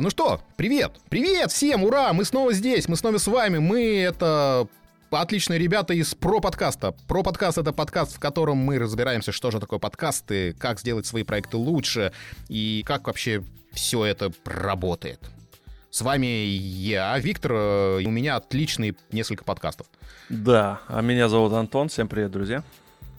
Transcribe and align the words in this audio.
Ну 0.00 0.10
что, 0.10 0.40
привет! 0.54 0.92
Привет 1.08 1.50
всем! 1.50 1.82
Ура! 1.82 2.12
Мы 2.12 2.24
снова 2.24 2.52
здесь, 2.52 2.86
мы 2.86 2.94
снова 2.94 3.18
с 3.18 3.26
вами. 3.26 3.58
Мы 3.58 3.98
это 3.98 4.68
отличные 5.10 5.58
ребята 5.58 5.92
из 5.92 6.14
Про 6.14 6.38
подкаста. 6.38 6.94
Про 7.08 7.24
подкаст 7.24 7.58
это 7.58 7.72
подкаст, 7.72 8.14
в 8.14 8.20
котором 8.20 8.58
мы 8.58 8.78
разбираемся, 8.78 9.32
что 9.32 9.50
же 9.50 9.58
такое 9.58 9.80
подкасты, 9.80 10.52
как 10.52 10.78
сделать 10.78 11.04
свои 11.04 11.24
проекты 11.24 11.56
лучше 11.56 12.12
и 12.48 12.84
как 12.86 13.08
вообще 13.08 13.42
все 13.72 14.04
это 14.04 14.30
работает. 14.44 15.18
С 15.90 16.02
вами 16.02 16.26
я, 16.26 17.18
Виктор, 17.18 17.98
и 17.98 18.06
у 18.06 18.10
меня 18.12 18.36
отличные 18.36 18.94
несколько 19.10 19.42
подкастов. 19.42 19.88
Да, 20.28 20.80
а 20.86 21.02
меня 21.02 21.28
зовут 21.28 21.54
Антон. 21.54 21.88
Всем 21.88 22.06
привет, 22.06 22.30
друзья. 22.30 22.62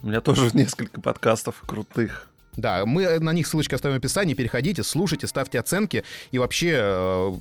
У 0.02 0.08
меня 0.08 0.22
тоже 0.22 0.50
несколько 0.54 1.02
подкастов 1.02 1.62
крутых. 1.68 2.29
Да, 2.60 2.86
мы 2.86 3.20
на 3.20 3.34
них 3.34 3.48
ссылочки 3.48 3.76
оставим 3.76 3.96
в 3.96 4.00
описании, 4.00 4.34
переходите, 4.34 4.84
слушайте, 4.84 5.28
ставьте 5.28 5.60
оценки 5.60 6.04
и 6.32 6.40
вообще 6.40 6.76
э, 6.76 7.34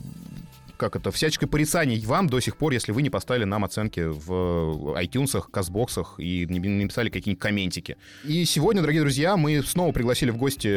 как 0.79 0.97
это, 0.97 1.11
всяческое 1.11 1.49
порицание 1.49 2.01
вам 2.07 2.29
до 2.29 2.41
сих 2.41 2.57
пор, 2.57 2.73
если 2.73 2.93
вы 2.93 3.03
не 3.03 3.11
поставили 3.11 3.45
нам 3.45 3.65
оценки 3.65 4.01
в 4.01 4.97
iTunes, 4.99 5.45
Казбоксах 5.51 6.15
и 6.19 6.47
не 6.49 6.59
написали 6.61 7.11
какие-нибудь 7.11 7.43
комментики. 7.43 7.97
И 8.25 8.45
сегодня, 8.45 8.81
дорогие 8.81 9.03
друзья, 9.03 9.37
мы 9.37 9.63
снова 9.63 9.93
пригласили 9.93 10.31
в 10.31 10.37
гости 10.37 10.69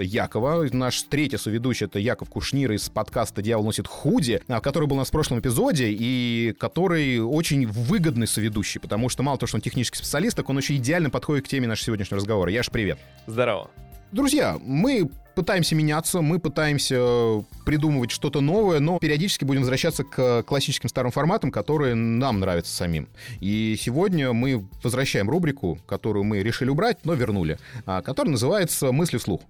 Якова. 0.00 0.66
Наш 0.72 1.02
третий 1.02 1.36
соведущий— 1.36 1.86
это 1.86 1.98
Яков 1.98 2.30
Кушнир 2.30 2.72
из 2.72 2.88
подкаста 2.88 3.42
«Дьявол 3.42 3.64
носит 3.64 3.86
худи», 3.86 4.40
а, 4.48 4.60
который 4.60 4.88
был 4.88 4.96
у 4.96 5.00
нас 5.00 5.08
в 5.08 5.12
прошлом 5.12 5.40
эпизоде 5.40 5.88
и 5.90 6.54
который 6.58 7.20
очень 7.20 7.66
выгодный 7.66 8.26
соведущий, 8.26 8.80
потому 8.80 9.08
что 9.08 9.22
мало 9.22 9.38
того, 9.38 9.48
что 9.48 9.56
он 9.56 9.60
технический 9.60 9.98
специалист, 9.98 10.36
так 10.36 10.48
он 10.48 10.58
еще 10.58 10.76
идеально 10.76 11.10
подходит 11.10 11.46
к 11.46 11.48
теме 11.48 11.66
нашего 11.66 11.86
сегодняшнего 11.86 12.18
разговора. 12.18 12.50
Яш, 12.52 12.70
привет. 12.70 12.98
Здорово. 13.26 13.70
Друзья, 14.10 14.56
мы 14.64 15.10
пытаемся 15.34 15.74
меняться, 15.74 16.22
мы 16.22 16.38
пытаемся 16.38 17.44
придумывать 17.66 18.10
что-то 18.10 18.40
новое, 18.40 18.80
но 18.80 18.98
периодически 18.98 19.44
будем 19.44 19.60
возвращаться 19.60 20.02
к 20.02 20.44
классическим 20.44 20.88
старым 20.88 21.12
форматам, 21.12 21.52
которые 21.52 21.94
нам 21.94 22.40
нравятся 22.40 22.74
самим. 22.74 23.08
И 23.40 23.76
сегодня 23.78 24.32
мы 24.32 24.66
возвращаем 24.82 25.28
рубрику, 25.28 25.78
которую 25.86 26.24
мы 26.24 26.42
решили 26.42 26.70
убрать, 26.70 27.04
но 27.04 27.12
вернули, 27.12 27.58
а, 27.84 28.00
которая 28.00 28.32
называется 28.32 28.92
«Мысли 28.92 29.18
вслух». 29.18 29.42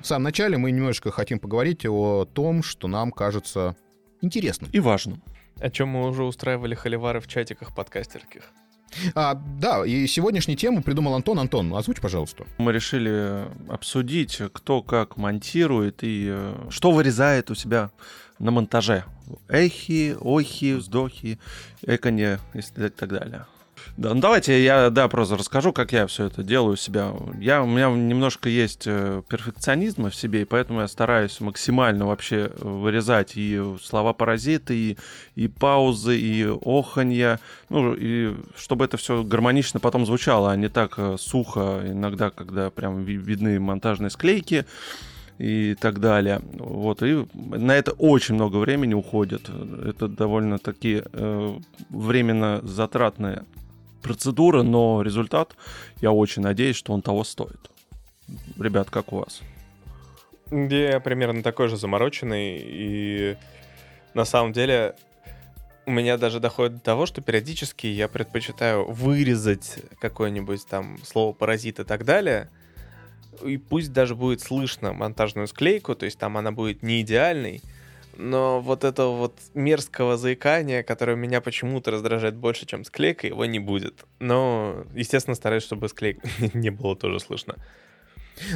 В 0.00 0.06
самом 0.06 0.24
начале 0.24 0.58
мы 0.58 0.70
немножечко 0.70 1.10
хотим 1.10 1.38
поговорить 1.38 1.86
о 1.86 2.26
том, 2.26 2.62
что 2.62 2.88
нам 2.88 3.10
кажется 3.10 3.74
интересным. 4.20 4.70
И 4.70 4.80
важным. 4.80 5.22
О 5.60 5.70
чем 5.70 5.88
мы 5.88 6.06
уже 6.06 6.24
устраивали 6.24 6.74
холивары 6.74 7.20
в 7.20 7.26
чатиках 7.26 7.74
подкастерских. 7.74 8.52
А, 9.14 9.40
да, 9.60 9.84
и 9.84 10.06
сегодняшнюю 10.06 10.56
тему 10.56 10.82
придумал 10.82 11.14
Антон. 11.14 11.38
Антон, 11.38 11.74
озвучь, 11.74 12.00
пожалуйста. 12.00 12.44
Мы 12.58 12.72
решили 12.72 13.46
обсудить, 13.68 14.40
кто 14.52 14.82
как 14.82 15.16
монтирует 15.16 16.02
и 16.02 16.28
э, 16.30 16.66
что 16.70 16.90
вырезает 16.92 17.50
у 17.50 17.54
себя 17.54 17.90
на 18.38 18.50
монтаже. 18.50 19.04
Эхи, 19.48 20.16
охи, 20.20 20.74
вздохи, 20.74 21.38
эконе 21.82 22.38
и 22.52 22.60
так 22.88 23.08
далее. 23.08 23.46
Да, 23.96 24.12
ну 24.12 24.20
давайте 24.20 24.64
я, 24.64 24.90
да, 24.90 25.06
просто 25.06 25.36
расскажу, 25.36 25.72
как 25.72 25.92
я 25.92 26.08
все 26.08 26.24
это 26.24 26.42
делаю 26.42 26.72
у 26.72 26.76
себя. 26.76 27.12
Я, 27.38 27.62
у 27.62 27.66
меня 27.66 27.88
немножко 27.90 28.48
есть 28.48 28.84
э, 28.86 29.22
перфекционизма 29.28 30.10
в 30.10 30.16
себе, 30.16 30.42
и 30.42 30.44
поэтому 30.44 30.80
я 30.80 30.88
стараюсь 30.88 31.40
максимально 31.40 32.04
вообще 32.04 32.50
вырезать 32.58 33.36
и 33.36 33.62
слова-паразиты, 33.80 34.74
и, 34.74 34.98
и 35.36 35.46
паузы, 35.46 36.18
и 36.18 36.44
оханья, 36.44 37.38
ну, 37.68 37.94
и 37.94 38.34
чтобы 38.56 38.84
это 38.84 38.96
все 38.96 39.22
гармонично 39.22 39.78
потом 39.78 40.06
звучало, 40.06 40.50
а 40.50 40.56
не 40.56 40.68
так 40.68 40.94
э, 40.96 41.14
сухо 41.16 41.82
иногда, 41.86 42.30
когда 42.30 42.70
прям 42.70 43.04
видны 43.04 43.60
монтажные 43.60 44.10
склейки 44.10 44.66
и 45.38 45.76
так 45.80 46.00
далее. 46.00 46.40
Вот, 46.58 47.00
и 47.04 47.26
на 47.32 47.76
это 47.76 47.92
очень 47.92 48.34
много 48.34 48.56
времени 48.56 48.94
уходит. 48.94 49.48
Это 49.84 50.08
довольно-таки 50.08 51.04
э, 51.12 51.58
временно 51.90 52.60
затратная 52.64 53.44
процедура, 54.04 54.62
но 54.62 55.02
результат, 55.02 55.56
я 56.00 56.12
очень 56.12 56.42
надеюсь, 56.42 56.76
что 56.76 56.92
он 56.92 57.02
того 57.02 57.24
стоит. 57.24 57.70
Ребят, 58.58 58.90
как 58.90 59.12
у 59.12 59.16
вас? 59.16 59.40
Я 60.50 61.00
примерно 61.00 61.42
такой 61.42 61.68
же 61.68 61.76
замороченный, 61.76 62.60
и 62.62 63.36
на 64.12 64.26
самом 64.26 64.52
деле 64.52 64.94
у 65.86 65.90
меня 65.90 66.18
даже 66.18 66.38
доходит 66.38 66.76
до 66.76 66.80
того, 66.80 67.06
что 67.06 67.22
периодически 67.22 67.86
я 67.86 68.08
предпочитаю 68.08 68.90
вырезать 68.90 69.78
какое-нибудь 70.00 70.66
там 70.66 70.98
слово 71.02 71.32
паразит 71.32 71.80
и 71.80 71.84
так 71.84 72.04
далее, 72.04 72.50
и 73.42 73.56
пусть 73.56 73.92
даже 73.92 74.14
будет 74.14 74.42
слышно 74.42 74.92
монтажную 74.92 75.48
склейку, 75.48 75.94
то 75.94 76.04
есть 76.04 76.18
там 76.18 76.36
она 76.36 76.52
будет 76.52 76.82
не 76.82 77.00
идеальной, 77.00 77.62
но 78.16 78.60
вот 78.60 78.84
этого 78.84 79.16
вот 79.16 79.38
мерзкого 79.54 80.16
заикания, 80.16 80.82
которое 80.82 81.16
меня 81.16 81.40
почему-то 81.40 81.90
раздражает 81.90 82.34
больше, 82.36 82.66
чем 82.66 82.84
склейка, 82.84 83.26
его 83.26 83.44
не 83.44 83.58
будет. 83.58 84.04
Но, 84.20 84.84
естественно, 84.94 85.34
стараюсь, 85.34 85.64
чтобы 85.64 85.88
склейк 85.88 86.18
не 86.54 86.70
было 86.70 86.96
тоже 86.96 87.20
слышно. 87.20 87.56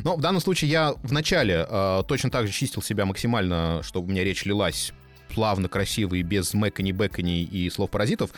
Но 0.04 0.16
в 0.16 0.20
данном 0.20 0.40
случае 0.40 0.70
я 0.70 0.94
вначале 1.02 1.66
э, 1.68 2.02
точно 2.08 2.30
так 2.30 2.46
же 2.46 2.52
чистил 2.52 2.82
себя 2.82 3.04
максимально, 3.04 3.80
чтобы 3.84 4.08
у 4.08 4.10
меня 4.10 4.24
речь 4.24 4.44
лилась 4.44 4.92
плавно, 5.34 5.68
красиво 5.68 6.14
и 6.14 6.22
без 6.22 6.54
мэкани, 6.54 6.92
бэкани 6.92 7.42
и 7.42 7.70
слов 7.70 7.90
паразитов. 7.90 8.30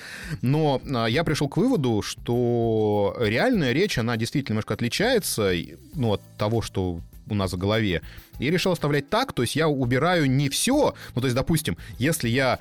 Но 0.43 0.81
э, 0.85 1.07
я 1.11 1.25
пришел 1.25 1.49
к 1.49 1.57
выводу, 1.57 2.03
что 2.03 3.17
реальная 3.19 3.73
речь, 3.73 3.99
она 3.99 4.17
действительно 4.17 4.55
немножко 4.55 4.75
отличается 4.75 5.53
ну, 5.95 6.13
от 6.15 6.23
того, 6.37 6.63
что 6.63 7.01
у 7.31 7.35
нас 7.35 7.53
в 7.53 7.59
голове. 7.59 8.03
И 8.39 8.51
решил 8.51 8.73
оставлять 8.73 9.09
так, 9.09 9.33
то 9.33 9.43
есть 9.43 9.57
я 9.57 9.69
убираю 9.69 10.31
не 10.31 10.49
все, 10.49 10.95
ну 11.15 11.21
то 11.21 11.27
есть, 11.27 11.37
допустим, 11.37 11.77
если 11.99 12.29
я 12.29 12.61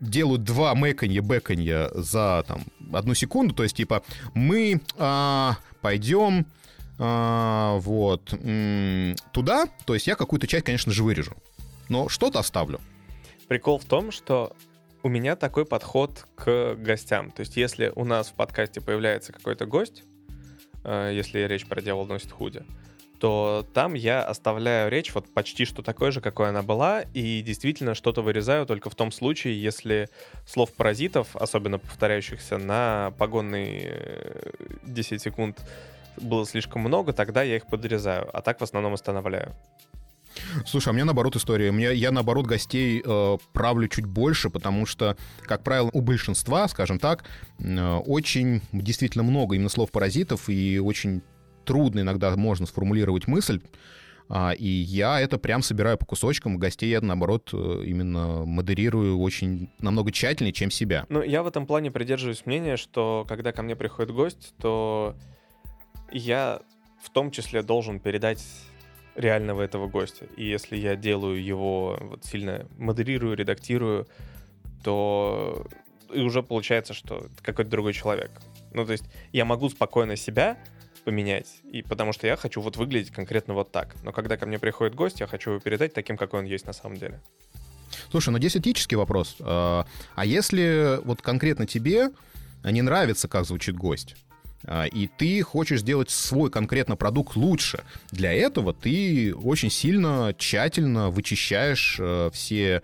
делаю 0.00 0.38
два 0.38 0.74
мэканья, 0.74 1.22
бэканья 1.22 1.90
за 1.94 2.44
там 2.46 2.64
одну 2.92 3.14
секунду, 3.14 3.54
то 3.54 3.62
есть 3.62 3.76
типа 3.76 4.02
мы 4.34 4.80
а, 4.98 5.56
пойдем 5.80 6.46
а, 6.98 7.78
вот 7.78 8.34
туда, 9.32 9.66
то 9.84 9.94
есть 9.94 10.06
я 10.06 10.16
какую-то 10.16 10.46
часть, 10.46 10.64
конечно 10.64 10.92
же, 10.92 11.02
вырежу, 11.02 11.34
но 11.88 12.08
что-то 12.08 12.38
оставлю. 12.38 12.80
Прикол 13.48 13.78
в 13.78 13.84
том, 13.84 14.10
что 14.10 14.56
у 15.02 15.08
меня 15.08 15.36
такой 15.36 15.64
подход 15.64 16.26
к 16.34 16.74
гостям. 16.74 17.30
То 17.30 17.40
есть 17.40 17.56
если 17.56 17.92
у 17.94 18.04
нас 18.04 18.28
в 18.28 18.32
подкасте 18.32 18.80
появляется 18.80 19.32
какой-то 19.32 19.64
гость, 19.64 20.02
э, 20.82 21.12
если 21.14 21.40
речь 21.40 21.64
про 21.64 21.80
«Дьявол 21.80 22.06
носит 22.06 22.32
худи», 22.32 22.64
то 23.18 23.66
там 23.74 23.94
я 23.94 24.22
оставляю 24.22 24.90
речь 24.90 25.14
вот 25.14 25.32
почти 25.32 25.64
что 25.64 25.82
такой 25.82 26.12
же, 26.12 26.20
какой 26.20 26.48
она 26.48 26.62
была, 26.62 27.02
и 27.14 27.42
действительно 27.42 27.94
что-то 27.94 28.22
вырезаю 28.22 28.66
только 28.66 28.90
в 28.90 28.94
том 28.94 29.12
случае, 29.12 29.60
если 29.60 30.08
слов 30.46 30.72
паразитов, 30.72 31.34
особенно 31.36 31.78
повторяющихся 31.78 32.58
на 32.58 33.12
погонные 33.18 34.42
10 34.82 35.12
э, 35.12 35.18
секунд, 35.18 35.58
было 36.20 36.46
слишком 36.46 36.82
много, 36.82 37.12
тогда 37.12 37.42
я 37.42 37.56
их 37.56 37.66
подрезаю, 37.66 38.28
а 38.32 38.40
так 38.40 38.60
в 38.60 38.64
основном 38.64 38.94
останавливаю. 38.94 39.54
Слушай, 40.66 40.90
а 40.90 40.92
меня 40.92 41.04
наоборот 41.04 41.36
история. 41.36 41.72
Мне, 41.72 41.94
я 41.94 42.10
наоборот 42.10 42.46
гостей 42.46 43.02
э, 43.04 43.38
правлю 43.52 43.88
чуть 43.88 44.04
больше, 44.04 44.50
потому 44.50 44.84
что, 44.86 45.16
как 45.42 45.62
правило, 45.62 45.90
у 45.92 46.00
большинства, 46.00 46.68
скажем 46.68 46.98
так, 46.98 47.24
э, 47.58 47.94
очень 48.06 48.62
действительно 48.72 49.24
много 49.24 49.54
именно 49.54 49.68
слов 49.68 49.90
паразитов 49.90 50.48
и 50.48 50.78
очень 50.78 51.22
трудно 51.66 52.00
иногда 52.00 52.34
можно 52.36 52.66
сформулировать 52.66 53.26
мысль, 53.26 53.60
а, 54.28 54.52
и 54.52 54.66
я 54.66 55.20
это 55.20 55.38
прям 55.38 55.62
собираю 55.62 55.98
по 55.98 56.04
кусочкам, 56.04 56.58
гостей 56.58 56.90
я, 56.90 57.00
наоборот, 57.00 57.50
э, 57.52 57.82
именно 57.84 58.44
модерирую 58.44 59.18
очень 59.18 59.70
намного 59.78 60.10
тщательнее, 60.10 60.52
чем 60.52 60.70
себя. 60.70 61.06
Ну, 61.08 61.22
я 61.22 61.42
в 61.42 61.46
этом 61.46 61.66
плане 61.66 61.90
придерживаюсь 61.90 62.44
мнения, 62.44 62.76
что 62.76 63.24
когда 63.28 63.52
ко 63.52 63.62
мне 63.62 63.76
приходит 63.76 64.12
гость, 64.12 64.54
то 64.60 65.14
я 66.10 66.60
в 67.02 67.10
том 67.10 67.30
числе 67.30 67.62
должен 67.62 68.00
передать 68.00 68.44
реального 69.14 69.62
этого 69.62 69.86
гостя. 69.86 70.26
И 70.36 70.44
если 70.44 70.76
я 70.76 70.96
делаю 70.96 71.42
его 71.42 71.96
вот 72.00 72.24
сильно 72.24 72.66
модерирую, 72.78 73.36
редактирую, 73.36 74.08
то 74.82 75.66
и 76.12 76.20
уже 76.20 76.42
получается, 76.42 76.94
что 76.94 77.26
какой-то 77.42 77.70
другой 77.70 77.92
человек. 77.92 78.30
Ну, 78.72 78.84
то 78.84 78.92
есть 78.92 79.04
я 79.32 79.44
могу 79.44 79.68
спокойно 79.68 80.16
себя 80.16 80.58
поменять, 81.06 81.46
и 81.70 81.82
потому 81.82 82.12
что 82.12 82.26
я 82.26 82.36
хочу 82.36 82.60
вот 82.60 82.76
выглядеть 82.76 83.12
конкретно 83.12 83.54
вот 83.54 83.70
так. 83.70 83.94
Но 84.02 84.10
когда 84.10 84.36
ко 84.36 84.44
мне 84.44 84.58
приходит 84.58 84.96
гость, 84.96 85.20
я 85.20 85.28
хочу 85.28 85.52
его 85.52 85.60
передать 85.60 85.94
таким, 85.94 86.16
какой 86.16 86.40
он 86.40 86.46
есть 86.46 86.66
на 86.66 86.72
самом 86.72 86.96
деле. 86.96 87.22
Слушай, 88.10 88.30
ну 88.30 88.38
здесь 88.38 88.56
этический 88.56 88.96
вопрос. 88.96 89.36
А, 89.38 89.86
а 90.16 90.26
если 90.26 90.98
вот 91.04 91.22
конкретно 91.22 91.64
тебе 91.64 92.10
не 92.64 92.82
нравится, 92.82 93.28
как 93.28 93.44
звучит 93.44 93.76
гость, 93.76 94.16
а, 94.64 94.86
и 94.86 95.06
ты 95.06 95.42
хочешь 95.42 95.82
сделать 95.82 96.10
свой 96.10 96.50
конкретно 96.50 96.96
продукт 96.96 97.36
лучше. 97.36 97.84
Для 98.10 98.32
этого 98.32 98.74
ты 98.74 99.32
очень 99.32 99.70
сильно, 99.70 100.34
тщательно 100.36 101.10
вычищаешь 101.10 101.98
э, 102.00 102.30
все 102.32 102.82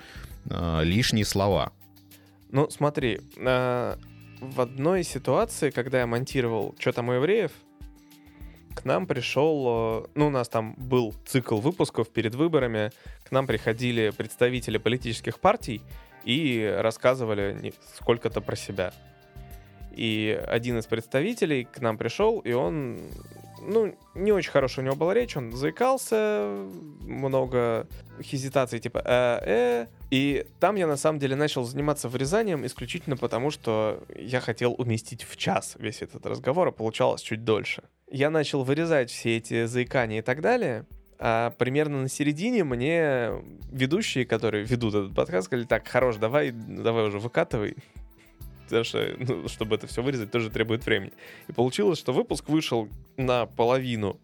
э, 0.49 0.81
лишние 0.85 1.25
слова. 1.25 1.73
Ну, 2.53 2.71
смотри, 2.71 3.21
в 3.37 4.61
одной 4.61 5.03
ситуации, 5.03 5.71
когда 5.71 6.01
я 6.01 6.07
монтировал 6.07 6.77
«Что 6.79 6.93
там 6.93 7.09
у 7.09 7.13
евреев», 7.13 7.51
к 8.75 8.85
нам 8.85 9.07
пришел, 9.07 10.05
э, 10.05 10.07
ну, 10.15 10.27
у 10.27 10.31
нас 10.31 10.49
там 10.49 10.75
был 10.77 11.15
цикл 11.27 11.59
выпусков 11.59 12.09
перед 12.11 12.35
выборами, 12.35 12.91
к 13.25 13.31
нам 13.31 13.47
приходили 13.47 14.11
представители 14.11 14.79
политических 14.79 15.39
партий 15.41 15.83
и 16.25 16.75
рассказывали 16.79 17.75
сколько-то 17.97 18.41
про 18.41 18.57
себя. 18.57 18.93
И 19.93 20.41
один 20.49 20.79
из 20.79 20.87
представителей 20.87 21.65
к 21.65 21.81
нам 21.81 21.99
пришел, 21.99 22.39
и 22.41 22.53
он, 22.53 22.99
ну, 23.61 23.95
не 24.15 24.33
очень 24.33 24.51
хорошая 24.51 24.85
у 24.85 24.87
него 24.87 24.97
была 24.97 25.13
речь, 25.13 25.37
он 25.37 25.53
заикался, 25.53 26.67
много 27.03 27.87
хезитаций 28.23 28.79
типа 28.79 29.03
э-э, 29.05 29.87
и 30.11 30.47
там 30.61 30.77
я 30.77 30.87
на 30.87 30.97
самом 30.97 31.19
деле 31.19 31.37
начал 31.37 31.65
заниматься 31.65 32.09
вырезанием 32.09 32.65
исключительно 32.65 33.17
потому, 33.17 33.51
что 33.51 34.03
я 34.17 34.41
хотел 34.41 34.75
уместить 34.79 35.25
в 35.25 35.37
час 35.37 35.77
весь 35.79 36.01
этот 36.01 36.25
разговор, 36.25 36.69
а 36.69 36.73
получалось 36.73 37.21
чуть 37.21 37.45
дольше 37.45 37.83
я 38.13 38.31
начал 38.31 38.63
вырезать 38.63 39.11
все 39.11 39.39
эти 39.39 39.65
заикания 39.65 40.19
и 40.19 40.23
так 40.23 40.41
далее, 40.41 40.87
а 41.19 41.51
примерно 41.51 42.03
на 42.03 42.09
середине 42.09 42.63
мне 42.63 43.31
ведущие, 43.71 44.27
которые 44.27 44.65
ведут 44.65 44.95
этот 44.95 45.15
подкаст, 45.15 45.47
сказали, 45.47 45.67
так, 45.67 45.89
хорош, 45.89 46.17
давай, 46.17 46.51
давай 46.51 47.07
уже 47.07 47.19
выкатывай, 47.19 47.77
потому 48.65 48.85
что, 48.85 49.17
ну, 49.19 49.49
чтобы 49.49 49.77
это 49.77 49.87
все 49.87 50.03
вырезать, 50.03 50.31
тоже 50.31 50.51
требует 50.51 50.85
времени. 50.85 51.13
И 51.49 51.53
получилось, 51.53 51.99
что 51.99 52.13
выпуск 52.13 52.49
вышел 52.49 52.89
на 53.17 53.47
половину 53.47 54.21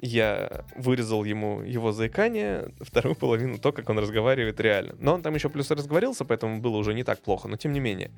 я 0.00 0.64
вырезал 0.76 1.24
ему 1.24 1.62
его 1.62 1.92
заикание, 1.92 2.70
вторую 2.80 3.14
половину 3.14 3.58
то, 3.58 3.72
как 3.72 3.88
он 3.88 3.98
разговаривает 3.98 4.60
реально. 4.60 4.94
Но 4.98 5.14
он 5.14 5.22
там 5.22 5.34
еще 5.34 5.48
плюс 5.48 5.70
разговорился, 5.70 6.24
поэтому 6.24 6.60
было 6.60 6.76
уже 6.76 6.94
не 6.94 7.04
так 7.04 7.20
плохо, 7.20 7.48
но 7.48 7.56
тем 7.56 7.72
не 7.72 7.80
менее. 7.80 8.10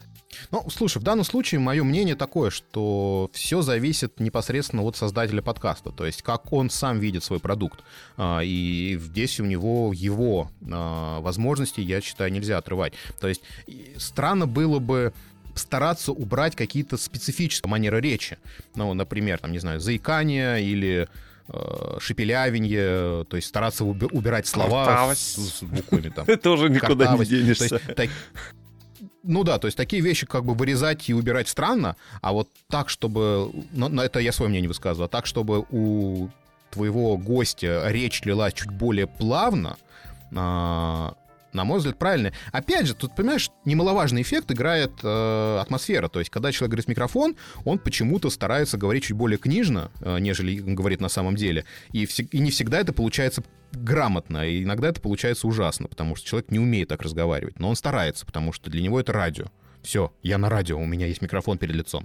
Ну, 0.50 0.69
слушай, 0.70 0.99
в 0.99 1.02
данном 1.05 1.25
случае 1.25 1.61
мое 1.61 1.84
мнение 1.84 2.17
такое, 2.17 2.50
что 2.50 3.31
все 3.32 3.62
зависит 3.62 4.20
непосредственно 4.20 4.82
от 4.82 4.96
создателя 4.96 5.43
подкаста, 5.43 5.90
то 5.90 6.06
есть 6.06 6.23
как 6.23 6.52
он 6.52 6.70
сам 6.70 6.99
видит 6.99 7.25
свой 7.25 7.40
продукт. 7.40 7.81
А, 8.17 8.40
и 8.43 8.99
здесь 9.00 9.40
у 9.40 9.44
него 9.44 9.93
его 9.94 10.50
а, 10.70 11.20
возможности, 11.20 11.81
я 11.81 12.00
считаю, 12.00 12.32
нельзя 12.32 12.58
отрывать. 12.58 12.94
То 13.20 13.28
есть 13.28 13.43
странно 13.96 14.46
было 14.46 14.78
бы 14.78 15.12
стараться 15.58 16.12
убрать 16.12 16.55
какие-то 16.55 16.96
специфические 16.96 17.70
манеры 17.70 18.00
речи. 18.00 18.38
Ну, 18.75 18.93
например, 18.94 19.38
там, 19.38 19.52
не 19.52 19.58
знаю, 19.58 19.81
заикание 19.81 20.62
или 20.62 21.08
шепелявенье, 22.00 23.25
то 23.28 23.37
есть 23.37 23.48
стараться 23.48 23.84
убирать 23.84 24.46
слова 24.46 25.14
с, 25.14 25.37
с 25.37 25.62
буквами 25.62 26.08
там. 26.08 26.26
Ты 26.26 26.37
тоже 26.37 26.69
никуда 26.69 27.16
не 27.16 27.25
денешься. 27.25 27.81
Ну 29.22 29.43
да, 29.43 29.58
то 29.58 29.66
есть 29.66 29.76
такие 29.76 30.02
вещи 30.02 30.25
как 30.25 30.44
бы 30.44 30.54
вырезать 30.54 31.08
и 31.08 31.14
убирать 31.14 31.48
странно, 31.48 31.96
а 32.22 32.32
вот 32.32 32.48
так, 32.69 32.88
чтобы... 32.88 33.50
Ну, 33.72 34.00
это 34.00 34.20
я 34.20 34.31
свое 34.31 34.48
мнение 34.48 34.69
высказываю. 34.69 35.06
А 35.06 35.08
так, 35.08 35.26
чтобы 35.26 35.66
у 35.70 36.28
твоего 36.70 37.16
гостя 37.16 37.82
речь 37.87 38.22
лилась 38.22 38.54
чуть 38.54 38.70
более 38.70 39.08
плавно, 39.08 39.76
а, 40.34 41.14
на 41.52 41.64
мой 41.64 41.78
взгляд, 41.78 41.98
правильно. 41.98 42.32
Опять 42.52 42.87
же, 42.87 42.94
тут, 42.94 43.14
понимаешь, 43.16 43.50
немаловажный 43.64 44.22
эффект 44.22 44.50
играет 44.52 44.93
э, 45.02 45.58
атмосфера. 45.60 46.08
То 46.08 46.19
есть, 46.19 46.31
когда 46.31 46.52
человек 46.52 46.70
говорит 46.72 46.87
в 46.87 46.88
микрофон, 46.88 47.37
он 47.64 47.78
почему-то 47.78 48.31
старается 48.31 48.76
говорить 48.76 49.04
чуть 49.04 49.16
более 49.16 49.38
книжно, 49.38 49.90
э, 50.00 50.19
нежели 50.19 50.58
говорит 50.58 51.00
на 51.00 51.08
самом 51.08 51.37
деле. 51.37 51.64
И, 51.93 52.04
вс- 52.04 52.28
и 52.31 52.38
не 52.38 52.50
всегда 52.50 52.78
это 52.81 52.93
получается 52.93 53.43
грамотно, 53.72 54.46
и 54.48 54.62
иногда 54.62 54.88
это 54.88 55.00
получается 55.00 55.46
ужасно, 55.46 55.88
потому 55.88 56.16
что 56.16 56.26
человек 56.26 56.50
не 56.50 56.58
умеет 56.58 56.88
так 56.88 57.02
разговаривать. 57.02 57.58
Но 57.58 57.69
он 57.69 57.76
старается, 57.76 58.25
потому 58.26 58.52
что 58.52 58.70
для 58.70 58.82
него 58.82 59.00
это 59.00 59.12
радио. 59.12 59.46
Все, 59.82 60.12
я 60.22 60.38
на 60.38 60.49
радио, 60.49 60.78
у 60.78 60.87
меня 60.87 61.06
есть 61.06 61.22
микрофон 61.22 61.58
перед 61.58 61.75
лицом. 61.75 62.04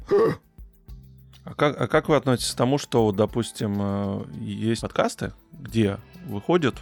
А 1.44 1.56
как, 1.56 1.80
а 1.80 1.88
как 1.88 2.08
вы 2.08 2.16
относитесь 2.18 2.52
к 2.52 2.58
тому, 2.58 2.78
что, 2.78 3.12
допустим, 3.12 3.76
э, 3.80 4.26
есть 4.42 4.82
подкасты, 4.82 5.34
где 5.52 5.98
выходит 6.26 6.76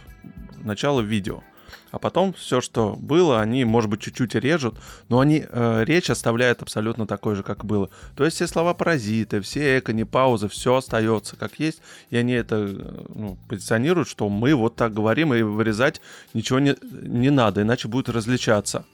начало 0.58 1.00
видео, 1.00 1.42
а 1.90 1.98
потом 1.98 2.32
все, 2.32 2.60
что 2.60 2.96
было, 2.98 3.40
они, 3.40 3.64
может 3.64 3.90
быть, 3.90 4.00
чуть-чуть 4.00 4.34
режут, 4.34 4.78
но 5.08 5.20
они 5.20 5.44
э, 5.48 5.84
речь 5.84 6.10
оставляют 6.10 6.62
абсолютно 6.62 7.06
такой 7.06 7.34
же, 7.34 7.42
как 7.42 7.64
было. 7.64 7.90
То 8.16 8.24
есть 8.24 8.36
все 8.36 8.46
слова 8.46 8.74
паразиты, 8.74 9.40
все 9.40 9.78
эко, 9.78 9.92
не 9.92 10.04
паузы, 10.04 10.48
все 10.48 10.76
остается 10.76 11.36
как 11.36 11.58
есть, 11.58 11.80
и 12.10 12.16
они 12.16 12.32
это 12.32 12.56
э, 12.56 13.04
ну, 13.14 13.38
позиционируют, 13.48 14.08
что 14.08 14.28
мы 14.28 14.54
вот 14.54 14.76
так 14.76 14.92
говорим, 14.94 15.34
и 15.34 15.42
вырезать 15.42 16.00
ничего 16.34 16.58
не, 16.58 16.76
не 17.02 17.30
надо, 17.30 17.62
иначе 17.62 17.88
будет 17.88 18.08
различаться. 18.08 18.84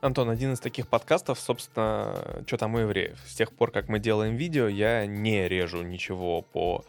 Антон, 0.00 0.30
один 0.30 0.52
из 0.52 0.60
таких 0.60 0.86
подкастов, 0.86 1.40
собственно, 1.40 2.42
что 2.46 2.56
там 2.56 2.74
у 2.74 2.78
евреев. 2.78 3.18
С 3.26 3.34
тех 3.34 3.52
пор, 3.52 3.72
как 3.72 3.88
мы 3.88 3.98
делаем 3.98 4.36
видео, 4.36 4.68
я 4.68 5.06
не 5.06 5.48
режу 5.48 5.82
ничего 5.82 6.42
по 6.42 6.84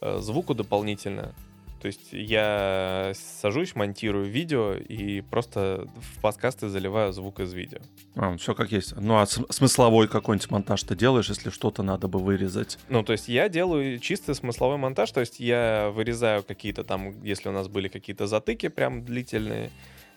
э, 0.00 0.18
звуку 0.18 0.54
дополнительно. 0.54 1.34
То 1.80 1.86
есть 1.86 2.08
я 2.12 3.12
сажусь, 3.14 3.74
монтирую 3.74 4.26
видео 4.26 4.74
и 4.74 5.22
просто 5.22 5.88
в 5.96 6.20
подкасты 6.20 6.68
заливаю 6.68 7.12
звук 7.12 7.40
из 7.40 7.54
видео. 7.54 7.78
А, 8.16 8.36
все 8.36 8.54
как 8.54 8.70
есть. 8.70 8.94
Ну 8.96 9.16
а 9.16 9.26
смысловой 9.26 10.06
какой-нибудь 10.06 10.50
монтаж 10.50 10.82
ты 10.82 10.94
делаешь, 10.94 11.30
если 11.30 11.48
что-то 11.48 11.82
надо 11.82 12.06
бы 12.06 12.18
вырезать? 12.18 12.78
Ну, 12.90 13.02
то 13.02 13.12
есть 13.12 13.28
я 13.28 13.48
делаю 13.48 13.98
чистый 13.98 14.34
смысловой 14.34 14.76
монтаж, 14.76 15.10
то 15.10 15.20
есть 15.20 15.40
я 15.40 15.90
вырезаю 15.94 16.42
какие-то 16.42 16.84
там, 16.84 17.22
если 17.22 17.48
у 17.48 17.52
нас 17.52 17.68
были 17.68 17.88
какие-то 17.88 18.26
затыки 18.26 18.68
прям 18.68 19.02
длительные, 19.02 19.70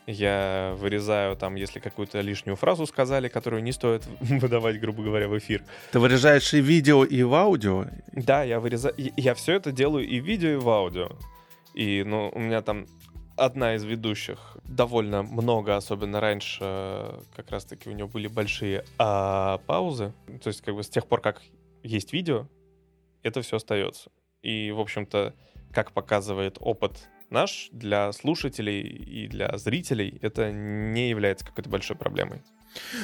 я 0.06 0.76
вырезаю 0.78 1.38
там, 1.38 1.56
если 1.56 1.80
какую-то 1.80 2.20
лишнюю 2.20 2.58
фразу 2.58 2.86
сказали, 2.86 3.30
которую 3.30 3.64
не 3.64 3.72
стоит 3.72 4.04
выдавать, 4.20 4.80
грубо 4.82 5.02
говоря, 5.04 5.30
в 5.30 5.38
эфир. 5.38 5.64
Ты 5.94 6.00
вырезаешь 6.00 6.54
и 6.54 6.60
видео, 6.60 7.06
и 7.06 7.24
в 7.24 7.34
аудио? 7.34 7.86
Да, 8.12 8.44
я 8.44 8.60
вырезаю. 8.60 8.94
Я 8.98 9.34
все 9.34 9.54
это 9.54 9.72
делаю 9.72 10.06
и 10.06 10.20
в 10.20 10.26
видео, 10.26 10.50
и 10.50 10.56
в 10.56 10.68
аудио. 10.70 11.10
И, 11.74 12.04
ну, 12.04 12.32
у 12.34 12.40
меня 12.40 12.62
там 12.62 12.86
одна 13.36 13.76
из 13.76 13.84
ведущих 13.84 14.58
довольно 14.64 15.24
много, 15.24 15.76
особенно 15.76 16.20
раньше, 16.20 17.20
как 17.36 17.50
раз-таки 17.50 17.90
у 17.90 17.94
нее 17.94 18.08
были 18.08 18.28
большие 18.28 18.86
а, 18.98 19.60
паузы. 19.66 20.14
То 20.44 20.50
есть, 20.50 20.62
как 20.62 20.76
бы 20.76 20.84
с 20.84 20.90
тех 20.90 21.08
пор, 21.08 21.22
как 21.22 21.42
есть 21.84 22.14
видео, 22.14 22.48
это 23.24 23.42
все 23.42 23.58
остается. 23.58 24.12
И, 24.42 24.72
в 24.72 24.80
общем-то, 24.80 25.34
как 25.72 25.92
показывает 25.92 26.58
опыт 26.60 27.10
наш, 27.30 27.70
для 27.72 28.12
слушателей 28.12 28.82
и 28.82 29.28
для 29.28 29.58
зрителей 29.58 30.20
это 30.22 30.52
не 30.52 31.10
является 31.10 31.46
какой-то 31.46 31.70
большой 31.70 31.98
проблемой. 31.98 32.44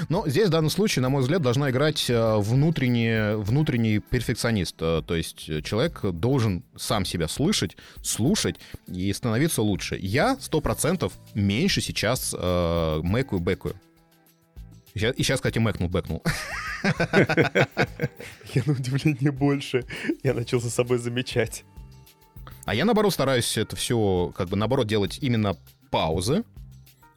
Но 0.10 0.28
здесь 0.28 0.48
в 0.48 0.52
данном 0.52 0.70
случае, 0.70 1.04
на 1.04 1.10
мой 1.10 1.22
взгляд, 1.22 1.42
должна 1.42 1.70
играть 1.70 2.10
э, 2.10 2.38
внутренний, 2.38 3.36
внутренний 3.36 4.00
перфекционист. 4.00 4.76
Э, 4.80 5.02
то 5.06 5.16
есть 5.16 5.64
человек 5.64 6.02
должен 6.04 6.64
сам 6.76 7.06
себя 7.06 7.28
слышать, 7.28 7.78
слушать 8.02 8.56
и 8.88 9.12
становиться 9.14 9.62
лучше. 9.62 9.98
Я 10.00 10.38
сто 10.40 10.62
процентов 10.62 11.14
меньше 11.34 11.82
сейчас 11.82 12.36
э, 12.38 13.00
мэкаю, 13.04 13.40
бэкаю. 13.40 13.76
И 14.96 15.00
сейчас, 15.00 15.40
кстати, 15.40 15.60
мэкнул, 15.60 15.88
бэкнул. 15.90 16.24
Я 16.84 18.64
на 18.66 18.74
удивление 18.74 19.32
больше. 19.32 19.86
Я 20.24 20.34
начал 20.34 20.60
за 20.60 20.70
собой 20.70 20.98
замечать. 20.98 21.64
А 22.66 22.76
я, 22.76 22.86
наоборот, 22.86 23.14
стараюсь 23.14 23.58
это 23.58 23.76
все, 23.76 24.32
как 24.36 24.50
бы, 24.50 24.56
наоборот, 24.56 24.88
делать 24.88 25.18
именно 25.22 25.56
паузы, 25.90 26.44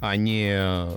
а 0.02 0.16
не 0.16 0.88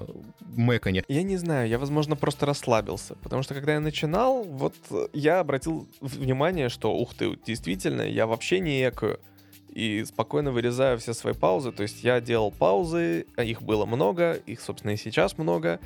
мэканье. 0.57 1.03
Я 1.07 1.23
не 1.23 1.37
знаю, 1.37 1.69
я, 1.69 1.77
возможно, 1.77 2.15
просто 2.15 2.45
расслабился, 2.45 3.15
потому 3.21 3.43
что 3.43 3.53
когда 3.53 3.73
я 3.73 3.79
начинал, 3.79 4.43
вот 4.43 4.73
я 5.13 5.39
обратил 5.39 5.87
внимание, 6.01 6.69
что, 6.69 6.93
ух 6.95 7.13
ты, 7.13 7.37
действительно, 7.45 8.01
я 8.01 8.25
вообще 8.25 8.59
не 8.59 8.87
экаю 8.87 9.19
и 9.69 10.03
спокойно 10.05 10.51
вырезаю 10.51 10.97
все 10.97 11.13
свои 11.13 11.33
паузы. 11.33 11.71
То 11.71 11.83
есть 11.83 12.03
я 12.03 12.21
делал 12.21 12.49
паузы, 12.49 13.27
а 13.35 13.43
их 13.43 13.61
было 13.61 13.85
много, 13.85 14.33
их, 14.33 14.61
собственно, 14.61 14.91
и 14.91 14.97
сейчас 14.97 15.37
много. 15.37 15.79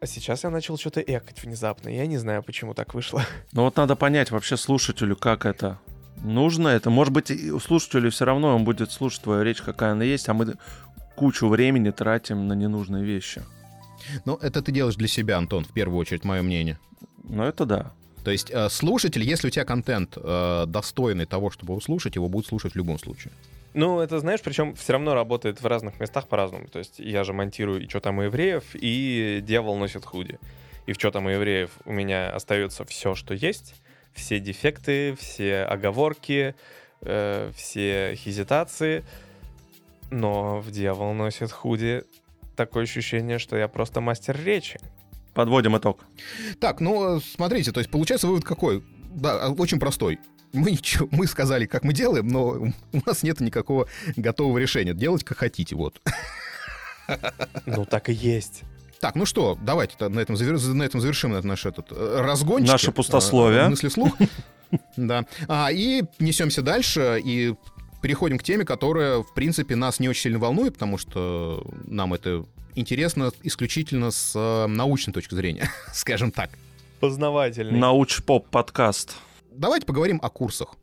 А 0.00 0.06
сейчас 0.06 0.44
я 0.44 0.50
начал 0.50 0.76
что-то 0.76 1.00
экать 1.00 1.42
внезапно. 1.42 1.88
Я 1.88 2.06
не 2.06 2.18
знаю, 2.18 2.42
почему 2.42 2.74
так 2.74 2.94
вышло. 2.94 3.24
Ну 3.52 3.64
вот 3.64 3.76
надо 3.76 3.96
понять 3.96 4.30
вообще 4.30 4.56
слушателю, 4.56 5.16
как 5.16 5.46
это 5.46 5.78
нужно. 6.22 6.68
Это 6.68 6.90
может 6.90 7.12
быть 7.12 7.30
у 7.30 7.58
слушателя 7.58 8.10
все 8.10 8.24
равно 8.26 8.54
он 8.54 8.64
будет 8.64 8.92
слушать 8.92 9.22
твою 9.22 9.42
речь, 9.42 9.62
какая 9.62 9.92
она 9.92 10.04
есть, 10.04 10.28
а 10.28 10.34
мы 10.34 10.54
кучу 11.20 11.48
времени 11.48 11.90
тратим 11.90 12.48
на 12.48 12.54
ненужные 12.54 13.04
вещи. 13.04 13.42
Ну, 14.24 14.36
это 14.36 14.62
ты 14.62 14.72
делаешь 14.72 14.96
для 14.96 15.06
себя, 15.06 15.36
Антон, 15.36 15.64
в 15.64 15.72
первую 15.74 15.98
очередь, 15.98 16.24
мое 16.24 16.40
мнение. 16.40 16.78
Ну, 17.24 17.42
это 17.42 17.66
да. 17.66 17.92
То 18.24 18.30
есть 18.30 18.50
э, 18.50 18.70
слушатель, 18.70 19.22
если 19.22 19.48
у 19.48 19.50
тебя 19.50 19.66
контент 19.66 20.16
э, 20.16 20.64
достойный 20.66 21.26
того, 21.26 21.50
чтобы 21.50 21.74
услышать, 21.74 22.16
его 22.16 22.30
будут 22.30 22.46
слушать 22.46 22.72
в 22.72 22.76
любом 22.76 22.98
случае. 22.98 23.34
Ну, 23.74 24.00
это 24.00 24.18
знаешь, 24.18 24.40
причем 24.40 24.74
все 24.74 24.94
равно 24.94 25.12
работает 25.12 25.60
в 25.60 25.66
разных 25.66 26.00
местах 26.00 26.26
по-разному. 26.26 26.68
То 26.68 26.78
есть 26.78 26.98
я 26.98 27.22
же 27.22 27.34
монтирую 27.34 27.84
и 27.84 27.88
что 27.88 28.00
там 28.00 28.16
у 28.16 28.22
евреев, 28.22 28.64
и 28.72 29.40
дьявол 29.42 29.76
носит 29.76 30.06
худи. 30.06 30.38
И 30.86 30.94
в 30.94 30.94
что 30.94 31.10
там 31.10 31.26
у 31.26 31.28
евреев 31.28 31.70
у 31.84 31.92
меня 31.92 32.34
остается 32.34 32.86
все, 32.86 33.14
что 33.14 33.34
есть. 33.34 33.74
Все 34.14 34.40
дефекты, 34.40 35.14
все 35.20 35.64
оговорки, 35.64 36.54
э, 37.02 37.52
все 37.54 38.14
хезитации— 38.16 39.04
но 40.10 40.60
в 40.60 40.70
«Дьявол 40.70 41.14
носит 41.14 41.52
худи» 41.52 42.04
такое 42.56 42.84
ощущение, 42.84 43.38
что 43.38 43.56
я 43.56 43.68
просто 43.68 44.00
мастер 44.00 44.38
речи. 44.42 44.78
Подводим 45.34 45.76
итог. 45.78 46.04
Так, 46.58 46.80
ну, 46.80 47.20
смотрите, 47.20 47.72
то 47.72 47.80
есть 47.80 47.90
получается 47.90 48.26
вывод 48.26 48.44
какой? 48.44 48.84
Да, 49.14 49.48
очень 49.50 49.78
простой. 49.78 50.18
мы, 50.52 50.72
ничего, 50.72 51.08
мы 51.10 51.26
сказали, 51.26 51.66
как 51.66 51.84
мы 51.84 51.92
делаем, 51.92 52.28
но 52.28 52.72
у 52.92 53.00
нас 53.06 53.22
нет 53.22 53.40
никакого 53.40 53.86
готового 54.16 54.58
решения. 54.58 54.94
Делать 54.94 55.24
как 55.24 55.38
хотите, 55.38 55.76
вот. 55.76 56.00
Ну, 57.66 57.84
так 57.84 58.08
и 58.08 58.12
есть. 58.12 58.62
Так, 59.00 59.14
ну 59.14 59.24
что, 59.24 59.58
давайте 59.60 59.96
на 60.08 60.20
этом, 60.20 60.36
завер... 60.36 60.60
на 60.60 60.82
этом 60.82 61.00
завершим 61.00 61.32
наш 61.32 61.64
этот 61.64 61.90
э, 61.90 62.20
разгончик. 62.20 62.70
Наше 62.70 62.92
пустословие. 62.92 63.62
Э, 63.62 63.68
мысли 63.68 63.88
вслух. 63.88 64.16
Да. 64.96 65.24
А, 65.48 65.72
и 65.72 66.04
несемся 66.20 66.62
дальше, 66.62 67.20
и 67.24 67.56
переходим 68.00 68.38
к 68.38 68.42
теме, 68.42 68.64
которая, 68.64 69.22
в 69.22 69.34
принципе, 69.34 69.76
нас 69.76 70.00
не 70.00 70.08
очень 70.08 70.22
сильно 70.22 70.38
волнует, 70.38 70.74
потому 70.74 70.98
что 70.98 71.64
нам 71.84 72.14
это 72.14 72.44
интересно 72.74 73.30
исключительно 73.42 74.10
с 74.10 74.32
э, 74.34 74.66
научной 74.66 75.12
точки 75.12 75.34
зрения, 75.34 75.70
скажем 75.92 76.30
так. 76.30 76.50
Познавательный. 77.00 77.78
Науч-поп 77.78 78.48
подкаст. 78.48 79.16
Давайте 79.52 79.86
поговорим 79.86 80.20
о 80.22 80.28
курсах. 80.28 80.74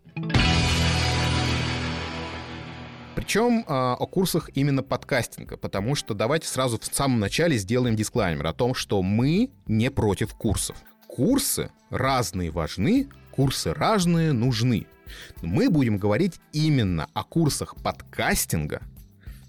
Причем 3.15 3.59
э, 3.59 3.63
о 3.67 4.05
курсах 4.05 4.49
именно 4.53 4.83
подкастинга, 4.83 5.57
потому 5.57 5.95
что 5.95 6.13
давайте 6.13 6.47
сразу 6.47 6.79
в 6.79 6.85
самом 6.85 7.19
начале 7.19 7.57
сделаем 7.57 7.95
дисклаймер 7.95 8.45
о 8.45 8.53
том, 8.53 8.75
что 8.75 9.01
мы 9.01 9.51
не 9.65 9.89
против 9.89 10.33
курсов. 10.35 10.77
Курсы 11.07 11.71
разные 11.89 12.51
важны, 12.51 13.09
курсы 13.37 13.71
разные 13.71 14.33
нужны. 14.33 14.87
Мы 15.43 15.69
будем 15.69 15.99
говорить 15.99 16.41
именно 16.53 17.07
о 17.13 17.23
курсах 17.23 17.75
подкастинга 17.75 18.81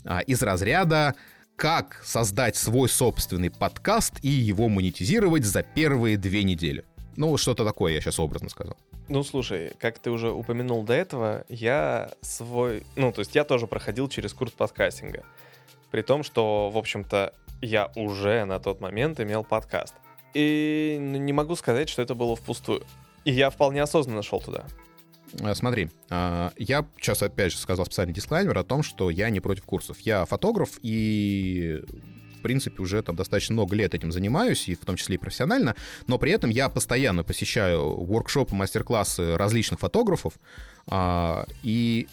э, 0.04 0.20
из 0.26 0.42
разряда 0.42 1.14
как 1.56 2.02
создать 2.04 2.54
свой 2.54 2.90
собственный 2.90 3.50
подкаст 3.50 4.22
и 4.22 4.28
его 4.28 4.68
монетизировать 4.68 5.44
за 5.44 5.62
первые 5.62 6.18
две 6.18 6.44
недели. 6.44 6.84
Ну, 7.16 7.36
что-то 7.38 7.64
такое 7.64 7.94
я 7.94 8.00
сейчас 8.02 8.20
образно 8.20 8.50
сказал. 8.50 8.76
Ну, 9.08 9.24
слушай, 9.24 9.72
как 9.80 9.98
ты 9.98 10.10
уже 10.10 10.30
упомянул 10.30 10.82
до 10.84 10.92
этого, 10.92 11.46
я 11.48 12.10
свой... 12.20 12.84
Ну, 12.94 13.10
то 13.10 13.20
есть 13.20 13.34
я 13.34 13.44
тоже 13.44 13.66
проходил 13.66 14.08
через 14.10 14.34
курс 14.34 14.52
подкастинга. 14.52 15.24
При 15.90 16.02
том, 16.02 16.22
что, 16.22 16.68
в 16.68 16.76
общем-то, 16.76 17.32
я 17.62 17.90
уже 17.96 18.44
на 18.44 18.60
тот 18.60 18.82
момент 18.82 19.18
имел 19.18 19.44
подкаст. 19.44 19.94
И 20.34 20.98
не 21.00 21.32
могу 21.32 21.56
сказать, 21.56 21.88
что 21.88 22.02
это 22.02 22.14
было 22.14 22.36
впустую. 22.36 22.84
И 23.24 23.32
я 23.32 23.50
вполне 23.50 23.82
осознанно 23.82 24.22
шел 24.22 24.40
туда. 24.40 24.64
Э, 25.40 25.54
смотри, 25.54 25.90
а, 26.10 26.52
я 26.56 26.86
сейчас 26.98 27.22
опять 27.22 27.52
же 27.52 27.58
сказал 27.58 27.86
специальный 27.86 28.14
дисклаймер 28.14 28.56
о 28.56 28.64
том, 28.64 28.82
что 28.82 29.10
я 29.10 29.30
не 29.30 29.40
против 29.40 29.64
курсов. 29.64 29.98
Я 30.00 30.24
фотограф 30.24 30.78
и 30.82 31.82
в 32.38 32.40
принципе, 32.40 32.80
уже 32.80 33.02
там 33.02 33.16
достаточно 33.16 33.54
много 33.54 33.74
лет 33.74 33.94
этим 33.94 34.12
занимаюсь, 34.12 34.68
и 34.68 34.74
в 34.76 34.84
том 34.84 34.94
числе 34.94 35.16
и 35.16 35.18
профессионально, 35.18 35.74
но 36.06 36.18
при 36.18 36.30
этом 36.30 36.50
я 36.50 36.68
постоянно 36.68 37.24
посещаю 37.24 38.04
воркшопы, 38.04 38.54
мастер-классы 38.54 39.36
различных 39.36 39.80
фотографов, 39.80 40.34
а, 40.86 41.46
и 41.64 42.06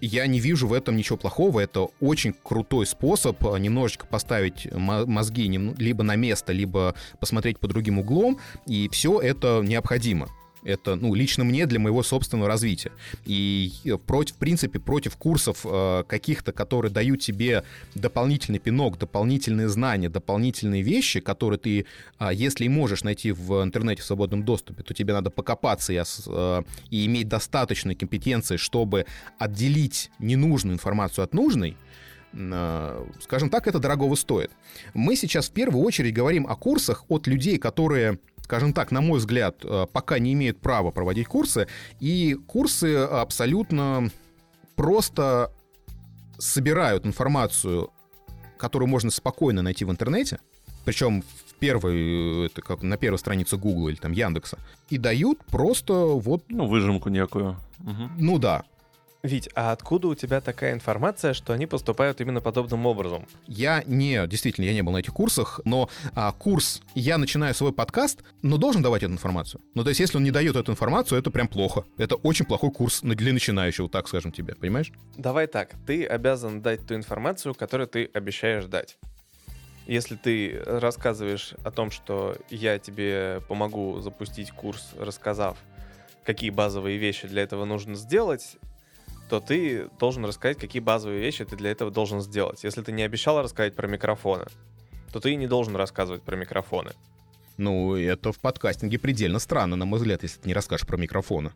я 0.00 0.26
не 0.26 0.40
вижу 0.40 0.66
в 0.68 0.72
этом 0.72 0.96
ничего 0.96 1.16
плохого. 1.16 1.60
Это 1.60 1.88
очень 2.00 2.34
крутой 2.42 2.86
способ 2.86 3.40
немножечко 3.58 4.06
поставить 4.06 4.68
мозги 4.72 5.46
либо 5.78 6.02
на 6.02 6.16
место, 6.16 6.52
либо 6.52 6.94
посмотреть 7.20 7.58
по 7.58 7.68
другим 7.68 7.98
углом, 7.98 8.38
и 8.66 8.88
все 8.88 9.20
это 9.20 9.62
необходимо. 9.64 10.28
Это, 10.66 10.96
ну, 10.96 11.14
лично 11.14 11.44
мне 11.44 11.64
для 11.66 11.78
моего 11.78 12.02
собственного 12.02 12.48
развития. 12.48 12.90
И 13.24 13.72
э, 13.84 13.96
против, 13.96 14.34
в 14.34 14.38
принципе, 14.38 14.80
против 14.80 15.16
курсов 15.16 15.60
э, 15.64 16.02
каких-то, 16.08 16.50
которые 16.52 16.90
дают 16.90 17.20
тебе 17.20 17.62
дополнительный 17.94 18.58
пинок, 18.58 18.98
дополнительные 18.98 19.68
знания, 19.68 20.08
дополнительные 20.08 20.82
вещи, 20.82 21.20
которые 21.20 21.60
ты, 21.60 21.86
э, 22.18 22.30
если 22.32 22.64
и 22.64 22.68
можешь 22.68 23.04
найти 23.04 23.30
в 23.30 23.62
интернете 23.62 24.02
в 24.02 24.04
свободном 24.06 24.42
доступе, 24.42 24.82
то 24.82 24.92
тебе 24.92 25.12
надо 25.12 25.30
покопаться 25.30 25.92
и, 25.92 26.02
э, 26.02 26.62
и 26.90 27.06
иметь 27.06 27.28
достаточные 27.28 27.94
компетенции, 27.94 28.56
чтобы 28.56 29.06
отделить 29.38 30.10
ненужную 30.18 30.74
информацию 30.74 31.22
от 31.22 31.32
нужной, 31.32 31.76
э, 32.32 33.06
скажем 33.22 33.50
так, 33.50 33.68
это 33.68 33.78
дорогого 33.78 34.16
стоит. 34.16 34.50
Мы 34.94 35.14
сейчас 35.14 35.48
в 35.48 35.52
первую 35.52 35.84
очередь 35.84 36.12
говорим 36.12 36.44
о 36.48 36.56
курсах 36.56 37.04
от 37.08 37.28
людей, 37.28 37.56
которые 37.58 38.18
скажем 38.46 38.72
так, 38.72 38.92
на 38.92 39.00
мой 39.00 39.18
взгляд, 39.18 39.56
э, 39.64 39.86
пока 39.92 40.20
не 40.20 40.32
имеют 40.34 40.60
права 40.60 40.92
проводить 40.92 41.26
курсы, 41.26 41.66
и 41.98 42.34
курсы 42.46 42.94
абсолютно 42.94 44.08
просто 44.76 45.50
собирают 46.38 47.06
информацию, 47.06 47.90
которую 48.56 48.88
можно 48.88 49.10
спокойно 49.10 49.62
найти 49.62 49.84
в 49.84 49.90
интернете, 49.90 50.38
причем 50.84 51.22
в 51.22 51.54
первой, 51.54 52.46
это 52.46 52.62
как 52.62 52.82
на 52.82 52.96
первой 52.96 53.18
странице 53.18 53.56
Google 53.56 53.88
или 53.88 53.96
там 53.96 54.12
Яндекса, 54.12 54.58
и 54.90 54.96
дают 54.96 55.44
просто 55.46 55.92
вот... 55.92 56.44
Ну, 56.48 56.68
выжимку 56.68 57.08
некую. 57.08 57.56
Угу. 57.80 58.10
Ну 58.18 58.38
да, 58.38 58.62
Вить, 59.26 59.50
а 59.54 59.72
откуда 59.72 60.08
у 60.08 60.14
тебя 60.14 60.40
такая 60.40 60.72
информация, 60.72 61.34
что 61.34 61.52
они 61.52 61.66
поступают 61.66 62.20
именно 62.20 62.40
подобным 62.40 62.86
образом? 62.86 63.26
Я 63.48 63.82
не, 63.84 64.24
действительно, 64.28 64.64
я 64.64 64.72
не 64.72 64.82
был 64.82 64.92
на 64.92 64.98
этих 64.98 65.12
курсах, 65.12 65.60
но 65.64 65.90
а, 66.14 66.30
курс, 66.30 66.80
я 66.94 67.18
начинаю 67.18 67.52
свой 67.52 67.72
подкаст, 67.72 68.22
но 68.42 68.56
должен 68.56 68.82
давать 68.82 69.02
эту 69.02 69.12
информацию. 69.12 69.60
Ну, 69.74 69.82
то 69.82 69.88
есть, 69.88 69.98
если 69.98 70.16
он 70.16 70.22
не 70.22 70.30
дает 70.30 70.54
эту 70.54 70.70
информацию, 70.70 71.18
это 71.18 71.32
прям 71.32 71.48
плохо. 71.48 71.84
Это 71.98 72.14
очень 72.14 72.46
плохой 72.46 72.70
курс 72.70 73.00
для 73.02 73.32
начинающего, 73.32 73.88
так 73.88 74.06
скажем 74.06 74.30
тебе, 74.30 74.54
понимаешь? 74.54 74.92
Давай 75.16 75.48
так, 75.48 75.74
ты 75.86 76.06
обязан 76.06 76.62
дать 76.62 76.86
ту 76.86 76.94
информацию, 76.94 77.54
которую 77.54 77.88
ты 77.88 78.08
обещаешь 78.14 78.66
дать. 78.66 78.96
Если 79.88 80.14
ты 80.14 80.62
рассказываешь 80.64 81.54
о 81.64 81.72
том, 81.72 81.90
что 81.90 82.36
я 82.48 82.78
тебе 82.78 83.40
помогу 83.48 83.98
запустить 84.00 84.52
курс, 84.52 84.92
рассказав, 84.96 85.58
какие 86.24 86.50
базовые 86.50 86.96
вещи 86.96 87.26
для 87.26 87.42
этого 87.42 87.64
нужно 87.64 87.96
сделать, 87.96 88.56
то 89.28 89.40
ты 89.40 89.88
должен 89.98 90.24
рассказать, 90.24 90.58
какие 90.58 90.80
базовые 90.80 91.20
вещи 91.20 91.44
ты 91.44 91.56
для 91.56 91.70
этого 91.70 91.90
должен 91.90 92.20
сделать. 92.20 92.64
Если 92.64 92.82
ты 92.82 92.92
не 92.92 93.02
обещал 93.02 93.42
рассказать 93.42 93.74
про 93.74 93.86
микрофоны, 93.86 94.46
то 95.12 95.20
ты 95.20 95.34
не 95.34 95.46
должен 95.46 95.76
рассказывать 95.76 96.22
про 96.22 96.36
микрофоны. 96.36 96.92
Ну, 97.56 97.96
это 97.96 98.32
в 98.32 98.38
подкастинге 98.38 98.98
предельно 98.98 99.38
странно, 99.38 99.76
на 99.76 99.84
мой 99.84 99.98
взгляд, 99.98 100.22
если 100.22 100.40
ты 100.40 100.48
не 100.48 100.54
расскажешь 100.54 100.86
про 100.86 100.96
микрофоны. 100.96 101.52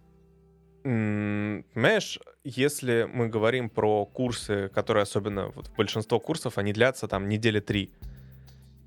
Понимаешь, 0.82 2.18
если 2.42 3.06
мы 3.12 3.28
говорим 3.28 3.68
про 3.68 4.06
курсы, 4.06 4.70
которые 4.74 5.02
особенно 5.02 5.48
вот 5.48 5.70
большинство 5.76 6.18
курсов, 6.18 6.56
они 6.56 6.72
длятся 6.72 7.06
там 7.06 7.28
недели 7.28 7.60
три. 7.60 7.92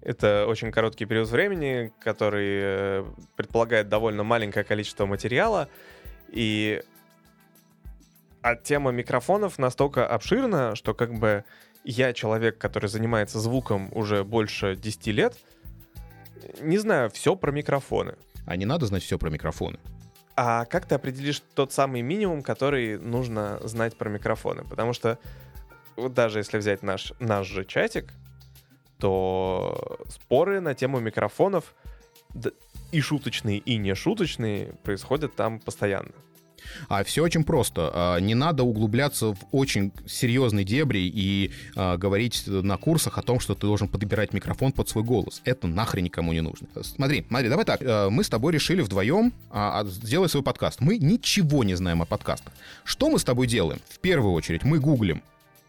Это 0.01 0.47
очень 0.47 0.71
короткий 0.71 1.05
период 1.05 1.29
времени, 1.29 1.93
который 2.01 2.59
э, 2.61 3.05
предполагает 3.37 3.89
довольно 3.89 4.23
маленькое 4.23 4.65
количество 4.65 5.05
материала, 5.05 5.69
и 6.29 6.81
а 8.43 8.55
тема 8.57 8.91
микрофонов 8.91 9.57
настолько 9.57 10.05
обширна, 10.05 10.75
что 10.75 10.93
как 10.93 11.13
бы 11.17 11.45
я 11.85 12.13
человек, 12.13 12.57
который 12.57 12.87
занимается 12.87 13.39
звуком 13.39 13.89
уже 13.93 14.23
больше 14.25 14.75
10 14.75 15.07
лет, 15.07 15.37
не 16.59 16.77
знаю 16.77 17.09
все 17.09 17.35
про 17.35 17.51
микрофоны. 17.51 18.15
А 18.45 18.57
не 18.57 18.65
надо 18.65 18.85
знать 18.85 19.01
все 19.01 19.17
про 19.17 19.29
микрофоны. 19.29 19.79
А 20.35 20.65
как 20.65 20.85
ты 20.85 20.95
определишь 20.95 21.41
тот 21.55 21.71
самый 21.71 22.01
минимум, 22.01 22.43
который 22.43 22.99
нужно 22.99 23.59
знать 23.63 23.95
про 23.95 24.09
микрофоны? 24.09 24.65
Потому 24.65 24.91
что 24.91 25.19
вот 25.95 26.13
даже 26.13 26.39
если 26.39 26.57
взять 26.57 26.83
наш, 26.83 27.13
наш 27.19 27.47
же 27.47 27.63
чатик, 27.63 28.11
то 28.97 29.99
споры 30.09 30.59
на 30.59 30.73
тему 30.73 30.99
микрофонов 30.99 31.73
и 32.91 32.99
шуточные, 32.99 33.59
и 33.59 33.77
не 33.77 33.95
шуточные 33.95 34.73
происходят 34.83 35.33
там 35.35 35.59
постоянно. 35.59 36.11
А 36.89 37.03
все 37.03 37.23
очень 37.23 37.43
просто. 37.43 37.91
А, 37.93 38.19
не 38.19 38.35
надо 38.35 38.63
углубляться 38.63 39.33
в 39.33 39.37
очень 39.51 39.91
серьезные 40.05 40.65
дебри 40.65 41.11
и 41.13 41.51
а, 41.75 41.97
говорить 41.97 42.43
на 42.47 42.77
курсах 42.77 43.17
о 43.17 43.21
том, 43.21 43.39
что 43.39 43.55
ты 43.55 43.61
должен 43.61 43.87
подбирать 43.87 44.33
микрофон 44.33 44.71
под 44.71 44.89
свой 44.89 45.03
голос. 45.03 45.41
Это 45.45 45.67
нахрен 45.67 46.03
никому 46.03 46.33
не 46.33 46.41
нужно. 46.41 46.67
Смотри, 46.81 47.25
смотри, 47.27 47.49
давай 47.49 47.65
так. 47.65 47.81
А, 47.83 48.09
мы 48.09 48.23
с 48.23 48.29
тобой 48.29 48.53
решили 48.53 48.81
вдвоем 48.81 49.33
сделать 49.85 50.31
свой 50.31 50.43
подкаст. 50.43 50.81
Мы 50.81 50.97
ничего 50.97 51.63
не 51.63 51.75
знаем 51.75 52.01
о 52.01 52.05
подкастах. 52.05 52.53
Что 52.83 53.09
мы 53.09 53.19
с 53.19 53.23
тобой 53.23 53.47
делаем? 53.47 53.79
В 53.89 53.99
первую 53.99 54.33
очередь 54.33 54.63
мы 54.63 54.79
гуглим 54.79 55.21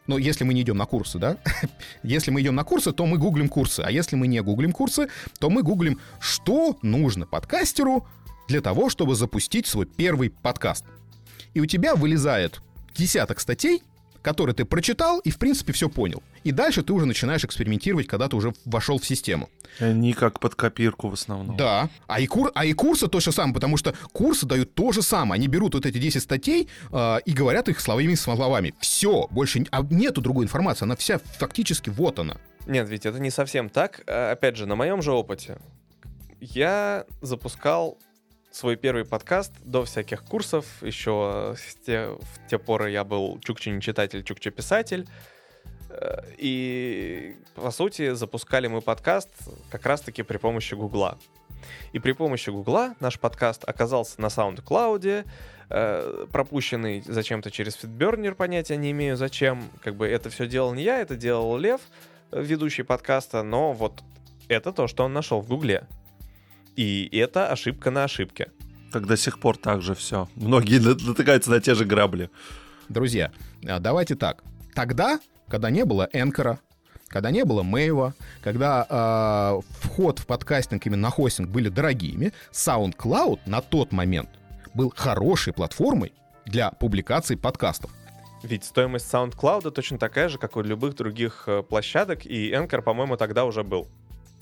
но 0.06 0.18
если 0.18 0.44
мы 0.44 0.54
не 0.54 0.62
идем 0.62 0.76
на 0.76 0.86
курсы, 0.86 1.18
да? 1.18 1.38
если 2.02 2.30
мы 2.30 2.42
идем 2.42 2.54
на 2.54 2.64
курсы, 2.64 2.92
то 2.92 3.06
мы 3.06 3.18
гуглим 3.18 3.48
курсы. 3.48 3.80
А 3.80 3.90
если 3.90 4.16
мы 4.16 4.26
не 4.26 4.40
гуглим 4.42 4.72
курсы, 4.72 5.08
то 5.38 5.50
мы 5.50 5.62
гуглим, 5.62 5.98
что 6.20 6.78
нужно 6.82 7.26
подкастеру 7.26 8.06
для 8.48 8.60
того, 8.60 8.90
чтобы 8.90 9.14
запустить 9.14 9.66
свой 9.66 9.86
первый 9.86 10.30
подкаст. 10.30 10.84
И 11.54 11.60
у 11.60 11.66
тебя 11.66 11.94
вылезает 11.94 12.60
десяток 12.94 13.40
статей, 13.40 13.82
которые 14.24 14.54
ты 14.56 14.64
прочитал 14.64 15.20
и, 15.20 15.30
в 15.30 15.38
принципе, 15.38 15.72
все 15.72 15.88
понял. 15.88 16.22
И 16.44 16.50
дальше 16.50 16.82
ты 16.82 16.92
уже 16.92 17.04
начинаешь 17.04 17.44
экспериментировать, 17.44 18.06
когда 18.06 18.28
ты 18.28 18.36
уже 18.36 18.54
вошел 18.64 18.98
в 18.98 19.06
систему. 19.06 19.50
Они 19.78 20.14
как 20.14 20.40
под 20.40 20.54
копирку 20.54 21.10
в 21.10 21.12
основном. 21.12 21.56
Да. 21.56 21.90
А 22.06 22.20
и, 22.20 22.26
кур... 22.26 22.50
а 22.54 22.64
и 22.64 22.72
курсы 22.72 23.06
то 23.06 23.20
же 23.20 23.32
самое, 23.32 23.54
потому 23.54 23.76
что 23.76 23.94
курсы 24.12 24.46
дают 24.46 24.74
то 24.74 24.92
же 24.92 25.02
самое. 25.02 25.38
Они 25.38 25.46
берут 25.46 25.74
вот 25.74 25.84
эти 25.84 25.98
10 25.98 26.22
статей 26.22 26.68
э, 26.90 27.18
и 27.26 27.32
говорят 27.32 27.68
их 27.68 27.80
словами 27.80 28.14
словами. 28.14 28.74
Все, 28.80 29.28
больше 29.30 29.66
а 29.70 29.82
нету 29.82 30.22
другой 30.22 30.46
информации. 30.46 30.84
Она 30.84 30.96
вся 30.96 31.18
фактически 31.38 31.90
вот 31.90 32.18
она. 32.18 32.36
Нет, 32.66 32.88
ведь 32.88 33.04
это 33.04 33.20
не 33.20 33.30
совсем 33.30 33.68
так. 33.68 34.02
А, 34.06 34.32
опять 34.32 34.56
же, 34.56 34.64
на 34.66 34.74
моем 34.74 35.02
же 35.02 35.12
опыте. 35.12 35.58
Я 36.40 37.04
запускал 37.20 37.98
свой 38.54 38.76
первый 38.76 39.04
подкаст 39.04 39.52
до 39.64 39.84
всяких 39.84 40.22
курсов. 40.24 40.64
Еще 40.80 41.56
с 41.58 41.74
те, 41.84 42.06
в 42.06 42.48
те 42.48 42.58
поры 42.58 42.92
я 42.92 43.02
был 43.02 43.40
чукче 43.40 43.72
не 43.72 43.80
читатель, 43.80 44.22
чукче 44.22 44.50
писатель. 44.50 45.08
Э, 45.90 46.22
И, 46.38 47.36
по 47.56 47.72
сути, 47.72 48.14
запускали 48.14 48.68
мы 48.68 48.80
подкаст 48.80 49.30
как 49.70 49.84
раз-таки 49.86 50.22
при 50.22 50.36
помощи 50.36 50.74
Гугла. 50.74 51.18
И 51.92 51.98
при 51.98 52.12
помощи 52.12 52.50
Гугла 52.50 52.94
наш 53.00 53.18
подкаст 53.18 53.64
оказался 53.68 54.20
на 54.20 54.26
SoundCloud, 54.26 55.26
э, 55.70 56.26
пропущенный 56.30 57.02
зачем-то 57.04 57.50
через 57.50 57.74
Фитбернер, 57.74 58.36
понятия 58.36 58.76
не 58.76 58.92
имею 58.92 59.16
зачем. 59.16 59.68
Как 59.82 59.96
бы 59.96 60.06
это 60.06 60.30
все 60.30 60.46
делал 60.46 60.74
не 60.74 60.84
я, 60.84 61.00
это 61.00 61.16
делал 61.16 61.56
Лев, 61.56 61.80
э, 62.30 62.40
ведущий 62.40 62.84
подкаста, 62.84 63.42
но 63.42 63.72
вот 63.72 64.04
это 64.46 64.72
то, 64.72 64.86
что 64.86 65.04
он 65.04 65.12
нашел 65.12 65.40
в 65.40 65.48
Гугле. 65.48 65.88
И 66.76 67.08
это 67.12 67.48
ошибка 67.48 67.90
на 67.90 68.04
ошибке. 68.04 68.50
Как 68.92 69.06
до 69.06 69.16
сих 69.16 69.38
пор 69.38 69.56
так 69.56 69.82
же 69.82 69.94
все. 69.94 70.28
Многие 70.34 70.78
на- 70.78 70.94
натыкаются 70.94 71.50
на 71.50 71.60
те 71.60 71.74
же 71.74 71.84
грабли. 71.84 72.30
Друзья, 72.88 73.32
а, 73.66 73.78
давайте 73.80 74.14
так. 74.14 74.42
Тогда, 74.74 75.20
когда 75.48 75.70
не 75.70 75.84
было 75.84 76.08
Энкора, 76.12 76.58
когда 77.08 77.30
не 77.30 77.44
было 77.44 77.62
Мэйва, 77.62 78.14
когда 78.42 78.86
а, 78.88 79.60
вход 79.80 80.18
в 80.18 80.26
подкастинг 80.26 80.86
именно 80.86 81.02
на 81.02 81.10
хостинг 81.10 81.48
были 81.48 81.68
дорогими, 81.68 82.32
SoundCloud 82.52 83.40
на 83.46 83.60
тот 83.60 83.92
момент 83.92 84.30
был 84.74 84.92
хорошей 84.94 85.52
платформой 85.52 86.12
для 86.46 86.70
публикации 86.70 87.36
подкастов. 87.36 87.90
Ведь 88.42 88.64
стоимость 88.64 89.12
SoundCloud 89.12 89.70
точно 89.70 89.98
такая 89.98 90.28
же, 90.28 90.38
как 90.38 90.56
у 90.56 90.60
любых 90.60 90.96
других 90.96 91.44
э, 91.46 91.62
площадок, 91.62 92.26
и 92.26 92.52
Anchor, 92.52 92.82
по-моему, 92.82 93.16
тогда 93.16 93.44
уже 93.46 93.62
был. 93.64 93.88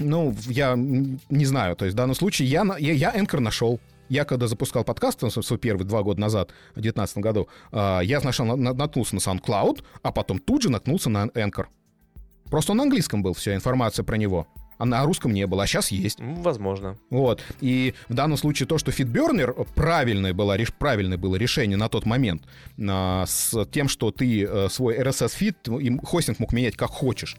Ну, 0.02 0.34
я 0.48 0.74
не 0.76 1.44
знаю, 1.44 1.76
то 1.76 1.84
есть 1.84 1.94
в 1.94 1.96
данном 1.96 2.14
случае 2.14 2.48
я, 2.48 2.64
я, 2.78 2.92
я 2.92 3.14
Anchor 3.14 3.40
нашел. 3.40 3.80
Я 4.08 4.24
когда 4.24 4.46
запускал 4.46 4.84
подкаст, 4.84 5.24
он 5.24 5.30
свой 5.30 5.58
первый 5.58 5.84
два 5.84 6.02
года 6.02 6.20
назад, 6.20 6.50
в 6.72 6.80
2019 6.80 7.18
году, 7.18 7.48
а, 7.70 8.00
я 8.00 8.20
сначала 8.20 8.48
на- 8.48 8.56
на- 8.56 8.74
наткнулся 8.74 9.14
на 9.14 9.20
SoundCloud, 9.20 9.82
а 10.02 10.12
потом 10.12 10.38
тут 10.38 10.62
же 10.62 10.70
наткнулся 10.70 11.08
на 11.08 11.26
Anchor. 11.28 11.66
Просто 12.50 12.72
он 12.72 12.78
на 12.78 12.82
английском 12.84 13.22
был, 13.22 13.32
вся 13.32 13.54
информация 13.54 14.04
про 14.04 14.16
него. 14.16 14.46
А 14.76 14.84
на 14.84 15.04
русском 15.04 15.32
не 15.32 15.46
было, 15.46 15.62
а 15.62 15.66
сейчас 15.66 15.92
есть. 15.92 16.18
Возможно. 16.20 16.98
Вот. 17.08 17.40
И 17.60 17.94
в 18.08 18.14
данном 18.14 18.36
случае 18.36 18.66
то, 18.66 18.78
что 18.78 18.90
FeedBurner 18.90 19.66
правильное 19.74 20.34
было, 20.34 20.56
правильное 20.78 21.16
было 21.16 21.36
решение 21.36 21.76
на 21.78 21.88
тот 21.88 22.04
момент 22.04 22.42
а, 22.86 23.24
с 23.26 23.64
тем, 23.66 23.88
что 23.88 24.10
ты 24.10 24.42
э, 24.44 24.68
свой 24.68 24.98
RSS-фид, 24.98 25.68
им 25.68 26.00
хостинг 26.00 26.40
мог 26.40 26.52
менять 26.52 26.76
как 26.76 26.90
хочешь, 26.90 27.36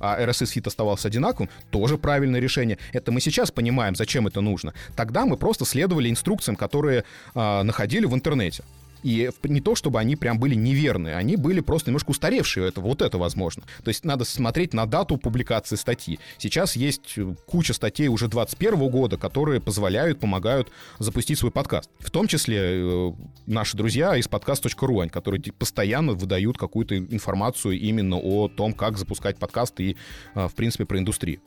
а 0.00 0.20
RSS-фид 0.20 0.66
оставался 0.66 1.08
одинаковым, 1.08 1.48
тоже 1.70 1.98
правильное 1.98 2.40
решение. 2.40 2.78
Это 2.92 3.12
мы 3.12 3.20
сейчас 3.20 3.50
понимаем, 3.50 3.94
зачем 3.94 4.26
это 4.26 4.40
нужно. 4.40 4.74
Тогда 4.94 5.26
мы 5.26 5.36
просто 5.36 5.64
следовали 5.64 6.10
инструкциям, 6.10 6.56
которые 6.56 7.04
а, 7.34 7.62
находили 7.62 8.06
в 8.06 8.14
интернете. 8.14 8.64
И 9.02 9.30
не 9.44 9.60
то, 9.60 9.74
чтобы 9.74 10.00
они 10.00 10.16
прям 10.16 10.38
были 10.38 10.54
неверные, 10.54 11.16
они 11.16 11.36
были 11.36 11.60
просто 11.60 11.90
немножко 11.90 12.10
устаревшие, 12.10 12.68
это, 12.68 12.80
вот 12.80 13.02
это 13.02 13.18
возможно. 13.18 13.62
То 13.84 13.88
есть 13.88 14.04
надо 14.04 14.24
смотреть 14.24 14.74
на 14.74 14.86
дату 14.86 15.16
публикации 15.16 15.76
статьи. 15.76 16.18
Сейчас 16.38 16.76
есть 16.76 17.14
э, 17.16 17.34
куча 17.46 17.72
статей 17.72 18.08
уже 18.08 18.28
21 18.28 18.88
года, 18.88 19.16
которые 19.16 19.60
позволяют, 19.60 20.20
помогают 20.20 20.70
запустить 20.98 21.38
свой 21.38 21.50
подкаст. 21.52 21.90
В 21.98 22.10
том 22.10 22.26
числе 22.26 22.58
э, 22.60 23.12
наши 23.46 23.76
друзья 23.76 24.16
из 24.16 24.28
подкаст.ру, 24.28 25.08
которые 25.10 25.40
постоянно 25.52 26.12
выдают 26.12 26.58
какую-то 26.58 26.96
информацию 26.96 27.78
именно 27.78 28.16
о 28.18 28.48
том, 28.48 28.72
как 28.72 28.98
запускать 28.98 29.38
подкаст 29.38 29.78
и, 29.80 29.96
э, 30.34 30.48
в 30.48 30.54
принципе, 30.54 30.84
про 30.84 30.98
индустрию. 30.98 31.40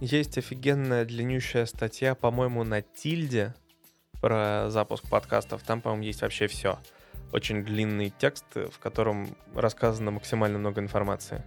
Есть 0.00 0.38
офигенная 0.38 1.04
длиннющая 1.04 1.66
статья, 1.66 2.14
по-моему, 2.14 2.64
на 2.64 2.80
Тильде 2.80 3.54
про 4.20 4.70
запуск 4.70 5.08
подкастов. 5.08 5.62
Там, 5.62 5.80
по-моему, 5.80 6.04
есть 6.04 6.22
вообще 6.22 6.46
все. 6.46 6.78
Очень 7.32 7.64
длинный 7.64 8.12
текст, 8.18 8.44
в 8.54 8.78
котором 8.78 9.28
рассказано 9.54 10.10
максимально 10.10 10.58
много 10.58 10.80
информации. 10.80 11.44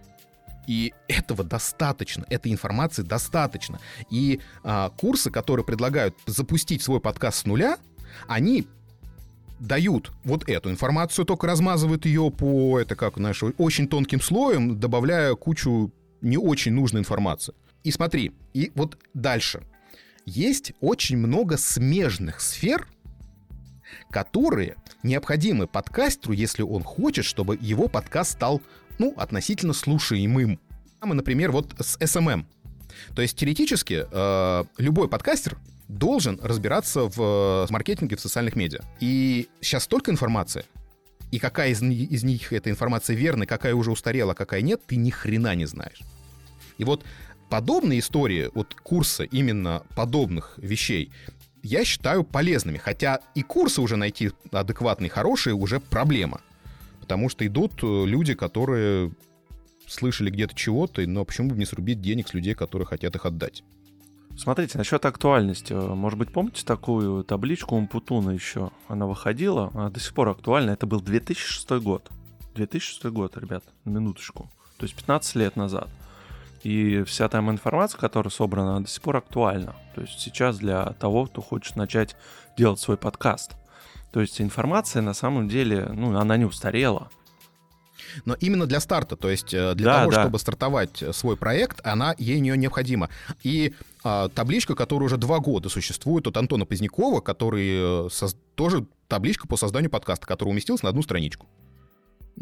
И 0.66 0.94
этого 1.08 1.44
достаточно, 1.44 2.24
этой 2.30 2.50
информации 2.50 3.02
достаточно. 3.02 3.80
И 4.10 4.40
а, 4.62 4.90
курсы, 4.90 5.30
которые 5.30 5.64
предлагают 5.64 6.16
запустить 6.26 6.82
свой 6.82 7.00
подкаст 7.00 7.40
с 7.40 7.44
нуля, 7.44 7.76
они 8.28 8.66
дают 9.60 10.12
вот 10.24 10.48
эту 10.48 10.70
информацию, 10.70 11.24
только 11.24 11.46
размазывают 11.46 12.06
ее 12.06 12.30
по, 12.30 12.80
это 12.80 12.96
как, 12.96 13.16
знаешь, 13.16 13.42
очень 13.58 13.88
тонким 13.88 14.20
слоем, 14.20 14.78
добавляя 14.78 15.34
кучу 15.34 15.92
не 16.20 16.38
очень 16.38 16.72
нужной 16.72 17.02
информации. 17.02 17.54
И 17.82 17.90
смотри, 17.90 18.32
и 18.54 18.72
вот 18.74 18.98
дальше. 19.12 19.62
Есть 20.26 20.72
очень 20.80 21.16
много 21.16 21.56
смежных 21.56 22.40
сфер, 22.40 22.88
которые 24.10 24.76
необходимы 25.02 25.66
подкастеру, 25.66 26.32
если 26.32 26.62
он 26.62 26.82
хочет, 26.82 27.24
чтобы 27.24 27.58
его 27.60 27.88
подкаст 27.88 28.32
стал, 28.32 28.62
ну, 28.98 29.14
относительно 29.16 29.72
слушаемым. 29.72 30.58
А 31.00 31.06
мы, 31.06 31.14
например, 31.14 31.52
вот 31.52 31.74
с 31.78 31.98
SMM. 31.98 32.46
То 33.14 33.22
есть 33.22 33.36
теоретически 33.36 34.06
э, 34.10 34.64
любой 34.78 35.08
подкастер 35.08 35.58
должен 35.88 36.40
разбираться 36.42 37.02
в 37.02 37.66
э, 37.68 37.72
маркетинге 37.72 38.16
в 38.16 38.20
социальных 38.20 38.56
медиа. 38.56 38.80
И 39.00 39.48
сейчас 39.60 39.84
столько 39.84 40.10
информации, 40.10 40.64
и 41.30 41.38
какая 41.38 41.70
из, 41.70 41.82
из 41.82 42.24
них 42.24 42.52
эта 42.52 42.70
информация 42.70 43.16
верная, 43.16 43.46
какая 43.46 43.74
уже 43.74 43.90
устарела, 43.90 44.32
а 44.32 44.34
какая 44.34 44.62
нет, 44.62 44.80
ты 44.86 44.96
ни 44.96 45.10
хрена 45.10 45.54
не 45.54 45.66
знаешь. 45.66 46.00
И 46.78 46.84
вот 46.84 47.04
подобные 47.54 48.00
истории, 48.00 48.50
вот 48.52 48.74
курсы 48.74 49.26
именно 49.26 49.84
подобных 49.94 50.54
вещей, 50.56 51.12
я 51.62 51.84
считаю 51.84 52.24
полезными. 52.24 52.78
Хотя 52.78 53.20
и 53.36 53.42
курсы 53.42 53.80
уже 53.80 53.94
найти 53.94 54.32
адекватные, 54.50 55.08
хорошие 55.08 55.54
уже 55.54 55.78
проблема. 55.78 56.40
Потому 57.00 57.28
что 57.28 57.46
идут 57.46 57.74
э, 57.84 58.06
люди, 58.06 58.34
которые 58.34 59.12
слышали 59.86 60.30
где-то 60.30 60.56
чего-то, 60.56 61.06
но 61.06 61.24
почему 61.24 61.50
бы 61.50 61.56
не 61.56 61.64
срубить 61.64 62.00
денег 62.00 62.26
с 62.26 62.34
людей, 62.34 62.54
которые 62.54 62.88
хотят 62.88 63.14
их 63.14 63.24
отдать? 63.24 63.62
Смотрите, 64.36 64.76
насчет 64.76 65.04
актуальности. 65.04 65.74
Может 65.74 66.18
быть, 66.18 66.32
помните 66.32 66.64
такую 66.64 67.22
табличку 67.22 67.76
Умпутуна 67.76 68.30
еще? 68.32 68.72
Она 68.88 69.06
выходила, 69.06 69.70
она 69.74 69.90
до 69.90 70.00
сих 70.00 70.12
пор 70.12 70.30
актуальна. 70.30 70.72
Это 70.72 70.86
был 70.86 71.00
2006 71.00 71.70
год. 71.84 72.10
2006 72.56 73.04
год, 73.12 73.36
ребят, 73.36 73.62
минуточку. 73.84 74.50
То 74.76 74.86
есть 74.86 74.96
15 74.96 75.36
лет 75.36 75.54
назад. 75.54 75.88
И 76.64 77.02
вся 77.02 77.28
там 77.28 77.50
информация, 77.50 77.98
которая 78.00 78.30
собрана, 78.30 78.80
до 78.80 78.88
сих 78.88 79.02
пор 79.02 79.18
актуальна. 79.18 79.76
То 79.94 80.00
есть 80.00 80.18
сейчас 80.18 80.58
для 80.58 80.86
того, 80.94 81.26
кто 81.26 81.42
хочет 81.42 81.76
начать 81.76 82.16
делать 82.56 82.80
свой 82.80 82.96
подкаст. 82.96 83.52
То 84.12 84.20
есть 84.20 84.40
информация 84.40 85.02
на 85.02 85.12
самом 85.12 85.48
деле, 85.48 85.90
ну, 85.92 86.16
она 86.16 86.36
не 86.36 86.46
устарела. 86.46 87.10
Но 88.24 88.34
именно 88.34 88.66
для 88.66 88.80
старта, 88.80 89.16
то 89.16 89.28
есть 89.28 89.52
э, 89.52 89.74
для 89.74 89.86
Да, 89.86 89.98
того, 90.00 90.10
да. 90.12 90.22
чтобы 90.22 90.38
стартовать 90.38 91.02
э, 91.02 91.12
свой 91.12 91.36
проект, 91.36 91.80
она 91.84 92.14
ей 92.18 92.40
не 92.40 92.50
необходима. 92.56 93.08
И 93.42 93.74
а, 94.02 94.28
табличка, 94.28 94.74
которая 94.74 95.06
уже 95.06 95.16
два 95.16 95.40
года 95.40 95.68
существует 95.68 96.26
от 96.26 96.36
Антона 96.36 96.64
Позднякова, 96.64 97.20
который 97.20 98.06
э, 98.06 98.08
соз- 98.10 98.36
тоже 98.54 98.86
табличка 99.08 99.48
по 99.48 99.56
созданию 99.56 99.90
подкаста, 99.90 100.26
которая 100.26 100.52
уместилась 100.52 100.82
на 100.82 100.90
одну 100.90 101.02
страничку. 101.02 101.46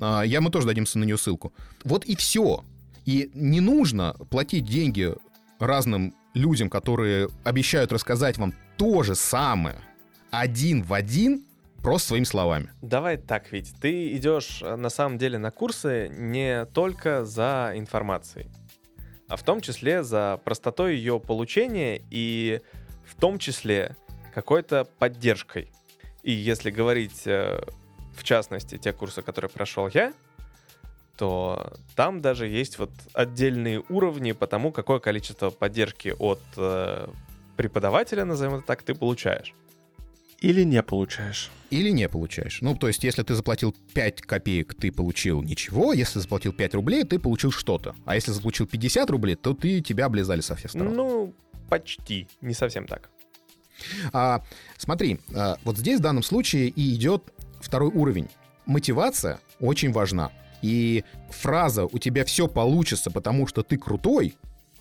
А, 0.01 0.23
я 0.23 0.41
мы 0.41 0.51
тоже 0.51 0.67
дадим 0.67 0.85
на 0.95 1.05
нее 1.05 1.17
ссылку. 1.19 1.53
Вот 1.85 2.05
и 2.05 2.17
все. 2.17 2.65
И 3.05 3.31
не 3.35 3.61
нужно 3.61 4.15
платить 4.31 4.65
деньги 4.65 5.15
разным 5.59 6.15
людям, 6.35 6.71
которые 6.71 7.29
обещают 7.45 7.93
рассказать 7.93 8.39
вам 8.39 8.55
то 8.77 9.03
же 9.03 9.15
самое 9.15 9.77
один 10.31 10.83
в 10.83 10.95
один, 10.95 11.45
просто 11.83 12.09
своими 12.09 12.25
словами. 12.25 12.71
Давай 12.81 13.17
так, 13.17 13.53
ведь 13.53 13.75
ты 13.81 14.17
идешь 14.17 14.63
э, 14.63 14.77
на 14.77 14.89
самом 14.89 15.19
деле 15.19 15.39
на 15.39 15.51
курсы 15.51 16.09
не 16.09 16.65
только 16.67 17.25
за 17.25 17.73
информацией, 17.75 18.49
а 19.29 19.37
в 19.37 19.43
том 19.43 19.61
числе 19.61 20.03
за 20.03 20.41
простотой 20.45 20.97
ее 20.97 21.21
получения 21.21 22.01
и 22.11 22.61
в 23.05 23.17
том 23.21 23.39
числе 23.39 23.97
какой-то 24.33 24.87
поддержкой. 24.99 25.71
И 26.23 26.33
если 26.33 26.71
говорить 26.71 27.27
э, 27.27 27.61
в 28.17 28.23
частности 28.23 28.79
те 28.79 28.93
курсы, 28.93 29.23
которые 29.23 29.51
прошел 29.51 29.89
я, 29.93 30.13
то 31.17 31.75
там 31.95 32.21
даже 32.21 32.47
есть 32.47 32.79
вот 32.79 32.91
отдельные 33.13 33.83
уровни 33.89 34.33
по 34.33 34.47
тому, 34.47 34.73
какое 34.73 34.99
количество 34.99 35.51
поддержки 35.51 36.15
от 36.19 36.41
э, 36.57 37.09
преподавателя, 37.57 38.25
назовем 38.25 38.57
это 38.57 38.67
так, 38.67 38.83
ты 38.83 38.95
получаешь. 38.95 39.55
Или 40.41 40.65
не 40.65 40.83
получаешь. 40.83 41.51
Или 41.71 41.91
не 41.91 42.09
получаешь. 42.09 42.59
Ну, 42.63 42.75
то 42.75 42.89
есть, 42.89 43.05
если 43.05 43.23
ты 43.23 43.35
заплатил 43.37 43.77
5 43.95 44.23
копеек, 44.23 44.75
ты 44.75 44.91
получил 44.91 45.41
ничего. 45.41 45.93
Если 45.93 46.19
заплатил 46.19 46.53
5 46.53 46.75
рублей, 46.75 47.05
ты 47.05 47.21
получил 47.21 47.53
что-то. 47.53 47.95
А 48.05 48.17
если 48.17 48.33
заплатил 48.33 48.67
50 48.67 49.09
рублей, 49.11 49.37
то 49.37 49.55
ты 49.55 49.81
тебя 49.81 50.07
облизали 50.07 50.41
со 50.41 50.57
всех 50.57 50.73
сторон. 50.73 50.97
Ну, 50.97 51.35
почти, 51.69 52.27
не 52.41 52.55
совсем 52.55 52.89
так. 52.89 53.09
А, 54.13 54.43
смотри, 54.79 55.21
а, 55.33 55.59
вот 55.63 55.79
здесь 55.79 56.01
в 56.01 56.03
данном 56.03 56.25
случае 56.25 56.69
и 56.71 56.93
идет 56.93 57.23
второй 57.61 57.91
уровень. 57.91 58.29
Мотивация 58.67 59.39
очень 59.61 59.93
важна. 59.93 60.33
И 60.63 61.05
фраза 61.31 61.87
«у 61.87 61.99
тебя 61.99 62.25
все 62.25 62.49
получится, 62.49 63.11
потому 63.11 63.47
что 63.47 63.63
ты 63.63 63.77
крутой» 63.77 64.37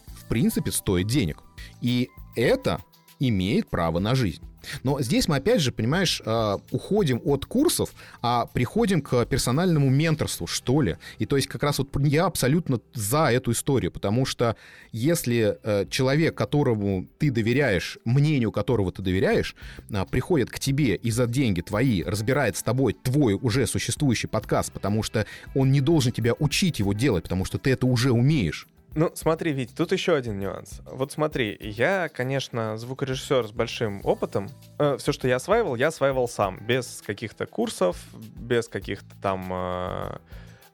в 0.08 0.26
принципе 0.28 0.72
стоит 0.72 1.08
денег. 1.08 1.44
И 1.82 2.10
это 2.36 2.80
имеет 3.20 3.70
право 3.70 4.00
на 4.00 4.16
жизнь. 4.16 4.44
Но 4.84 5.02
здесь 5.02 5.28
мы, 5.28 5.38
опять 5.38 5.62
же, 5.62 5.72
понимаешь, 5.72 6.22
э, 6.26 6.58
уходим 6.72 7.22
от 7.24 7.46
курсов, 7.46 7.94
а 8.22 8.46
приходим 8.46 9.02
к 9.02 9.26
персональному 9.26 9.90
менторству, 9.90 10.48
что 10.48 10.82
ли. 10.82 10.98
И 11.20 11.26
то 11.26 11.36
есть 11.36 11.48
как 11.48 11.64
раз 11.64 11.80
вот 11.80 11.90
я 12.06 12.26
абсолютно 12.26 12.80
за 12.94 13.32
эту 13.32 13.52
историю, 13.52 13.92
потому 13.92 14.26
что 14.26 14.56
если 14.92 15.58
э, 15.64 15.86
человек, 15.90 16.36
которому 16.36 17.08
ты 17.20 17.32
доверяешь, 17.32 17.98
мнению 18.06 18.52
которого 18.52 18.92
ты 18.92 19.02
доверяешь, 19.02 19.56
э, 19.90 20.06
приходит 20.10 20.50
к 20.50 20.60
тебе 20.60 20.96
и 20.96 21.12
за 21.12 21.28
деньги 21.28 21.62
твои 21.62 22.04
разбирает 22.04 22.58
с 22.58 22.64
тобой 22.64 22.94
твой 22.94 23.34
уже 23.34 23.68
существующий 23.68 24.28
подкаст, 24.28 24.72
потому 24.72 25.04
что 25.04 25.26
он 25.56 25.72
не 25.72 25.82
должен 25.82 26.12
тебя 26.12 26.34
учить 26.40 26.80
его 26.80 26.94
делать, 26.94 27.24
потому 27.24 27.46
что 27.46 27.58
ты 27.58 27.72
это 27.72 27.86
уже 27.86 28.12
умеешь. 28.12 28.68
Ну, 28.94 29.10
смотри, 29.14 29.54
Вить, 29.54 29.74
тут 29.76 29.94
еще 29.94 30.16
один 30.16 30.38
нюанс. 30.38 30.82
Вот 30.86 31.14
смотри, 31.14 31.56
я, 31.62 32.10
конечно, 32.10 32.78
звукорежиссер 32.78 33.48
с 33.48 33.52
большим 33.52 34.02
опытом. 34.04 34.50
Э, 34.80 34.98
все, 34.98 35.14
что 35.14 35.30
я 35.30 35.38
осваивал, 35.38 35.76
я 35.76 35.88
осваивал 35.88 36.28
сам, 36.28 36.60
без 36.60 37.02
каких-то 37.02 37.46
курсов, 37.46 37.98
без 38.14 38.68
каких-то 38.68 39.16
там 39.22 39.48
э, 39.50 40.18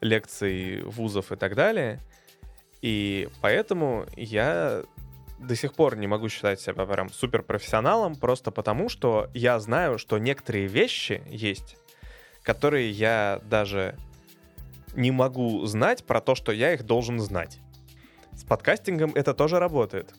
лекций, 0.01 0.81
вузов 0.81 1.31
и 1.31 1.35
так 1.35 1.53
далее. 1.53 1.99
И 2.81 3.29
поэтому 3.41 4.07
я 4.15 4.83
до 5.37 5.55
сих 5.55 5.75
пор 5.75 5.95
не 5.95 6.07
могу 6.07 6.27
считать 6.29 6.59
себя 6.59 6.87
прям 6.87 7.11
суперпрофессионалом, 7.11 8.15
просто 8.15 8.49
потому 8.49 8.89
что 8.89 9.29
я 9.35 9.59
знаю, 9.59 9.99
что 9.99 10.17
некоторые 10.17 10.65
вещи 10.65 11.21
есть, 11.27 11.77
которые 12.41 12.89
я 12.89 13.41
даже 13.43 13.95
не 14.95 15.11
могу 15.11 15.63
знать 15.67 16.03
про 16.03 16.19
то, 16.19 16.33
что 16.33 16.51
я 16.51 16.73
их 16.73 16.83
должен 16.83 17.19
знать. 17.19 17.59
С 18.37 18.43
подкастингом 18.43 19.11
это 19.15 19.33
тоже 19.33 19.57
работает. 19.57 20.13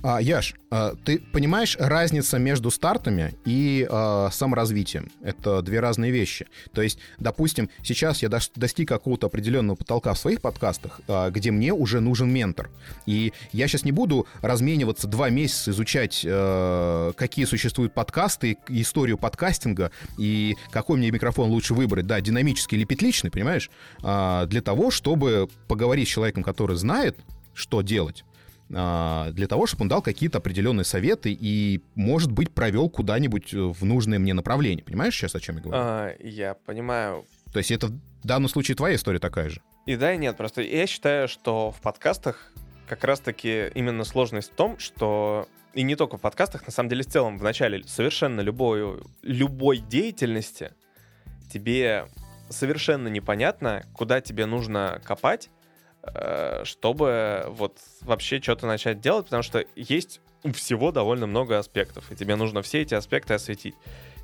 А, 0.00 0.20
Яш, 0.20 0.54
а, 0.70 0.94
ты 1.04 1.18
понимаешь 1.18 1.76
разница 1.76 2.38
между 2.38 2.70
стартами 2.70 3.34
и 3.44 3.84
а, 3.90 4.30
саморазвитием? 4.30 5.10
Это 5.22 5.60
две 5.60 5.80
разные 5.80 6.12
вещи. 6.12 6.46
То 6.72 6.82
есть, 6.82 7.00
допустим, 7.18 7.68
сейчас 7.82 8.22
я 8.22 8.28
достиг 8.28 8.88
какого-то 8.88 9.26
определенного 9.26 9.74
потолка 9.74 10.14
в 10.14 10.18
своих 10.18 10.40
подкастах, 10.40 11.00
а, 11.08 11.30
где 11.30 11.50
мне 11.50 11.72
уже 11.72 11.98
нужен 11.98 12.32
ментор. 12.32 12.70
И 13.06 13.32
я 13.50 13.66
сейчас 13.66 13.84
не 13.84 13.90
буду 13.90 14.28
размениваться 14.40 15.08
два 15.08 15.30
месяца, 15.30 15.72
изучать, 15.72 16.24
а, 16.24 17.12
какие 17.14 17.44
существуют 17.44 17.92
подкасты, 17.92 18.56
историю 18.68 19.18
подкастинга 19.18 19.90
и 20.16 20.54
какой 20.70 20.98
мне 20.98 21.10
микрофон 21.10 21.50
лучше 21.50 21.74
выбрать, 21.74 22.06
да, 22.06 22.20
динамический 22.20 22.78
или 22.78 22.84
петличный, 22.84 23.32
понимаешь? 23.32 23.68
А, 24.04 24.46
для 24.46 24.62
того, 24.62 24.92
чтобы 24.92 25.48
поговорить 25.66 26.06
с 26.06 26.12
человеком, 26.12 26.44
который 26.44 26.76
знает, 26.76 27.18
что 27.52 27.82
делать 27.82 28.24
для 28.68 29.46
того, 29.48 29.66
чтобы 29.66 29.82
он 29.84 29.88
дал 29.88 30.02
какие-то 30.02 30.38
определенные 30.38 30.84
советы 30.84 31.36
и, 31.38 31.82
может 31.94 32.30
быть, 32.30 32.50
провел 32.50 32.90
куда-нибудь 32.90 33.54
э, 33.54 33.58
в 33.58 33.82
нужное 33.84 34.18
мне 34.18 34.34
направление. 34.34 34.84
Понимаешь 34.84 35.14
сейчас, 35.14 35.34
о 35.34 35.40
чем 35.40 35.56
я 35.56 35.62
говорю? 35.62 35.80
А, 35.82 36.14
я 36.20 36.54
понимаю. 36.54 37.24
То 37.52 37.58
есть 37.58 37.70
это 37.70 37.86
в 37.86 38.26
данном 38.26 38.50
случае 38.50 38.76
твоя 38.76 38.96
история 38.96 39.20
такая 39.20 39.48
же? 39.48 39.62
И 39.86 39.96
да, 39.96 40.12
и 40.12 40.18
нет. 40.18 40.36
Просто 40.36 40.60
я 40.60 40.86
считаю, 40.86 41.28
что 41.28 41.70
в 41.70 41.80
подкастах 41.80 42.52
как 42.86 43.04
раз-таки 43.04 43.68
именно 43.74 44.04
сложность 44.04 44.50
в 44.50 44.54
том, 44.54 44.78
что 44.78 45.48
и 45.72 45.82
не 45.82 45.96
только 45.96 46.18
в 46.18 46.20
подкастах, 46.20 46.66
на 46.66 46.72
самом 46.72 46.90
деле, 46.90 47.04
в 47.04 47.06
целом, 47.06 47.38
в 47.38 47.42
начале 47.42 47.84
совершенно 47.84 48.40
любой, 48.40 49.00
любой 49.22 49.78
деятельности 49.78 50.72
тебе 51.50 52.06
совершенно 52.50 53.08
непонятно, 53.08 53.84
куда 53.94 54.20
тебе 54.20 54.46
нужно 54.46 55.00
копать, 55.04 55.50
чтобы 56.64 57.46
вот 57.48 57.78
вообще 58.00 58.40
что-то 58.40 58.66
начать 58.66 59.00
делать, 59.00 59.26
потому 59.26 59.42
что 59.42 59.64
есть 59.76 60.20
всего 60.54 60.92
довольно 60.92 61.26
много 61.26 61.58
аспектов, 61.58 62.10
и 62.10 62.16
тебе 62.16 62.36
нужно 62.36 62.62
все 62.62 62.82
эти 62.82 62.94
аспекты 62.94 63.34
осветить. 63.34 63.74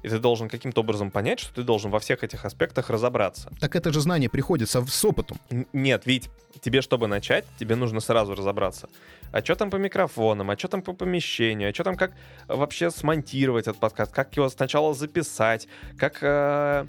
И 0.03 0.09
ты 0.09 0.19
должен 0.19 0.51
каким-то 0.51 0.83
образом 0.83 1.11
понять, 1.11 1.41
что 1.41 1.55
ты 1.55 1.63
должен 1.63 1.91
во 1.91 1.99
всех 1.99 2.23
этих 2.23 2.45
аспектах 2.45 2.91
разобраться. 2.91 3.51
Так 3.59 3.75
это 3.75 3.91
же 3.91 4.03
знание 4.03 4.29
приходится 4.29 4.85
с 4.85 5.05
опытом. 5.05 5.39
нет, 5.73 6.03
ведь 6.05 6.29
тебе, 6.61 6.83
чтобы 6.83 7.07
начать, 7.07 7.47
тебе 7.59 7.75
нужно 7.75 8.01
сразу 8.01 8.35
разобраться. 8.35 8.91
А 9.33 9.43
что 9.43 9.55
там 9.55 9.71
по 9.71 9.77
микрофонам, 9.77 10.51
а 10.51 10.59
что 10.59 10.69
там 10.69 10.83
по 10.83 10.93
помещению, 10.93 11.71
а 11.71 11.75
что 11.75 11.85
там 11.85 11.97
как 11.97 12.13
вообще 12.49 12.91
смонтировать 12.91 13.67
этот 13.67 13.79
подкаст, 13.79 14.13
как 14.13 14.37
его 14.37 14.49
сначала 14.51 14.93
записать, 14.93 15.69
как... 15.99 16.19
Э 16.21 16.87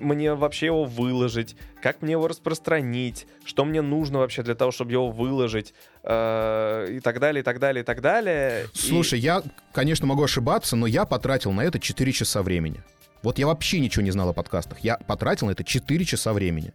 мне 0.00 0.34
вообще 0.34 0.66
его 0.66 0.84
выложить, 0.84 1.56
как 1.82 2.02
мне 2.02 2.12
его 2.12 2.28
распространить, 2.28 3.26
что 3.44 3.64
мне 3.64 3.82
нужно 3.82 4.18
вообще 4.18 4.42
для 4.42 4.54
того, 4.54 4.70
чтобы 4.70 4.92
его 4.92 5.10
выложить, 5.10 5.74
э, 6.02 6.88
и 6.90 7.00
так 7.00 7.20
далее, 7.20 7.42
и 7.42 7.44
так 7.44 7.58
далее, 7.58 7.82
и 7.82 7.84
так 7.84 8.00
далее. 8.00 8.66
Слушай, 8.72 9.18
и... 9.18 9.22
я, 9.22 9.42
конечно, 9.72 10.06
могу 10.06 10.22
ошибаться, 10.22 10.76
но 10.76 10.86
я 10.86 11.04
потратил 11.04 11.52
на 11.52 11.62
это 11.62 11.78
4 11.78 12.12
часа 12.12 12.42
времени. 12.42 12.82
Вот 13.22 13.38
я 13.38 13.46
вообще 13.46 13.78
ничего 13.78 14.02
не 14.02 14.10
знал 14.10 14.30
о 14.30 14.32
подкастах. 14.32 14.80
Я 14.80 14.96
потратил 14.96 15.46
на 15.46 15.52
это 15.52 15.64
4 15.64 16.04
часа 16.04 16.32
времени. 16.32 16.72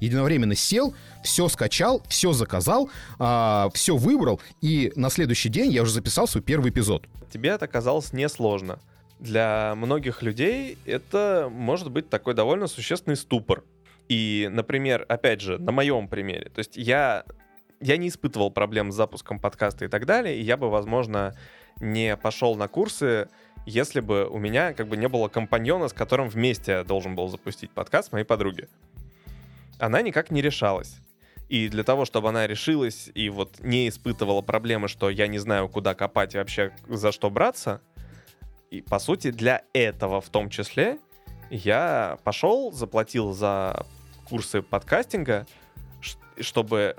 Единовременно 0.00 0.54
сел, 0.54 0.94
все 1.24 1.48
скачал, 1.48 2.02
все 2.08 2.32
заказал, 2.32 2.90
а, 3.18 3.70
все 3.72 3.96
выбрал, 3.96 4.40
и 4.60 4.92
на 4.94 5.08
следующий 5.08 5.48
день 5.48 5.72
я 5.72 5.82
уже 5.82 5.92
записал 5.92 6.28
свой 6.28 6.42
первый 6.42 6.70
эпизод. 6.70 7.06
Тебе 7.32 7.48
это 7.50 7.66
казалось 7.66 8.12
несложно 8.12 8.78
для 9.18 9.74
многих 9.76 10.22
людей 10.22 10.78
это 10.84 11.48
может 11.50 11.90
быть 11.90 12.08
такой 12.08 12.34
довольно 12.34 12.66
существенный 12.66 13.16
ступор. 13.16 13.64
И, 14.08 14.48
например, 14.52 15.04
опять 15.08 15.40
же, 15.40 15.58
на 15.58 15.72
моем 15.72 16.06
примере, 16.08 16.50
то 16.50 16.60
есть 16.60 16.76
я, 16.76 17.24
я 17.80 17.96
не 17.96 18.08
испытывал 18.08 18.50
проблем 18.50 18.92
с 18.92 18.94
запуском 18.94 19.40
подкаста 19.40 19.84
и 19.84 19.88
так 19.88 20.06
далее, 20.06 20.36
и 20.38 20.42
я 20.42 20.56
бы, 20.56 20.70
возможно, 20.70 21.34
не 21.80 22.16
пошел 22.16 22.54
на 22.54 22.68
курсы, 22.68 23.28
если 23.66 24.00
бы 24.00 24.28
у 24.28 24.38
меня 24.38 24.74
как 24.74 24.86
бы 24.86 24.96
не 24.96 25.08
было 25.08 25.28
компаньона, 25.28 25.88
с 25.88 25.92
которым 25.92 26.28
вместе 26.28 26.72
я 26.72 26.84
должен 26.84 27.16
был 27.16 27.28
запустить 27.28 27.72
подкаст 27.72 28.12
моей 28.12 28.24
подруги. 28.24 28.68
Она 29.78 30.02
никак 30.02 30.30
не 30.30 30.40
решалась. 30.40 30.98
И 31.48 31.68
для 31.68 31.84
того, 31.84 32.04
чтобы 32.04 32.28
она 32.28 32.46
решилась 32.46 33.10
и 33.14 33.28
вот 33.28 33.60
не 33.60 33.88
испытывала 33.88 34.42
проблемы, 34.42 34.88
что 34.88 35.10
я 35.10 35.26
не 35.26 35.38
знаю, 35.38 35.68
куда 35.68 35.94
копать 35.94 36.34
и 36.34 36.38
вообще 36.38 36.72
за 36.88 37.12
что 37.12 37.30
браться, 37.30 37.82
и, 38.70 38.80
по 38.82 38.98
сути, 38.98 39.30
для 39.30 39.62
этого 39.72 40.20
в 40.20 40.28
том 40.28 40.50
числе 40.50 40.98
я 41.50 42.18
пошел, 42.24 42.72
заплатил 42.72 43.32
за 43.32 43.86
курсы 44.28 44.62
подкастинга, 44.62 45.46
чтобы, 46.40 46.96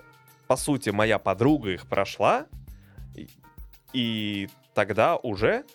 по 0.47 0.55
сути, 0.55 0.89
моя 0.89 1.19
подруга 1.19 1.71
их 1.71 1.87
прошла, 1.87 2.47
и 3.93 4.49
тогда 4.73 5.17
уже 5.17 5.65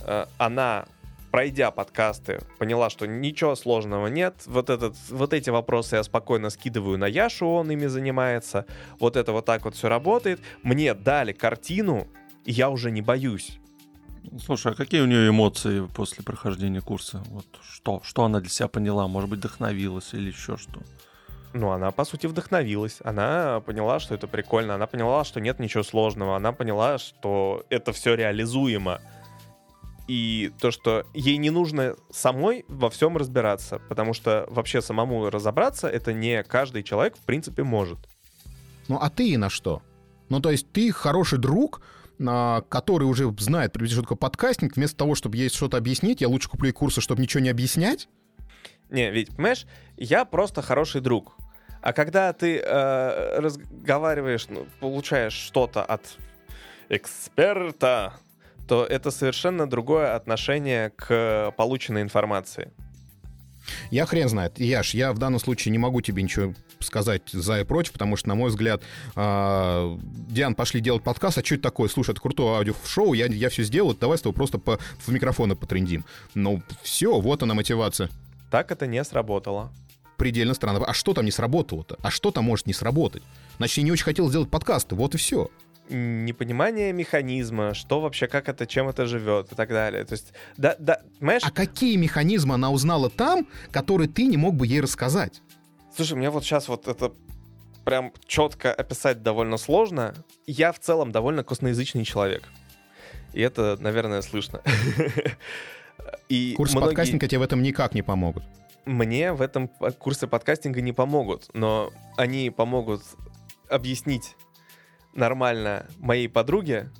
э, 0.00 0.26
она, 0.38 0.86
пройдя 1.30 1.70
подкасты, 1.70 2.40
поняла, 2.58 2.90
что 2.90 3.06
ничего 3.06 3.54
сложного 3.54 4.08
нет. 4.08 4.42
Вот, 4.46 4.70
этот, 4.70 4.96
вот 5.10 5.32
эти 5.32 5.50
вопросы 5.50 5.96
я 5.96 6.02
спокойно 6.02 6.50
скидываю 6.50 6.98
на 6.98 7.06
Яшу, 7.06 7.46
он 7.46 7.70
ими 7.70 7.86
занимается. 7.86 8.66
Вот 8.98 9.16
это 9.16 9.32
вот 9.32 9.44
так 9.44 9.64
вот 9.64 9.74
все 9.74 9.88
работает. 9.88 10.40
Мне 10.62 10.94
дали 10.94 11.32
картину, 11.32 12.08
и 12.44 12.52
я 12.52 12.70
уже 12.70 12.90
не 12.90 13.02
боюсь. 13.02 13.60
Слушай, 14.44 14.72
а 14.72 14.74
какие 14.74 15.00
у 15.00 15.06
нее 15.06 15.28
эмоции 15.28 15.86
после 15.94 16.22
прохождения 16.22 16.80
курса? 16.80 17.22
Вот 17.30 17.46
что? 17.62 18.00
Что 18.04 18.24
она 18.24 18.40
для 18.40 18.50
себя 18.50 18.68
поняла? 18.68 19.08
Может 19.08 19.30
быть, 19.30 19.38
вдохновилась 19.38 20.12
или 20.12 20.28
еще 20.28 20.56
что? 20.56 20.80
Ну, 21.54 21.70
она, 21.70 21.90
по 21.90 22.04
сути, 22.04 22.26
вдохновилась. 22.26 22.98
Она 23.04 23.60
поняла, 23.60 24.00
что 24.00 24.14
это 24.14 24.26
прикольно. 24.26 24.74
Она 24.74 24.86
поняла, 24.86 25.24
что 25.24 25.40
нет 25.40 25.58
ничего 25.58 25.82
сложного. 25.82 26.36
Она 26.36 26.52
поняла, 26.52 26.98
что 26.98 27.64
это 27.70 27.92
все 27.92 28.14
реализуемо. 28.14 29.00
И 30.08 30.52
то, 30.60 30.70
что 30.70 31.04
ей 31.14 31.36
не 31.36 31.50
нужно 31.50 31.96
самой 32.10 32.64
во 32.68 32.90
всем 32.90 33.16
разбираться. 33.16 33.80
Потому 33.88 34.14
что 34.14 34.46
вообще 34.50 34.82
самому 34.82 35.28
разобраться, 35.30 35.88
это 35.88 36.12
не 36.12 36.42
каждый 36.42 36.82
человек, 36.82 37.16
в 37.16 37.24
принципе, 37.24 37.62
может. 37.62 37.98
Ну, 38.88 38.98
а 39.00 39.10
ты 39.10 39.36
на 39.38 39.50
что? 39.50 39.82
Ну, 40.28 40.40
то 40.40 40.50
есть 40.50 40.70
ты 40.72 40.92
хороший 40.92 41.38
друг, 41.38 41.80
который 42.18 43.04
уже 43.04 43.32
знает, 43.38 43.76
что 43.86 44.02
такое 44.02 44.18
подкастинг, 44.18 44.76
вместо 44.76 44.96
того, 44.96 45.14
чтобы 45.14 45.36
ей 45.36 45.48
что-то 45.48 45.76
объяснить, 45.76 46.20
я 46.20 46.28
лучше 46.28 46.48
куплю 46.48 46.68
ей 46.68 46.72
курсы, 46.72 47.00
чтобы 47.00 47.22
ничего 47.22 47.42
не 47.42 47.48
объяснять? 47.48 48.08
Не, 48.90 49.10
ведь, 49.10 49.34
понимаешь, 49.34 49.66
я 49.96 50.24
просто 50.24 50.62
хороший 50.62 51.00
друг. 51.00 51.36
А 51.80 51.92
когда 51.92 52.32
ты 52.32 52.58
э, 52.58 53.38
разговариваешь, 53.38 54.48
ну, 54.48 54.66
получаешь 54.80 55.34
что-то 55.34 55.84
от 55.84 56.16
эксперта, 56.88 58.14
то 58.66 58.84
это 58.84 59.10
совершенно 59.10 59.68
другое 59.68 60.14
отношение 60.14 60.90
к 60.90 61.52
полученной 61.56 62.02
информации. 62.02 62.72
Я 63.90 64.06
хрен 64.06 64.28
знает. 64.28 64.58
Яш, 64.58 64.94
я 64.94 65.12
в 65.12 65.18
данном 65.18 65.40
случае 65.40 65.72
не 65.72 65.78
могу 65.78 66.00
тебе 66.00 66.22
ничего 66.22 66.54
сказать 66.80 67.22
за 67.30 67.60
и 67.60 67.64
против, 67.64 67.92
потому 67.92 68.16
что, 68.16 68.28
на 68.28 68.34
мой 68.34 68.50
взгляд, 68.50 68.82
э, 69.16 69.96
Диан, 70.28 70.54
пошли 70.54 70.80
делать 70.80 71.02
подкаст, 71.02 71.38
а 71.38 71.44
что 71.44 71.54
это 71.54 71.62
такое? 71.64 71.88
Слушай, 71.88 72.12
это 72.12 72.20
крутое 72.20 72.56
аудиошоу, 72.58 73.12
я, 73.14 73.26
я 73.26 73.48
все 73.48 73.62
сделал, 73.62 73.94
давай 73.94 74.18
с 74.18 74.22
тобой 74.22 74.34
просто 74.34 74.58
по, 74.58 74.78
в 74.98 75.08
микрофоны 75.08 75.56
потрендим. 75.56 76.04
Ну, 76.34 76.62
все, 76.82 77.20
вот 77.20 77.42
она 77.42 77.54
мотивация. 77.54 78.08
Так 78.50 78.70
это 78.72 78.86
не 78.86 79.02
сработало. 79.04 79.70
Предельно 80.16 80.54
странно. 80.54 80.84
А 80.84 80.92
что 80.94 81.14
там 81.14 81.24
не 81.24 81.30
сработало-то? 81.30 81.96
А 82.02 82.10
что 82.10 82.30
там 82.30 82.44
может 82.44 82.66
не 82.66 82.72
сработать? 82.72 83.22
Значит, 83.58 83.78
я 83.78 83.82
не 83.84 83.92
очень 83.92 84.04
хотел 84.04 84.28
сделать 84.28 84.50
подкасты, 84.50 84.94
вот 84.94 85.14
и 85.14 85.18
все. 85.18 85.48
непонимание 85.90 86.92
механизма, 86.92 87.74
что 87.74 88.00
вообще, 88.00 88.26
как 88.26 88.48
это, 88.48 88.66
чем 88.66 88.88
это 88.88 89.06
живет 89.06 89.52
и 89.52 89.54
так 89.54 89.68
далее. 89.68 90.04
То 90.04 90.14
есть, 90.14 90.32
да, 90.56 90.76
да, 90.78 91.00
понимаешь? 91.18 91.42
А 91.44 91.50
какие 91.50 91.96
механизмы 91.96 92.54
она 92.54 92.70
узнала 92.70 93.10
там, 93.10 93.46
которые 93.70 94.08
ты 94.08 94.26
не 94.26 94.36
мог 94.36 94.54
бы 94.54 94.66
ей 94.66 94.80
рассказать? 94.80 95.40
Слушай, 95.98 96.16
мне 96.16 96.30
вот 96.30 96.44
сейчас 96.44 96.68
вот 96.68 96.86
это 96.86 97.12
прям 97.84 98.12
четко 98.24 98.72
описать 98.72 99.24
довольно 99.24 99.56
сложно. 99.56 100.14
Я 100.46 100.70
в 100.70 100.78
целом 100.78 101.10
довольно 101.10 101.42
косноязычный 101.42 102.04
человек. 102.04 102.44
И 103.32 103.40
это, 103.40 103.76
наверное, 103.80 104.22
слышно. 104.22 104.62
И 106.28 106.54
Курсы 106.56 106.76
многие... 106.76 106.90
подкастинга 106.90 107.26
тебе 107.26 107.40
в 107.40 107.42
этом 107.42 107.62
никак 107.62 107.94
не 107.94 108.02
помогут. 108.02 108.44
Мне 108.84 109.32
в 109.32 109.42
этом 109.42 109.66
курсы 109.66 110.28
подкастинга 110.28 110.80
не 110.80 110.92
помогут, 110.92 111.50
но 111.52 111.90
они 112.16 112.50
помогут 112.50 113.02
объяснить 113.68 114.36
нормально 115.14 115.84
моей 115.98 116.28
подруге, 116.28 116.92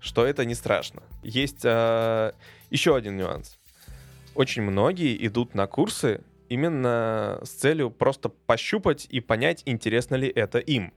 что 0.00 0.26
это 0.26 0.44
не 0.44 0.56
страшно. 0.56 1.04
Есть 1.22 1.60
э, 1.62 2.32
еще 2.70 2.96
один 2.96 3.16
нюанс. 3.16 3.60
Очень 4.34 4.62
многие 4.62 5.24
идут 5.24 5.54
на 5.54 5.68
курсы 5.68 6.24
именно 6.50 7.40
с 7.42 7.50
целью 7.50 7.90
просто 7.90 8.28
пощупать 8.28 9.06
и 9.08 9.20
понять, 9.20 9.62
интересно 9.64 10.16
ли 10.16 10.28
это 10.28 10.58
им. 10.58 10.92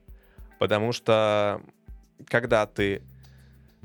Потому 0.59 0.91
что 0.91 1.61
когда 2.27 2.65
ты 2.65 3.01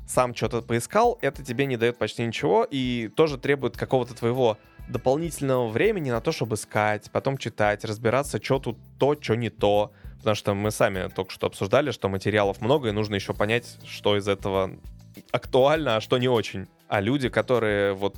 сам 0.07 0.35
что-то 0.35 0.61
поискал, 0.61 1.17
это 1.21 1.45
тебе 1.45 1.65
не 1.67 1.77
дает 1.77 1.97
почти 1.97 2.25
ничего 2.25 2.67
и 2.69 3.09
тоже 3.15 3.37
требует 3.37 3.77
какого-то 3.77 4.15
твоего 4.15 4.57
дополнительного 4.89 5.67
времени 5.67 6.09
на 6.09 6.19
то, 6.19 6.31
чтобы 6.31 6.55
искать, 6.55 7.11
потом 7.11 7.37
читать, 7.37 7.85
разбираться, 7.85 8.43
что 8.43 8.59
тут 8.59 8.77
то, 8.97 9.15
что 9.19 9.35
не 9.35 9.49
то. 9.49 9.91
Потому 10.17 10.35
что 10.35 10.53
мы 10.53 10.71
сами 10.71 11.07
только 11.09 11.31
что 11.31 11.47
обсуждали, 11.47 11.91
что 11.91 12.09
материалов 12.09 12.59
много, 12.59 12.89
и 12.89 12.91
нужно 12.91 13.15
еще 13.15 13.33
понять, 13.33 13.77
что 13.85 14.17
из 14.17 14.27
этого 14.27 14.71
актуально, 15.31 15.97
а 15.97 16.01
что 16.01 16.17
не 16.17 16.27
очень. 16.27 16.67
А 16.87 17.01
люди, 17.01 17.29
которые 17.29 17.93
вот 17.93 18.15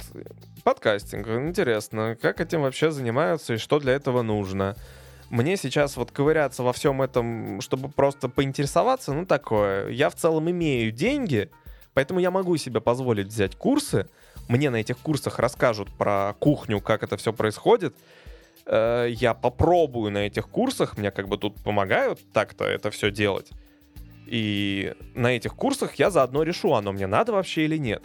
подкастинг, 0.62 1.28
интересно, 1.28 2.18
как 2.22 2.42
этим 2.42 2.62
вообще 2.62 2.92
занимаются 2.92 3.56
и 3.56 3.58
что 3.58 3.80
для 3.80 3.94
этого 3.94 4.22
нужно. 4.22 4.76
Мне 5.30 5.56
сейчас 5.58 5.96
вот 5.98 6.12
ковыряться 6.12 6.64
во 6.64 6.74
всем 6.74 7.02
этом, 7.02 7.62
чтобы 7.62 7.90
просто 7.90 8.28
поинтересоваться, 8.30 9.14
ну 9.14 9.26
такое. 9.26 9.90
Я 9.90 10.10
в 10.10 10.16
целом 10.16 10.50
имею 10.50 10.92
деньги, 10.92 11.50
Поэтому 11.94 12.20
я 12.20 12.32
могу 12.32 12.56
себе 12.58 12.80
позволить 12.80 13.28
взять 13.28 13.56
курсы. 13.56 14.08
Мне 14.48 14.70
на 14.70 14.78
этих 14.78 14.98
курсах 14.98 15.40
расскажут 15.40 15.90
про 15.98 16.36
кухню, 16.40 16.80
как 16.80 17.04
это 17.04 17.18
все 17.18 17.34
происходит. 17.34 17.96
Э, 18.66 19.08
я 19.10 19.34
попробую 19.34 20.12
на 20.12 20.20
этих 20.20 20.48
курсах, 20.48 20.98
мне 20.98 21.12
как 21.12 21.28
бы 21.28 21.38
тут 21.38 21.56
помогают 21.64 22.20
так-то 22.34 22.66
это 22.66 22.92
все 22.92 23.12
делать. 23.12 23.50
И 24.26 24.94
на 25.16 25.36
этих 25.36 25.56
курсах 25.56 25.96
я 25.96 26.10
заодно 26.10 26.44
решу, 26.44 26.74
оно 26.74 26.94
мне 26.94 27.08
надо 27.08 27.34
вообще 27.34 27.66
или 27.66 27.78
нет. 27.78 28.04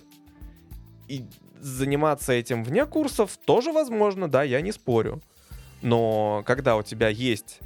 И 1.06 1.24
заниматься 1.66 2.32
этим 2.32 2.64
вне 2.64 2.86
курсов 2.86 3.38
тоже 3.44 3.72
возможно, 3.72 4.28
да, 4.28 4.42
я 4.42 4.60
не 4.60 4.72
спорю. 4.72 5.20
Но 5.82 6.42
когда 6.46 6.76
у 6.76 6.82
тебя 6.82 7.08
есть 7.08 7.58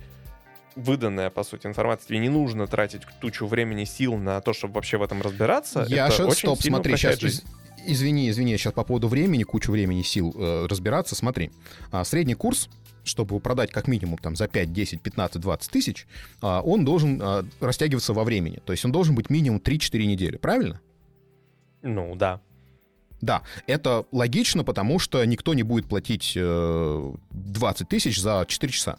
выданная, 0.74 1.30
по 1.30 1.44
сути, 1.44 1.66
информация, 1.66 2.08
тебе 2.08 2.18
не 2.18 2.28
нужно 2.28 2.66
тратить 2.66 3.02
тучу 3.20 3.46
времени, 3.46 3.84
сил 3.84 4.16
на 4.16 4.40
то, 4.40 4.52
чтобы 4.52 4.74
вообще 4.74 4.96
в 4.96 5.02
этом 5.02 5.20
разбираться. 5.20 5.84
Я 5.88 6.08
это 6.08 6.24
очень 6.24 6.38
стоп, 6.38 6.62
смотри, 6.62 6.96
сейчас, 6.96 7.20
жизнь. 7.20 7.44
извини, 7.86 8.30
извини, 8.30 8.56
сейчас 8.56 8.72
по 8.72 8.84
поводу 8.84 9.08
времени, 9.08 9.42
кучу 9.42 9.70
времени, 9.70 10.02
сил 10.02 10.34
э, 10.36 10.66
разбираться, 10.68 11.14
смотри. 11.14 11.50
А, 11.92 12.04
средний 12.04 12.34
курс 12.34 12.68
чтобы 13.02 13.40
продать 13.40 13.72
как 13.72 13.88
минимум 13.88 14.18
там 14.18 14.36
за 14.36 14.46
5, 14.46 14.74
10, 14.74 15.00
15, 15.00 15.40
20 15.40 15.72
тысяч, 15.72 16.06
а, 16.42 16.60
он 16.60 16.84
должен 16.84 17.18
а, 17.20 17.46
растягиваться 17.58 18.12
во 18.12 18.24
времени. 18.24 18.60
То 18.64 18.72
есть 18.72 18.84
он 18.84 18.92
должен 18.92 19.14
быть 19.14 19.30
минимум 19.30 19.58
3-4 19.58 20.04
недели, 20.04 20.36
правильно? 20.36 20.80
Ну, 21.80 22.14
да. 22.14 22.42
Да, 23.20 23.42
это 23.66 24.06
логично, 24.12 24.64
потому 24.64 24.98
что 24.98 25.24
никто 25.24 25.54
не 25.54 25.62
будет 25.62 25.86
платить 25.86 26.32
э, 26.36 27.12
20 27.30 27.88
тысяч 27.88 28.20
за 28.20 28.44
4 28.48 28.72
часа 28.72 28.98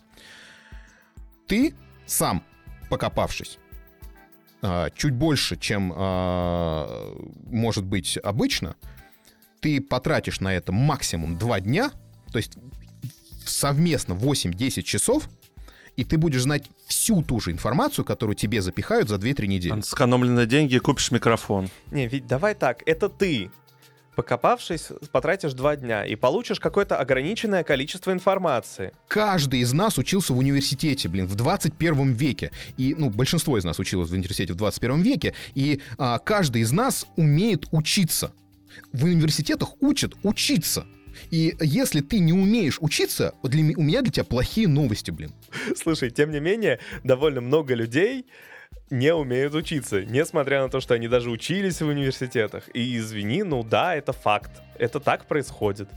ты 1.51 1.75
сам, 2.05 2.45
покопавшись, 2.89 3.57
а, 4.61 4.89
чуть 4.91 5.13
больше, 5.13 5.57
чем 5.57 5.91
а, 5.93 7.13
может 7.45 7.83
быть 7.83 8.17
обычно, 8.23 8.77
ты 9.59 9.81
потратишь 9.81 10.39
на 10.39 10.53
это 10.53 10.71
максимум 10.71 11.37
2 11.37 11.59
дня, 11.59 11.91
то 12.31 12.37
есть 12.37 12.53
совместно 13.45 14.13
8-10 14.13 14.83
часов, 14.83 15.29
и 15.97 16.05
ты 16.05 16.17
будешь 16.17 16.43
знать 16.43 16.69
всю 16.87 17.21
ту 17.21 17.41
же 17.41 17.51
информацию, 17.51 18.05
которую 18.05 18.37
тебе 18.37 18.61
запихают 18.61 19.09
за 19.09 19.15
2-3 19.15 19.47
недели. 19.47 19.81
Сэкономленные 19.81 20.45
деньги 20.45 20.77
купишь 20.77 21.11
микрофон. 21.11 21.67
Не, 21.91 22.07
ведь 22.07 22.27
давай 22.27 22.55
так, 22.55 22.81
это 22.85 23.09
ты 23.09 23.51
покопавшись, 24.21 24.89
потратишь 25.11 25.53
два 25.53 25.75
дня 25.75 26.05
и 26.05 26.15
получишь 26.15 26.59
какое-то 26.59 26.95
ограниченное 26.97 27.63
количество 27.63 28.11
информации. 28.11 28.91
Каждый 29.07 29.61
из 29.61 29.73
нас 29.73 29.97
учился 29.97 30.33
в 30.33 30.37
университете, 30.37 31.09
блин, 31.09 31.25
в 31.25 31.33
21 31.33 32.13
веке. 32.13 32.51
И, 32.77 32.93
ну, 32.95 33.09
большинство 33.09 33.57
из 33.57 33.63
нас 33.63 33.79
училось 33.79 34.09
в 34.09 34.13
университете 34.13 34.53
в 34.53 34.57
21 34.57 35.01
веке. 35.01 35.33
И 35.55 35.81
а, 35.97 36.19
каждый 36.19 36.61
из 36.61 36.71
нас 36.71 37.07
умеет 37.15 37.65
учиться. 37.71 38.31
В 38.93 39.05
университетах 39.05 39.69
учат 39.81 40.13
учиться. 40.21 40.85
И 41.31 41.55
если 41.59 42.01
ты 42.01 42.19
не 42.19 42.33
умеешь 42.33 42.77
учиться, 42.79 43.33
для, 43.41 43.75
у 43.75 43.81
меня 43.81 44.03
для 44.03 44.11
тебя 44.11 44.23
плохие 44.23 44.67
новости, 44.67 45.09
блин. 45.09 45.31
Слушай, 45.75 46.11
тем 46.11 46.29
не 46.29 46.39
менее, 46.39 46.79
довольно 47.03 47.41
много 47.41 47.73
людей 47.73 48.27
не 48.91 49.13
умеют 49.13 49.55
учиться, 49.55 50.03
несмотря 50.03 50.61
на 50.61 50.69
то, 50.69 50.81
что 50.81 50.93
они 50.93 51.07
даже 51.07 51.31
учились 51.31 51.81
в 51.81 51.87
университетах. 51.87 52.69
И 52.75 52.97
извини, 52.97 53.43
ну 53.43 53.63
да, 53.63 53.95
это 53.95 54.11
факт. 54.11 54.51
Это 54.77 54.99
так 54.99 55.25
происходит. 55.25 55.89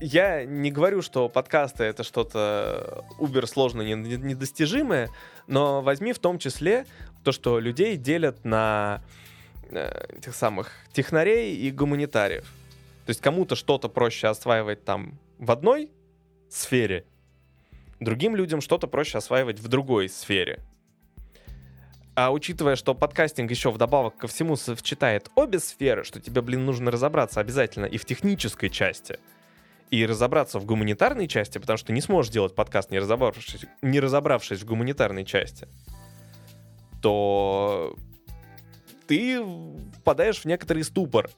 Я 0.00 0.44
не 0.44 0.72
говорю, 0.72 1.00
что 1.00 1.28
подкасты 1.28 1.84
это 1.84 2.02
что-то 2.02 3.04
убер 3.18 3.46
сложное, 3.46 3.94
недостижимое, 3.94 5.08
но 5.46 5.80
возьми 5.80 6.12
в 6.12 6.18
том 6.18 6.38
числе 6.38 6.84
то, 7.22 7.30
что 7.30 7.60
людей 7.60 7.96
делят 7.96 8.44
на 8.44 9.02
э, 9.70 10.18
тех 10.20 10.34
самых 10.34 10.72
технарей 10.92 11.56
и 11.56 11.70
гуманитариев. 11.70 12.44
То 13.06 13.10
есть 13.10 13.20
кому-то 13.20 13.54
что-то 13.54 13.88
проще 13.88 14.26
осваивать 14.26 14.84
там 14.84 15.18
в 15.38 15.52
одной 15.52 15.92
сфере, 16.50 17.04
другим 18.00 18.34
людям 18.34 18.60
что-то 18.60 18.88
проще 18.88 19.18
осваивать 19.18 19.60
в 19.60 19.68
другой 19.68 20.08
сфере. 20.08 20.60
А 22.16 22.30
учитывая, 22.30 22.76
что 22.76 22.94
подкастинг 22.94 23.50
еще 23.50 23.70
вдобавок 23.70 24.16
ко 24.16 24.28
всему 24.28 24.54
совчитает 24.54 25.30
обе 25.34 25.58
сферы, 25.58 26.04
что 26.04 26.20
тебе, 26.20 26.42
блин, 26.42 26.64
нужно 26.64 26.92
разобраться 26.92 27.40
обязательно 27.40 27.86
и 27.86 27.98
в 27.98 28.04
технической 28.04 28.70
части, 28.70 29.18
и 29.90 30.06
разобраться 30.06 30.60
в 30.60 30.64
гуманитарной 30.64 31.26
части, 31.26 31.58
потому 31.58 31.76
что 31.76 31.92
не 31.92 32.00
сможешь 32.00 32.30
делать 32.30 32.54
подкаст, 32.54 32.92
не 32.92 33.00
разобравшись, 33.00 33.66
не 33.82 33.98
разобравшись 33.98 34.60
в 34.60 34.64
гуманитарной 34.64 35.24
части, 35.24 35.66
то 37.02 37.96
ты 39.08 39.44
впадаешь 39.98 40.38
в 40.38 40.44
некоторый 40.44 40.84
ступор. 40.84 41.30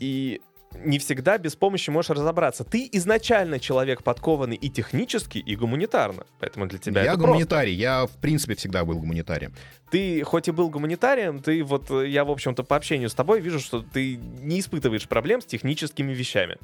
И 0.00 0.40
не 0.74 0.98
всегда 0.98 1.38
без 1.38 1.56
помощи 1.56 1.90
можешь 1.90 2.10
разобраться. 2.10 2.64
Ты 2.64 2.88
изначально 2.92 3.58
человек 3.58 4.02
подкованный 4.02 4.56
и 4.56 4.68
технически, 4.68 5.38
и 5.38 5.56
гуманитарно. 5.56 6.24
Поэтому 6.40 6.66
для 6.66 6.78
тебя 6.78 7.02
я 7.02 7.12
это 7.12 7.20
гуманитарий, 7.20 7.72
просто. 7.72 7.82
я 7.82 8.06
в 8.06 8.20
принципе 8.20 8.54
всегда 8.54 8.84
был 8.84 8.98
гуманитарием. 8.98 9.54
Ты 9.90 10.22
хоть 10.22 10.48
и 10.48 10.50
был 10.50 10.68
гуманитарием, 10.68 11.40
ты 11.40 11.64
вот, 11.64 11.90
я 11.90 12.24
в 12.24 12.30
общем-то 12.30 12.62
по 12.62 12.76
общению 12.76 13.08
с 13.08 13.14
тобой 13.14 13.40
вижу, 13.40 13.58
что 13.58 13.82
ты 13.82 14.16
не 14.16 14.60
испытываешь 14.60 15.08
проблем 15.08 15.40
с 15.40 15.46
техническими 15.46 16.12
вещами. 16.12 16.58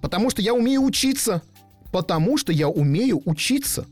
Потому 0.00 0.30
что 0.30 0.42
я 0.42 0.54
умею 0.54 0.82
учиться. 0.82 1.42
Потому 1.92 2.38
что 2.38 2.52
я 2.52 2.68
умею 2.68 3.22
учиться. 3.24 3.86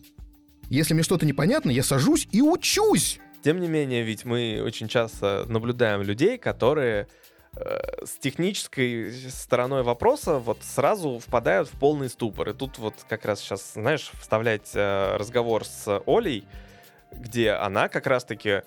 Если 0.68 0.94
мне 0.94 1.02
что-то 1.02 1.26
непонятно, 1.26 1.70
я 1.70 1.82
сажусь 1.82 2.28
и 2.32 2.40
учусь. 2.42 3.18
Тем 3.42 3.60
не 3.60 3.68
менее, 3.68 4.02
ведь 4.02 4.24
мы 4.24 4.60
очень 4.64 4.88
часто 4.88 5.46
наблюдаем 5.48 6.02
людей, 6.02 6.36
которые 6.36 7.06
Э, 7.06 7.06
с 7.54 8.18
технической 8.18 9.12
стороной 9.30 9.82
вопроса 9.82 10.38
вот 10.38 10.58
сразу 10.62 11.18
впадают 11.18 11.68
в 11.68 11.78
полный 11.78 12.08
ступор. 12.08 12.50
И 12.50 12.52
тут 12.52 12.78
вот 12.78 12.94
как 13.08 13.24
раз 13.24 13.40
сейчас, 13.40 13.72
знаешь, 13.74 14.10
вставлять 14.20 14.70
э, 14.74 15.16
разговор 15.16 15.64
с 15.64 16.00
Олей, 16.06 16.44
где 17.12 17.50
она 17.50 17.88
как 17.88 18.06
раз-таки 18.06 18.62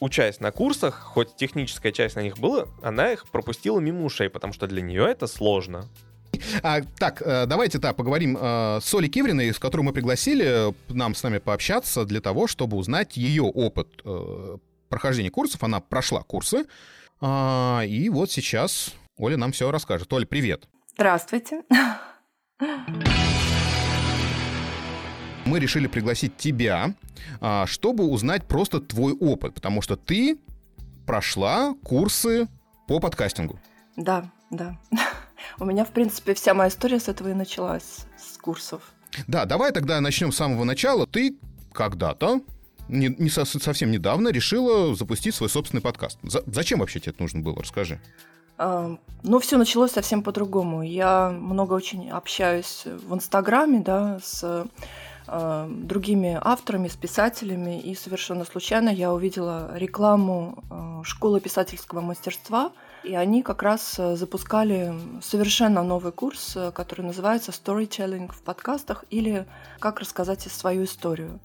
учась 0.00 0.40
на 0.40 0.52
курсах, 0.52 0.98
хоть 0.98 1.36
техническая 1.36 1.92
часть 1.92 2.16
на 2.16 2.20
них 2.20 2.38
была, 2.38 2.66
она 2.82 3.12
их 3.12 3.28
пропустила 3.28 3.78
мимо 3.80 4.04
ушей, 4.04 4.30
потому 4.30 4.52
что 4.52 4.66
для 4.66 4.82
нее 4.82 5.04
это 5.08 5.26
сложно. 5.26 5.88
А, 6.62 6.80
так, 6.98 7.22
э, 7.22 7.46
давайте 7.46 7.78
так 7.78 7.96
поговорим 7.96 8.38
э, 8.40 8.80
с 8.82 8.94
Олей 8.94 9.08
Кивриной, 9.08 9.52
с 9.52 9.58
которой 9.58 9.82
мы 9.82 9.92
пригласили 9.92 10.74
нам 10.88 11.14
с 11.14 11.22
нами 11.22 11.38
пообщаться 11.38 12.04
для 12.04 12.20
того, 12.20 12.46
чтобы 12.46 12.76
узнать 12.76 13.16
ее 13.16 13.42
опыт 13.42 13.88
э, 14.04 14.58
прохождения 14.88 15.30
курсов. 15.30 15.62
Она 15.62 15.80
прошла 15.80 16.22
курсы, 16.22 16.64
а, 17.22 17.82
и 17.86 18.08
вот 18.08 18.30
сейчас 18.30 18.94
Оля 19.16 19.36
нам 19.36 19.52
все 19.52 19.70
расскажет. 19.70 20.12
Оля, 20.12 20.26
привет. 20.26 20.68
Здравствуйте. 20.94 21.62
Мы 25.44 25.58
решили 25.58 25.86
пригласить 25.86 26.36
тебя, 26.36 26.94
а, 27.40 27.66
чтобы 27.66 28.04
узнать 28.04 28.46
просто 28.46 28.80
твой 28.80 29.12
опыт, 29.12 29.54
потому 29.54 29.82
что 29.82 29.96
ты 29.96 30.38
прошла 31.06 31.74
курсы 31.84 32.48
по 32.88 33.00
подкастингу. 33.00 33.58
Да, 33.96 34.30
да. 34.50 34.78
У 35.58 35.64
меня, 35.64 35.84
в 35.84 35.90
принципе, 35.90 36.34
вся 36.34 36.54
моя 36.54 36.68
история 36.68 36.98
с 36.98 37.08
этого 37.08 37.28
и 37.28 37.34
началась, 37.34 38.06
с 38.18 38.36
курсов. 38.38 38.92
Да, 39.26 39.44
давай 39.44 39.72
тогда 39.72 40.00
начнем 40.00 40.32
с 40.32 40.36
самого 40.36 40.64
начала. 40.64 41.06
Ты 41.06 41.36
когда-то, 41.72 42.40
не, 42.88 43.08
не 43.18 43.30
со- 43.30 43.44
совсем 43.44 43.90
недавно, 43.90 44.28
решила 44.28 44.94
запустить 44.94 45.34
свой 45.34 45.48
собственный 45.48 45.80
подкаст. 45.82 46.18
За- 46.22 46.42
зачем 46.46 46.80
вообще 46.80 47.00
тебе 47.00 47.12
это 47.12 47.22
нужно 47.22 47.40
было? 47.40 47.56
Расскажи. 47.62 48.00
А, 48.58 48.96
Ну, 49.22 49.38
все 49.38 49.56
началось 49.56 49.92
совсем 49.92 50.22
по-другому. 50.22 50.82
Я 50.82 51.30
много 51.30 51.74
очень 51.74 52.10
общаюсь 52.10 52.82
в 52.84 53.14
Инстаграме, 53.14 53.80
да, 53.80 54.18
с 54.22 54.66
э, 55.28 55.68
другими 55.70 56.36
авторами, 56.40 56.88
с 56.88 56.96
писателями, 56.96 57.80
и 57.80 57.94
совершенно 57.94 58.44
случайно 58.44 58.88
я 58.90 59.12
увидела 59.12 59.70
рекламу 59.76 60.62
э, 60.70 61.02
школы 61.04 61.40
писательского 61.40 62.00
мастерства, 62.00 62.72
и 63.04 63.14
они 63.14 63.42
как 63.42 63.62
раз 63.62 63.94
запускали 63.96 64.92
совершенно 65.22 65.82
новый 65.82 66.12
курс, 66.12 66.56
который 66.74 67.02
называется 67.04 67.50
«Storytelling 67.52 68.32
в 68.32 68.42
подкастах» 68.42 69.04
или 69.10 69.46
«Как 69.80 69.98
рассказать 70.00 70.42
свою 70.42 70.84
историю». 70.84 71.40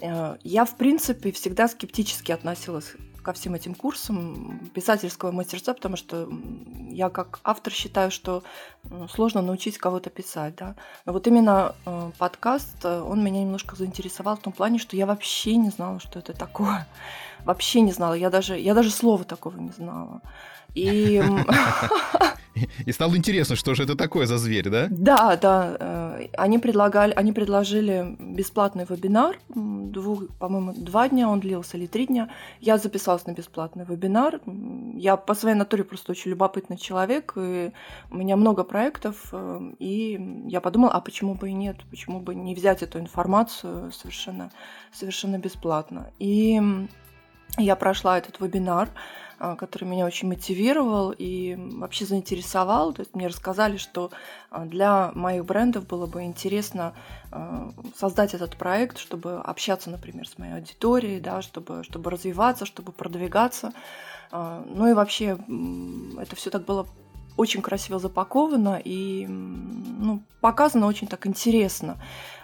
Э, 0.00 0.36
Я, 0.42 0.64
в 0.64 0.76
принципе, 0.76 1.32
всегда 1.32 1.68
скептически 1.68 2.32
относилась 2.32 2.94
ко 3.22 3.32
всем 3.32 3.54
этим 3.54 3.74
курсам 3.74 4.70
писательского 4.72 5.32
мастерства, 5.32 5.74
потому 5.74 5.96
что 5.96 6.30
я 6.90 7.10
как 7.10 7.40
автор 7.44 7.72
считаю, 7.72 8.10
что 8.10 8.42
сложно 9.10 9.42
научить 9.42 9.76
кого-то 9.76 10.08
писать, 10.08 10.54
да. 10.56 10.76
Но 11.04 11.12
вот 11.12 11.26
именно 11.26 11.74
э, 11.84 12.10
подкаст, 12.16 12.84
э, 12.84 13.00
он 13.00 13.22
меня 13.22 13.40
немножко 13.42 13.76
заинтересовал 13.76 14.36
в 14.36 14.40
том 14.40 14.52
плане, 14.52 14.78
что 14.78 14.96
я 14.96 15.04
вообще 15.04 15.56
не 15.56 15.70
знала, 15.70 16.00
что 16.00 16.18
это 16.18 16.32
такое. 16.32 16.86
Вообще 17.44 17.82
не 17.82 17.92
знала. 17.92 18.14
Я 18.14 18.30
даже, 18.30 18.58
я 18.58 18.74
даже 18.74 18.90
слова 18.90 19.24
такого 19.24 19.56
не 19.58 19.70
знала. 19.70 20.20
И 20.74 21.22
И 22.86 22.92
стало 22.92 23.16
интересно, 23.16 23.56
что 23.56 23.74
же 23.74 23.84
это 23.84 23.96
такое 23.96 24.26
за 24.26 24.38
зверь, 24.38 24.68
да? 24.68 24.88
Да, 24.90 25.36
да. 25.36 25.76
э, 25.78 26.26
Они 26.36 26.58
предлагали, 26.58 27.12
они 27.12 27.32
предложили 27.32 28.16
бесплатный 28.18 28.84
вебинар. 28.88 29.38
Двух, 29.48 30.28
по-моему, 30.38 30.72
два 30.74 31.08
дня 31.08 31.28
он 31.28 31.40
длился 31.40 31.76
или 31.76 31.86
три 31.86 32.06
дня. 32.06 32.28
Я 32.60 32.78
записалась 32.78 33.26
на 33.26 33.32
бесплатный 33.32 33.84
вебинар. 33.84 34.40
Я 34.94 35.16
по 35.16 35.34
своей 35.34 35.56
натуре 35.56 35.84
просто 35.84 36.12
очень 36.12 36.30
любопытный 36.30 36.76
человек, 36.76 37.34
и 37.36 37.72
у 38.10 38.16
меня 38.16 38.36
много 38.36 38.64
проектов, 38.64 39.28
э, 39.32 39.72
и 39.78 40.44
я 40.48 40.60
подумала, 40.60 40.92
а 40.92 41.00
почему 41.00 41.34
бы 41.34 41.50
и 41.50 41.52
нет, 41.52 41.76
почему 41.90 42.20
бы 42.20 42.34
не 42.34 42.54
взять 42.54 42.82
эту 42.82 42.98
информацию 42.98 43.92
совершенно, 43.92 44.50
совершенно 44.92 45.38
бесплатно. 45.38 46.10
И 46.18 46.60
я 47.56 47.76
прошла 47.76 48.18
этот 48.18 48.40
вебинар 48.40 48.88
который 49.38 49.84
меня 49.84 50.04
очень 50.04 50.28
мотивировал 50.28 51.14
и 51.16 51.56
вообще 51.76 52.04
заинтересовал. 52.04 52.92
То 52.92 53.00
есть 53.00 53.14
мне 53.14 53.28
рассказали, 53.28 53.76
что 53.76 54.10
а, 54.50 54.64
для 54.64 55.12
моих 55.14 55.44
брендов 55.44 55.86
было 55.86 56.06
бы 56.06 56.24
интересно 56.24 56.94
а, 57.30 57.72
создать 57.96 58.34
этот 58.34 58.56
проект, 58.56 58.98
чтобы 58.98 59.36
общаться, 59.38 59.90
например, 59.90 60.28
с 60.28 60.38
моей 60.38 60.54
аудиторией, 60.54 61.20
да, 61.20 61.42
чтобы, 61.42 61.84
чтобы 61.84 62.10
развиваться, 62.10 62.66
чтобы 62.66 62.92
продвигаться. 62.92 63.72
А, 64.30 64.64
Ну 64.66 64.88
и 64.88 64.94
вообще 64.94 65.38
это 66.18 66.36
все 66.36 66.50
так 66.50 66.64
было 66.64 66.86
очень 67.36 67.62
красиво 67.62 68.00
запаковано 68.00 68.82
и 68.84 69.24
ну, 69.28 70.20
показано 70.40 70.86
очень 70.86 71.06
так 71.06 71.26
интересно. 71.26 71.96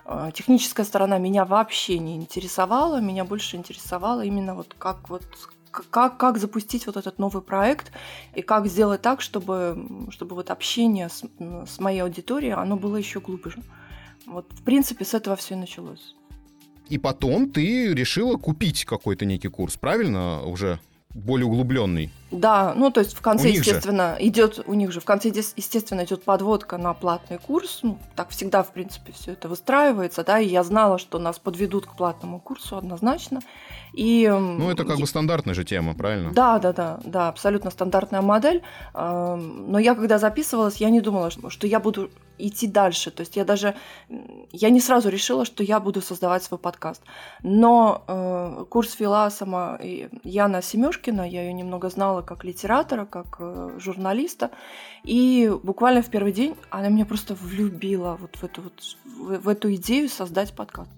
А, 0.05 0.31
Техническая 0.31 0.87
сторона 0.87 1.19
меня 1.19 1.45
вообще 1.45 1.99
не 1.99 2.15
интересовала, 2.15 3.01
меня 3.01 3.25
больше 3.25 3.57
интересовала 3.57 4.25
именно 4.25 4.55
вот 4.55 4.75
как 4.79 5.09
вот 5.09 5.25
как, 5.91 6.17
как 6.17 6.39
запустить 6.39 6.87
вот 6.87 6.97
этот 6.97 7.19
новый 7.19 7.43
проект 7.43 7.93
и 8.35 8.43
как 8.43 8.67
сделать 8.67 9.03
так, 9.03 9.21
чтобы, 9.21 10.09
чтобы 10.11 10.35
вот 10.37 10.51
общение 10.51 11.09
с, 11.09 11.25
с 11.67 11.81
моей 11.81 12.01
аудиторией, 12.03 12.53
оно 12.53 12.77
было 12.77 12.97
еще 12.97 13.21
глубже. 13.21 13.59
Вот, 14.27 14.47
в 14.51 14.63
принципе, 14.63 15.05
с 15.05 15.15
этого 15.15 15.37
все 15.37 15.55
и 15.55 15.59
началось. 15.59 16.15
И 16.89 16.99
потом 16.99 17.51
ты 17.51 17.95
решила 17.95 18.37
купить 18.37 18.85
какой-то 18.85 19.25
некий 19.25 19.49
курс, 19.49 19.77
правильно? 19.77 20.43
Уже 20.43 20.79
более 21.15 21.47
углубленный. 21.47 22.11
Да, 22.31 22.73
ну 22.75 22.91
то 22.91 23.01
есть 23.01 23.15
в 23.15 23.21
конце, 23.21 23.49
У 23.49 23.51
них 23.53 23.63
же. 23.63 23.71
естественно, 23.71 24.17
идет 24.19 24.61
у 24.67 24.75
них 24.75 24.91
же 24.93 25.01
в 25.01 25.05
конце, 25.05 25.29
ес- 25.29 25.53
естественно, 25.57 26.05
идет 26.05 26.25
подводка 26.25 26.79
на 26.79 26.93
платный 26.95 27.39
курс. 27.39 27.81
Ну, 27.83 27.99
так 28.17 28.31
всегда, 28.31 28.63
в 28.63 28.73
принципе, 28.73 29.13
все 29.13 29.33
это 29.33 29.49
выстраивается, 29.49 30.25
да, 30.25 30.41
и 30.41 30.49
я 30.49 30.65
знала, 30.65 30.99
что 30.99 31.19
нас 31.19 31.39
подведут 31.39 31.87
к 31.87 31.95
платному 31.97 32.41
курсу 32.41 32.77
однозначно. 32.77 33.41
И, 33.93 34.25
м, 34.25 34.59
Ну, 34.59 34.71
это 34.71 34.85
как 34.85 34.99
бы 34.99 35.07
стандартная 35.07 35.55
же 35.55 35.65
тема, 35.65 35.95
правильно? 35.95 36.33
Да, 36.33 36.59
да, 36.59 36.73
да, 36.73 36.99
да, 37.05 37.29
абсолютно 37.29 37.71
стандартная 37.71 38.23
модель. 38.23 38.63
Ам, 38.95 39.71
Но 39.71 39.79
я 39.79 39.95
когда 39.95 40.19
записывалась, 40.19 40.77
я 40.79 40.91
не 40.91 41.01
думала, 41.01 41.31
что 41.31 41.67
я 41.69 41.79
буду 41.79 42.11
идти 42.37 42.67
дальше. 42.67 43.13
То 43.13 43.21
есть 43.21 43.37
я 43.37 43.45
даже 43.45 43.75
я 44.51 44.71
не 44.71 44.81
сразу 44.81 45.09
решила, 45.09 45.45
что 45.45 45.63
я 45.63 45.79
буду 45.79 46.01
создавать 46.03 46.43
свой 46.43 46.59
подкаст. 46.59 47.01
Но 47.45 48.03
э, 48.09 48.65
курс 48.69 48.95
Фила 48.95 49.29
сама 49.31 49.79
и 49.81 50.09
Яна 50.25 50.61
Семешкина, 50.63 51.23
я 51.29 51.43
ее 51.43 51.53
немного 51.53 51.89
знала 51.91 52.23
как 52.25 52.45
литератора, 52.45 53.05
как 53.05 53.37
э, 53.39 53.79
журналиста, 53.79 54.51
и 55.05 55.53
буквально 55.63 56.03
в 56.03 56.11
первый 56.11 56.33
день 56.33 56.57
она 56.71 56.89
меня 56.89 57.07
просто 57.07 57.35
влюбила 57.35 58.17
вот 58.21 58.37
в 58.37 58.45
эту 58.45 58.63
вот 58.63 58.97
в, 59.05 59.49
эту 59.49 59.75
идею 59.75 60.09
создать 60.09 60.55
подкаст. 60.55 60.91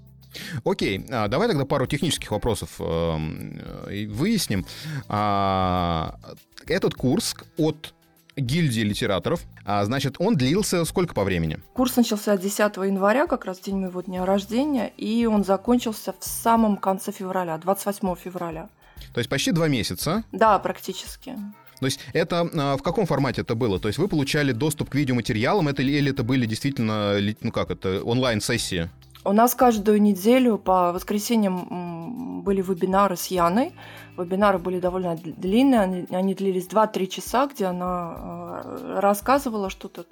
Окей, 0.65 1.05
а, 1.11 1.29
давай 1.29 1.49
тогда 1.49 1.65
пару 1.65 1.87
технических 1.87 2.31
вопросов 2.31 2.77
э, 2.79 4.07
выясним. 4.09 4.67
А, 5.09 6.19
Этот 6.67 6.95
курс 6.95 7.35
от 7.57 7.95
гильдии 8.37 8.83
литераторов, 8.83 9.41
а, 9.65 9.85
значит, 9.85 10.17
он 10.19 10.37
длился 10.37 10.85
сколько 10.85 11.15
по 11.15 11.25
времени? 11.25 11.59
Курс 11.73 11.97
начался 11.97 12.37
10 12.37 12.77
января, 12.77 13.27
как 13.27 13.45
раз 13.47 13.61
день 13.61 13.77
моего 13.77 14.03
дня 14.03 14.25
рождения, 14.27 14.93
и 14.97 15.27
он 15.27 15.45
закончился 15.45 16.15
в 16.19 16.25
самом 16.25 16.77
конце 16.77 17.13
февраля, 17.13 17.57
28 17.59 18.15
февраля. 18.17 18.69
То 19.13 19.19
есть 19.19 19.31
почти 19.31 19.53
два 19.53 19.69
месяца. 19.69 20.25
Да, 20.33 20.59
практически. 20.59 21.37
То 21.81 21.87
есть 21.87 22.01
это 22.13 22.49
а, 22.55 22.77
в 22.77 22.83
каком 22.83 23.07
формате 23.07 23.43
это 23.43 23.55
было? 23.55 23.79
То 23.79 23.89
есть 23.89 23.99
вы 23.99 24.09
получали 24.09 24.53
доступ 24.53 24.91
к 24.91 24.95
видеоматериалам, 24.95 25.69
это, 25.69 25.83
или 25.83 26.11
это 26.11 26.23
были 26.23 26.47
действительно, 26.47 27.17
ну 27.41 27.53
как 27.53 27.71
это, 27.71 28.03
онлайн-сессии? 28.03 28.91
У 29.25 29.33
нас 29.33 29.55
каждую 29.55 30.01
неделю 30.01 30.57
по 30.57 30.93
воскресеньям 30.93 32.43
были 32.43 32.63
вебинары 32.63 33.17
с 33.17 33.27
Яной. 33.27 33.73
Вебинары 34.17 34.59
были 34.59 34.81
довольно 34.81 35.17
длинные, 35.17 35.81
они, 35.81 36.07
они 36.11 36.35
длились 36.35 36.67
2-3 36.67 37.07
часа, 37.07 37.47
где 37.47 37.67
она 37.67 38.63
э, 38.65 38.99
рассказывала 39.01 39.69
что-то 39.69 40.05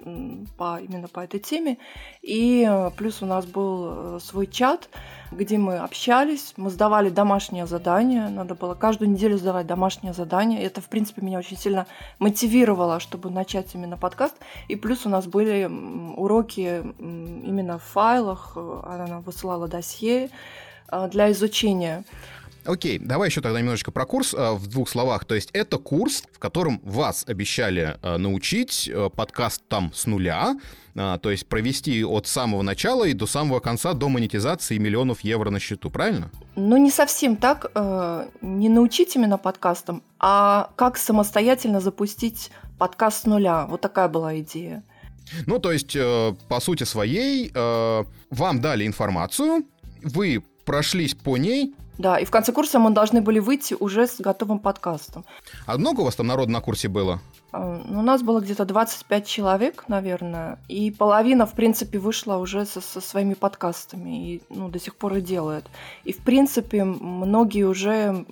по, 0.57 0.79
именно 0.79 1.07
по 1.07 1.21
этой 1.21 1.39
теме. 1.39 1.77
И 2.21 2.67
э, 2.69 2.91
плюс 2.95 3.21
у 3.21 3.25
нас 3.25 3.45
был 3.45 4.17
э, 4.17 4.19
свой 4.21 4.47
чат, 4.47 4.89
где 5.31 5.57
мы 5.57 5.77
общались, 5.77 6.53
мы 6.55 6.69
сдавали 6.69 7.09
домашнее 7.09 7.65
задание, 7.65 8.29
надо 8.29 8.53
было 8.53 8.75
каждую 8.75 9.09
неделю 9.09 9.37
сдавать 9.37 9.65
домашнее 9.65 10.13
задание. 10.13 10.61
Это, 10.63 10.81
в 10.81 10.87
принципе, 10.87 11.21
меня 11.21 11.39
очень 11.39 11.57
сильно 11.57 11.87
мотивировало, 12.19 12.99
чтобы 12.99 13.31
начать 13.31 13.73
именно 13.73 13.97
подкаст. 13.97 14.35
И 14.67 14.75
плюс 14.75 15.05
у 15.05 15.09
нас 15.09 15.25
были 15.25 15.65
уроки 16.15 16.83
именно 16.99 17.79
в 17.79 17.83
файлах, 17.83 18.55
она 18.55 19.07
нам 19.07 19.21
высылала 19.21 19.67
досье 19.67 20.29
для 21.09 21.31
изучения. 21.31 22.03
Окей, 22.65 22.97
давай 22.99 23.29
еще 23.29 23.41
тогда 23.41 23.59
немножечко 23.59 23.91
про 23.91 24.05
курс 24.05 24.33
а, 24.37 24.53
в 24.53 24.67
двух 24.67 24.89
словах. 24.89 25.25
То 25.25 25.35
есть 25.35 25.49
это 25.53 25.77
курс, 25.77 26.23
в 26.31 26.39
котором 26.39 26.81
вас 26.83 27.23
обещали 27.27 27.97
а, 28.01 28.17
научить 28.17 28.89
а, 28.91 29.09
подкаст 29.09 29.63
там 29.67 29.91
с 29.93 30.05
нуля, 30.05 30.55
то 30.95 31.29
есть 31.29 31.47
провести 31.47 32.05
от 32.05 32.25
самого 32.25 32.61
начала 32.61 33.03
и 33.03 33.11
до 33.11 33.27
самого 33.27 33.59
конца 33.59 33.91
до 33.91 34.07
монетизации 34.07 34.77
миллионов 34.77 35.19
евро 35.25 35.49
на 35.49 35.59
счету, 35.59 35.89
правильно? 35.89 36.31
Ну, 36.55 36.77
не 36.77 36.89
совсем 36.89 37.35
так, 37.35 37.69
э, 37.75 38.27
не 38.41 38.69
научить 38.69 39.13
именно 39.17 39.37
подкастам, 39.37 40.03
а 40.19 40.69
как 40.77 40.95
самостоятельно 40.95 41.81
запустить 41.81 42.49
подкаст 42.79 43.23
с 43.23 43.25
нуля. 43.25 43.65
Вот 43.65 43.81
такая 43.81 44.07
была 44.07 44.39
идея. 44.39 44.85
Ну, 45.45 45.59
то 45.59 45.73
есть, 45.73 45.95
э, 45.95 46.33
по 46.47 46.61
сути 46.61 46.83
своей, 46.83 47.51
э, 47.53 48.03
вам 48.29 48.61
дали 48.61 48.87
информацию, 48.87 49.65
вы 50.01 50.43
прошлись 50.65 51.13
по 51.13 51.37
ней. 51.37 51.75
Да, 51.97 52.19
и 52.19 52.25
в 52.25 52.31
конце 52.31 52.51
курса 52.51 52.79
мы 52.79 52.91
должны 52.91 53.21
были 53.21 53.39
выйти 53.39 53.75
уже 53.79 54.07
с 54.07 54.19
готовым 54.19 54.59
подкастом. 54.59 55.23
А 55.65 55.77
много 55.77 56.01
у 56.01 56.03
вас 56.03 56.15
там 56.15 56.27
народу 56.27 56.51
на 56.51 56.61
курсе 56.61 56.89
было? 56.89 57.19
Э, 57.53 57.81
ну, 57.85 57.99
У 57.99 58.01
нас 58.01 58.21
было 58.21 58.41
где-то 58.41 58.65
25 58.65 59.25
человек, 59.25 59.85
наверное, 59.87 60.59
и 60.67 60.91
половина, 60.91 61.45
в 61.45 61.53
принципе, 61.53 61.99
вышла 61.99 62.37
уже 62.37 62.65
со, 62.65 62.81
со 62.81 62.99
своими 62.99 63.33
подкастами 63.33 64.33
и 64.33 64.41
ну, 64.49 64.69
до 64.69 64.79
сих 64.79 64.95
пор 64.95 65.15
и 65.15 65.21
делает. 65.21 65.65
И, 66.03 66.11
в 66.11 66.19
принципе, 66.19 66.83
многие 66.83 67.63
уже 67.63 68.25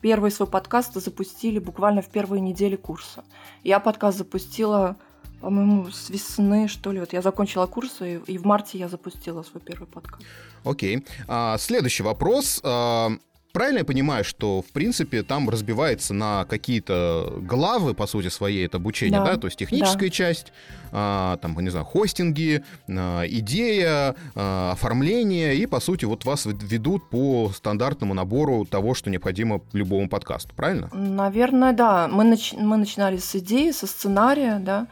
первый 0.00 0.30
свой 0.30 0.48
подкаст 0.48 0.94
запустили 0.94 1.58
буквально 1.58 2.02
в 2.02 2.08
первые 2.08 2.40
недели 2.40 2.76
курса. 2.76 3.24
Я 3.64 3.80
подкаст 3.80 4.18
запустила, 4.18 4.96
по-моему, 5.40 5.90
с 5.90 6.10
весны, 6.10 6.68
что 6.68 6.92
ли. 6.92 7.00
Вот 7.00 7.12
я 7.12 7.22
закончила 7.22 7.66
курс, 7.66 8.00
и, 8.00 8.38
в 8.38 8.44
марте 8.46 8.78
я 8.78 8.88
запустила 8.88 9.42
свой 9.42 9.62
первый 9.62 9.86
подкаст. 9.86 10.22
Окей. 10.64 11.04
А, 11.28 11.56
следующий 11.58 12.02
вопрос. 12.02 12.60
А, 12.64 13.10
правильно 13.52 13.78
я 13.78 13.84
понимаю, 13.84 14.24
что, 14.24 14.62
в 14.62 14.72
принципе, 14.72 15.22
там 15.22 15.48
разбивается 15.48 16.12
на 16.14 16.44
какие-то 16.46 17.34
главы, 17.40 17.94
по 17.94 18.06
сути 18.06 18.28
своей, 18.28 18.66
это 18.66 18.78
обучение, 18.78 19.20
да? 19.20 19.34
Да, 19.34 19.36
То 19.36 19.46
есть 19.46 19.58
техническая 19.58 20.08
да. 20.08 20.14
часть, 20.14 20.52
а, 20.92 21.36
там, 21.36 21.58
не 21.60 21.70
знаю, 21.70 21.84
хостинги, 21.86 22.64
а, 22.88 23.22
идея, 23.26 24.16
а, 24.34 24.72
оформление, 24.72 25.54
и, 25.54 25.66
по 25.66 25.80
сути, 25.80 26.04
вот 26.06 26.24
вас 26.24 26.46
вед- 26.46 26.62
ведут 26.62 27.08
по 27.08 27.50
стандартному 27.54 28.14
набору 28.14 28.64
того, 28.64 28.94
что 28.94 29.10
необходимо 29.10 29.60
любому 29.72 30.08
подкасту, 30.08 30.52
правильно? 30.56 30.90
Наверное, 30.92 31.72
да. 31.72 32.08
Мы, 32.08 32.24
нач- 32.24 32.58
мы 32.58 32.76
начинали 32.76 33.18
с 33.18 33.36
идеи, 33.36 33.70
со 33.70 33.86
сценария, 33.86 34.58
да. 34.58 34.86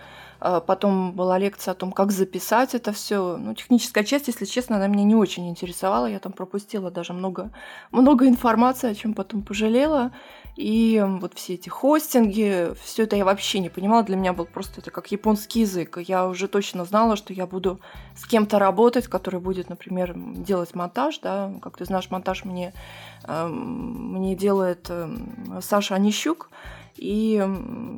А 0.47 0.61
Потом 0.61 1.13
была 1.13 1.39
лекция 1.39 1.73
о 1.73 1.75
том, 1.75 1.91
как 1.91 2.13
записать 2.13 2.75
это 2.75 2.93
все. 2.93 3.39
Ну, 3.39 3.55
техническая 3.55 4.05
часть, 4.05 4.29
если 4.29 4.45
честно, 4.45 4.77
она 4.77 4.89
меня 4.89 5.05
не 5.05 5.15
очень 5.15 5.49
интересовала. 5.49 6.05
Я 6.05 6.19
там 6.19 6.33
пропустила 6.33 6.91
даже 6.91 7.15
много, 7.15 7.51
много 7.91 8.29
информации, 8.29 8.91
о 8.91 8.95
чем 8.95 9.15
потом 9.15 9.41
пожалела. 9.41 10.13
И 10.55 11.03
вот 11.03 11.33
все 11.35 11.55
эти 11.55 11.71
хостинги, 11.71 12.75
все 12.85 13.05
это 13.05 13.17
я 13.17 13.25
вообще 13.25 13.59
не 13.59 13.71
понимала. 13.71 14.03
Для 14.03 14.17
меня 14.17 14.35
был 14.35 14.45
просто 14.45 14.83
это 14.83 14.91
как 14.91 15.11
японский 15.11 15.61
язык. 15.61 15.97
Я 16.07 16.27
уже 16.29 16.47
точно 16.47 16.85
знала, 16.85 17.17
что 17.17 17.33
я 17.33 17.47
буду 17.47 17.81
с 18.15 18.27
кем-то 18.27 18.59
работать, 18.59 19.07
который 19.07 19.41
будет, 19.41 19.71
например, 19.71 20.13
делать 20.15 20.75
монтаж. 20.75 21.21
Да? 21.21 21.55
Как 21.63 21.79
ты 21.79 21.87
знаешь, 21.87 22.11
монтаж 22.11 22.45
мне, 22.45 22.75
эм, 23.27 24.13
мне 24.13 24.37
делает 24.37 24.91
эм, 24.91 25.59
Саша 25.63 25.95
Онищук. 25.95 26.51
И 26.97 27.45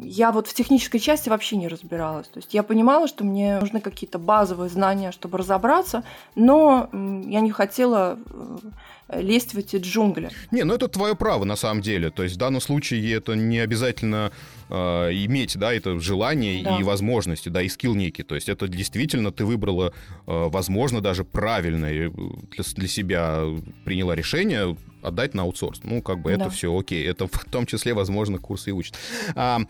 я 0.03 0.33
вот 0.33 0.49
в 0.49 0.55
технической 0.55 1.01
части 1.01 1.29
вообще 1.29 1.57
не 1.57 1.69
разбиралась. 1.69 2.29
То 2.29 2.39
есть 2.39 2.55
я 2.55 2.63
понимала, 2.63 3.09
что 3.09 3.25
мне 3.25 3.59
нужны 3.61 3.81
какие-то 3.81 4.19
базовые 4.19 4.71
знания, 4.71 5.13
чтобы 5.13 5.39
разобраться, 5.39 6.03
но 6.35 6.89
я 6.93 7.41
не 7.41 7.51
хотела 7.51 8.19
э, 9.09 9.21
лезть 9.21 9.55
в 9.55 9.59
эти 9.59 9.77
джунгли. 9.77 10.31
Не, 10.51 10.65
ну 10.65 10.75
это 10.75 10.89
твое 10.89 11.15
право 11.15 11.45
на 11.45 11.57
самом 11.57 11.83
деле. 11.83 12.11
То 12.11 12.23
есть 12.23 12.37
в 12.37 12.39
данном 12.39 12.61
случае 12.61 13.15
это 13.15 13.35
не 13.35 13.59
обязательно 13.59 14.33
э, 14.69 14.75
иметь, 14.75 15.59
да, 15.59 15.75
это 15.75 16.01
желание 16.01 16.63
Да. 16.63 16.79
и 16.79 16.83
возможности, 16.83 17.49
да, 17.49 17.63
и 17.63 17.69
скилл 17.69 17.95
некий. 17.95 18.23
То 18.23 18.35
есть 18.35 18.49
это 18.49 18.67
действительно 18.67 19.31
ты 19.31 19.45
выбрала, 19.45 19.93
э, 20.27 20.49
возможно, 20.49 21.01
даже 21.01 21.25
правильное 21.25 22.09
э, 22.09 22.11
для, 22.11 22.65
для 22.75 22.89
себя 22.89 23.43
приняла 23.85 24.15
решение 24.15 24.77
отдать 25.07 25.35
на 25.35 25.43
аутсорс. 25.43 25.81
Ну, 25.85 26.03
как 26.03 26.21
бы 26.21 26.31
это 26.31 26.45
Да. 26.45 26.51
все 26.51 26.77
окей. 26.77 27.07
Это 27.07 27.27
в 27.27 27.45
том 27.51 27.67
числе, 27.67 27.95
возможно, 27.95 28.39
курсы 28.39 28.71
и 28.71 28.73
учат. 28.73 28.97
А, 29.35 29.61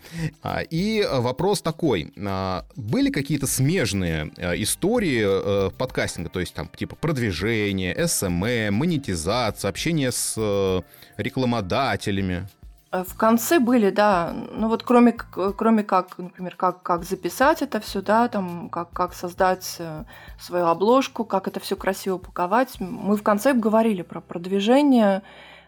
а, 0.41 0.61
и 0.61 1.07
вопрос 1.09 1.61
такой. 1.61 2.11
А, 2.17 2.65
были 2.75 3.09
какие-то 3.11 3.47
смежные 3.47 4.31
э, 4.37 4.61
истории 4.61 5.23
э, 5.23 5.69
подкастинга? 5.77 6.29
То 6.29 6.39
есть 6.39 6.53
там 6.53 6.69
типа 6.75 6.95
продвижение, 6.95 7.95
SMM, 7.95 8.71
монетизация, 8.71 9.69
общение 9.69 10.11
с 10.11 10.33
э, 10.37 10.81
рекламодателями? 11.17 12.47
Э, 12.91 13.03
В 13.03 13.15
конце 13.15 13.59
были, 13.59 13.89
да, 13.89 14.33
ну 14.51 14.69
вот 14.69 14.83
кроме, 14.83 15.13
кроме 15.13 15.83
как, 15.83 16.17
например, 16.17 16.55
как, 16.55 16.81
как 16.83 17.03
записать 17.03 17.61
это 17.61 17.79
все, 17.79 18.01
да, 18.01 18.27
там, 18.27 18.69
как, 18.69 18.91
как 18.91 19.13
создать 19.13 19.75
э, 19.79 20.03
свою 20.39 20.65
обложку, 20.65 21.25
как 21.25 21.47
это 21.47 21.59
все 21.59 21.75
красиво 21.75 22.15
упаковать, 22.15 22.79
мы 22.79 23.17
в 23.17 23.23
конце 23.23 23.53
говорили 23.53 24.03
про 24.03 24.21
продвижение, 24.21 25.21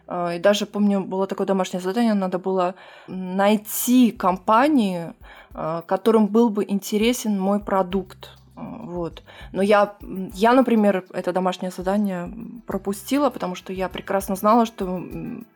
э, 0.08 0.36
и 0.36 0.38
даже, 0.38 0.66
помню, 0.66 1.00
было 1.00 1.26
такое 1.26 1.46
домашнее 1.46 1.80
задание, 1.80 2.14
надо 2.14 2.38
было 2.38 2.74
найти 3.06 4.12
компании, 4.12 5.12
которым 5.86 6.28
был 6.28 6.48
бы 6.48 6.64
интересен 6.68 7.38
мой 7.40 7.58
продукт. 7.58 8.39
Э, 8.60 8.86
Вот. 8.90 9.22
Но 9.52 9.62
я, 9.62 9.94
я, 10.34 10.52
например, 10.52 11.04
это 11.12 11.32
домашнее 11.32 11.70
задание 11.70 12.30
пропустила, 12.66 13.30
потому 13.30 13.54
что 13.54 13.72
я 13.72 13.88
прекрасно 13.88 14.36
знала, 14.36 14.66
что 14.66 15.02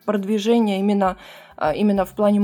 продвижение 0.05 0.79
именно, 0.79 1.17
а, 1.57 1.73
именно 1.73 2.05
в 2.05 2.11
плане 2.11 2.39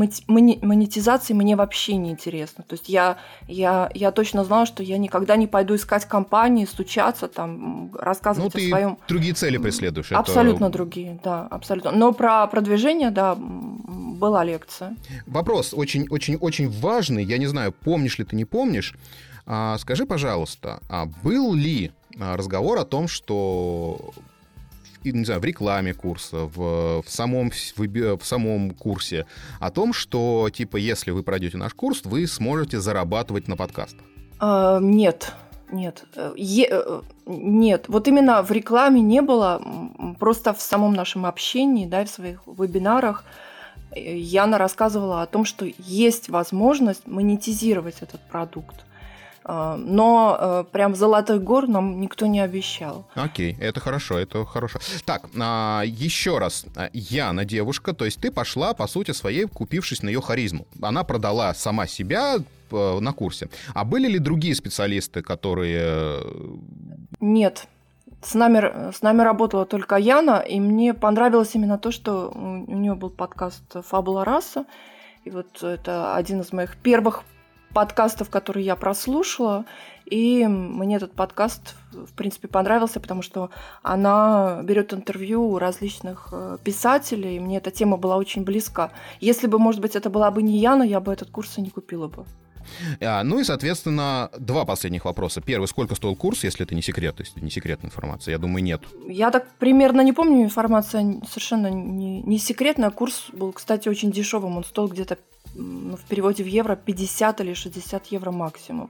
монетизации 0.62 1.34
мне 1.34 1.56
вообще 1.56 1.96
не 1.96 2.12
интересно. 2.12 2.64
То 2.68 2.74
есть 2.76 2.90
я, 2.90 3.18
я, 3.48 3.90
я 3.94 4.12
точно 4.12 4.44
знала, 4.44 4.66
что 4.66 4.84
я 4.84 4.98
никогда 4.98 5.36
не 5.36 5.48
пойду 5.48 5.76
искать 5.76 6.06
компании, 6.06 6.66
стучаться, 6.66 7.28
там, 7.28 7.52
Ну, 7.62 7.90
рассказывать 7.98 8.56
о 8.56 8.58
ты 8.58 8.68
своем. 8.70 8.98
другие 9.08 9.34
цели 9.34 9.58
преследуешь. 9.58 10.08
это- 10.12 10.20
Абсолютно 10.20 10.70
другие, 10.70 11.20
да, 11.24 11.48
абсолютно. 11.50 11.92
Но 11.92 12.14
про 12.14 12.48
продвижение, 12.48 13.12
да, 13.12 13.36
была 13.38 14.44
лекция. 14.44 14.96
Вопрос 15.26 15.74
очень-очень-очень 15.74 16.70
важный. 16.70 17.24
Я 17.24 17.38
не 17.38 17.48
знаю, 17.48 17.72
помнишь 17.72 18.20
ли 18.20 18.26
ты, 18.26 18.36
не 18.36 18.46
помнишь. 18.46 18.94
А, 19.54 19.78
скажи, 19.80 20.06
пожалуйста, 20.06 20.80
а 20.90 21.08
был 21.24 21.54
ли 21.54 21.92
а, 22.18 22.38
разговор 22.38 22.78
о 22.78 22.86
том, 22.86 23.10
что 23.10 24.14
не 25.04 25.26
знаю, 25.26 25.42
в 25.42 25.44
рекламе 25.44 25.94
курса, 25.94 26.46
в, 26.46 27.02
в, 27.02 27.10
самом, 27.10 27.50
выби- 27.76 28.18
в 28.18 28.26
самом 28.26 28.72
курсе, 28.72 29.26
о 29.60 29.70
том, 29.70 29.92
что, 29.92 30.50
типа, 30.50 30.78
если 30.78 31.12
вы 31.12 31.22
пройдете 31.22 31.58
наш 31.58 31.74
курс, 31.74 32.06
вы 32.06 32.28
сможете 32.28 32.80
зарабатывать 32.80 33.50
на 33.50 33.58
подкастах. 33.58 34.06
А, 34.40 34.80
нет, 34.80 35.34
нет, 35.70 36.06
е- 36.38 37.02
нет. 37.26 37.86
Вот 37.90 38.08
именно 38.08 38.44
в 38.44 38.52
рекламе 38.52 39.02
не 39.02 39.22
было, 39.22 39.62
просто 40.18 40.54
в 40.54 40.62
самом 40.62 40.94
нашем 40.94 41.26
общении, 41.26 41.88
да, 41.88 42.06
в 42.06 42.10
своих 42.10 42.40
вебинарах 42.48 43.26
э, 43.94 44.18
Яна 44.18 44.58
рассказывала 44.58 45.24
о 45.24 45.26
том, 45.26 45.44
что 45.44 45.68
есть 45.78 46.30
возможность 46.30 47.06
монетизировать 47.06 47.98
этот 48.00 48.22
продукт. 48.30 48.86
А, 49.44 49.76
Но 49.78 50.38
э, 50.40 50.64
прям 50.72 50.96
золотой 50.96 51.40
гор 51.40 51.68
нам 51.68 52.00
никто 52.00 52.28
не 52.28 52.40
обещал. 52.40 53.06
Окей, 53.16 53.58
это 53.60 53.80
хорошо, 53.80 54.18
это 54.18 54.46
хорошо. 54.46 54.80
Так, 55.06 55.24
а, 55.40 55.84
еще 55.86 56.38
раз. 56.38 56.66
А, 56.76 56.90
Яна 56.94 57.46
девушка, 57.46 57.94
то 57.94 58.06
есть 58.06 58.20
ты 58.22 58.32
пошла, 58.32 58.74
по 58.74 58.88
сути, 58.88 59.12
своей, 59.12 59.46
купившись 59.46 60.04
на 60.04 60.10
ее 60.10 60.22
харизму. 60.22 60.68
Она 60.82 61.04
продала 61.04 61.54
сама 61.54 61.88
себя 61.88 62.38
э, 62.38 63.00
на 63.00 63.14
курсе. 63.14 63.50
А 63.74 63.84
были 63.84 64.08
ли 64.08 64.20
другие 64.20 64.56
специалисты, 64.56 65.22
которые... 65.22 65.82
э, 65.82 66.22
Нет. 67.20 67.68
С 68.24 68.36
нами, 68.36 68.92
с 68.92 69.02
нами 69.02 69.24
работала 69.24 69.66
только 69.66 69.96
Яна, 69.96 70.40
и 70.40 70.60
мне 70.60 70.94
понравилось 70.94 71.56
именно 71.56 71.80
то, 71.80 71.92
что 71.92 72.30
у, 72.30 72.76
нее 72.76 72.94
был 72.94 73.10
подкаст 73.10 73.64
«Фабула 73.88 74.24
раса». 74.24 74.66
И 75.24 75.32
вот 75.32 75.64
это 75.64 76.16
один 76.16 76.42
из 76.42 76.54
моих 76.54 76.78
первых 76.78 77.24
подкастов, 77.74 78.30
которые 78.30 78.66
я 78.66 78.76
прослушала. 78.76 79.66
И 80.06 80.46
мне 80.46 80.98
этот 80.98 81.14
подкаст, 81.14 81.76
в 81.94 82.14
принципе, 82.14 82.48
понравился, 82.48 83.00
потому 83.00 83.22
что 83.22 83.50
она 83.82 84.62
берет 84.64 84.94
интервью 84.94 85.50
у 85.50 85.58
различных 85.58 86.30
э, 86.34 86.58
писателей, 86.64 87.38
и 87.38 87.40
мне 87.40 87.58
эта 87.58 87.72
тема 87.72 87.96
была 87.96 88.18
очень 88.18 88.44
близка. 88.44 88.92
Если 89.22 89.48
бы, 89.48 89.58
может 89.58 89.80
быть, 89.80 89.96
это 89.96 90.10
была 90.10 90.30
бы 90.32 90.42
не 90.44 90.58
Яна, 90.58 90.84
я 90.84 91.00
бы 91.00 91.14
этот 91.14 91.30
курс 91.30 91.58
и 91.58 91.62
не 91.62 91.70
купила 91.70 92.08
бы. 92.08 92.26
а, 93.02 93.24
ну 93.24 93.40
и, 93.40 93.44
соответственно, 93.44 94.30
два 94.38 94.66
последних 94.66 95.06
вопроса. 95.06 95.42
Первый, 95.42 95.68
сколько 95.68 95.96
стоил 95.96 96.16
курс, 96.16 96.44
если 96.44 96.66
это 96.66 96.76
не 96.76 96.82
секрет, 96.82 97.16
то 97.16 97.24
есть 97.24 97.42
не 97.42 97.50
секретная 97.50 97.90
информация? 97.90 98.34
Я 98.34 98.38
думаю, 98.38 98.64
нет. 98.64 98.82
Я 99.08 99.32
так 99.32 99.48
примерно 99.60 100.02
не 100.02 100.14
помню, 100.14 100.44
информация 100.44 101.22
совершенно 101.28 101.68
не, 101.68 102.22
не 102.22 102.38
секретная. 102.38 102.90
Курс 102.90 103.28
был, 103.34 103.52
кстати, 103.54 103.90
очень 103.90 104.12
дешевым. 104.12 104.58
Он 104.58 104.64
стоил 104.64 104.88
где-то 104.88 105.18
ну, 105.56 105.96
в 105.96 106.02
переводе 106.02 106.44
в 106.44 106.48
евро 106.48 106.76
50 106.76 107.42
или 107.42 107.54
60 107.54 108.08
евро 108.08 108.32
максимум. 108.32 108.90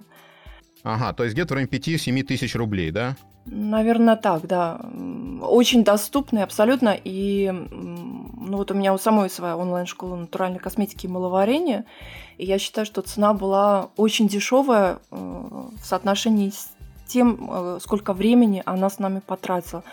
Ага, 0.83 1.13
то 1.13 1.23
есть 1.23 1.35
где-то 1.35 1.53
в 1.53 1.55
районе 1.55 1.71
5-7 1.71 2.23
тысяч 2.23 2.55
рублей, 2.55 2.91
да? 2.91 3.15
Наверное, 3.45 4.15
так, 4.15 4.47
да. 4.47 4.79
Очень 5.41 5.83
доступный 5.83 6.43
абсолютно. 6.43 6.95
И 7.03 7.51
ну 7.51 8.57
вот 8.57 8.71
у 8.71 8.73
меня 8.73 8.93
у 8.93 8.97
самой 8.97 9.29
своя 9.29 9.57
онлайн-школа 9.57 10.15
натуральной 10.15 10.59
косметики 10.59 11.05
и 11.05 11.09
маловарения. 11.09 11.85
И 12.37 12.45
я 12.45 12.59
считаю, 12.59 12.85
что 12.85 13.01
цена 13.01 13.33
была 13.33 13.89
очень 13.97 14.27
дешевая 14.27 14.99
э, 15.09 15.15
в 15.15 15.85
соотношении 15.85 16.49
с 16.49 16.71
тем, 17.07 17.49
э, 17.49 17.79
сколько 17.81 18.13
времени 18.13 18.61
она 18.65 18.89
с 18.89 18.99
нами 18.99 19.21
потратила. 19.25 19.83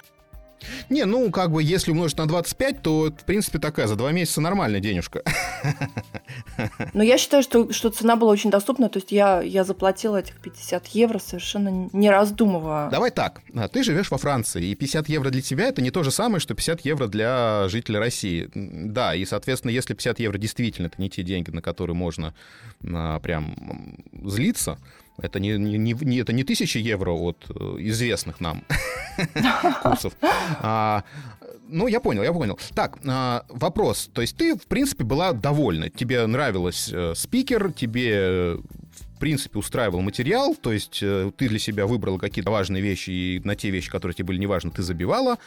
Не, 0.88 1.04
ну, 1.04 1.30
как 1.30 1.50
бы, 1.50 1.62
если 1.62 1.90
умножить 1.90 2.18
на 2.18 2.26
25, 2.26 2.82
то, 2.82 3.12
в 3.16 3.24
принципе, 3.24 3.58
такая, 3.58 3.86
за 3.86 3.96
два 3.96 4.12
месяца 4.12 4.40
нормальная 4.40 4.80
денежка. 4.80 5.22
Но 6.94 7.02
я 7.02 7.18
считаю, 7.18 7.42
что, 7.42 7.72
что 7.72 7.90
цена 7.90 8.16
была 8.16 8.32
очень 8.32 8.50
доступна. 8.50 8.88
То 8.88 8.98
есть 8.98 9.12
я, 9.12 9.40
я 9.40 9.64
заплатила 9.64 10.16
этих 10.16 10.40
50 10.40 10.86
евро 10.88 11.18
совершенно 11.18 11.88
не 11.92 12.10
раздумывая. 12.10 12.90
Давай 12.90 13.10
так, 13.10 13.40
а, 13.54 13.68
ты 13.68 13.82
живешь 13.82 14.10
во 14.10 14.18
Франции, 14.18 14.64
и 14.66 14.74
50 14.74 15.08
евро 15.08 15.30
для 15.30 15.42
тебя 15.42 15.66
это 15.66 15.82
не 15.82 15.90
то 15.90 16.02
же 16.02 16.10
самое, 16.10 16.40
что 16.40 16.54
50 16.54 16.80
евро 16.82 17.06
для 17.06 17.68
жителя 17.68 18.00
России. 18.00 18.48
Да, 18.54 19.14
и, 19.14 19.24
соответственно, 19.24 19.70
если 19.70 19.94
50 19.94 20.20
евро 20.20 20.38
действительно 20.38 20.86
это 20.86 21.00
не 21.00 21.10
те 21.10 21.22
деньги, 21.22 21.50
на 21.50 21.62
которые 21.62 21.96
можно 21.96 22.34
а, 22.84 23.20
прям 23.20 24.06
злиться, 24.24 24.78
это 25.20 25.40
не, 25.40 25.56
не, 25.58 25.92
не- 25.92 26.18
это 26.20 26.32
не 26.32 26.44
тысячи 26.44 26.78
евро 26.78 27.12
от 27.12 27.44
э, 27.50 27.76
известных 27.80 28.40
нам 28.40 28.62
курсов. 29.82 30.14
А, 30.60 31.02
ну, 31.68 31.86
я 31.86 32.00
понял, 32.00 32.22
я 32.22 32.32
понял. 32.32 32.58
Так, 32.74 32.98
а, 33.06 33.44
вопрос. 33.48 34.10
То 34.12 34.20
есть 34.22 34.36
ты, 34.36 34.54
в 34.56 34.66
принципе, 34.66 35.04
была 35.04 35.32
довольна. 35.32 35.90
Тебе 35.90 36.26
нравилось 36.26 36.90
э, 36.92 37.14
спикер, 37.16 37.72
тебе, 37.72 38.10
э, 38.14 38.58
в 39.16 39.18
принципе, 39.18 39.58
устраивал 39.58 40.00
материал, 40.00 40.54
то 40.54 40.72
есть 40.72 41.00
ты 41.00 41.48
для 41.48 41.58
себя 41.58 41.86
выбрала 41.86 42.18
какие-то 42.18 42.50
важные 42.52 42.80
вещи, 42.82 43.10
и 43.10 43.40
на 43.44 43.56
те 43.56 43.70
вещи, 43.70 43.90
которые 43.90 44.14
тебе 44.14 44.26
были 44.26 44.38
неважны, 44.38 44.70
ты 44.70 44.82
забивала. 44.82 45.38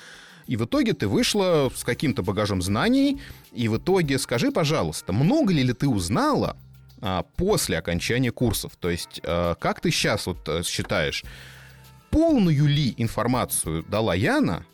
и 0.46 0.58
в 0.58 0.66
итоге 0.66 0.92
ты 0.92 1.08
вышла 1.08 1.72
с 1.74 1.86
каким-то 1.86 2.22
багажом 2.22 2.62
знаний, 2.62 3.22
и 3.54 3.70
в 3.70 3.78
итоге 3.78 4.20
скажи, 4.20 4.52
пожалуйста, 4.52 5.14
много 5.14 5.54
ли, 5.54 5.72
ты 5.72 5.88
узнала 5.88 6.58
после 7.38 7.78
окончания 7.78 8.32
курсов? 8.32 8.74
То 8.80 8.90
есть 8.90 9.22
а, 9.24 9.56
как 9.56 9.80
ты 9.80 9.92
сейчас 9.92 10.28
вот 10.28 10.48
э, 10.48 10.64
считаешь, 10.64 11.24
полную 12.10 12.66
ли 12.66 12.94
информацию 12.98 13.84
дала 13.84 14.16
Яна 14.16 14.66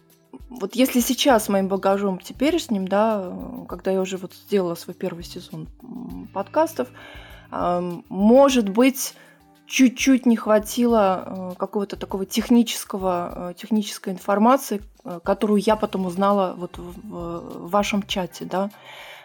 вот 0.49 0.75
если 0.75 1.01
сейчас 1.01 1.45
с 1.45 1.49
моим 1.49 1.67
багажом 1.67 2.19
теперешним, 2.19 2.87
да, 2.87 3.33
когда 3.67 3.91
я 3.91 3.99
уже 3.99 4.17
вот 4.17 4.33
сделала 4.33 4.75
свой 4.75 4.93
первый 4.93 5.23
сезон 5.23 5.67
подкастов, 6.33 6.87
может 7.51 8.69
быть, 8.69 9.13
чуть-чуть 9.67 10.25
не 10.25 10.37
хватило 10.37 11.23
э, 11.25 11.55
какого-то 11.57 11.97
такого 11.97 12.25
технического, 12.25 13.51
э, 13.51 13.53
технической 13.55 14.13
информации, 14.13 14.81
которую 15.23 15.61
я 15.61 15.75
потом 15.75 16.05
узнала 16.05 16.55
вот 16.57 16.77
в 16.77 17.69
вашем 17.69 18.03
чате, 18.03 18.45
да. 18.45 18.69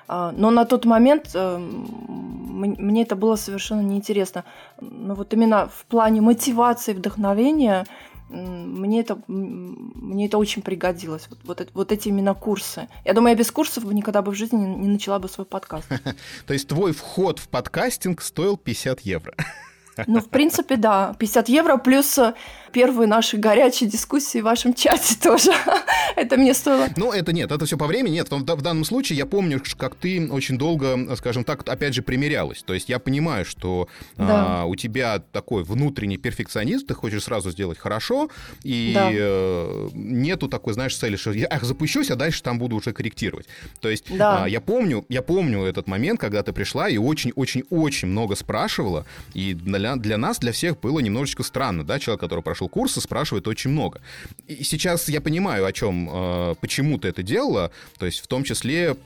А, 0.09 0.33
но 0.33 0.51
на 0.51 0.65
тот 0.65 0.85
момент 0.85 1.35
мне 1.35 3.03
это 3.03 3.17
было 3.17 3.37
совершенно 3.37 3.81
неинтересно. 3.81 4.45
Но 4.81 5.15
вот 5.15 5.33
именно 5.35 5.69
в 5.69 5.85
плане 5.87 6.21
мотивации, 6.21 6.93
вдохновения 6.93 7.87
мне 8.33 9.01
это, 9.01 9.19
мне 9.27 10.27
это 10.27 10.39
очень 10.39 10.63
пригодилось. 10.63 11.29
Вот, 11.29 11.39
вот, 11.45 11.71
вот 11.75 11.93
эти 11.93 12.09
именно 12.09 12.35
курсы. 12.35 12.89
Я 13.05 13.13
думаю, 13.13 13.33
я 13.33 13.39
без 13.39 13.51
курсов 13.51 13.85
бы 13.85 13.93
никогда 13.95 14.23
бы 14.23 14.33
в 14.33 14.35
жизни 14.35 14.57
не, 14.57 14.75
не 14.75 14.89
начала 14.89 15.19
бы 15.19 15.29
свой 15.29 15.45
подкаст. 15.45 15.89
То 16.47 16.53
есть 16.55 16.69
твой 16.69 16.93
вход 16.93 17.39
в 17.39 17.49
подкастинг 17.49 18.23
стоил 18.23 18.57
50 18.57 19.01
евро? 19.01 19.35
Ну, 20.07 20.21
в 20.21 20.29
принципе, 20.29 20.77
да. 20.77 21.15
50 21.19 21.49
евро 21.49 21.77
плюс 21.77 22.19
э, 22.19 22.35
первые 22.73 23.07
наши 23.07 23.37
горячие 23.37 23.89
дискуссии 23.89 24.41
в 24.41 24.45
вашем 24.45 24.75
чате 24.75 25.17
тоже. 25.23 25.53
это 26.17 26.37
мне 26.37 26.55
стоило. 26.55 26.89
Ну, 26.97 27.13
это 27.13 27.33
нет, 27.33 27.53
это 27.53 27.65
все 27.67 27.77
по 27.77 27.87
времени. 27.87 28.15
Нет, 28.15 28.31
в, 28.31 28.39
в 28.39 28.63
данном 28.63 28.85
случае 28.85 29.19
я 29.19 29.27
помню, 29.27 29.63
как 29.77 29.95
ты 29.95 30.29
очень 30.31 30.59
долго, 30.59 31.15
скажем 31.17 31.45
так, 31.45 31.69
опять 31.69 31.95
же, 31.95 32.03
примерялась. 32.03 32.63
То 32.63 32.75
есть 32.75 32.89
я 32.89 32.99
понимаю, 32.99 33.45
что 33.45 33.89
да. 34.17 34.63
а, 34.63 34.65
у 34.65 34.75
тебя 34.75 35.19
такой 35.19 35.63
внутренний 35.63 36.17
перфекционизм, 36.17 36.87
ты 36.87 36.95
хочешь 36.95 37.25
сразу 37.25 37.51
сделать 37.51 37.79
хорошо, 37.79 38.31
и 38.63 38.93
да. 38.95 39.11
э, 39.13 39.89
нету 39.95 40.49
такой, 40.49 40.75
знаешь, 40.75 40.97
цели, 40.97 41.17
что 41.17 41.33
я 41.33 41.47
ах, 41.51 41.65
запущусь, 41.65 42.11
а 42.11 42.17
дальше 42.17 42.43
там 42.43 42.59
буду 42.59 42.77
уже 42.77 42.93
корректировать. 42.93 43.47
То 43.81 43.89
есть 43.89 44.05
да. 44.17 44.45
а, 44.45 44.49
я 44.49 44.61
помню, 44.61 45.05
я 45.09 45.23
помню 45.23 45.63
этот 45.63 45.87
момент, 45.87 46.21
когда 46.21 46.43
ты 46.43 46.53
пришла 46.53 46.89
и 46.89 46.97
очень-очень-очень 46.97 48.09
много 48.09 48.35
спрашивала, 48.35 49.05
и 49.35 49.55
для, 49.55 49.92
для 49.97 50.19
нас, 50.19 50.39
для 50.39 50.53
всех 50.53 50.81
было 50.81 51.01
немножечко 51.01 51.43
странно, 51.43 51.85
да, 51.85 51.99
человек, 51.99 52.21
который 52.21 52.43
прошел 52.43 52.69
курсы, 52.69 53.01
спрашивает 53.01 53.49
очень 53.49 53.71
много. 53.71 54.01
И 54.47 54.63
сейчас 54.65 55.09
я 55.09 55.21
понимаю, 55.21 55.67
о 55.67 55.73
чем, 55.73 56.09
э, 56.11 56.55
почему 56.61 56.99
ты 56.99 57.09
это 57.09 57.23
делала, 57.23 57.71
то 57.99 58.07
есть 58.07 58.21
в 58.21 58.27
том 58.27 58.45
числе 58.45 58.97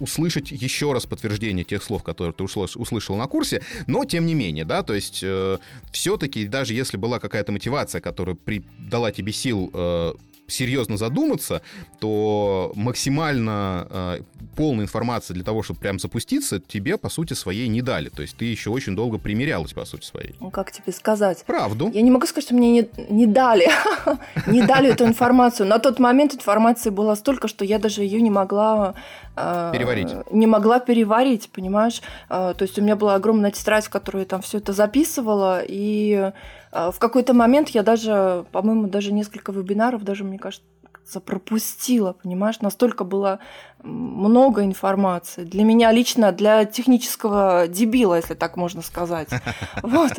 услышать 0.00 0.50
еще 0.50 0.92
раз 0.92 1.06
подтверждение 1.06 1.64
тех 1.64 1.82
слов, 1.82 2.02
которые 2.02 2.32
ты 2.32 2.44
услышал 2.44 3.16
на 3.16 3.26
курсе, 3.26 3.62
но 3.86 4.04
тем 4.04 4.26
не 4.26 4.34
менее, 4.34 4.64
да, 4.64 4.82
то 4.82 4.94
есть 4.94 5.20
э, 5.22 5.58
все-таки 5.92 6.46
даже 6.46 6.74
если 6.74 6.96
была 6.96 7.18
какая-то 7.18 7.52
мотивация, 7.52 8.00
которая 8.00 8.36
при, 8.36 8.62
дала 8.78 9.10
тебе 9.12 9.32
сил 9.32 9.70
э, 9.72 10.12
серьезно 10.48 10.96
задуматься, 10.96 11.62
то 12.00 12.72
максимально 12.74 13.86
э, 13.90 14.20
полной 14.56 14.84
информации 14.84 15.34
для 15.34 15.44
того, 15.44 15.62
чтобы 15.62 15.78
прям 15.78 15.98
запуститься, 15.98 16.58
тебе, 16.58 16.96
по 16.96 17.08
сути, 17.08 17.34
своей 17.34 17.68
не 17.68 17.82
дали. 17.82 18.08
То 18.08 18.22
есть 18.22 18.36
ты 18.36 18.46
еще 18.46 18.70
очень 18.70 18.96
долго 18.96 19.18
примерялась, 19.18 19.72
по 19.72 19.84
сути, 19.84 20.06
своей. 20.06 20.34
Ну, 20.40 20.50
как 20.50 20.72
тебе 20.72 20.92
сказать? 20.92 21.44
Правду. 21.46 21.90
Я 21.94 22.02
не 22.02 22.10
могу 22.10 22.26
сказать, 22.26 22.44
что 22.44 22.54
мне 22.54 22.70
не, 22.70 22.88
не 23.08 23.26
дали. 23.26 23.68
не 24.46 24.62
дали 24.62 24.90
эту 24.90 25.04
информацию. 25.04 25.68
На 25.68 25.78
тот 25.78 25.98
момент 25.98 26.34
информации 26.34 26.90
было 26.90 27.14
столько, 27.14 27.46
что 27.46 27.64
я 27.64 27.78
даже 27.78 28.02
ее 28.02 28.20
не 28.20 28.30
могла... 28.30 28.94
Э, 29.36 29.70
переварить. 29.72 30.12
Не 30.30 30.46
могла 30.46 30.80
переварить, 30.80 31.50
понимаешь? 31.50 32.02
Э, 32.30 32.54
то 32.56 32.62
есть 32.62 32.78
у 32.78 32.82
меня 32.82 32.96
была 32.96 33.14
огромная 33.14 33.50
тетрадь, 33.50 33.84
в 33.84 33.90
которой 33.90 34.20
я 34.20 34.24
там 34.24 34.42
все 34.42 34.58
это 34.58 34.72
записывала, 34.72 35.62
и 35.66 36.32
в 36.72 36.98
какой-то 36.98 37.34
момент 37.34 37.70
я 37.70 37.82
даже, 37.82 38.44
по-моему, 38.52 38.88
даже 38.88 39.12
несколько 39.12 39.52
вебинаров, 39.52 40.04
даже, 40.04 40.24
мне 40.24 40.38
кажется, 40.38 40.64
пропустила, 41.24 42.12
понимаешь? 42.12 42.60
Настолько 42.60 43.04
было 43.04 43.38
много 43.82 44.64
информации. 44.64 45.44
Для 45.44 45.64
меня 45.64 45.90
лично, 45.92 46.32
для 46.32 46.64
технического 46.64 47.66
дебила, 47.68 48.16
если 48.16 48.34
так 48.34 48.56
можно 48.56 48.82
сказать. 48.82 49.28
Вот. 49.82 50.12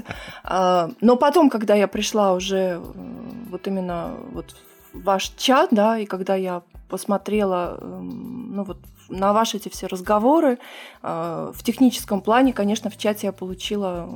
А, 0.43 0.89
но 1.01 1.15
потом, 1.15 1.49
когда 1.49 1.75
я 1.75 1.87
пришла 1.87 2.33
уже 2.33 2.81
вот 3.49 3.67
именно 3.67 4.15
вот 4.31 4.55
в 4.93 5.03
ваш 5.03 5.29
чат, 5.37 5.69
да, 5.71 5.99
и 5.99 6.05
когда 6.05 6.35
я 6.35 6.63
посмотрела, 6.89 7.77
ну 7.81 8.63
вот 8.63 8.77
на 9.09 9.33
ваши 9.33 9.57
эти 9.57 9.69
все 9.69 9.87
разговоры. 9.87 10.59
А, 11.01 11.51
в 11.53 11.63
техническом 11.63 12.21
плане, 12.21 12.53
конечно, 12.53 12.89
в 12.89 12.97
чате 12.97 13.27
я 13.27 13.31
получила 13.33 14.09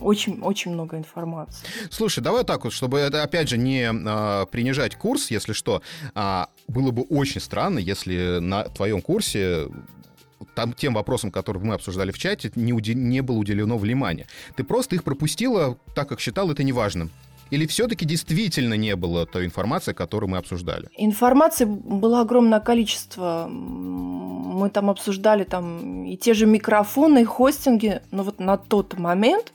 очень-очень 0.00 0.72
много 0.72 0.96
информации. 0.96 1.66
Слушай, 1.90 2.20
давай 2.20 2.44
так 2.44 2.64
вот, 2.64 2.72
чтобы 2.72 2.98
это, 2.98 3.22
опять 3.22 3.48
же, 3.48 3.58
не 3.58 3.90
а, 3.90 4.46
принижать 4.46 4.96
курс, 4.96 5.30
если 5.30 5.52
что, 5.52 5.82
а, 6.14 6.48
было 6.68 6.90
бы 6.90 7.02
очень 7.02 7.40
странно, 7.40 7.78
если 7.78 8.38
на 8.40 8.64
твоем 8.64 9.02
курсе 9.02 9.68
там, 10.54 10.72
тем 10.72 10.94
вопросам, 10.94 11.30
которые 11.30 11.64
мы 11.64 11.74
обсуждали 11.74 12.10
в 12.10 12.18
чате, 12.18 12.50
не, 12.54 12.72
уди- 12.72 12.94
не 12.94 13.20
было 13.20 13.36
уделено 13.36 13.78
внимания. 13.78 14.26
Ты 14.56 14.64
просто 14.64 14.96
их 14.96 15.04
пропустила, 15.04 15.78
так 15.94 16.08
как 16.08 16.20
считал 16.20 16.50
это 16.50 16.62
неважным. 16.62 17.10
Или 17.52 17.66
все-таки 17.66 18.06
действительно 18.06 18.74
не 18.74 18.96
было 18.96 19.26
той 19.26 19.44
информации, 19.44 19.92
которую 19.92 20.30
мы 20.30 20.38
обсуждали? 20.38 20.88
Информации 20.96 21.66
было 21.66 22.22
огромное 22.22 22.60
количество. 22.60 23.46
Мы 23.46 24.70
там 24.70 24.88
обсуждали 24.88 25.44
там 25.44 26.06
и 26.06 26.16
те 26.16 26.32
же 26.32 26.46
микрофоны, 26.46 27.20
и 27.20 27.24
хостинги, 27.24 28.00
но 28.10 28.22
вот 28.22 28.40
на 28.40 28.56
тот 28.56 28.98
момент 28.98 29.52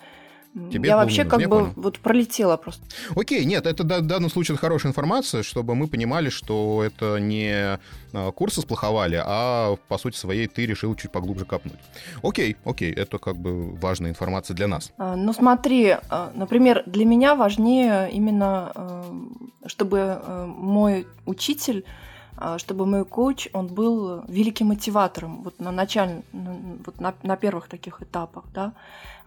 Тебе 0.71 0.89
я 0.89 0.97
вообще 0.97 1.23
как 1.23 1.41
бы 1.41 1.49
понял. 1.49 1.73
вот 1.75 1.99
пролетела 1.99 2.57
просто. 2.57 2.83
Окей, 3.15 3.45
нет, 3.45 3.65
это 3.65 3.83
в 3.83 4.07
данном 4.07 4.29
случае 4.29 4.57
хорошая 4.57 4.91
информация, 4.91 5.43
чтобы 5.43 5.75
мы 5.75 5.87
понимали, 5.87 6.29
что 6.29 6.83
это 6.83 7.17
не 7.17 7.79
а, 8.13 8.31
курсы 8.31 8.61
сплоховали, 8.61 9.21
а 9.23 9.75
по 9.87 9.97
сути 9.97 10.17
своей 10.17 10.47
ты 10.47 10.65
решил 10.65 10.95
чуть 10.95 11.11
поглубже 11.11 11.45
копнуть. 11.45 11.79
Окей, 12.23 12.57
окей, 12.65 12.91
это 12.91 13.19
как 13.19 13.37
бы 13.37 13.75
важная 13.75 14.09
информация 14.09 14.55
для 14.55 14.67
нас. 14.67 14.91
А, 14.97 15.15
ну 15.15 15.31
смотри, 15.33 15.97
а, 16.09 16.31
например, 16.33 16.83
для 16.85 17.05
меня 17.05 17.35
важнее 17.35 18.09
именно, 18.11 18.73
чтобы 19.65 20.21
мой 20.47 21.07
учитель 21.25 21.85
чтобы 22.57 22.85
мой 22.85 23.05
коуч, 23.05 23.47
он 23.53 23.67
был 23.67 24.23
великим 24.27 24.67
мотиватором 24.67 25.43
вот 25.43 25.59
на 25.59 25.71
начальном, 25.71 26.23
вот 26.85 26.99
на, 26.99 27.13
на 27.23 27.35
первых 27.35 27.67
таких 27.67 28.01
этапах, 28.01 28.45
да. 28.53 28.73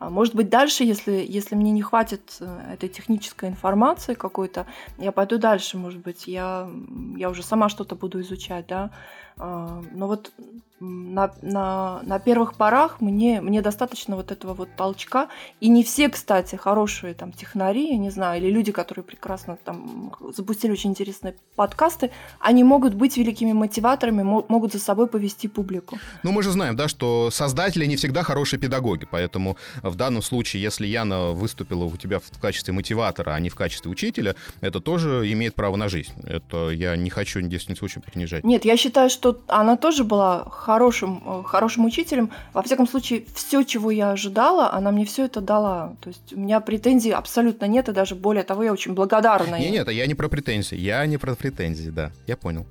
А 0.01 0.09
может 0.09 0.35
быть, 0.35 0.49
дальше, 0.49 0.83
если, 0.83 1.13
если 1.29 1.55
мне 1.55 1.73
не 1.73 1.83
хватит 1.83 2.39
э, 2.41 2.73
этой 2.73 2.89
технической 2.89 3.51
информации 3.51 4.15
какой-то, 4.15 4.67
я 4.97 5.13
пойду 5.13 5.37
дальше, 5.37 5.77
может 5.77 6.01
быть, 6.01 6.27
я, 6.27 6.71
я 7.17 7.29
уже 7.29 7.43
сама 7.43 7.69
что-то 7.69 7.97
буду 7.97 8.21
изучать, 8.23 8.67
да. 8.67 8.91
А, 9.37 9.83
но 9.93 10.07
вот 10.07 10.33
на, 10.81 11.33
на, 11.43 12.01
на 12.03 12.19
первых 12.19 12.55
порах 12.55 13.01
мне, 13.01 13.41
мне 13.41 13.61
достаточно 13.61 14.17
вот 14.17 14.33
этого 14.33 14.55
вот 14.55 14.69
толчка. 14.77 15.29
И 15.61 15.69
не 15.69 15.85
все, 15.85 16.09
кстати, 16.09 16.57
хорошие 16.57 17.15
там 17.15 17.33
технари, 17.33 17.91
я 17.91 17.99
не 17.99 18.11
знаю, 18.11 18.41
или 18.41 18.51
люди, 18.51 18.73
которые 18.73 19.05
прекрасно 19.05 19.59
там 19.65 20.13
запустили 20.35 20.73
очень 20.73 20.91
интересные 20.91 21.37
подкасты, 21.55 22.11
они 22.39 22.65
могут 22.65 22.95
быть 22.95 23.17
великими 23.17 23.53
мотиваторами, 23.53 24.23
могут 24.23 24.73
за 24.73 24.79
собой 24.79 25.07
повести 25.07 25.49
публику. 25.49 25.99
Ну, 26.23 26.33
мы 26.33 26.43
же 26.43 26.51
знаем, 26.51 26.77
да, 26.77 26.89
что 26.89 27.31
создатели 27.31 27.85
не 27.85 27.97
всегда 27.97 28.23
хорошие 28.23 28.59
педагоги, 28.59 29.07
поэтому 29.11 29.57
в 29.83 29.95
данном 29.95 30.23
случае, 30.23 30.63
если 30.63 30.87
Яна 30.87 31.33
выступила 31.33 31.85
у 31.85 31.97
тебя 31.97 32.19
в 32.19 32.41
качестве 32.41 32.73
мотиватора, 32.73 33.33
а 33.33 33.41
не 33.41 33.51
в 33.51 33.55
качестве 33.55 33.91
учителя, 33.91 34.35
это 34.61 34.81
тоже 34.81 35.31
имеет 35.33 35.55
право 35.55 35.77
на 35.77 35.89
жизнь. 35.89 36.13
Это 36.25 36.71
я 36.71 36.97
не 36.97 37.11
хочу 37.11 37.41
ни 37.41 37.57
в 37.57 37.67
коем 37.67 37.77
случае 37.77 38.03
принижать. 38.03 38.45
Нет, 38.45 38.65
я 38.65 38.77
считаю, 38.77 39.11
что 39.11 39.41
она 39.49 39.77
тоже 39.77 40.05
была 40.05 40.45
хорошим, 40.71 41.23
э, 41.27 41.43
хорошим 41.45 41.85
учителем. 41.85 42.31
Во 42.53 42.63
всяком 42.63 42.87
случае, 42.87 43.25
все, 43.35 43.65
чего 43.65 43.91
я 43.91 44.13
ожидала, 44.13 44.73
она 44.73 44.91
мне 44.93 45.05
все 45.05 45.25
это 45.25 45.41
дала. 45.41 45.95
То 46.01 46.11
есть 46.11 46.33
у 46.33 46.39
меня 46.39 46.61
претензий 46.61 47.11
абсолютно 47.11 47.67
нет, 47.67 47.89
и 47.89 47.93
даже 47.93 48.15
более 48.15 48.45
того, 48.45 48.63
я 48.63 48.73
очень 48.73 48.95
благодарна. 48.95 49.59
Нет, 49.59 49.73
нет, 49.73 49.89
я 49.91 50.07
не 50.07 50.15
про 50.15 50.29
претензии. 50.29 50.77
Я 50.77 51.07
не 51.07 51.19
про 51.19 51.35
претензии, 51.35 51.91
да. 51.91 52.11
Я 52.27 52.37
понял. 52.37 52.67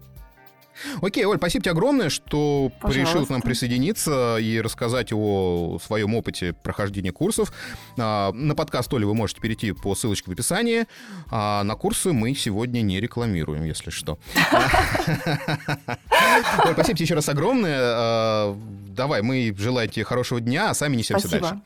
Окей, 1.02 1.26
Оль, 1.26 1.38
спасибо 1.38 1.64
тебе 1.64 1.72
огромное, 1.72 2.10
что 2.10 2.72
Пожалуйста. 2.80 3.00
решил 3.00 3.26
к 3.26 3.30
нам 3.30 3.42
присоединиться 3.42 4.38
и 4.38 4.62
рассказать 4.62 5.12
о 5.12 5.78
своем 5.84 6.16
опыте 6.16 6.54
прохождения 6.54 7.12
курсов. 7.12 7.52
А, 7.98 8.32
на 8.32 8.56
подкаст 8.56 8.94
Оли 8.94 9.06
вы 9.06 9.14
можете 9.14 9.42
перейти 9.42 9.72
по 9.72 9.96
ссылочке 9.96 10.30
в 10.30 10.34
описании. 10.34 10.86
А 11.30 11.64
на 11.64 11.76
курсы 11.76 12.14
мы 12.14 12.34
сегодня 12.36 12.82
не 12.82 13.00
рекламируем, 13.00 13.64
если 13.64 13.90
что. 13.90 14.20
Спасибо 16.74 16.98
тебе 16.98 17.06
еще 17.06 17.16
раз 17.16 17.30
огромное. 17.30 17.80
А, 17.80 18.58
давай, 18.88 19.22
мы 19.22 19.54
желаем 19.58 19.90
тебе 19.90 20.06
хорошего 20.06 20.40
дня, 20.40 20.70
а 20.70 20.74
сами 20.74 20.98
несемся 20.98 21.30
дальше. 21.30 21.60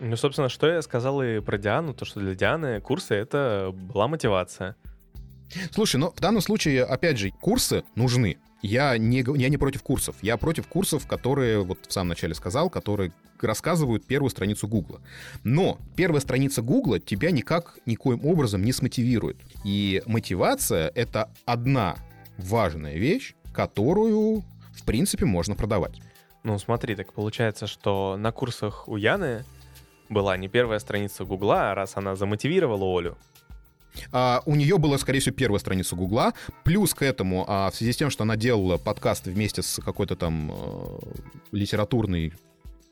Ну, 0.00 0.16
собственно, 0.16 0.48
что 0.48 0.66
я 0.66 0.80
сказал 0.80 1.22
и 1.22 1.40
про 1.40 1.58
Диану, 1.58 1.92
то, 1.92 2.06
что 2.06 2.20
для 2.20 2.34
Дианы 2.34 2.80
курсы— 2.80 3.14
это 3.16 3.70
была 3.72 4.08
мотивация. 4.08 4.74
Слушай, 5.72 5.96
но 5.96 6.10
в 6.10 6.20
данном 6.20 6.42
случае, 6.42 6.84
опять 6.84 7.18
же, 7.18 7.30
курсы 7.30 7.84
нужны. 7.94 8.38
Я 8.62 8.98
не, 8.98 9.24
я 9.38 9.48
не 9.48 9.56
против 9.56 9.82
курсов. 9.82 10.16
Я 10.22 10.36
против 10.36 10.66
курсов, 10.66 11.06
которые, 11.06 11.62
вот 11.62 11.78
в 11.86 11.92
самом 11.92 12.10
начале 12.10 12.34
сказал, 12.34 12.68
которые 12.68 13.12
рассказывают 13.40 14.06
первую 14.06 14.30
страницу 14.30 14.68
Гугла. 14.68 15.00
Но 15.44 15.78
первая 15.96 16.20
страница 16.20 16.60
Гугла 16.60 17.00
тебя 17.00 17.30
никак, 17.30 17.78
никоим 17.86 18.24
образом 18.26 18.62
не 18.62 18.72
смотивирует. 18.72 19.38
И 19.64 20.02
мотивация— 20.06 20.92
это 20.94 21.30
одна 21.46 21.96
важная 22.36 22.96
вещь, 22.96 23.34
которую, 23.52 24.44
в 24.74 24.84
принципе, 24.84 25.24
можно 25.24 25.54
продавать. 25.54 26.00
Ну, 26.42 26.58
смотри, 26.58 26.94
так 26.96 27.12
получается, 27.12 27.66
что 27.66 28.16
на 28.18 28.32
курсах 28.32 28.88
у 28.88 28.96
Яны 28.96 29.44
была 30.08 30.36
не 30.36 30.48
первая 30.48 30.78
страница 30.78 31.24
Гугла, 31.24 31.70
а 31.70 31.74
раз 31.74 31.96
она 31.96 32.16
замотивировала 32.16 32.98
Олю. 32.98 33.16
А, 34.12 34.42
у 34.46 34.54
нее 34.54 34.78
была, 34.78 34.98
скорее 34.98 35.20
всего, 35.20 35.34
первая 35.34 35.58
страница 35.58 35.96
Гугла. 35.96 36.34
Плюс 36.64 36.94
к 36.94 37.02
этому, 37.02 37.44
а, 37.48 37.70
в 37.70 37.76
связи 37.76 37.92
с 37.92 37.96
тем, 37.96 38.10
что 38.10 38.24
она 38.24 38.36
делала 38.36 38.76
подкаст 38.76 39.26
вместе 39.26 39.62
с 39.62 39.80
какой-то 39.82 40.16
там 40.16 40.52
э, 40.52 40.98
литературной 41.52 42.32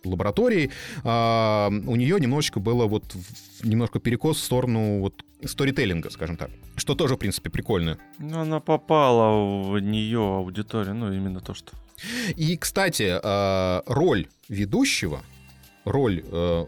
лабораторией, 0.04 0.70
а, 1.04 1.68
у 1.70 1.96
нее 1.96 2.18
немножечко 2.20 2.60
было 2.60 2.86
вот 2.86 3.04
немножко 3.62 3.98
перекос 3.98 4.38
в 4.38 4.44
сторону 4.44 5.00
вот 5.00 5.24
сторителлинга, 5.44 6.10
скажем 6.10 6.36
так. 6.36 6.50
Что 6.76 6.94
тоже, 6.94 7.16
в 7.16 7.18
принципе, 7.18 7.50
прикольно. 7.50 7.98
Ну, 8.18 8.40
она 8.40 8.60
попала 8.60 9.70
в 9.70 9.78
нее 9.80 10.20
аудитория, 10.20 10.92
ну, 10.92 11.12
именно 11.12 11.40
то, 11.40 11.54
что... 11.54 11.72
И, 12.36 12.56
кстати, 12.56 13.18
э, 13.22 13.82
роль 13.86 14.28
ведущего, 14.48 15.22
роль 15.84 16.24
э, 16.24 16.66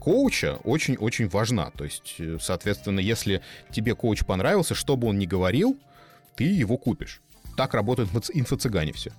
коуча 0.00 0.58
очень-очень 0.64 1.28
важна. 1.28 1.70
То 1.70 1.84
есть, 1.84 2.16
э, 2.18 2.38
соответственно, 2.40 3.00
если 3.00 3.42
тебе 3.70 3.94
коуч 3.94 4.24
понравился, 4.24 4.74
что 4.74 4.96
бы 4.96 5.08
он 5.08 5.18
ни 5.18 5.26
говорил, 5.26 5.78
ты 6.36 6.44
его 6.44 6.76
купишь. 6.76 7.20
Так 7.56 7.74
работают 7.74 8.10
инфо- 8.10 8.32
инфо-цыгане 8.32 8.92
все. 8.92 9.12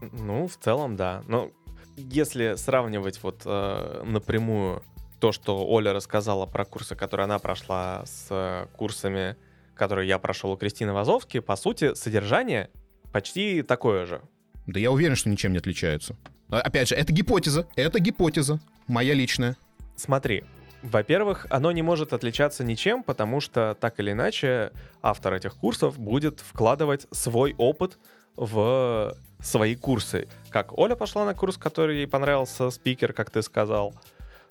Ну, 0.00 0.48
в 0.48 0.56
целом, 0.56 0.96
да. 0.96 1.22
Но 1.28 1.50
если 1.96 2.54
сравнивать 2.56 3.22
вот 3.22 3.42
э, 3.44 4.02
напрямую 4.04 4.82
то, 5.20 5.30
что 5.30 5.64
Оля 5.66 5.92
рассказала 5.92 6.46
про 6.46 6.64
курсы, 6.64 6.96
которые 6.96 7.24
она 7.24 7.38
прошла 7.38 8.02
с 8.06 8.26
э, 8.30 8.66
курсами, 8.76 9.36
которые 9.76 10.08
я 10.08 10.18
прошел 10.18 10.50
у 10.50 10.56
Кристины 10.56 10.92
Вазовски, 10.92 11.40
по 11.40 11.54
сути, 11.56 11.94
содержание 11.94 12.70
почти 13.12 13.62
такое 13.62 14.06
же. 14.06 14.20
Да 14.66 14.80
я 14.80 14.90
уверен, 14.90 15.14
что 15.16 15.28
ничем 15.28 15.52
не 15.52 15.58
отличаются. 15.58 16.16
А, 16.48 16.60
Опять 16.60 16.88
же, 16.88 16.94
это 16.94 17.12
гипотеза. 17.12 17.66
Это 17.76 18.00
гипотеза. 18.00 18.60
Моя 18.88 19.14
личная. 19.14 19.56
Смотри, 19.96 20.44
во-первых, 20.82 21.46
оно 21.48 21.70
не 21.70 21.82
может 21.82 22.12
отличаться 22.12 22.64
ничем, 22.64 23.02
потому 23.04 23.40
что 23.40 23.76
так 23.80 24.00
или 24.00 24.12
иначе 24.12 24.72
автор 25.00 25.34
этих 25.34 25.54
курсов 25.54 25.98
будет 25.98 26.40
вкладывать 26.40 27.06
свой 27.12 27.54
опыт 27.56 27.98
в 28.34 29.14
свои 29.40 29.76
курсы. 29.76 30.28
Как 30.50 30.76
Оля 30.76 30.96
пошла 30.96 31.24
на 31.24 31.34
курс, 31.34 31.56
который 31.56 31.98
ей 31.98 32.06
понравился, 32.06 32.70
спикер, 32.70 33.12
как 33.12 33.30
ты 33.30 33.42
сказал. 33.42 33.94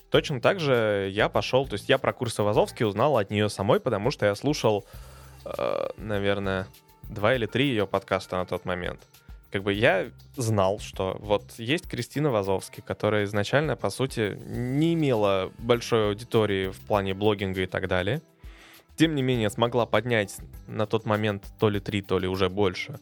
Точно 0.10 0.42
так 0.42 0.60
же 0.60 1.10
я 1.12 1.30
пошел, 1.30 1.66
то 1.68 1.74
есть 1.74 1.90
я 1.90 1.98
про 1.98 2.14
курсы 2.14 2.44
Вазовски 2.44 2.84
узнал 2.84 3.18
от 3.18 3.30
нее 3.30 3.50
самой, 3.50 3.80
потому 3.80 4.12
что 4.12 4.26
я 4.26 4.36
слушал, 4.36 4.86
э, 5.46 5.88
наверное, 5.98 6.68
два 7.04 7.36
или 7.36 7.46
три 7.46 7.68
ее 7.68 7.88
подкаста 7.88 8.38
на 8.38 8.46
тот 8.46 8.66
момент. 8.66 9.02
Как 9.52 9.64
бы 9.64 9.74
я 9.74 10.12
знал, 10.38 10.80
что 10.80 11.18
вот 11.20 11.54
есть 11.58 11.88
Кристина 11.88 12.32
Вазовски, 12.32 12.80
которая 12.80 13.26
изначально, 13.26 13.76
по 13.76 13.90
сути, 13.90 14.38
не 14.46 14.94
имела 14.94 15.52
большой 15.58 16.08
аудитории 16.08 16.70
в 16.70 16.80
плане 16.80 17.14
блогинга 17.14 17.62
и 17.62 17.66
так 17.66 17.90
далее. 17.90 18.22
Тем 18.96 19.14
не 19.14 19.22
менее, 19.22 19.50
смогла 19.50 19.86
поднять 19.86 20.38
на 20.68 20.86
тот 20.86 21.06
момент 21.06 21.52
то 21.60 21.70
ли 21.70 21.80
три, 21.82 22.02
то 22.02 22.18
ли 22.18 22.28
уже 22.28 22.50
больше 22.50 23.00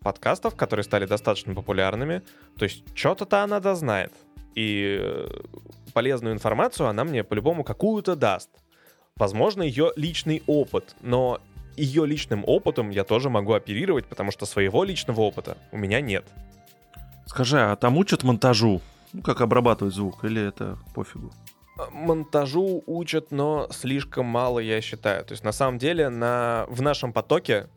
подкастов, 0.00 0.54
которые 0.54 0.84
стали 0.84 1.04
достаточно 1.04 1.54
популярными. 1.54 2.22
То 2.58 2.64
есть 2.64 2.84
что-то-то 2.94 3.42
она 3.42 3.60
дознает. 3.60 4.12
И 4.54 4.98
э, 5.00 5.26
полезную 5.92 6.34
информацию 6.34 6.88
она 6.88 7.04
мне 7.04 7.24
по-любому 7.24 7.62
какую-то 7.62 8.16
даст. 8.16 8.50
Возможно, 9.16 9.62
ее 9.62 9.92
личный 9.96 10.42
опыт, 10.46 10.96
но 11.00 11.40
ее 11.76 12.06
личным 12.06 12.44
опытом 12.46 12.90
я 12.90 13.04
тоже 13.04 13.30
могу 13.30 13.52
оперировать, 13.52 14.06
потому 14.06 14.30
что 14.30 14.46
своего 14.46 14.84
личного 14.84 15.20
опыта 15.20 15.56
у 15.72 15.78
меня 15.78 16.00
нет. 16.00 16.24
Скажи, 17.26 17.60
а 17.60 17.76
там 17.76 17.96
учат 17.96 18.22
монтажу? 18.22 18.80
Ну, 19.12 19.22
как 19.22 19.40
обрабатывать 19.40 19.94
звук, 19.94 20.24
или 20.24 20.46
это 20.46 20.78
пофигу? 20.94 21.32
Монтажу 21.90 22.82
учат, 22.86 23.32
но 23.32 23.68
слишком 23.70 24.26
мало, 24.26 24.60
я 24.60 24.80
считаю. 24.80 25.24
То 25.24 25.32
есть, 25.32 25.42
на 25.44 25.52
самом 25.52 25.78
деле, 25.78 26.08
на... 26.08 26.66
в 26.68 26.82
нашем 26.82 27.12
потоке 27.12 27.68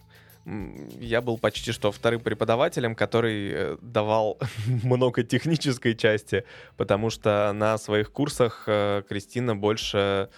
я 1.00 1.22
был 1.22 1.38
почти 1.38 1.72
что 1.72 1.92
вторым 1.92 2.22
преподавателем, 2.22 2.96
который 2.96 3.52
э, 3.52 3.78
давал 3.82 4.38
много 4.84 5.24
технической 5.24 5.94
части, 5.96 6.46
потому 6.78 7.10
что 7.10 7.52
на 7.54 7.78
своих 7.78 8.12
курсах 8.12 8.64
э, 8.68 9.04
Кристина 9.10 9.56
больше 9.56 10.30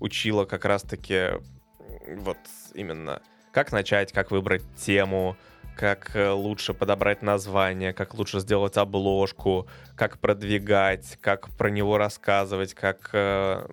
учила 0.00 0.44
как 0.44 0.64
раз-таки 0.64 1.40
вот 2.06 2.38
именно 2.74 3.20
как 3.52 3.72
начать, 3.72 4.12
как 4.12 4.30
выбрать 4.30 4.62
тему, 4.76 5.36
как 5.76 6.14
э, 6.14 6.30
лучше 6.30 6.74
подобрать 6.74 7.22
название, 7.22 7.92
как 7.92 8.14
лучше 8.14 8.40
сделать 8.40 8.76
обложку, 8.76 9.66
как 9.96 10.18
продвигать, 10.18 11.18
как 11.20 11.48
про 11.50 11.68
него 11.68 11.98
рассказывать, 11.98 12.74
как... 12.74 13.10
э, 13.12 13.66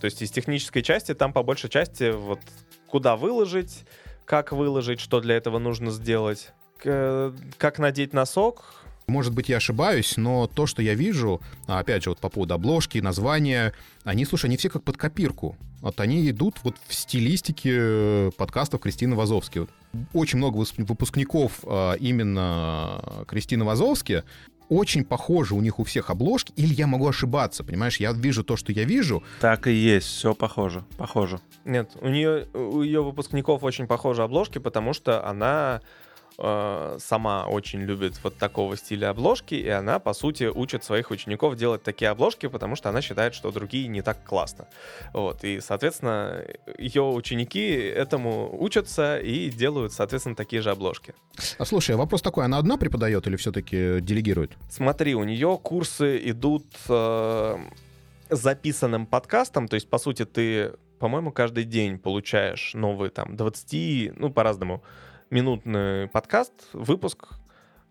То 0.00 0.04
есть 0.04 0.22
из 0.22 0.30
технической 0.30 0.82
части 0.82 1.14
там 1.14 1.32
по 1.32 1.42
большей 1.42 1.70
части 1.70 2.10
вот 2.10 2.40
куда 2.86 3.16
выложить, 3.16 3.84
как 4.24 4.52
выложить, 4.52 5.00
что 5.00 5.20
для 5.20 5.36
этого 5.36 5.58
нужно 5.58 5.90
сделать, 5.90 6.52
к- 6.78 7.32
как 7.58 7.78
надеть 7.78 8.12
носок. 8.12 8.64
Может 9.08 9.34
быть, 9.34 9.48
я 9.48 9.58
ошибаюсь, 9.58 10.16
но 10.16 10.48
то, 10.48 10.66
что 10.66 10.82
я 10.82 10.94
вижу, 10.94 11.40
а, 11.68 11.78
опять 11.78 12.02
же, 12.02 12.10
вот 12.10 12.18
по 12.18 12.28
поводу 12.28 12.54
обложки, 12.54 12.98
названия, 12.98 13.72
они, 14.02 14.24
слушай, 14.24 14.46
они 14.46 14.56
все 14.56 14.68
как 14.68 14.82
под 14.82 14.96
копирку. 14.96 15.56
Вот 15.80 16.00
они 16.00 16.28
идут 16.28 16.56
вот 16.64 16.74
в 16.88 16.92
стилистике 16.92 17.70
э, 17.72 18.30
подкастов 18.36 18.80
Кристины 18.80 19.14
Вазовски. 19.14 19.68
Очень 20.12 20.38
много 20.38 20.64
выпускников 20.78 21.60
а, 21.62 21.94
именно 21.94 23.24
Кристины 23.28 23.64
Вазовски. 23.64 24.24
Очень 24.68 25.04
похожи 25.04 25.54
у 25.54 25.60
них 25.60 25.78
у 25.78 25.84
всех 25.84 26.10
обложки, 26.10 26.52
или 26.56 26.74
я 26.74 26.88
могу 26.88 27.06
ошибаться, 27.06 27.62
понимаешь? 27.62 28.00
Я 28.00 28.10
вижу 28.10 28.42
то, 28.42 28.56
что 28.56 28.72
я 28.72 28.82
вижу, 28.82 29.22
Так 29.40 29.68
и 29.68 29.72
есть, 29.72 30.08
все 30.08 30.34
похоже, 30.34 30.82
похоже. 30.98 31.38
Нет, 31.64 31.92
у 32.00 32.08
нее 32.08 32.48
у 32.52 32.82
ее 32.82 33.04
выпускников 33.04 33.62
очень 33.62 33.86
похожи 33.86 34.24
обложки, 34.24 34.58
потому 34.58 34.92
что 34.92 35.24
она 35.24 35.80
э, 36.38 36.96
сама 37.00 37.46
очень 37.46 37.80
любит 37.80 38.18
вот 38.22 38.36
такого 38.36 38.76
стиля 38.76 39.10
обложки, 39.10 39.54
и 39.54 39.68
она, 39.68 39.98
по 39.98 40.12
сути, 40.12 40.44
учит 40.44 40.84
своих 40.84 41.10
учеников 41.10 41.56
делать 41.56 41.82
такие 41.82 42.10
обложки, 42.10 42.46
потому 42.48 42.76
что 42.76 42.88
она 42.88 43.00
считает, 43.00 43.34
что 43.34 43.50
другие 43.50 43.88
не 43.88 44.02
так 44.02 44.24
классно. 44.24 44.66
Вот, 45.12 45.44
и, 45.44 45.60
соответственно, 45.60 46.44
ее 46.78 47.02
ученики 47.02 47.66
этому 47.70 48.50
учатся 48.60 49.18
и 49.18 49.50
делают, 49.50 49.92
соответственно, 49.92 50.36
такие 50.36 50.62
же 50.62 50.70
обложки. 50.70 51.14
А 51.58 51.64
слушай, 51.64 51.94
а 51.94 51.98
вопрос 51.98 52.22
такой, 52.22 52.44
она 52.44 52.58
одна 52.58 52.76
преподает 52.76 53.26
или 53.26 53.36
все-таки 53.36 54.00
делегирует? 54.00 54.52
Смотри, 54.70 55.14
у 55.14 55.24
нее 55.24 55.58
курсы 55.62 56.20
идут 56.30 56.66
э, 56.88 57.56
записанным 58.30 59.06
подкастом, 59.06 59.68
то 59.68 59.74
есть, 59.74 59.88
по 59.88 59.98
сути, 59.98 60.24
ты, 60.24 60.72
по-моему, 60.98 61.32
каждый 61.32 61.64
день 61.64 61.98
получаешь 61.98 62.74
новый 62.74 63.10
там 63.10 63.36
20, 63.36 64.18
ну, 64.18 64.30
по-разному, 64.30 64.82
минутный 65.30 66.08
подкаст, 66.08 66.52
выпуск, 66.72 67.28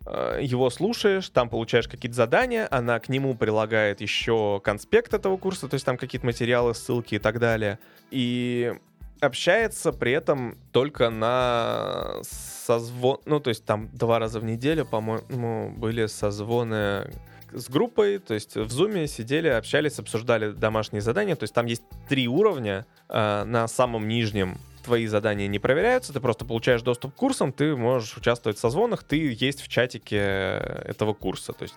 э, 0.06 0.40
его 0.42 0.70
слушаешь, 0.70 1.28
там 1.28 1.48
получаешь 1.48 1.88
какие-то 1.88 2.16
задания, 2.16 2.68
она 2.70 2.98
к 3.00 3.08
нему 3.08 3.34
прилагает 3.34 4.00
еще 4.00 4.60
конспект 4.62 5.14
этого 5.14 5.36
курса, 5.36 5.68
то 5.68 5.74
есть 5.74 5.86
там 5.86 5.96
какие-то 5.96 6.26
материалы, 6.26 6.74
ссылки 6.74 7.16
и 7.16 7.18
так 7.18 7.38
далее. 7.38 7.78
И 8.10 8.72
общается 9.20 9.92
при 9.92 10.12
этом 10.12 10.58
только 10.72 11.10
на 11.10 12.14
созвон... 12.22 13.18
Ну, 13.24 13.40
то 13.40 13.48
есть 13.48 13.64
там 13.64 13.88
два 13.92 14.18
раза 14.18 14.40
в 14.40 14.44
неделю, 14.44 14.86
по-моему, 14.86 15.70
были 15.76 16.06
созвоны 16.06 17.10
с 17.52 17.68
группой, 17.68 18.18
то 18.18 18.34
есть 18.34 18.56
в 18.56 18.70
зуме 18.70 19.06
сидели, 19.06 19.48
общались, 19.48 19.98
обсуждали 19.98 20.52
домашние 20.52 21.00
задания, 21.00 21.36
то 21.36 21.44
есть 21.44 21.54
там 21.54 21.66
есть 21.66 21.82
три 22.08 22.28
уровня, 22.28 22.86
э, 23.08 23.44
на 23.44 23.68
самом 23.68 24.08
нижнем 24.08 24.58
твои 24.86 25.06
задания 25.06 25.48
не 25.48 25.58
проверяются, 25.58 26.12
ты 26.12 26.20
просто 26.20 26.44
получаешь 26.44 26.82
доступ 26.82 27.12
к 27.12 27.16
курсам, 27.16 27.52
ты 27.52 27.76
можешь 27.76 28.16
участвовать 28.16 28.56
в 28.56 28.60
созвонах, 28.60 29.04
ты 29.04 29.16
есть 29.16 29.60
в 29.60 29.68
чатике 29.68 30.16
этого 30.16 31.12
курса, 31.12 31.52
то 31.52 31.64
есть 31.64 31.74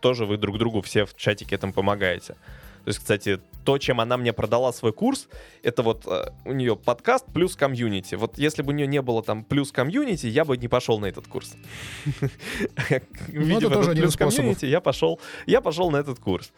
тоже 0.00 0.24
вы 0.24 0.38
друг 0.38 0.58
другу 0.58 0.80
все 0.80 1.04
в 1.04 1.14
чатике 1.14 1.56
этом 1.56 1.72
помогаете. 1.72 2.34
То 2.84 2.90
есть, 2.90 3.00
кстати, 3.00 3.38
то, 3.64 3.76
чем 3.76 4.00
она 4.00 4.16
мне 4.16 4.32
продала 4.32 4.72
свой 4.72 4.94
курс, 4.94 5.28
это 5.62 5.82
вот 5.82 6.06
э, 6.06 6.30
у 6.46 6.52
нее 6.52 6.74
подкаст 6.74 7.26
плюс 7.34 7.54
комьюнити. 7.54 8.14
Вот 8.14 8.38
если 8.38 8.62
бы 8.62 8.72
у 8.72 8.74
нее 8.74 8.86
не 8.86 9.02
было 9.02 9.22
там 9.22 9.44
плюс 9.44 9.72
комьюнити, 9.72 10.26
я 10.26 10.46
бы 10.46 10.56
не 10.56 10.68
пошел 10.68 10.98
на 10.98 11.04
этот 11.04 11.26
курс. 11.26 11.54
Один 13.28 14.04
из 14.04 14.16
плюс 14.16 14.16
комьюнити, 14.16 14.64
я 14.64 14.80
пошел, 14.80 15.20
я 15.46 15.60
пошел 15.60 15.90
на 15.90 15.98
этот 15.98 16.18
курс. 16.18 16.52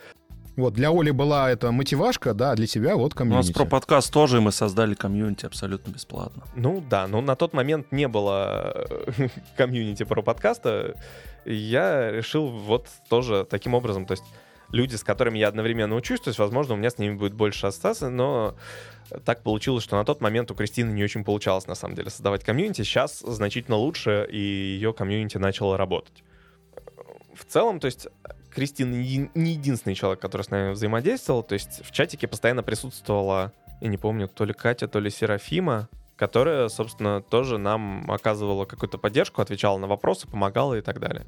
Вот, 0.61 0.75
для 0.75 0.91
Оли 0.91 1.11
была 1.11 1.51
это 1.51 1.73
мотивашка, 1.73 2.35
да, 2.35 2.53
а 2.53 2.55
для 2.55 2.67
тебя 2.67 2.97
вот 2.97 3.15
У 3.15 3.17
комьюнити. 3.17 3.49
нас 3.49 3.57
про 3.57 3.65
подкаст 3.65 4.13
тоже 4.13 4.41
мы 4.41 4.53
создали 4.53 4.95
комьюнити 4.95 5.47
абсолютно 5.47 5.91
бесплатно. 5.91 6.45
Ну 6.55 6.85
да, 6.89 7.07
но 7.07 7.21
на 7.23 7.35
тот 7.35 7.55
момент 7.55 7.91
не 7.93 8.09
было 8.09 8.87
э, 9.17 9.29
комьюнити 9.57 10.05
про 10.05 10.23
подкаста. 10.23 10.95
Я 11.47 12.13
решил 12.13 12.49
вот 12.49 12.89
тоже 13.09 13.47
таким 13.49 13.73
образом, 13.75 14.05
то 14.05 14.13
есть 14.13 14.25
люди, 14.71 14.97
с 14.97 15.03
которыми 15.03 15.39
я 15.39 15.49
одновременно 15.49 15.95
учусь, 15.97 16.21
то 16.21 16.29
есть, 16.29 16.39
возможно, 16.39 16.75
у 16.75 16.77
меня 16.77 16.91
с 16.91 16.99
ними 16.99 17.15
будет 17.15 17.33
больше 17.33 17.67
ассоциаций, 17.67 18.11
но 18.11 18.55
так 19.25 19.43
получилось, 19.43 19.83
что 19.83 19.97
на 19.97 20.05
тот 20.05 20.21
момент 20.21 20.51
у 20.51 20.55
Кристины 20.55 20.93
не 20.93 21.03
очень 21.03 21.25
получалось, 21.25 21.67
на 21.67 21.75
самом 21.75 21.95
деле, 21.95 22.11
создавать 22.11 22.45
комьюнити. 22.45 22.83
Сейчас 22.83 23.21
значительно 23.21 23.77
лучше, 23.77 24.29
и 24.31 24.39
ее 24.39 24.93
комьюнити 24.93 25.39
начало 25.39 25.79
работать. 25.79 26.23
В 27.35 27.45
целом, 27.47 27.81
то 27.81 27.87
есть, 27.87 28.09
Кристина 28.53 28.95
не 28.95 29.53
единственный 29.53 29.95
человек, 29.95 30.21
который 30.21 30.43
с 30.43 30.51
нами 30.51 30.73
взаимодействовал. 30.73 31.43
То 31.43 31.55
есть 31.55 31.85
в 31.85 31.93
чатике 31.93 32.27
постоянно 32.27 32.63
присутствовала, 32.63 33.53
я 33.81 33.89
не 33.89 33.97
помню, 33.97 34.29
то 34.29 34.45
ли 34.45 34.53
Катя, 34.53 34.89
то 34.89 35.01
ли 35.01 35.11
Серафима, 35.11 35.89
которая, 36.17 36.69
собственно, 36.69 37.23
тоже 37.23 37.59
нам 37.59 38.11
оказывала 38.11 38.65
какую-то 38.65 38.99
поддержку, 38.99 39.41
отвечала 39.41 39.79
на 39.79 39.87
вопросы, 39.87 40.29
помогала 40.29 40.75
и 40.75 40.81
так 40.81 41.01
далее. 41.01 41.25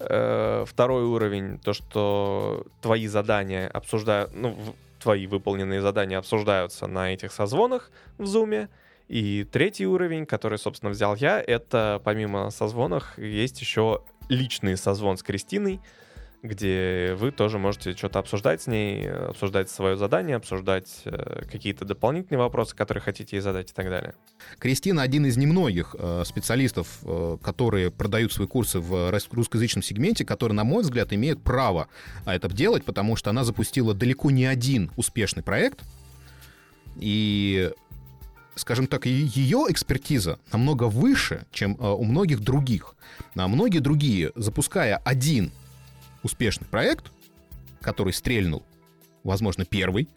Э, 0.00 0.64
Второй 0.66 1.04
уровень, 1.04 1.58
то, 1.58 1.72
что 1.72 2.66
твои 2.80 3.06
задания 3.06 3.68
обсуждают, 3.68 4.34
ну, 4.34 4.56
твои 5.00 5.26
выполненные 5.26 5.80
задания 5.80 6.18
обсуждаются 6.18 6.86
на 6.86 7.12
этих 7.12 7.32
созвонах 7.32 7.90
в 8.18 8.26
Зуме. 8.26 8.68
И 9.08 9.44
третий 9.44 9.86
уровень, 9.86 10.26
который, 10.26 10.58
собственно, 10.58 10.90
взял 10.90 11.14
я, 11.16 11.40
это 11.40 12.00
помимо 12.04 12.50
созвонах 12.50 13.18
есть 13.18 13.60
еще 13.60 14.02
личный 14.28 14.76
созвон 14.76 15.18
с 15.18 15.22
Кристиной, 15.22 15.80
где 16.42 17.14
вы 17.18 17.30
тоже 17.30 17.58
можете 17.58 17.92
что-то 17.92 18.18
обсуждать 18.18 18.62
с 18.62 18.66
ней, 18.66 19.08
обсуждать 19.08 19.70
свое 19.70 19.96
задание, 19.96 20.36
обсуждать 20.36 21.02
э, 21.04 21.44
какие-то 21.50 21.84
дополнительные 21.84 22.40
вопросы, 22.40 22.74
которые 22.74 23.00
хотите 23.00 23.36
ей 23.36 23.40
задать 23.40 23.70
и 23.70 23.72
так 23.74 23.88
далее. 23.88 24.14
Кристина 24.58 25.02
один 25.02 25.24
из 25.24 25.36
немногих 25.36 25.94
э, 25.96 26.24
специалистов, 26.26 26.98
э, 27.04 27.36
которые 27.40 27.92
продают 27.92 28.32
свои 28.32 28.48
курсы 28.48 28.80
в 28.80 29.10
рус- 29.10 29.28
русскоязычном 29.30 29.82
сегменте, 29.82 30.24
которые, 30.24 30.56
на 30.56 30.64
мой 30.64 30.82
взгляд, 30.82 31.12
имеют 31.12 31.42
право 31.42 31.86
а, 32.24 32.34
это 32.34 32.48
делать, 32.52 32.84
потому 32.84 33.14
что 33.14 33.30
она 33.30 33.44
запустила 33.44 33.94
далеко 33.94 34.32
не 34.32 34.44
один 34.44 34.90
успешный 34.96 35.44
проект. 35.44 35.80
И, 36.96 37.70
скажем 38.56 38.88
так, 38.88 39.06
ее 39.06 39.66
экспертиза 39.68 40.40
намного 40.52 40.84
выше, 40.84 41.46
чем 41.52 41.76
у 41.80 42.02
многих 42.04 42.40
других. 42.40 42.96
А 43.36 43.46
многие 43.46 43.78
другие, 43.78 44.32
запуская 44.34 44.96
один 44.96 45.52
успешный 46.22 46.66
проект, 46.66 47.10
который 47.80 48.12
стрельнул, 48.12 48.62
возможно, 49.24 49.64
первый, 49.64 50.08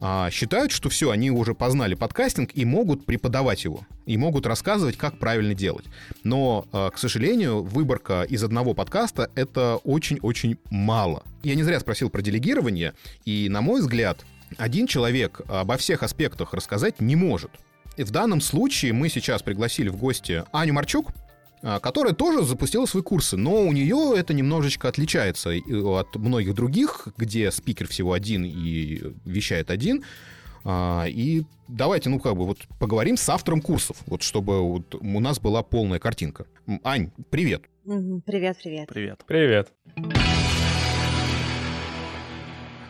а, 0.00 0.30
считают, 0.30 0.72
что 0.72 0.88
все, 0.88 1.10
они 1.10 1.30
уже 1.30 1.54
познали 1.54 1.94
подкастинг 1.94 2.50
и 2.54 2.64
могут 2.64 3.06
преподавать 3.06 3.64
его, 3.64 3.86
и 4.04 4.16
могут 4.16 4.46
рассказывать, 4.46 4.96
как 4.96 5.18
правильно 5.18 5.54
делать. 5.54 5.86
Но, 6.22 6.66
а, 6.72 6.90
к 6.90 6.98
сожалению, 6.98 7.62
выборка 7.62 8.22
из 8.22 8.44
одного 8.44 8.74
подкаста— 8.74 9.30
это 9.34 9.76
очень-очень 9.84 10.58
мало. 10.70 11.22
Я 11.42 11.54
не 11.54 11.62
зря 11.62 11.80
спросил 11.80 12.10
про 12.10 12.20
делегирование, 12.20 12.92
и, 13.24 13.48
на 13.48 13.62
мой 13.62 13.80
взгляд, 13.80 14.24
один 14.58 14.86
человек 14.86 15.40
обо 15.48 15.76
всех 15.76 16.02
аспектах 16.02 16.52
рассказать 16.52 17.00
не 17.00 17.16
может. 17.16 17.50
И 17.96 18.02
в 18.02 18.10
данном 18.10 18.40
случае 18.42 18.92
мы 18.92 19.08
сейчас 19.08 19.42
пригласили 19.42 19.88
в 19.88 19.96
гости 19.96 20.44
Аню 20.52 20.74
Марчук, 20.74 21.12
которая 21.62 22.14
тоже 22.14 22.44
запустила 22.44 22.86
свои 22.86 23.02
курсы, 23.02 23.36
но 23.36 23.62
у 23.62 23.72
нее 23.72 24.14
это 24.16 24.34
немножечко 24.34 24.88
отличается 24.88 25.50
и 25.50 25.62
от 25.72 26.14
многих 26.16 26.54
других, 26.54 27.08
где 27.16 27.50
спикер 27.50 27.88
всего 27.88 28.12
один 28.12 28.44
и 28.44 29.14
вещает 29.24 29.70
один. 29.70 30.04
А, 30.68 31.06
И 31.08 31.44
давайте, 31.68 32.10
ну, 32.10 32.18
как 32.18 32.36
бы, 32.36 32.44
вот 32.44 32.58
поговорим 32.80 33.16
с 33.16 33.28
автором 33.28 33.60
курсов, 33.60 33.98
вот 34.06 34.22
чтобы 34.22 34.60
вот 34.60 34.96
у 34.96 35.20
нас 35.20 35.38
была 35.38 35.62
полная 35.62 36.00
картинка. 36.00 36.46
Ань, 36.82 37.12
привет. 37.30 37.62
Привет, 37.84 38.56
привет. 38.62 38.88
Привет. 38.88 39.20
Привет. 39.26 39.72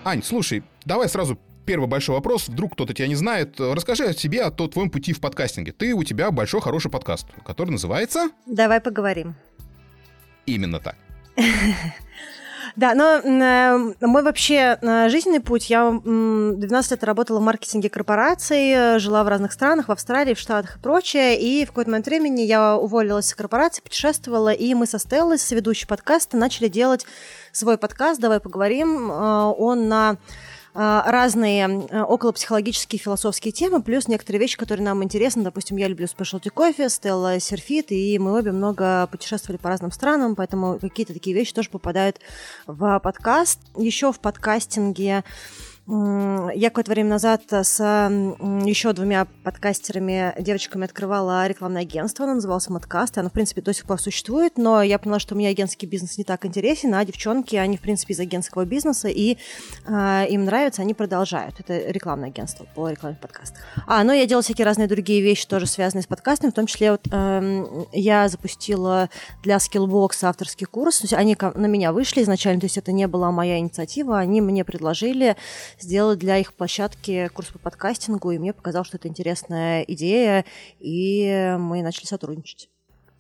Ань, 0.05 0.23
слушай, 0.23 0.63
давай 0.85 1.09
сразу 1.09 1.39
первый 1.67 1.87
большой 1.89 2.15
вопрос. 2.15 2.49
Вдруг 2.49 2.73
кто-то 2.73 2.95
тебя 2.95 3.09
не 3.09 3.17
знает. 3.17 3.61
Расскажи 3.61 4.05
о 4.05 4.15
себе, 4.15 4.43
о 4.43 4.51
твоем 4.51 4.89
пути 4.91 5.13
в 5.13 5.21
подкастинге. 5.21 5.73
Ты, 5.73 5.93
у 5.93 6.05
тебя 6.05 6.31
большой 6.31 6.61
хороший 6.61 6.91
подкаст, 6.91 7.27
который 7.45 7.71
называется 7.71 8.31
Давай 8.47 8.81
поговорим. 8.81 9.35
именно 10.47 10.81
так. 10.81 10.97
Да, 12.75 12.95
но 12.95 13.15
э, 13.25 13.95
мой 14.03 14.23
вообще 14.23 14.77
э, 14.83 15.09
жизненный 15.09 15.41
путь, 15.41 15.71
я 15.71 15.81
м, 15.85 16.61
12 16.61 16.91
лет 16.91 17.05
работала 17.05 17.39
в 17.39 17.43
маркетинге 17.43 17.89
корпораций, 17.89 18.71
э, 18.71 18.99
жила 18.99 19.25
в 19.25 19.29
разных 19.29 19.53
странах, 19.53 19.89
в 19.89 19.93
Австралии, 19.93 20.35
в 20.35 20.39
Штатах 20.39 20.77
и 20.77 20.81
прочее, 20.81 21.41
и 21.41 21.65
в 21.65 21.69
какой-то 21.69 21.91
момент 21.91 22.05
времени 22.05 22.43
я 22.43 22.77
уволилась 22.77 23.29
из 23.29 23.35
корпорации, 23.35 23.81
путешествовала, 23.81 24.53
и 24.53 24.75
мы 24.75 24.85
со 24.87 24.99
Стеллой, 24.99 25.39
с 25.39 25.51
ведущей 25.53 25.87
подкаста, 25.87 26.37
начали 26.37 26.69
делать 26.69 27.07
свой 27.51 27.79
подкаст 27.79 28.21
«Давай 28.21 28.41
поговорим». 28.41 29.11
Э, 29.11 29.55
Он 29.57 29.89
на 29.89 30.13
э, 30.13 30.17
разные 30.77 31.67
э, 31.67 32.01
околопсихологические 32.03 32.99
философские 32.99 33.53
темы, 33.53 33.83
плюс 33.83 34.09
некоторые 34.09 34.41
вещи, 34.41 34.59
которые 34.59 34.85
нам 34.85 35.03
интересны. 35.03 35.43
Допустим, 35.43 35.79
я 35.79 35.89
люблю 35.89 36.07
спешлти 36.07 36.51
кофе, 36.51 36.89
Стелла 36.91 37.41
серфит, 37.41 37.93
и 37.93 38.19
мы 38.19 38.39
обе 38.39 38.53
много 38.53 39.07
путешествовали 39.11 39.57
по 39.57 39.69
разным 39.69 39.91
странам, 39.91 40.37
поэтому 40.37 40.79
какие-то 40.79 41.15
такие 41.15 41.35
вещи 41.35 41.55
тоже 41.55 41.71
попадают 41.71 42.21
в 42.67 42.99
подкаст. 43.01 43.61
Еще 43.77 44.13
в 44.13 44.21
подкастинге 44.21 45.25
я 45.89 46.71
какое-то 46.71 46.91
время 46.91 47.11
назад 47.11 47.43
с 47.49 47.79
еще 47.79 48.93
двумя 48.93 49.27
подкастерами, 49.45 50.35
девочками 50.41 50.85
открывала 50.85 51.47
рекламное 51.47 51.83
агентство, 51.83 52.25
оно 52.25 52.35
называлось 52.35 52.69
Маткаст, 52.69 53.17
и 53.17 53.21
оно, 53.21 53.29
в 53.29 53.33
принципе, 53.33 53.63
до 53.63 53.73
сих 53.73 53.85
пор 53.85 54.01
существует, 54.01 54.59
но 54.59 54.83
я 54.83 54.99
поняла, 54.99 55.21
что 55.21 55.37
меня 55.37 55.51
агентский 55.51 55.87
бизнес 55.87 56.19
не 56.19 56.25
так 56.25 56.45
интересен, 56.45 56.93
а 56.95 57.05
девчонки, 57.05 57.55
они, 57.55 57.77
в 57.77 57.81
принципе, 57.83 58.15
из 58.15 58.21
агентского 58.21 58.65
бизнеса, 58.65 59.07
и 59.09 59.39
а, 59.87 60.25
им 60.25 60.45
нравится, 60.45 60.83
они 60.83 60.93
продолжают. 60.93 61.61
Это 61.61 61.91
рекламное 61.91 62.31
агентство 62.31 62.67
по 62.75 62.89
рекламе 62.89 63.17
подкастов. 63.23 63.63
А, 63.87 64.03
ну, 64.03 64.13
я 64.13 64.27
делала 64.27 64.43
всякие 64.43 64.65
разные 64.65 64.89
другие 64.89 65.23
вещи, 65.23 65.47
тоже 65.47 65.67
связанные 65.67 66.03
с 66.03 66.07
подкастами, 66.09 66.51
в 66.51 66.55
том 66.55 66.67
числе 66.67 66.91
вот, 66.91 67.07
эм, 67.13 67.87
я 67.93 68.29
запустила 68.29 69.09
для 69.45 69.59
Skillbox 69.59 70.25
авторский 70.25 70.67
курс, 70.67 70.99
то 70.99 71.05
есть 71.05 71.15
они 71.15 71.37
на 71.55 71.67
меня 71.67 71.93
вышли 71.93 72.23
изначально, 72.23 72.61
то 72.61 72.67
есть 72.67 72.77
это 72.77 72.91
не 72.91 73.07
была 73.07 73.31
моя 73.31 73.59
инициатива, 73.59 74.19
они 74.19 74.41
мне 74.41 74.65
предложили 74.65 75.37
сделать 75.79 76.19
для 76.19 76.39
их 76.39 76.55
площадки 76.55 77.29
курс 77.35 77.49
по 77.49 77.59
подкастингу, 77.59 78.31
и 78.31 78.39
мне 78.39 78.53
показалось, 78.53 78.89
что 78.89 78.97
это 78.97 79.09
интересная 79.09 79.83
идея, 79.83 80.45
и 80.79 81.57
мы 81.59 81.83
начали 81.83 82.07
сотрудничать. 82.07 82.71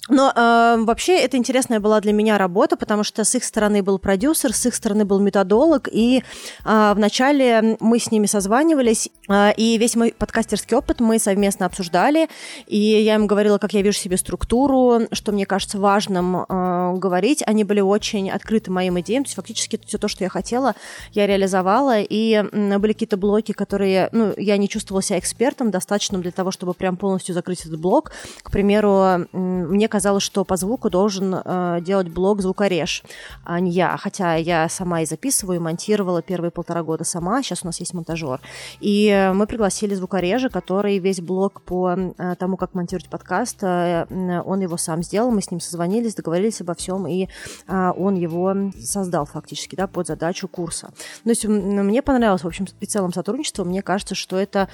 Но 0.08 0.32
э, 0.34 0.76
вообще 0.84 1.18
это 1.18 1.36
интересная 1.36 1.80
была 1.80 2.00
для 2.00 2.12
меня 2.12 2.38
работа, 2.38 2.76
потому 2.76 3.02
что 3.02 3.24
с 3.24 3.34
их 3.34 3.44
стороны 3.44 3.82
был 3.82 3.98
продюсер, 3.98 4.52
с 4.52 4.66
их 4.66 4.74
стороны 4.74 5.04
был 5.04 5.18
методолог, 5.18 5.88
и 5.90 6.22
э, 6.64 6.92
вначале 6.94 7.76
мы 7.80 7.98
с 7.98 8.10
ними 8.12 8.26
созванивались, 8.26 9.08
э, 9.28 9.52
и 9.56 9.76
весь 9.78 9.96
мой 9.96 10.14
подкастерский 10.16 10.76
опыт 10.76 11.00
мы 11.00 11.18
совместно 11.18 11.66
обсуждали, 11.66 12.28
и 12.68 12.78
я 12.78 13.16
им 13.16 13.26
говорила, 13.26 13.58
как 13.58 13.72
я 13.72 13.82
вижу 13.82 13.98
себе 13.98 14.16
структуру, 14.16 15.08
что 15.10 15.32
мне 15.32 15.44
кажется 15.44 15.78
важным 15.78 16.36
э, 16.36 16.94
говорить. 16.96 17.42
Они 17.44 17.64
были 17.64 17.80
очень 17.80 18.30
открыты 18.30 18.70
моим 18.70 19.00
идеям, 19.00 19.24
то 19.24 19.28
есть 19.28 19.36
фактически 19.36 19.80
все 19.84 19.98
то, 19.98 20.06
что 20.06 20.22
я 20.22 20.30
хотела, 20.30 20.74
я 21.12 21.26
реализовала, 21.26 22.00
и 22.00 22.34
м, 22.34 22.80
были 22.80 22.92
какие-то 22.92 23.16
блоки, 23.16 23.50
которые, 23.52 24.08
ну, 24.12 24.32
я 24.36 24.56
не 24.56 24.68
чувствовала 24.68 25.02
себя 25.02 25.18
экспертом, 25.18 25.72
достаточным 25.72 26.22
для 26.22 26.30
того, 26.30 26.52
чтобы 26.52 26.74
прям 26.74 26.96
полностью 26.96 27.34
закрыть 27.34 27.62
этот 27.62 27.80
блок. 27.80 28.12
К 28.42 28.52
примеру, 28.52 29.26
м, 29.32 29.68
мне 29.72 29.88
казалось, 29.96 30.22
что 30.22 30.44
по 30.44 30.56
звуку 30.56 30.90
должен 30.90 31.34
э, 31.34 31.78
делать 31.80 32.08
блок 32.08 32.42
звукореж, 32.42 33.02
а 33.44 33.60
не 33.60 33.70
я. 33.70 33.96
Хотя 33.96 34.34
я 34.34 34.68
сама 34.68 35.00
и 35.00 35.06
записываю, 35.06 35.56
и 35.56 35.58
монтировала 35.58 36.20
первые 36.20 36.50
полтора 36.50 36.82
года 36.82 37.04
сама. 37.04 37.42
Сейчас 37.42 37.62
у 37.62 37.66
нас 37.66 37.80
есть 37.80 37.94
монтажер. 37.94 38.40
И 38.80 39.08
э, 39.08 39.32
мы 39.32 39.46
пригласили 39.46 39.94
звукорежа, 39.94 40.50
который 40.50 40.98
весь 40.98 41.22
блок 41.22 41.62
по 41.62 41.94
э, 41.96 42.34
тому, 42.38 42.58
как 42.58 42.74
монтировать 42.74 43.08
подкаст, 43.08 43.62
э, 43.62 44.06
м, 44.10 44.46
он 44.46 44.60
его 44.60 44.76
сам 44.76 45.02
сделал. 45.02 45.30
Мы 45.30 45.40
с 45.40 45.50
ним 45.50 45.60
созвонились, 45.60 46.14
договорились 46.14 46.60
обо 46.60 46.74
всем, 46.74 47.06
и 47.06 47.28
э, 47.66 47.92
он 47.96 48.16
его 48.16 48.54
создал 48.78 49.24
фактически 49.24 49.76
да, 49.76 49.86
под 49.86 50.06
задачу 50.08 50.46
курса. 50.46 50.90
То 51.24 51.30
есть 51.30 51.46
мне 51.46 52.02
понравилось, 52.02 52.44
в 52.44 52.46
общем, 52.46 52.66
и 52.80 52.84
целом 52.84 53.14
сотрудничество. 53.14 53.64
Мне 53.64 53.80
кажется, 53.80 54.14
что 54.14 54.36
это 54.36 54.68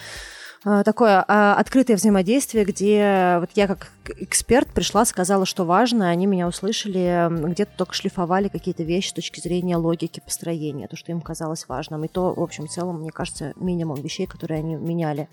такое 0.62 1.24
а, 1.26 1.56
открытое 1.56 1.96
взаимодействие, 1.96 2.64
где 2.64 3.38
вот 3.40 3.50
я 3.54 3.66
как 3.66 3.90
эксперт 4.18 4.68
пришла, 4.68 5.04
сказала, 5.04 5.44
что 5.44 5.64
важно, 5.64 6.08
они 6.08 6.26
меня 6.26 6.46
услышали, 6.46 7.28
где-то 7.50 7.72
только 7.76 7.94
шлифовали 7.94 8.48
какие-то 8.48 8.82
вещи 8.84 9.08
с 9.08 9.12
точки 9.12 9.40
зрения 9.40 9.76
логики 9.76 10.20
построения, 10.24 10.86
то, 10.86 10.96
что 10.96 11.10
им 11.10 11.20
казалось 11.20 11.66
важным. 11.66 12.04
И 12.04 12.08
то, 12.08 12.32
в 12.32 12.40
общем, 12.40 12.66
в 12.66 12.70
целом, 12.70 13.00
мне 13.00 13.10
кажется, 13.10 13.52
минимум 13.56 14.00
вещей, 14.00 14.26
которые 14.26 14.60
они 14.60 14.76
меняли. 14.76 15.28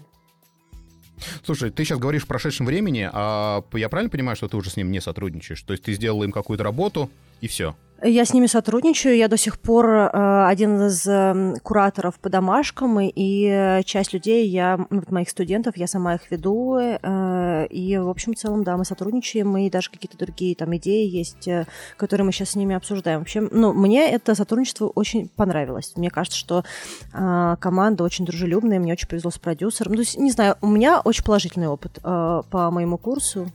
Слушай, 1.43 1.69
ты 1.69 1.84
сейчас 1.84 1.99
говоришь 1.99 2.23
в 2.23 2.27
прошедшем 2.27 2.65
времени, 2.65 3.09
а 3.11 3.63
я 3.73 3.89
правильно 3.89 4.09
понимаю, 4.09 4.36
что 4.36 4.47
ты 4.47 4.57
уже 4.57 4.69
с 4.69 4.77
ним 4.77 4.91
не 4.91 5.01
сотрудничаешь? 5.01 5.61
То 5.61 5.73
есть 5.73 5.84
ты 5.84 5.93
сделала 5.93 6.23
им 6.23 6.32
какую-то 6.32 6.63
работу, 6.63 7.09
и 7.41 7.47
все. 7.47 7.75
Я 8.01 8.23
с 8.23 8.33
ними 8.33 8.45
сотрудничаю. 8.45 9.17
Я 9.17 9.27
до 9.27 9.35
сих 9.35 9.59
пор 9.59 9.85
э, 9.85 10.45
один 10.47 10.87
из 10.87 11.05
э, 11.05 11.55
кураторов 11.63 12.17
по 12.19 12.29
домашкам, 12.29 12.99
и, 13.01 13.11
и 13.13 13.81
часть 13.83 14.13
людей, 14.13 14.47
я, 14.47 14.77
ну, 14.89 14.99
вот 14.99 15.11
моих 15.11 15.29
студентов, 15.29 15.75
я 15.75 15.85
сама 15.85 16.15
их 16.15 16.31
веду. 16.31 16.77
Э, 16.77 17.67
и, 17.67 17.97
в 17.97 18.07
общем, 18.07 18.33
в 18.33 18.37
целом, 18.37 18.63
да, 18.63 18.77
мы 18.77 18.85
сотрудничаем, 18.85 19.57
и 19.57 19.69
даже 19.69 19.89
какие-то 19.89 20.17
другие 20.17 20.55
там 20.55 20.75
идеи 20.77 21.09
есть, 21.09 21.47
э, 21.49 21.65
которые 21.97 22.25
мы 22.25 22.31
сейчас 22.31 22.51
с 22.51 22.55
ними 22.55 22.73
обсуждаем. 22.73 23.19
В 23.19 23.23
общем, 23.23 23.49
ну, 23.51 23.73
мне 23.73 24.09
это 24.09 24.33
сотрудничество 24.33 24.87
очень 24.87 25.27
понравилось. 25.27 25.93
Мне 25.97 26.09
кажется, 26.09 26.39
что 26.39 26.63
э, 27.13 27.55
команда 27.59 28.05
очень 28.05 28.25
дружелюбная, 28.25 28.79
мне 28.79 28.93
очень 28.93 29.09
повезло 29.09 29.31
с 29.31 29.39
продюсером. 29.39 29.93
То 29.93 29.99
есть, 29.99 30.17
не 30.17 30.31
знаю, 30.31 30.55
у 30.61 30.67
меня 30.67 31.01
очень 31.01 31.25
положительный 31.25 31.67
опыт 31.67 31.99
э, 32.01 32.41
по 32.49 32.71
моему 32.71 32.97
курсу. 32.97 33.47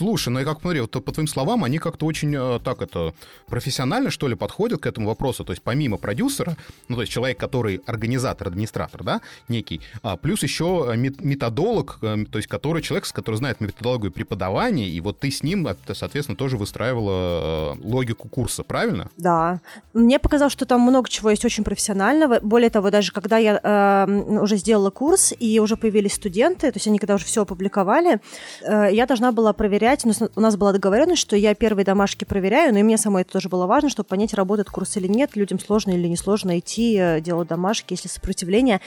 Слушай, 0.00 0.30
ну 0.30 0.38
я 0.38 0.46
как 0.46 0.62
смотрю, 0.62 0.88
вот 0.90 1.04
по 1.04 1.12
твоим 1.12 1.26
словам, 1.26 1.62
они 1.62 1.76
как-то 1.76 2.06
очень 2.06 2.34
э, 2.34 2.58
так 2.64 2.80
это 2.80 3.12
профессионально, 3.48 4.10
что 4.10 4.28
ли, 4.28 4.34
подходят 4.34 4.80
к 4.80 4.86
этому 4.86 5.08
вопросу. 5.08 5.44
То 5.44 5.52
есть 5.52 5.62
помимо 5.62 5.98
продюсера, 5.98 6.56
ну 6.88 6.96
то 6.96 7.02
есть 7.02 7.12
человек, 7.12 7.38
который 7.38 7.82
организатор, 7.84 8.48
администратор, 8.48 9.04
да, 9.04 9.20
некий, 9.48 9.82
а 10.02 10.16
плюс 10.16 10.42
еще 10.42 10.90
методолог, 10.96 11.98
э, 12.00 12.24
то 12.32 12.38
есть 12.38 12.48
который 12.48 12.80
человек, 12.80 13.12
который 13.12 13.34
знает 13.34 13.60
методологию 13.60 14.10
преподавания, 14.10 14.88
и 14.88 14.98
вот 15.02 15.18
ты 15.18 15.30
с 15.30 15.42
ним, 15.42 15.68
соответственно, 15.92 16.36
тоже 16.36 16.56
выстраивала 16.56 17.74
э, 17.74 17.86
логику 17.86 18.30
курса, 18.30 18.62
правильно? 18.64 19.10
Да. 19.18 19.60
Мне 19.92 20.18
показалось, 20.18 20.54
что 20.54 20.64
там 20.64 20.80
много 20.80 21.10
чего 21.10 21.28
есть 21.28 21.44
очень 21.44 21.62
профессионального. 21.62 22.40
Более 22.40 22.70
того, 22.70 22.90
даже 22.90 23.12
когда 23.12 23.36
я 23.36 23.60
э, 23.62 24.40
уже 24.40 24.56
сделала 24.56 24.88
курс 24.88 25.34
и 25.38 25.60
уже 25.60 25.76
появились 25.76 26.14
студенты, 26.14 26.72
то 26.72 26.76
есть 26.76 26.86
они 26.86 26.98
когда 26.98 27.16
уже 27.16 27.26
все 27.26 27.42
опубликовали, 27.42 28.20
э, 28.62 28.88
я 28.92 29.04
должна 29.04 29.30
была 29.32 29.52
проверять, 29.52 29.89
у 30.36 30.40
нас 30.40 30.56
была 30.56 30.72
договоренность, 30.72 31.20
что 31.20 31.36
я 31.36 31.54
первые 31.54 31.84
домашки 31.84 32.24
проверяю, 32.24 32.72
но 32.72 32.78
и 32.78 32.82
мне 32.82 32.96
самой 32.96 33.22
это 33.22 33.32
тоже 33.32 33.48
было 33.48 33.66
важно, 33.66 33.88
чтобы 33.90 34.08
понять, 34.08 34.34
работает 34.34 34.70
курс 34.70 34.96
или 34.96 35.06
нет, 35.06 35.36
людям 35.36 35.58
сложно 35.58 35.90
или 35.90 36.06
несложно 36.06 36.58
идти, 36.58 36.96
э, 36.96 37.20
делать 37.20 37.48
домашки, 37.48 37.92
если 37.94 38.08
сопротивление. 38.08 38.80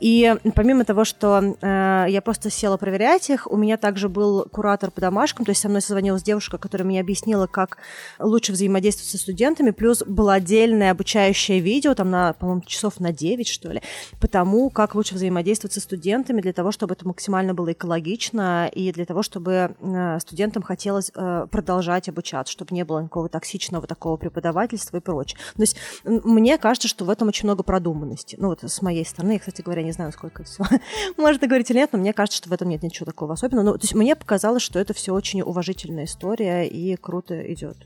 И 0.00 0.34
помимо 0.54 0.84
того, 0.84 1.04
что 1.04 1.56
э, 1.60 2.06
я 2.08 2.20
просто 2.22 2.50
села 2.50 2.76
проверять 2.76 3.30
их, 3.30 3.50
у 3.50 3.56
меня 3.56 3.76
также 3.76 4.08
был 4.08 4.46
куратор 4.50 4.90
по 4.90 5.00
домашкам, 5.00 5.44
то 5.44 5.50
есть 5.50 5.60
со 5.60 5.68
мной 5.68 5.80
созвонилась 5.80 6.22
девушка, 6.22 6.58
которая 6.58 6.86
мне 6.86 7.00
объяснила, 7.00 7.46
как 7.46 7.78
лучше 8.18 8.52
взаимодействовать 8.52 9.10
со 9.10 9.18
студентами, 9.18 9.70
плюс 9.70 10.02
было 10.04 10.34
отдельное 10.34 10.90
обучающее 10.90 11.60
видео, 11.60 11.94
там 11.94 12.10
на, 12.10 12.32
по-моему, 12.34 12.62
часов 12.62 13.00
на 13.00 13.12
9, 13.12 13.48
что 13.48 13.70
ли, 13.72 13.82
по 14.20 14.28
тому, 14.28 14.70
как 14.70 14.94
лучше 14.94 15.14
взаимодействовать 15.14 15.72
со 15.72 15.80
студентами 15.80 16.40
для 16.40 16.52
того, 16.52 16.72
чтобы 16.72 16.94
это 16.94 17.06
максимально 17.06 17.54
было 17.54 17.72
экологично 17.72 18.70
и 18.72 18.92
для 18.92 19.04
того, 19.04 19.22
чтобы 19.22 19.70
Э, 19.80 20.18
студентам 20.50 20.62
хотелось 20.62 21.10
э, 21.14 21.46
продолжать 21.50 22.08
обучаться, 22.08 22.52
чтобы 22.52 22.74
не 22.74 22.84
было 22.84 23.00
никакого 23.00 23.28
токсичного 23.28 23.86
такого 23.86 24.16
преподавательства 24.16 24.96
и 24.96 25.00
прочее. 25.00 25.38
То 25.54 25.62
есть 25.62 25.76
мне 26.04 26.58
кажется, 26.58 26.88
что 26.88 27.04
в 27.04 27.10
этом 27.10 27.28
очень 27.28 27.46
много 27.46 27.62
продуманности. 27.62 28.36
Ну 28.38 28.48
вот 28.48 28.62
с 28.64 28.82
моей 28.82 29.04
стороны, 29.04 29.32
я, 29.32 29.38
кстати 29.38 29.62
говоря, 29.62 29.82
не 29.82 29.92
знаю, 29.92 30.12
сколько 30.12 30.42
все 30.44 30.64
можно 31.16 31.46
говорить 31.46 31.70
или 31.70 31.78
нет, 31.78 31.90
но 31.92 31.98
мне 31.98 32.12
кажется, 32.12 32.38
что 32.38 32.48
в 32.48 32.52
этом 32.52 32.68
нет 32.68 32.82
ничего 32.82 33.06
такого 33.06 33.34
особенного. 33.34 33.64
Ну, 33.64 33.72
то 33.74 33.84
есть 33.84 33.94
мне 33.94 34.16
показалось, 34.16 34.62
что 34.62 34.78
это 34.78 34.92
все 34.92 35.14
очень 35.14 35.42
уважительная 35.42 36.04
история 36.04 36.66
и 36.66 36.96
круто 36.96 37.40
идет. 37.52 37.76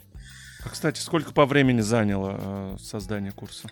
А, 0.65 0.71
кстати, 0.71 1.01
сколько 1.01 1.33
по 1.33 1.45
времени 1.45 1.81
заняло 1.81 2.37
э, 2.39 2.77
создание 2.81 3.33
курса? 3.33 3.69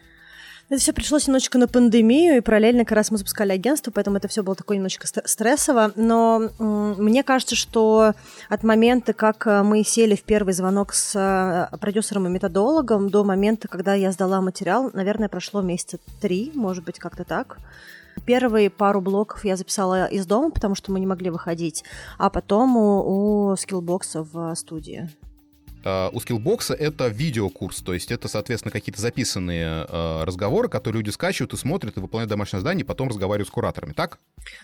Это 0.73 0.81
все 0.81 0.95
пришлось 0.95 1.27
немножечко 1.27 1.59
на 1.59 1.68
пандемию, 1.68 2.39
и 2.39 2.41
параллельно 2.41 2.87
как 2.87 2.97
раз 2.97 3.11
мы 3.11 3.18
запускали 3.18 3.53
агентство, 3.53 3.91
поэтому 3.91 4.16
это 4.16 4.27
все 4.29 4.43
было 4.43 4.57
такое 4.57 4.79
немножечко 4.79 5.07
стрессово. 5.07 5.93
Но 5.97 6.49
мне 6.59 7.23
кажется, 7.23 7.55
что 7.55 8.14
от 8.49 8.62
момента, 8.62 9.12
как 9.12 9.47
э, 9.47 9.62
мы 9.62 9.85
сели 9.85 10.14
в 10.14 10.23
первый 10.23 10.55
звонок 10.55 10.95
с 10.95 11.14
э, 11.14 11.77
продюсером 11.77 12.27
и 12.27 12.31
методологом, 12.31 13.11
до 13.11 13.23
момента, 13.23 13.68
когда 13.68 13.93
я 13.93 14.12
сдала 14.12 14.41
материал, 14.41 14.91
наверное, 14.95 15.29
прошло 15.29 15.61
месяца 15.61 15.99
три, 16.23 16.51
может 16.55 16.85
быть, 16.85 16.99
как-то 16.99 17.25
так. 17.25 17.59
Первые 18.25 18.70
пару 18.70 19.03
блоков 19.03 19.45
я 19.45 19.57
записала 19.57 20.07
из 20.07 20.25
дома, 20.25 20.51
потому 20.51 20.75
что 20.75 20.91
мы 20.91 21.01
не 21.01 21.07
могли 21.07 21.29
выходить, 21.29 21.85
а 22.16 22.31
потом 22.31 22.79
у, 22.79 23.51
у 23.51 23.57
Skillbox 23.57 24.15
а 24.15 24.22
в 24.23 24.55
студии. 24.55 25.11
Э, 25.85 26.11
у 26.12 26.20
Skillbox 26.20 26.68
а 26.68 26.74
это 26.74 27.09
видеокурс, 27.09 27.80
то 27.80 27.95
есть 27.95 28.11
это, 28.11 28.28
соответственно, 28.28 28.72
какие-то 28.72 29.01
записанные 29.01 29.87
э, 29.89 30.24
разговоры, 30.24 30.68
которые 30.68 31.01
люди 31.01 31.11
скачивают 31.11 31.55
и 31.55 31.57
смотрят, 31.57 31.97
и 31.97 32.01
выполняют 32.01 32.30
домашнее 32.30 32.61
задание, 32.61 32.85
и 32.85 32.87
потом 32.87 33.09
разговаривают 33.09 33.49
с 33.49 33.51
кураторами, 33.51 33.93
так? 33.93 34.18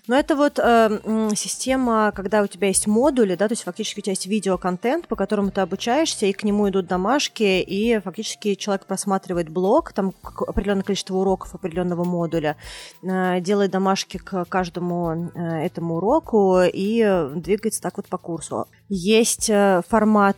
Ну, 0.07 0.14
это 0.14 0.37
вот 0.37 0.59
э, 0.59 1.31
система, 1.35 2.12
когда 2.14 2.43
у 2.43 2.47
тебя 2.47 2.69
есть 2.69 2.87
модули, 2.87 3.35
да, 3.35 3.49
то 3.49 3.53
есть 3.53 3.64
фактически 3.64 4.01
у 4.01 4.03
тебя 4.03 4.12
есть 4.12 4.27
видеоконтент, 4.27 5.09
по 5.09 5.16
которому 5.16 5.51
ты 5.51 5.61
обучаешься, 5.61 6.27
и 6.27 6.33
к 6.33 6.45
нему 6.45 6.69
идут 6.69 6.87
домашки, 6.87 7.61
и 7.61 8.01
фактически 8.01 8.55
человек 8.55 8.87
просматривает 8.87 9.49
блок, 9.49 9.93
там 9.93 10.12
определенное 10.23 10.83
количество 10.83 11.16
уроков 11.16 11.55
определенного 11.55 12.05
модуля, 12.05 12.57
э, 13.03 13.41
делает 13.41 13.71
домашки 13.71 14.19
к 14.19 14.45
каждому 14.45 15.31
э, 15.35 15.66
этому 15.66 15.97
уроку 15.97 16.61
и 16.62 17.29
двигается 17.35 17.83
так 17.83 17.97
вот 17.97 18.07
по 18.07 18.19
курсу. 18.19 18.66
Есть 18.89 19.51
э, 19.51 19.83
формат 19.89 20.37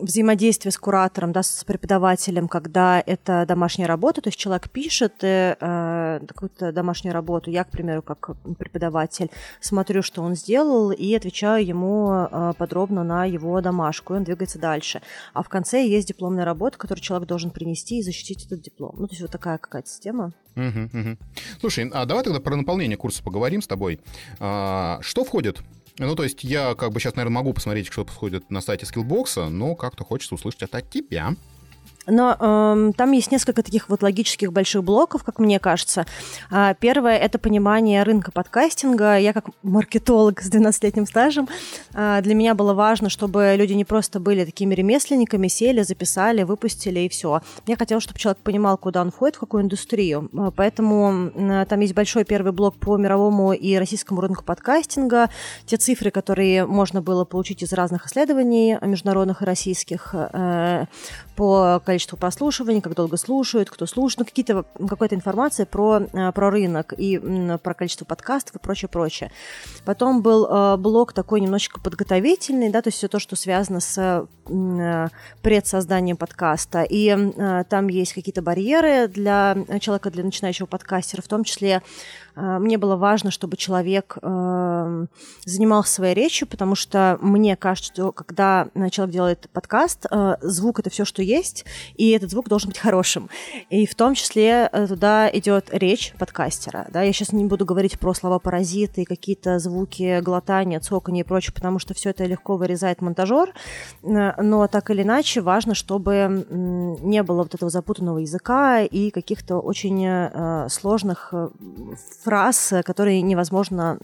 взаимодействия 0.00 0.70
с 0.70 0.78
куратором, 0.78 1.32
да, 1.32 1.42
с 1.42 1.64
преподавателем, 1.64 2.48
когда 2.48 3.02
это 3.04 3.44
домашняя 3.46 3.86
работа, 3.86 4.20
то 4.20 4.28
есть 4.28 4.38
человек 4.38 4.70
пишет 4.70 5.22
э, 5.22 5.56
э, 5.60 6.20
какую-то 6.26 6.72
домашнюю 6.72 7.14
работу, 7.14 7.50
я, 7.50 7.64
к 7.64 7.70
примеру, 7.70 8.02
как 8.02 8.36
преподаватель, 8.58 9.30
смотрю, 9.60 10.02
что 10.02 10.22
он 10.22 10.34
сделал, 10.34 10.90
и 10.90 11.14
отвечаю 11.14 11.64
ему 11.66 12.12
э, 12.12 12.52
подробно 12.56 13.04
на 13.04 13.24
его 13.24 13.60
домашку, 13.60 14.14
и 14.14 14.16
он 14.16 14.24
двигается 14.24 14.58
дальше. 14.58 15.02
А 15.34 15.42
в 15.42 15.48
конце 15.48 15.86
есть 15.86 16.08
дипломная 16.08 16.44
работа, 16.44 16.78
которую 16.78 17.02
человек 17.02 17.28
должен 17.28 17.50
принести 17.50 17.98
и 17.98 18.02
защитить 18.02 18.46
этот 18.46 18.62
диплом. 18.62 18.94
Ну, 18.98 19.06
то 19.06 19.12
есть 19.12 19.22
вот 19.22 19.30
такая 19.30 19.58
какая-то 19.58 19.88
система. 19.88 20.32
Угу, 20.56 21.00
угу. 21.00 21.16
Слушай, 21.60 21.88
а 21.92 22.04
давай 22.04 22.24
тогда 22.24 22.40
про 22.40 22.56
наполнение 22.56 22.96
курса 22.96 23.22
поговорим 23.22 23.62
с 23.62 23.66
тобой. 23.66 24.00
А, 24.40 24.98
что 25.02 25.24
входит 25.24 25.60
ну, 26.06 26.14
то 26.14 26.22
есть 26.22 26.44
я 26.44 26.74
как 26.74 26.92
бы 26.92 27.00
сейчас, 27.00 27.16
наверное, 27.16 27.34
могу 27.34 27.52
посмотреть, 27.52 27.88
что 27.88 28.04
происходит 28.04 28.50
на 28.50 28.60
сайте 28.60 28.86
Skillbox, 28.86 29.48
но 29.48 29.74
как-то 29.74 30.04
хочется 30.04 30.34
услышать 30.34 30.62
это 30.62 30.78
от 30.78 30.90
тебя. 30.90 31.34
Но 32.08 32.36
э, 32.38 32.92
там 32.96 33.12
есть 33.12 33.30
несколько 33.30 33.62
таких 33.62 33.88
вот 33.88 34.02
логических 34.02 34.52
больших 34.52 34.82
блоков, 34.82 35.22
как 35.24 35.38
мне 35.38 35.58
кажется. 35.58 36.06
А, 36.50 36.74
первое— 36.74 37.16
это 37.18 37.38
понимание 37.38 38.02
рынка 38.02 38.32
подкастинга. 38.32 39.18
Я 39.18 39.32
как 39.32 39.46
маркетолог 39.62 40.40
с 40.40 40.50
12-летним 40.50 41.06
стажем, 41.06 41.48
а, 41.94 42.20
для 42.22 42.34
меня 42.34 42.54
было 42.54 42.74
важно, 42.74 43.10
чтобы 43.10 43.54
люди 43.56 43.74
не 43.74 43.84
просто 43.84 44.20
были 44.20 44.44
такими 44.44 44.74
ремесленниками, 44.74 45.48
сели, 45.48 45.82
записали, 45.82 46.42
выпустили 46.42 47.00
и 47.00 47.08
все. 47.08 47.42
Я 47.66 47.76
хотела, 47.76 48.00
чтобы 48.00 48.18
человек 48.18 48.38
понимал, 48.42 48.78
куда 48.78 49.02
он 49.02 49.10
входит, 49.10 49.36
в 49.36 49.40
какую 49.40 49.62
индустрию. 49.62 50.30
А, 50.36 50.50
поэтому 50.50 51.30
э, 51.34 51.66
там 51.68 51.80
есть 51.80 51.94
большой 51.94 52.24
первый 52.24 52.52
блок 52.52 52.76
по 52.76 52.96
мировому 52.96 53.52
и 53.52 53.76
российскому 53.76 54.20
рынку 54.20 54.44
подкастинга. 54.44 55.28
Те 55.66 55.76
цифры, 55.76 56.10
которые 56.10 56.66
можно 56.66 57.02
было 57.02 57.24
получить 57.24 57.62
из 57.62 57.72
разных 57.72 58.06
исследований 58.06 58.78
международных 58.80 59.42
и 59.42 59.44
российских 59.44 60.14
э, 60.14 60.86
по 61.36 61.80
количеству 61.84 61.97
количество 61.98 62.16
прослушиваний, 62.16 62.80
как 62.80 62.94
долго 62.94 63.16
слушают, 63.16 63.70
кто 63.70 63.84
слушает, 63.84 64.20
ну, 64.20 64.24
какие-то, 64.24 64.64
какая-то 64.88 65.16
информация 65.16 65.66
про, 65.66 66.02
э, 66.12 66.32
про 66.32 66.50
рынок 66.50 66.94
и 66.96 67.18
про 67.60 67.74
количество 67.74 68.04
подкастов 68.04 68.54
и 68.54 68.58
прочее, 68.60 68.88
прочее. 68.88 69.32
Потом 69.84 70.22
был 70.22 70.46
э, 70.46 70.76
блок 70.76 71.12
такой 71.12 71.40
немножечко 71.40 71.80
подготовительный, 71.80 72.70
да, 72.70 72.82
то 72.82 72.88
есть 72.88 72.98
все 72.98 73.08
то, 73.08 73.18
что 73.18 73.34
связано 73.34 73.80
с 73.80 74.28
э, 74.48 75.08
предсозданием 75.42 76.16
подкаста. 76.16 76.86
И 76.88 77.16
там 77.68 77.88
есть 77.88 78.12
какие-то 78.12 78.42
барьеры 78.42 79.08
для 79.08 79.56
человека, 79.80 80.10
для 80.10 80.22
начинающего 80.22 80.66
подкастера, 80.66 81.20
в 81.20 81.28
том 81.28 81.44
числе 81.44 81.82
мне 82.58 82.78
было 82.78 82.96
важно, 82.96 83.30
чтобы 83.30 83.56
человек 83.56 84.16
э, 84.22 85.06
занимался 85.44 85.92
своей 85.92 86.14
речью, 86.14 86.46
потому 86.48 86.74
что 86.74 87.18
мне 87.20 87.56
кажется, 87.56 87.92
что 87.92 88.12
когда 88.12 88.68
человек 88.90 89.12
делает 89.12 89.50
подкаст, 89.52 90.06
э, 90.10 90.36
звук 90.40 90.80
это 90.80 90.90
все, 90.90 91.04
что 91.04 91.22
есть, 91.22 91.64
и 91.96 92.10
этот 92.10 92.30
звук 92.30 92.48
должен 92.48 92.68
быть 92.68 92.78
хорошим. 92.78 93.28
И 93.70 93.86
в 93.86 93.94
том 93.94 94.14
числе 94.14 94.68
э, 94.70 94.86
туда 94.86 95.28
идет 95.30 95.68
речь 95.72 96.14
подкастера. 96.18 96.86
Да? 96.92 97.02
Я 97.02 97.12
сейчас 97.12 97.32
не 97.32 97.44
буду 97.44 97.64
говорить 97.64 97.98
про 97.98 98.14
слова 98.14 98.38
паразиты, 98.38 99.04
какие-то 99.04 99.58
звуки 99.58 100.20
глотания, 100.20 100.80
цокания 100.80 101.24
и 101.24 101.26
прочее, 101.26 101.54
потому 101.54 101.78
что 101.78 101.94
все 101.94 102.10
это 102.10 102.24
легко 102.24 102.56
вырезает 102.56 103.00
монтажер. 103.00 103.52
Э, 104.02 104.40
но 104.40 104.66
так 104.68 104.90
или 104.90 105.02
иначе 105.02 105.40
важно, 105.40 105.74
чтобы 105.74 106.46
не 106.50 107.22
было 107.22 107.42
вот 107.42 107.54
этого 107.54 107.70
запутанного 107.70 108.18
языка 108.18 108.82
и 108.82 109.10
каких-то 109.10 109.58
очень 109.58 110.06
э, 110.06 110.68
сложных 110.70 111.34
фраз, 112.28 112.74
которые 112.84 113.22
невозможно 113.22 113.96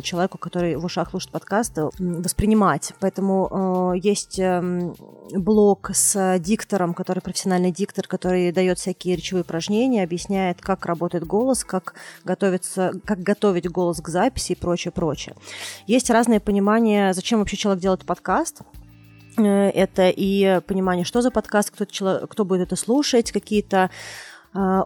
человеку, 0.00 0.38
который 0.38 0.76
в 0.76 0.84
ушах 0.84 1.10
слушает 1.10 1.32
подкаст, 1.32 1.76
воспринимать. 1.98 2.92
Поэтому 3.00 3.92
э, 3.96 3.98
есть 3.98 4.38
э, 4.38 4.92
блог 5.32 5.90
с 5.92 6.38
диктором, 6.38 6.94
который 6.94 7.18
профессиональный 7.18 7.72
диктор, 7.72 8.06
который 8.06 8.52
дает 8.52 8.78
всякие 8.78 9.16
речевые 9.16 9.42
упражнения, 9.42 10.04
объясняет, 10.04 10.60
как 10.60 10.86
работает 10.86 11.26
голос, 11.26 11.64
как 11.64 11.94
готовится, 12.24 12.92
как 13.04 13.18
готовить 13.18 13.68
голос 13.68 14.00
к 14.00 14.08
записи 14.08 14.52
и 14.52 14.54
прочее, 14.56 14.92
прочее. 14.92 15.34
Есть 15.88 16.08
разное 16.08 16.38
понимание, 16.38 17.14
зачем 17.14 17.40
вообще 17.40 17.56
человек 17.56 17.82
делает 17.82 18.06
подкаст. 18.06 18.60
Это 19.36 20.08
и 20.08 20.60
понимание, 20.68 21.04
что 21.04 21.20
за 21.20 21.32
подкаст, 21.32 21.72
кто, 21.72 22.26
кто 22.28 22.44
будет 22.44 22.68
это 22.68 22.76
слушать, 22.76 23.32
какие-то 23.32 23.90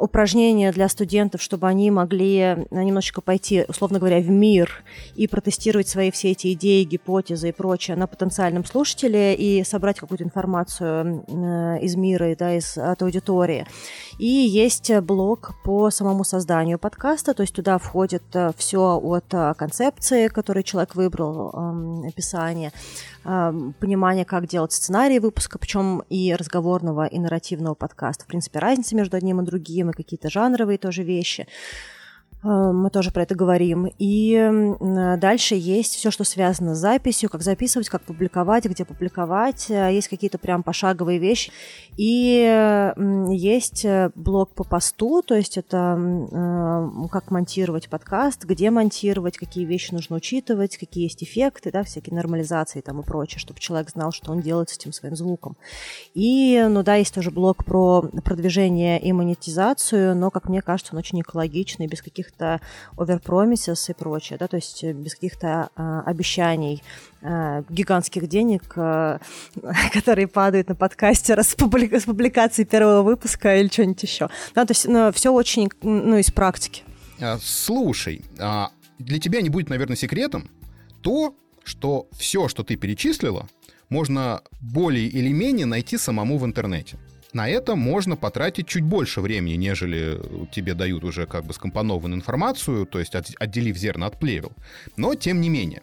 упражнения 0.01 0.73
для 0.73 0.89
студентов, 0.89 1.43
чтобы 1.43 1.69
они 1.69 1.91
могли 1.91 2.39
э, 2.39 2.65
немножечко 2.71 3.21
пойти, 3.21 3.65
условно 3.69 3.99
говоря, 3.99 4.21
в 4.21 4.29
мир 4.29 4.85
и 5.15 5.27
протестировать 5.27 5.89
свои 5.89 6.11
все 6.11 6.33
эти 6.33 6.53
идеи, 6.55 6.85
гипотезы 6.85 7.51
и 7.51 7.53
прочее 7.53 7.97
на 7.97 8.07
потенциальном 8.07 8.65
слушателе 8.65 9.35
и 9.35 9.63
собрать 9.65 10.01
какую-то 10.01 10.25
информацию 10.25 11.25
э, 11.27 11.81
из 11.83 11.97
мира, 11.97 12.35
да, 12.39 12.55
из, 12.57 12.77
от 12.77 13.03
аудитории. 13.03 13.67
И 14.19 14.27
есть 14.27 14.91
блог 15.01 15.53
по 15.65 15.91
самому 15.91 16.25
созданию 16.25 16.79
подкаста, 16.79 17.35
то 17.35 17.43
есть 17.43 17.55
туда 17.55 17.79
входит 17.79 18.25
э, 18.35 18.53
все 18.57 19.01
от 19.03 19.57
концепции, 19.57 20.29
которую 20.29 20.65
человек 20.65 20.95
выбрал, 20.95 21.51
описание, 22.07 22.73
понимание, 23.23 24.25
как 24.25 24.47
делать 24.47 24.73
сценарий 24.73 25.19
выпуска, 25.19 25.59
причем 25.59 26.03
и 26.09 26.35
разговорного, 26.35 27.07
и 27.07 27.19
нарративного 27.19 27.75
подкаста. 27.75 28.25
В 28.25 28.27
принципе, 28.27 28.59
разница 28.59 28.97
между 28.97 29.17
одним 29.17 29.41
и 29.41 29.45
другим, 29.45 29.91
и 29.91 29.95
какие-то 29.95 30.31
жанровые 30.31 30.79
тоже 30.79 31.03
вещи. 31.03 31.47
Э, 32.43 32.73
мы 32.73 32.91
тоже 32.91 33.11
про 33.11 33.23
это 33.23 33.35
говорим. 33.35 33.91
И 33.99 34.51
дальше 35.19 35.55
есть 35.55 35.95
все, 35.95 36.11
что 36.11 36.25
связано 36.25 36.75
с 36.75 36.79
записью, 36.79 37.29
как 37.29 37.43
записывать, 37.43 37.89
как 37.89 38.03
публиковать, 38.03 38.65
где 38.65 38.85
публиковать. 38.85 39.71
Э, 39.71 39.93
есть 39.93 40.09
какие-то 40.09 40.39
прям 40.39 40.63
пошаговые 40.63 41.19
вещи. 41.19 41.53
И 41.97 42.93
есть 43.31 43.85
э, 43.85 44.11
блог 44.15 44.51
по 44.51 44.65
посту, 44.65 45.23
то 45.23 45.35
есть 45.35 45.59
это 45.59 45.71
как 47.11 47.31
монтировать 47.31 47.89
подкаст, 47.89 48.45
где 48.45 48.71
монтировать, 48.71 49.37
какие 49.37 49.65
вещи 49.65 49.93
нужно 49.93 50.17
учитывать, 50.17 50.77
какие 50.77 51.05
есть 51.05 51.23
эффекты, 51.23 51.71
да, 51.71 51.83
всякие 51.83 52.15
нормализации 52.15 52.81
там 52.81 53.01
и 53.01 53.05
прочее, 53.05 53.39
чтобы 53.39 53.61
человек 53.61 53.91
знал, 53.91 54.13
что 54.13 54.33
он 54.33 54.41
делает 54.41 54.71
с 54.71 54.77
этим 54.77 54.93
своим 54.93 55.17
звуком. 55.17 55.57
И, 56.15 56.65
ну 56.69 56.83
да, 56.83 56.97
есть 56.97 57.15
тоже 57.15 57.31
блог 57.31 57.65
про 57.65 58.03
продвижение 58.25 59.01
и 59.01 59.13
монетизацию, 59.13 60.17
но, 60.17 60.31
как 60.31 60.49
мне 60.49 60.63
кажется, 60.63 60.95
он 60.95 60.99
очень 60.99 61.21
экологичный, 61.21 61.87
без 61.87 62.03
каких 62.03 62.30
каких-то 62.31 62.61
оверпромисес 62.97 63.91
и 63.91 63.93
прочее, 63.93 64.39
да, 64.39 64.47
то 64.47 64.57
есть 64.57 64.85
э, 64.85 64.93
без 64.93 65.15
каких-то 65.15 65.71
а, 65.77 66.03
обещаний 66.03 66.83
а, 67.23 67.65
гигантских 67.69 68.29
денег, 68.29 68.73
а, 68.77 69.19
которые 69.93 70.27
падают 70.27 70.69
на 70.69 70.75
подкастера 70.75 71.43
с, 71.43 71.57
публи- 71.57 71.99
с 71.99 72.05
публикации 72.05 72.65
первого 72.65 73.03
выпуска 73.03 73.57
или 73.57 73.69
что-нибудь 73.69 74.03
еще. 74.03 74.29
Да, 74.55 74.65
то 74.65 74.73
есть 74.73 74.87
ну, 74.87 75.13
все 75.13 75.33
очень 75.33 75.69
ну, 75.83 76.17
из 76.17 76.31
практики. 76.31 76.83
А, 77.21 77.39
слушай, 77.43 78.25
а 78.39 78.71
для 78.99 79.19
тебя 79.19 79.43
не 79.43 79.51
будет, 79.51 79.69
наверное, 79.69 79.97
секретом 79.97 80.49
то, 81.03 81.35
что 81.65 82.09
все, 82.13 82.49
что 82.49 82.63
ты 82.63 82.77
перечислила, 82.77 83.49
можно 83.89 84.43
более 84.61 85.07
или 85.07 85.33
менее 85.33 85.67
найти 85.67 85.99
самому 85.99 86.39
в 86.39 86.45
интернете. 86.45 86.97
На 87.33 87.49
это 87.49 87.77
можно 87.77 88.17
потратить 88.17 88.67
чуть 88.67 88.83
больше 88.83 89.21
времени, 89.21 89.55
нежели 89.55 90.21
тебе 90.53 90.75
дают 90.75 91.05
уже 91.05 91.27
как 91.27 91.45
бы 91.45 91.55
скомпонованную 91.55 92.19
информацию, 92.19 92.87
то 92.87 92.99
есть 92.99 93.15
отделив 93.15 93.77
зерна 93.77 94.07
от 94.07 94.19
плевел. 94.19 94.53
Но 94.97 95.15
тем 95.15 95.41
не 95.41 95.49
менее. 95.49 95.83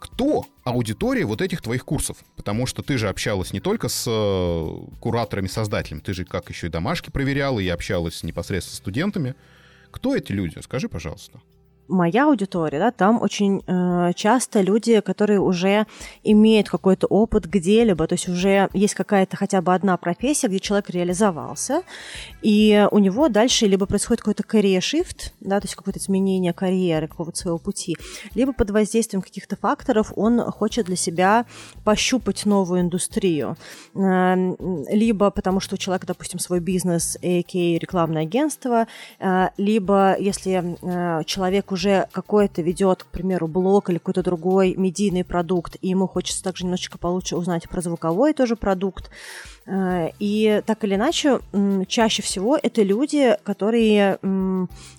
Кто 0.00 0.46
аудитория 0.64 1.26
вот 1.26 1.42
этих 1.42 1.60
твоих 1.60 1.84
курсов? 1.84 2.16
Потому 2.34 2.66
что 2.66 2.82
ты 2.82 2.96
же 2.96 3.08
общалась 3.08 3.52
не 3.52 3.60
только 3.60 3.88
с 3.88 4.06
э, 4.08 4.96
кураторами-создателями, 4.98 6.00
ты 6.00 6.14
же 6.14 6.24
как 6.24 6.48
еще 6.48 6.68
и 6.68 6.70
домашки 6.70 7.10
проверяла 7.10 7.60
и 7.60 7.68
общалась 7.68 8.22
непосредственно 8.22 8.76
с 8.76 8.78
студентами. 8.78 9.34
Кто 9.90 10.16
эти 10.16 10.32
люди? 10.32 10.58
Скажи, 10.62 10.88
пожалуйста 10.88 11.40
моя 11.90 12.26
аудитория, 12.26 12.78
да, 12.78 12.90
там 12.90 13.20
очень 13.20 13.62
э, 13.66 14.12
часто 14.14 14.60
люди, 14.60 15.00
которые 15.00 15.40
уже 15.40 15.86
имеют 16.22 16.68
какой-то 16.68 17.06
опыт 17.06 17.46
где-либо, 17.46 18.06
то 18.06 18.14
есть 18.14 18.28
уже 18.28 18.68
есть 18.72 18.94
какая-то 18.94 19.36
хотя 19.36 19.60
бы 19.60 19.74
одна 19.74 19.96
профессия, 19.96 20.48
где 20.48 20.60
человек 20.60 20.90
реализовался, 20.90 21.82
и 22.42 22.86
у 22.90 22.98
него 22.98 23.28
дальше 23.28 23.66
либо 23.66 23.86
происходит 23.86 24.22
какой-то 24.22 24.44
career-shift, 24.44 25.32
да, 25.40 25.60
то 25.60 25.66
есть 25.66 25.74
какое-то 25.74 25.98
изменение 25.98 26.52
карьеры, 26.52 27.08
какого-то 27.08 27.36
своего 27.36 27.58
пути, 27.58 27.96
либо 28.34 28.52
под 28.52 28.70
воздействием 28.70 29.22
каких-то 29.22 29.56
факторов 29.56 30.12
он 30.16 30.40
хочет 30.40 30.86
для 30.86 30.96
себя 30.96 31.46
пощупать 31.84 32.46
новую 32.46 32.82
индустрию, 32.82 33.56
э, 33.94 34.54
либо 34.90 35.30
потому 35.30 35.60
что 35.60 35.74
у 35.74 35.78
человека, 35.78 36.06
допустим, 36.06 36.38
свой 36.38 36.60
бизнес, 36.60 37.16
а.к.а. 37.16 37.78
рекламное 37.78 38.22
агентство, 38.22 38.86
э, 39.18 39.48
либо 39.56 40.16
если 40.18 40.76
э, 40.80 41.24
человек 41.24 41.72
уже 41.72 41.79
уже 41.80 42.06
какой-то 42.12 42.60
ведет, 42.60 43.04
к 43.04 43.06
примеру, 43.06 43.48
блог 43.48 43.88
или 43.88 43.96
какой-то 43.96 44.22
другой 44.22 44.74
медийный 44.76 45.24
продукт, 45.24 45.76
и 45.80 45.88
ему 45.88 46.06
хочется 46.06 46.44
также 46.44 46.64
немножечко 46.64 46.98
получше 46.98 47.36
узнать 47.36 47.68
про 47.68 47.80
звуковой 47.80 48.34
тоже 48.34 48.54
продукт. 48.54 49.10
Э, 49.66 50.10
и 50.18 50.62
так 50.66 50.84
или 50.84 50.96
иначе, 50.96 51.40
чаще 51.88 52.22
всего 52.22 52.58
это 52.62 52.82
люди, 52.82 53.36
которые 53.44 54.18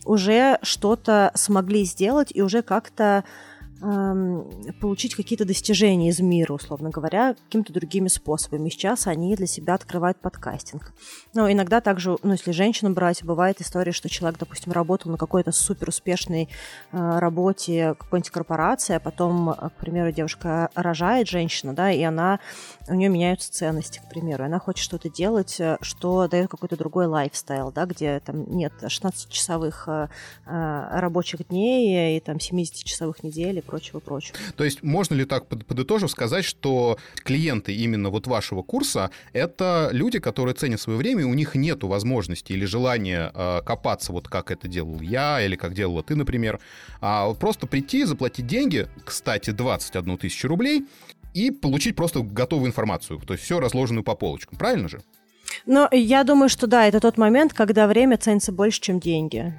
уже 0.06 0.58
что-то 0.64 1.32
смогли 1.36 1.84
сделать 1.84 2.32
и 2.34 2.42
уже 2.42 2.64
как-то 2.64 3.24
получить 3.82 5.16
какие-то 5.16 5.46
достижения 5.46 6.10
из 6.10 6.20
мира, 6.20 6.54
условно 6.54 6.90
говоря, 6.90 7.36
какими-то 7.46 7.74
другими 7.74 8.08
способами. 8.10 8.70
Сейчас 8.70 9.08
они 9.08 9.36
для 9.36 9.48
себя 9.48 9.74
открывают 9.74 10.18
подкастинг. 10.20 10.94
Но 11.34 11.52
иногда 11.52 11.82
также, 11.82 12.18
ну, 12.22 12.34
если 12.34 12.52
женщину 12.52 12.94
брать, 12.94 13.24
бывает 13.24 13.60
история, 13.60 13.92
что 13.92 14.10
человек, 14.10 14.40
допустим, 14.40 14.72
работал 14.72 15.12
на 15.12 15.18
какой-то 15.18 15.52
супер 15.52 15.90
успешной 15.90 16.50
э, 16.92 17.20
работе 17.20 17.96
какой-нибудь 17.98 18.30
корпорации, 18.30 18.96
а 18.96 19.00
потом, 19.00 19.50
э, 19.50 19.70
к 19.70 19.74
примеру, 19.80 20.12
девушка 20.12 20.70
рожает, 20.76 21.28
женщина, 21.28 21.74
да, 21.74 21.92
и 21.92 22.04
она, 22.04 22.40
у 22.88 22.94
нее 22.94 23.10
меняются 23.10 23.52
ценности, 23.52 24.00
к 24.06 24.10
примеру, 24.10 24.44
и 24.44 24.48
она 24.48 24.60
хочет 24.60 24.84
что-то 24.84 25.10
делать, 25.10 25.60
э, 25.60 25.78
что 25.82 26.28
дает 26.28 26.50
какой-то 26.50 26.78
другой 26.78 27.08
лайфстайл, 27.08 27.72
да, 27.72 27.86
где 27.86 28.20
там 28.20 28.44
нет 28.56 28.74
16-часовых 28.82 29.84
э, 29.88 30.08
э, 30.46 31.00
рабочих 31.00 31.48
дней 31.48 32.18
и 32.18 32.20
там 32.20 32.38
70-часовых 32.38 33.24
недель 33.24 33.62
прочего, 33.72 34.00
прочего. 34.00 34.38
То 34.56 34.64
есть 34.64 34.84
можно 34.84 35.16
ли 35.16 35.26
так 35.26 35.48
подытожив 35.48 36.12
сказать, 36.12 36.44
что 36.46 36.98
клиенты 37.24 37.74
именно 37.74 38.10
вот 38.10 38.28
вашего 38.28 38.62
курса— 38.62 39.12
это 39.34 39.90
люди, 39.92 40.20
которые 40.20 40.54
ценят 40.54 40.82
свое 40.82 40.98
время, 40.98 41.22
и 41.22 41.26
у 41.26 41.34
них 41.34 41.56
нет 41.56 41.84
возможности 41.84 42.54
или 42.54 42.66
желания 42.66 43.32
э, 43.34 43.62
копаться, 43.66 44.12
вот 44.12 44.28
как 44.28 44.52
это 44.52 44.68
делал 44.68 45.00
я 45.02 45.42
или 45.42 45.56
как 45.56 45.74
делала 45.74 46.04
ты, 46.04 46.16
например, 46.16 46.60
а 47.00 47.34
просто 47.34 47.68
прийти, 47.68 48.04
заплатить 48.04 48.46
деньги, 48.46 48.88
кстати, 49.06 49.52
21 49.52 50.18
тысячу 50.18 50.48
рублей, 50.48 50.86
и 51.34 51.50
получить 51.50 51.96
просто 51.96 52.22
готовую 52.22 52.68
информацию, 52.68 53.20
то 53.20 53.34
есть 53.34 53.46
все 53.46 53.60
разложенную 53.60 54.04
по 54.04 54.16
полочкам, 54.16 54.58
правильно 54.58 54.90
же? 54.90 55.02
Ну, 55.66 55.88
я 55.92 56.24
думаю, 56.24 56.50
что 56.50 56.68
да, 56.68 56.88
это 56.88 57.00
тот 57.00 57.18
момент, 57.18 57.54
когда 57.54 57.88
время 57.88 58.18
ценится 58.18 58.52
больше, 58.52 58.82
чем 58.82 59.00
деньги. 59.00 59.54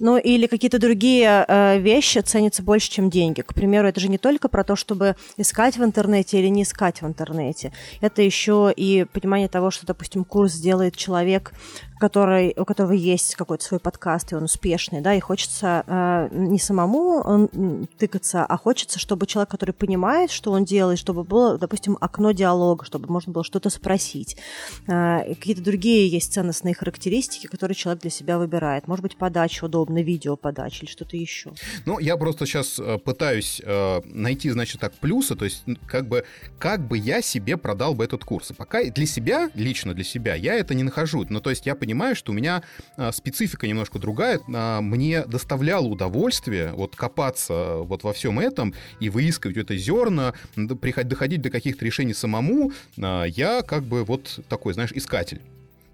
Ну, 0.00 0.16
или 0.16 0.46
какие-то 0.46 0.78
другие 0.78 1.44
э, 1.46 1.78
вещи 1.78 2.18
ценятся 2.20 2.62
больше, 2.62 2.90
чем 2.90 3.10
деньги. 3.10 3.42
К 3.42 3.52
примеру, 3.52 3.86
это 3.86 4.00
же 4.00 4.08
не 4.08 4.16
только 4.16 4.48
про 4.48 4.64
то, 4.64 4.74
чтобы 4.74 5.14
искать 5.36 5.76
в 5.76 5.84
интернете 5.84 6.38
или 6.40 6.48
не 6.48 6.62
искать 6.62 7.02
в 7.02 7.06
интернете. 7.06 7.72
Это 8.00 8.22
еще 8.22 8.72
и 8.74 9.04
понимание 9.12 9.48
того, 9.48 9.70
что, 9.70 9.86
допустим, 9.86 10.24
курс 10.24 10.54
делает 10.54 10.96
человек, 10.96 11.52
который, 12.00 12.54
у 12.56 12.64
которого 12.64 12.92
есть 12.92 13.34
какой-то 13.34 13.62
свой 13.62 13.78
подкаст, 13.78 14.32
и 14.32 14.34
он 14.34 14.44
успешный, 14.44 15.02
да, 15.02 15.14
и 15.14 15.20
хочется 15.20 15.84
э, 15.86 16.28
не 16.32 16.58
самому 16.58 17.48
тыкаться, 17.98 18.44
а 18.44 18.56
хочется, 18.56 18.98
чтобы 18.98 19.26
человек, 19.26 19.50
который 19.50 19.72
понимает, 19.72 20.30
что 20.30 20.50
он 20.50 20.64
делает, 20.64 20.98
чтобы 20.98 21.24
было, 21.24 21.58
допустим, 21.58 21.98
окно 22.00 22.32
диалога, 22.32 22.86
чтобы 22.86 23.12
можно 23.12 23.32
было 23.32 23.44
что-то 23.44 23.68
спросить. 23.68 24.38
Э, 24.88 25.34
какие-то 25.34 25.62
другие 25.62 26.08
есть 26.08 26.32
ценностные 26.32 26.74
характеристики, 26.74 27.46
которые 27.46 27.76
человек 27.76 28.00
для 28.00 28.10
себя 28.10 28.38
выбирает. 28.38 28.88
Может 28.88 29.02
быть, 29.02 29.16
подача 29.16 29.64
удобная, 29.64 30.02
видео 30.02 30.36
подача 30.36 30.84
или 30.84 30.90
что-то 30.90 31.16
еще. 31.18 31.52
Ну, 31.84 31.98
я 31.98 32.16
просто 32.16 32.46
сейчас 32.46 32.78
э, 32.78 32.98
пытаюсь 32.98 33.60
э, 33.62 34.00
найти, 34.04 34.48
значит, 34.50 34.80
так 34.80 34.94
плюсы, 34.94 35.36
то 35.36 35.44
есть 35.44 35.64
как 35.86 36.08
бы, 36.08 36.24
как 36.58 36.88
бы 36.88 36.96
я 36.96 37.20
себе 37.20 37.58
продал 37.58 37.94
бы 37.94 38.04
этот 38.04 38.24
курс. 38.24 38.52
И 38.52 38.54
пока 38.54 38.82
для 38.84 39.06
себя, 39.06 39.50
лично 39.54 39.92
для 39.92 40.04
себя, 40.04 40.34
я 40.34 40.54
это 40.54 40.72
не 40.72 40.82
нахожу. 40.82 41.26
Ну, 41.28 41.40
то 41.40 41.50
есть 41.50 41.66
я 41.66 41.74
понимаю, 41.74 41.89
понимаю, 41.90 42.14
что 42.14 42.30
у 42.30 42.34
меня 42.34 42.62
а, 42.96 43.10
специфика 43.10 43.66
немножко 43.66 43.98
другая. 43.98 44.40
А, 44.54 44.80
мне 44.80 45.24
доставляло 45.24 45.86
удовольствие 45.86 46.72
вот 46.72 46.94
копаться 46.94 47.78
вот 47.78 48.04
во 48.04 48.12
всем 48.12 48.38
этом 48.38 48.74
и 49.00 49.08
выискивать 49.08 49.56
это 49.56 49.76
зерна, 49.76 50.34
доходить 50.54 51.40
до 51.40 51.50
каких-то 51.50 51.84
решений 51.84 52.14
самому. 52.14 52.70
А, 52.96 53.24
я 53.24 53.62
как 53.62 53.82
бы 53.82 54.04
вот 54.04 54.38
такой, 54.48 54.74
знаешь, 54.74 54.92
искатель. 54.92 55.40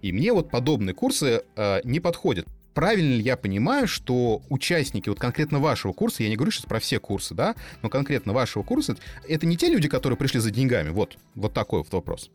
И 0.02 0.12
мне 0.12 0.34
вот 0.34 0.50
подобные 0.50 0.94
курсы 0.94 1.42
не 1.82 2.00
подходят 2.00 2.46
правильно 2.74 3.14
ли 3.14 3.22
я 3.22 3.38
понимаю, 3.38 3.88
что 3.88 4.42
участники 4.50 5.08
вот 5.08 5.18
конкретно 5.18 5.60
вашего 5.60 5.94
курса, 5.94 6.22
я 6.22 6.28
не 6.28 6.36
говорю 6.36 6.52
сейчас 6.52 6.66
про 6.66 6.78
все 6.78 7.00
курсы, 7.00 7.34
да, 7.34 7.54
но 7.80 7.88
конкретно 7.88 8.34
вашего 8.34 8.62
курса, 8.62 8.98
это 9.26 9.46
не 9.46 9.56
те 9.56 9.70
люди, 9.70 9.88
которые 9.88 10.18
пришли 10.18 10.40
за 10.40 10.50
деньгами? 10.50 10.90
Вот, 10.90 11.16
вот 11.34 11.54
такой 11.54 11.78
вот 11.78 11.92
вопрос. 11.94 12.30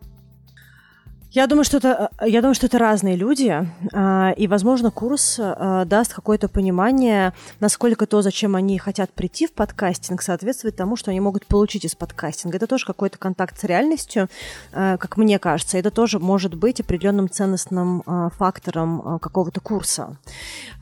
Я 1.33 1.47
думаю, 1.47 1.63
что 1.63 1.77
это, 1.77 2.09
я 2.19 2.41
думаю, 2.41 2.55
что 2.55 2.65
это 2.65 2.77
разные 2.77 3.15
люди, 3.15 3.65
а, 3.93 4.31
и, 4.31 4.47
возможно, 4.47 4.91
курс 4.91 5.37
а, 5.39 5.85
даст 5.85 6.13
какое-то 6.13 6.49
понимание, 6.49 7.31
насколько 7.61 8.05
то, 8.05 8.21
зачем 8.21 8.57
они 8.57 8.77
хотят 8.77 9.13
прийти 9.13 9.47
в 9.47 9.53
подкастинг, 9.53 10.21
соответствует 10.23 10.75
тому, 10.75 10.97
что 10.97 11.09
они 11.09 11.21
могут 11.21 11.45
получить 11.45 11.85
из 11.85 11.95
подкастинга. 11.95 12.57
Это 12.57 12.67
тоже 12.67 12.85
какой-то 12.85 13.17
контакт 13.17 13.57
с 13.57 13.63
реальностью, 13.63 14.27
а, 14.73 14.97
как 14.97 15.15
мне 15.15 15.39
кажется. 15.39 15.77
Это 15.77 15.89
тоже 15.89 16.19
может 16.19 16.53
быть 16.55 16.81
определенным 16.81 17.29
ценностным 17.29 18.03
фактором 18.37 19.19
какого-то 19.19 19.61
курса. 19.61 20.17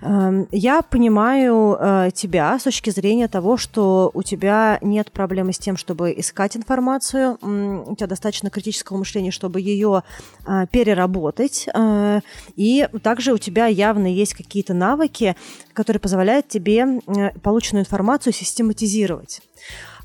Я 0.01 0.81
понимаю 0.81 2.11
тебя 2.13 2.57
с 2.57 2.63
точки 2.63 2.89
зрения 2.89 3.27
того, 3.27 3.57
что 3.57 4.09
у 4.13 4.23
тебя 4.23 4.79
нет 4.81 5.11
проблемы 5.11 5.53
с 5.53 5.59
тем, 5.59 5.77
чтобы 5.77 6.13
искать 6.17 6.57
информацию, 6.57 7.37
у 7.41 7.95
тебя 7.95 8.07
достаточно 8.07 8.49
критического 8.49 8.97
мышления, 8.97 9.31
чтобы 9.31 9.61
ее 9.61 10.03
переработать. 10.71 11.67
А, 11.73 12.21
и 12.55 12.87
также 13.03 13.33
у 13.33 13.37
тебя 13.37 13.67
явно 13.67 14.07
есть 14.07 14.33
какие-то 14.33 14.73
навыки, 14.73 15.35
которые 15.73 15.99
позволяют 15.99 16.47
тебе 16.47 17.01
полученную 17.43 17.83
информацию 17.83 18.33
систематизировать. 18.33 19.41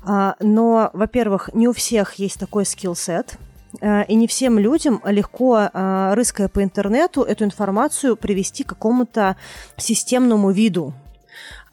А, 0.03 0.35
но, 0.39 0.89
во-первых, 0.93 1.49
не 1.53 1.67
у 1.67 1.73
всех 1.73 2.15
есть 2.15 2.39
такой 2.39 2.65
скилл-сет, 2.65 3.37
и 3.81 4.15
не 4.15 4.25
всем 4.27 4.57
людям 4.57 5.01
легко, 5.03 5.69
рыская 5.73 6.47
по 6.47 6.63
интернету, 6.63 7.23
эту 7.23 7.43
информацию 7.43 8.15
привести 8.15 8.63
к 8.63 8.69
какому-то 8.69 9.35
системному 9.75 10.51
виду. 10.51 10.93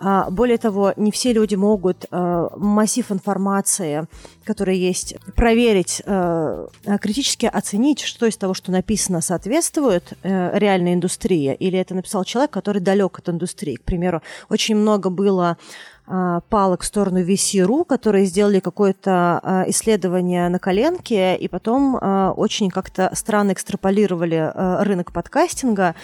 А, 0.04 0.30
более 0.30 0.58
того, 0.58 0.92
не 0.96 1.12
все 1.12 1.32
люди 1.32 1.54
могут 1.54 2.06
э, 2.10 2.48
массив 2.56 3.12
информации, 3.12 4.08
который 4.42 4.76
есть, 4.76 5.14
проверить, 5.36 6.02
э, 6.04 6.66
критически 7.00 7.46
оценить, 7.46 8.00
что 8.00 8.26
из 8.26 8.36
того, 8.36 8.52
что 8.52 8.72
написано, 8.72 9.20
соответствует 9.20 10.14
э, 10.24 10.58
реальной 10.58 10.94
индустрии, 10.94 11.54
или 11.54 11.78
это 11.78 11.94
написал 11.94 12.24
человек, 12.24 12.50
который 12.50 12.80
далек 12.80 13.20
от 13.20 13.28
индустрии. 13.28 13.76
К 13.76 13.84
примеру, 13.84 14.22
очень 14.48 14.74
много 14.74 15.08
было 15.08 15.56
палок 16.06 16.82
в 16.82 16.84
сторону 16.84 17.22
VC.ru, 17.22 17.84
которые 17.84 18.26
сделали 18.26 18.60
какое-то 18.60 19.40
а, 19.42 19.64
исследование 19.68 20.48
на 20.48 20.58
коленке, 20.58 21.36
и 21.36 21.48
потом 21.48 21.96
а, 22.00 22.32
очень 22.32 22.70
как-то 22.70 23.10
странно 23.14 23.52
экстраполировали 23.52 24.52
рынок 24.84 25.12
подкастинга. 25.12 25.94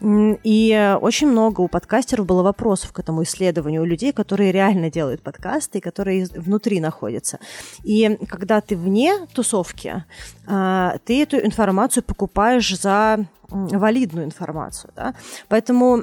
И 0.00 0.96
очень 1.00 1.28
много 1.28 1.60
у 1.60 1.68
подкастеров 1.68 2.26
было 2.26 2.42
вопросов 2.42 2.92
к 2.92 2.98
этому 2.98 3.24
исследованию, 3.24 3.82
у 3.82 3.84
людей, 3.84 4.12
которые 4.12 4.52
реально 4.52 4.90
делают 4.90 5.22
подкасты, 5.22 5.78
и 5.78 5.80
которые 5.80 6.26
внутри 6.26 6.80
находятся. 6.80 7.38
И 7.82 8.16
когда 8.28 8.60
ты 8.60 8.76
вне 8.76 9.26
тусовки, 9.34 10.04
ты 10.46 11.22
эту 11.22 11.38
информацию 11.38 12.02
покупаешь 12.04 12.76
за 12.78 13.26
валидную 13.50 14.26
информацию. 14.26 14.92
Да? 14.94 15.14
Поэтому 15.48 15.98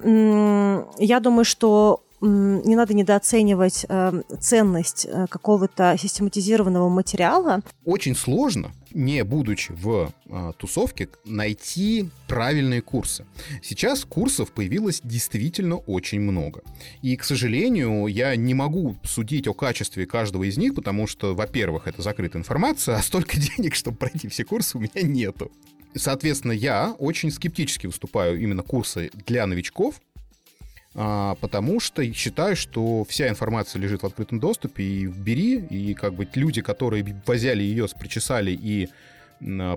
я 0.97 1.19
думаю, 1.19 1.45
что 1.45 2.04
не 2.21 2.75
надо 2.75 2.93
недооценивать 2.93 3.85
э, 3.87 4.21
ценность 4.39 5.05
э, 5.05 5.27
какого-то 5.29 5.95
систематизированного 5.99 6.89
материала. 6.89 7.61
Очень 7.83 8.15
сложно, 8.15 8.71
не 8.93 9.23
будучи 9.23 9.73
в 9.73 10.13
э, 10.25 10.51
тусовке, 10.57 11.09
найти 11.25 12.09
правильные 12.27 12.81
курсы. 12.81 13.25
Сейчас 13.61 14.05
курсов 14.05 14.51
появилось 14.51 15.01
действительно 15.03 15.75
очень 15.75 16.21
много. 16.21 16.61
И, 17.01 17.15
к 17.17 17.23
сожалению, 17.23 18.07
я 18.07 18.35
не 18.35 18.53
могу 18.53 18.95
судить 19.03 19.47
о 19.47 19.53
качестве 19.53 20.05
каждого 20.05 20.43
из 20.43 20.57
них, 20.57 20.73
потому 20.75 21.07
что, 21.07 21.35
во-первых, 21.35 21.87
это 21.87 22.01
закрытая 22.01 22.41
информация, 22.41 22.95
а 22.95 23.01
столько 23.01 23.37
денег, 23.57 23.75
чтобы 23.75 23.97
пройти 23.97 24.27
все 24.29 24.45
курсы, 24.45 24.77
у 24.77 24.81
меня 24.81 25.01
нету. 25.01 25.51
Соответственно, 25.95 26.51
я 26.51 26.93
очень 26.99 27.31
скептически 27.31 27.87
выступаю 27.87 28.39
именно 28.41 28.63
курсы 28.63 29.11
для 29.25 29.45
новичков, 29.47 30.01
потому 30.95 31.81
что 31.81 32.03
считаю, 32.13 32.55
что 32.55 33.03
вся 33.03 33.27
информация 33.27 33.81
лежит 33.81 34.03
в 34.03 34.05
открытом 34.05 34.39
доступе, 34.39 34.83
и 34.83 35.07
бери, 35.07 35.57
и 35.57 35.93
как 35.93 36.13
бы 36.13 36.27
люди, 36.35 36.61
которые 36.61 37.03
взяли 37.27 37.63
ее, 37.63 37.85
причесали 37.99 38.51
и 38.51 38.89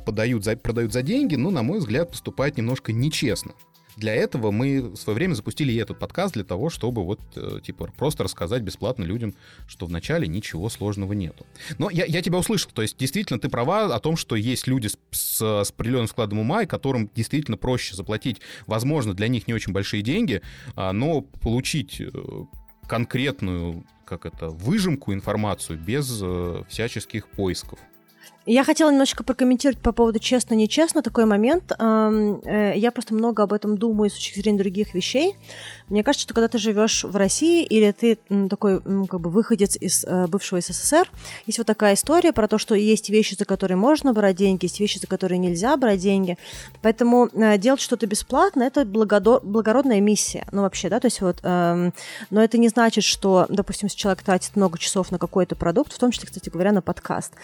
подают 0.05 0.45
за, 0.45 0.57
продают 0.57 0.93
за 0.93 1.03
деньги, 1.03 1.35
ну, 1.35 1.51
на 1.51 1.65
мой 1.65 1.81
взгляд, 1.81 2.11
поступают 2.11 2.57
немножко 2.57 2.93
нечестно. 2.93 3.53
Для 3.99 4.15
этого 4.15 4.53
мы 4.53 4.81
в 4.81 4.97
свое 4.97 5.17
время 5.17 5.35
запустили 5.35 5.75
этот 5.77 5.99
подкаст 5.99 6.35
для 6.35 6.45
того, 6.45 6.71
чтобы 6.71 7.05
вот, 7.05 7.21
э, 7.35 7.59
типа, 7.65 7.91
просто 7.97 8.23
рассказать 8.23 8.63
бесплатно 8.63 9.03
людям, 9.03 9.35
что 9.67 9.87
вначале 9.87 10.29
ничего 10.29 10.69
сложного 10.69 11.15
нету. 11.15 11.45
Но 11.79 11.91
я, 11.91 12.05
я 12.05 12.23
тебя 12.23 12.39
услышал, 12.39 12.71
то 12.73 12.83
есть 12.83 12.97
действительно 12.97 13.41
ты 13.41 13.49
права 13.49 13.93
о 13.93 13.99
том, 13.99 14.17
что 14.17 14.37
есть 14.37 14.69
люди 14.69 14.87
с, 14.87 14.97
с, 15.11 15.65
с 15.65 15.71
определенным 15.71 16.07
складом 16.07 16.39
ума, 16.39 16.63
и 16.63 16.67
которым 16.67 17.11
действительно 17.13 17.57
проще 17.57 17.97
заплатить, 17.97 18.41
возможно, 18.69 19.15
для 19.15 19.27
них 19.27 19.49
не 19.49 19.55
очень 19.55 19.73
большие 19.73 20.03
деньги, 20.03 20.43
а, 20.77 20.93
но 20.93 21.23
получить 21.23 22.01
э, 22.01 22.11
конкретную 22.87 23.85
как 24.05 24.25
это, 24.25 24.49
выжимку 24.49 25.13
информацию 25.13 25.79
без 25.79 26.21
э, 26.23 26.63
всяческих 26.69 27.29
поисков. 27.29 27.79
Я 28.51 28.65
хотела 28.65 28.91
немножечко 28.91 29.25
прокомментировать 29.25 29.79
по 29.79 29.93
поводу 29.93 30.21
честно-нечестно 30.21 31.03
такой 31.03 31.27
момент. 31.27 31.71
Э, 31.79 32.73
я 32.75 32.91
просто 32.93 33.13
много 33.13 33.43
об 33.43 33.53
этом 33.53 33.77
думаю 33.77 34.09
с 34.09 34.15
точки 34.15 34.41
зрения 34.41 34.57
других 34.57 34.95
вещей. 34.95 35.37
Мне 35.91 36.03
кажется, 36.03 36.23
что 36.23 36.33
когда 36.33 36.49
ты 36.49 36.57
живешь 36.57 37.05
в 37.05 37.15
России 37.15 37.63
или 37.63 37.93
ты 37.93 38.19
такой 38.49 38.81
как 38.81 39.21
бы 39.21 39.29
выходец 39.29 39.77
из 39.77 40.03
э, 40.03 40.27
бывшего 40.29 40.63
СССР, 40.63 41.11
есть 41.45 41.59
вот 41.59 41.67
такая 41.67 41.93
история 41.93 42.33
про 42.33 42.49
то, 42.49 42.57
что 42.57 42.75
есть 42.75 43.11
вещи, 43.11 43.35
за 43.39 43.45
которые 43.45 43.77
можно 43.77 44.15
брать 44.15 44.37
деньги, 44.37 44.65
есть 44.65 44.81
вещи, 44.81 44.99
за 44.99 45.07
которые 45.07 45.37
нельзя 45.37 45.77
брать 45.77 46.01
деньги. 46.01 46.39
Поэтому 46.81 47.29
э, 47.35 47.59
делать 47.59 47.83
что-то 47.83 48.07
бесплатно– 48.07 48.63
это 48.65 48.87
благородная 48.87 50.01
миссия. 50.01 50.47
Ну, 50.53 50.63
вообще, 50.63 50.89
да, 50.89 51.01
то 51.01 51.07
есть 51.07 51.21
вот... 51.21 51.43
Но 51.43 51.93
это 52.31 52.57
не 52.57 52.69
значит, 52.69 53.05
что, 53.05 53.45
допустим, 53.51 53.89
если 53.89 53.99
человек 53.99 54.23
тратит 54.23 54.57
много 54.57 54.79
часов 54.79 55.11
на 55.11 55.19
какой-то 55.19 55.55
продукт, 55.55 55.93
в 55.93 55.99
том 55.99 56.13
числе, 56.13 56.29
кстати 56.29 56.49
говоря, 56.49 56.73
на 56.73 56.81
подкаст, 56.81 57.35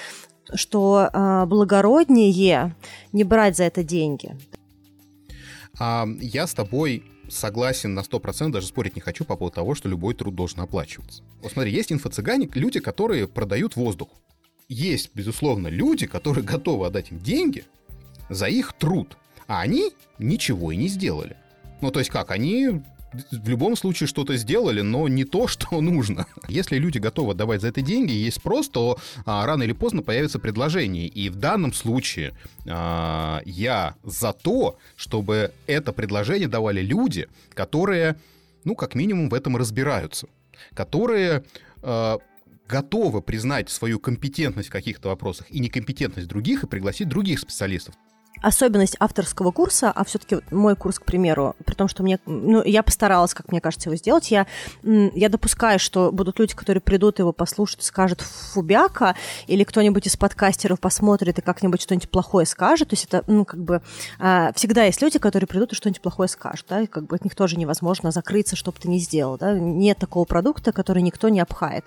что 0.53 1.09
э, 1.13 1.47
благороднее 1.47 2.75
не 3.13 3.25
брать 3.25 3.57
за 3.57 3.65
это 3.65 3.83
деньги. 3.83 4.37
А, 5.79 6.07
я 6.21 6.47
с 6.47 6.55
тобой 6.55 7.05
согласен 7.29 7.95
на 7.95 8.01
100%, 8.01 8.51
даже 8.51 8.67
спорить 8.67 8.97
не 8.97 9.01
хочу 9.01 9.25
по 9.25 9.37
поводу 9.37 9.57
того, 9.57 9.75
что 9.75 9.89
любой 9.89 10.15
труд 10.15 10.35
должен 10.35 10.61
оплачиваться. 10.61 11.23
Вот 11.43 11.53
смотри, 11.53 11.73
есть 11.73 11.93
инфо-цыгане, 11.93 12.49
люди, 12.55 12.81
которые 12.81 13.27
продают 13.27 13.77
воздух. 13.77 14.09
Есть, 14.69 15.11
безусловно, 15.15 15.69
люди, 15.69 16.07
которые 16.07 16.45
готовы 16.55 16.87
отдать 16.87 17.11
им 17.11 17.19
деньги 17.19 17.65
за 18.29 18.47
их 18.47 18.73
труд, 18.73 19.17
а 19.47 19.61
они 19.61 19.93
ничего 20.19 20.73
и 20.73 20.77
не 20.77 20.89
сделали. 20.89 21.37
Ну, 21.81 21.91
то 21.91 21.99
есть 21.99 22.11
как, 22.11 22.31
они 22.31 22.83
в 23.31 23.49
любом 23.49 23.77
случае 23.77 24.07
что-то 24.07 24.37
сделали, 24.37 24.81
но 24.81 25.09
не 25.09 25.25
то, 25.25 25.47
что 25.49 25.81
нужно. 25.81 26.27
Если 26.49 26.79
люди 26.79 26.99
готовы 26.99 27.33
отдавать 27.33 27.61
за 27.61 27.69
это 27.69 27.83
деньги, 27.83 28.13
есть 28.13 28.39
спрос, 28.39 28.69
то 28.69 28.99
а, 29.25 29.47
рано 29.47 29.63
или 29.63 29.73
поздно 29.73 30.03
появится 30.03 30.39
предложение. 30.39 31.07
И 31.07 31.29
в 31.29 31.37
данном 31.37 31.73
случае 31.73 32.35
а, 32.67 33.43
я 33.45 33.95
за 34.03 34.33
то, 34.33 34.79
чтобы 34.97 35.53
это 35.67 35.93
предложение 35.93 36.49
давали 36.49 36.81
люди, 36.81 37.29
которые, 37.55 38.17
ну, 38.65 38.75
как 38.75 38.95
минимум, 38.95 39.29
в 39.29 39.35
этом 39.35 39.57
разбираются. 39.57 40.29
Которые 40.75 41.45
а, 41.83 42.19
готовы 42.69 43.21
признать 43.21 43.71
свою 43.71 43.99
компетентность 43.99 44.69
в 44.69 44.73
каких-то 44.73 45.09
вопросах 45.09 45.47
и 45.51 45.61
некомпетентность 45.61 46.29
других 46.29 46.65
и 46.65 46.67
пригласить 46.67 47.09
других 47.09 47.41
специалистов 47.41 47.95
особенность 48.43 48.97
авторского 49.01 49.51
курса, 49.51 49.91
а 49.91 50.05
все-таки 50.05 50.39
мой 50.51 50.77
курс, 50.77 50.99
к 50.99 51.05
примеру, 51.05 51.57
при 51.65 51.75
том, 51.75 51.89
что 51.89 52.03
мне, 52.03 52.19
ну, 52.27 52.63
я 52.63 52.83
постаралась, 52.83 53.35
как 53.35 53.51
мне 53.51 53.61
кажется, 53.61 53.89
его 53.89 53.97
сделать, 53.97 54.31
я, 54.31 54.47
я 54.83 55.29
допускаю, 55.29 55.79
что 55.79 56.13
будут 56.13 56.39
люди, 56.39 56.55
которые 56.55 56.81
придут 56.81 57.19
его 57.19 57.33
послушать, 57.33 57.83
скажут 57.83 58.21
фубяка, 58.21 59.17
или 59.47 59.65
кто-нибудь 59.65 60.07
из 60.07 60.17
подкастеров 60.17 60.81
посмотрит 60.81 61.39
и 61.39 61.43
как-нибудь 61.43 61.83
что-нибудь 61.83 62.11
плохое 62.11 62.47
скажет, 62.47 62.89
то 62.89 62.95
есть 62.95 63.07
это, 63.07 63.25
ну, 63.27 63.45
как 63.45 63.63
бы, 63.63 63.83
а, 64.19 64.53
всегда 64.55 64.85
есть 64.85 65.01
люди, 65.01 65.19
которые 65.19 65.49
придут 65.49 65.73
и 65.73 65.75
что-нибудь 65.75 66.03
плохое 66.03 66.29
скажут, 66.29 66.67
да, 66.69 66.83
и 66.83 66.87
как 66.87 67.07
бы 67.07 67.17
от 67.17 67.25
них 67.25 67.35
тоже 67.35 67.57
невозможно 67.57 68.11
закрыться, 68.11 68.57
что 68.57 68.73
бы 68.73 68.79
ты 68.79 68.89
ни 68.89 68.99
сделал, 68.99 69.39
да, 69.39 69.59
нет 69.59 69.99
такого 69.99 70.25
продукта, 70.25 70.73
который 70.73 71.03
никто 71.03 71.29
не 71.29 71.41
обхает. 71.41 71.87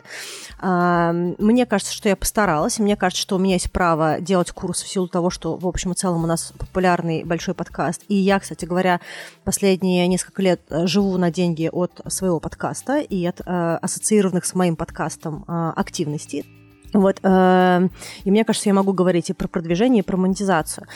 А, 0.60 1.12
мне 1.14 1.66
кажется, 1.66 1.94
что 1.94 2.10
я 2.10 2.16
постаралась, 2.16 2.80
мне 2.80 2.96
кажется, 2.96 3.22
что 3.22 3.36
у 3.36 3.40
меня 3.40 3.54
есть 3.54 3.72
право 3.72 4.20
делать 4.20 4.52
курс 4.52 4.82
в 4.82 4.88
силу 4.88 5.08
того, 5.08 5.30
что, 5.30 5.56
в 5.56 5.68
общем 5.68 5.92
и 5.92 5.96
целом, 5.96 6.24
у 6.24 6.28
нас 6.28 6.37
популярный 6.58 7.24
большой 7.24 7.54
подкаст. 7.54 8.04
И 8.08 8.16
я, 8.16 8.40
кстати 8.40 8.66
говоря, 8.66 9.00
последние 9.44 10.08
несколько 10.08 10.42
лет 10.42 10.62
э, 10.70 10.88
живу 10.88 11.18
на 11.18 11.32
деньги 11.32 11.70
от 11.72 12.02
своего 12.08 12.40
подкаста 12.40 13.00
и 13.00 13.26
от 13.26 13.42
э, 13.42 13.44
ассоциированных 13.82 14.46
с 14.46 14.56
моим 14.56 14.76
подкастом 14.76 15.46
э, 15.48 15.74
активностей. 15.76 16.46
Вот, 16.94 17.20
э, 17.22 17.90
и 18.24 18.32
мне 18.32 18.46
кажется, 18.46 18.70
я 18.70 18.74
могу 18.74 18.94
говорить 18.94 19.30
и 19.30 19.34
про 19.34 19.48
продвижение, 19.48 20.04
и 20.04 20.06
про 20.06 20.18
монетизацию. 20.18 20.88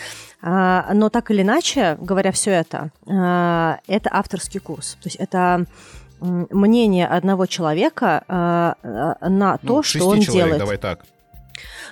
Э, 0.42 0.84
но 0.94 1.10
так 1.10 1.32
или 1.32 1.42
иначе, 1.42 1.98
говоря 2.00 2.32
все 2.32 2.52
это, 2.52 2.92
э, 3.06 3.76
это 3.88 4.10
авторский 4.12 4.60
курс. 4.60 4.98
То 5.02 5.08
есть 5.08 5.18
это 5.18 5.66
мнение 6.22 7.08
одного 7.08 7.46
человека 7.48 8.24
э, 8.28 8.34
на 9.28 9.60
ну, 9.62 9.68
то, 9.68 9.84
что 9.84 10.08
он 10.08 10.22
человек, 10.22 10.32
делает. 10.32 10.60
Давай 10.60 10.78
так. 10.78 11.06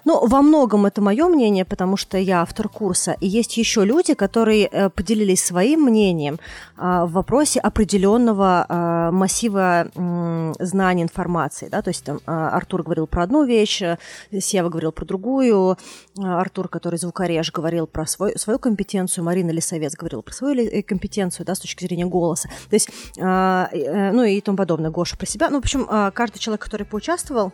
Ну, 0.06 0.28
во 0.28 0.42
многом 0.42 0.86
это 0.86 1.02
мое 1.02 1.28
мнение, 1.28 1.66
потому 1.66 1.98
что 1.98 2.18
я 2.18 2.42
автор 2.42 2.70
курса. 2.70 3.16
И 3.20 3.28
есть 3.28 3.58
еще 3.58 3.86
люди, 3.86 4.14
которые 4.14 4.68
э, 4.68 4.90
поделились 4.90 5.44
своим 5.44 5.82
мнением 5.82 6.40
э, 6.78 7.06
в 7.06 7.12
вопросе 7.12 7.60
определенного 7.60 8.66
э, 8.68 9.12
массива 9.12 9.88
знаний, 10.60 11.04
информации. 11.04 11.70
Да? 11.70 11.82
То 11.82 11.90
есть 11.90 12.04
там 12.04 12.18
э, 12.18 12.32
Артур 12.32 12.84
говорил 12.84 13.08
про 13.08 13.24
одну 13.24 13.44
вещь, 13.44 13.82
э, 13.82 13.98
Сева 14.40 14.70
говорил 14.70 14.92
про 14.92 15.06
другую, 15.06 15.78
Артур, 16.18 16.68
который 16.70 16.98
звукореж, 16.98 17.52
говорил 17.52 17.88
про 17.88 18.06
свой, 18.06 18.38
свою 18.38 18.60
компетенцию, 18.60 19.24
Марина 19.24 19.52
Лисовец 19.52 19.96
говорила 19.96 20.22
про 20.22 20.34
свою 20.34 20.56
э, 20.56 20.82
компетенцию 20.82 21.46
да, 21.46 21.56
с 21.56 21.60
точки 21.60 21.84
зрения 21.86 22.06
голоса. 22.06 22.50
То 22.70 22.76
есть, 22.76 22.90
ну 23.18 24.24
и 24.24 24.42
тому 24.42 24.58
подобное, 24.58 24.92
Гоша 24.92 25.18
про 25.18 25.26
себя. 25.26 25.50
Ну, 25.50 25.58
в 25.58 25.60
общем, 25.60 25.88
каждый 26.14 26.40
человек, 26.40 26.62
который 26.62 26.86
поучаствовал, 26.86 27.54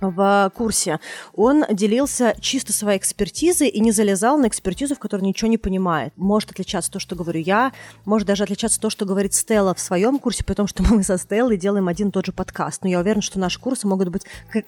в 0.00 0.52
курсе, 0.54 1.00
он 1.34 1.64
делился 1.70 2.34
чисто 2.40 2.72
своей 2.72 2.98
экспертизой 2.98 3.68
и 3.68 3.80
не 3.80 3.92
залезал 3.92 4.38
на 4.38 4.46
экспертизу, 4.46 4.94
в 4.94 4.98
которой 4.98 5.22
ничего 5.22 5.50
не 5.50 5.58
понимает. 5.58 6.12
Может 6.16 6.50
отличаться 6.50 6.90
то, 6.90 6.98
что 6.98 7.16
говорю 7.16 7.40
я, 7.40 7.72
может 8.04 8.26
даже 8.26 8.44
отличаться 8.44 8.80
то, 8.80 8.90
что 8.90 9.04
говорит 9.04 9.34
Стелла 9.34 9.74
в 9.74 9.80
своем 9.80 10.18
курсе, 10.18 10.44
потому 10.44 10.68
что 10.68 10.82
мы 10.82 11.02
со 11.02 11.18
Стеллой 11.18 11.56
делаем 11.56 11.88
один 11.88 12.08
и 12.08 12.10
тот 12.10 12.26
же 12.26 12.32
подкаст. 12.32 12.82
Но 12.82 12.88
я 12.88 13.00
уверена, 13.00 13.22
что 13.22 13.38
наши 13.38 13.60
курсы 13.60 13.86
могут 13.86 14.08
быть 14.08 14.22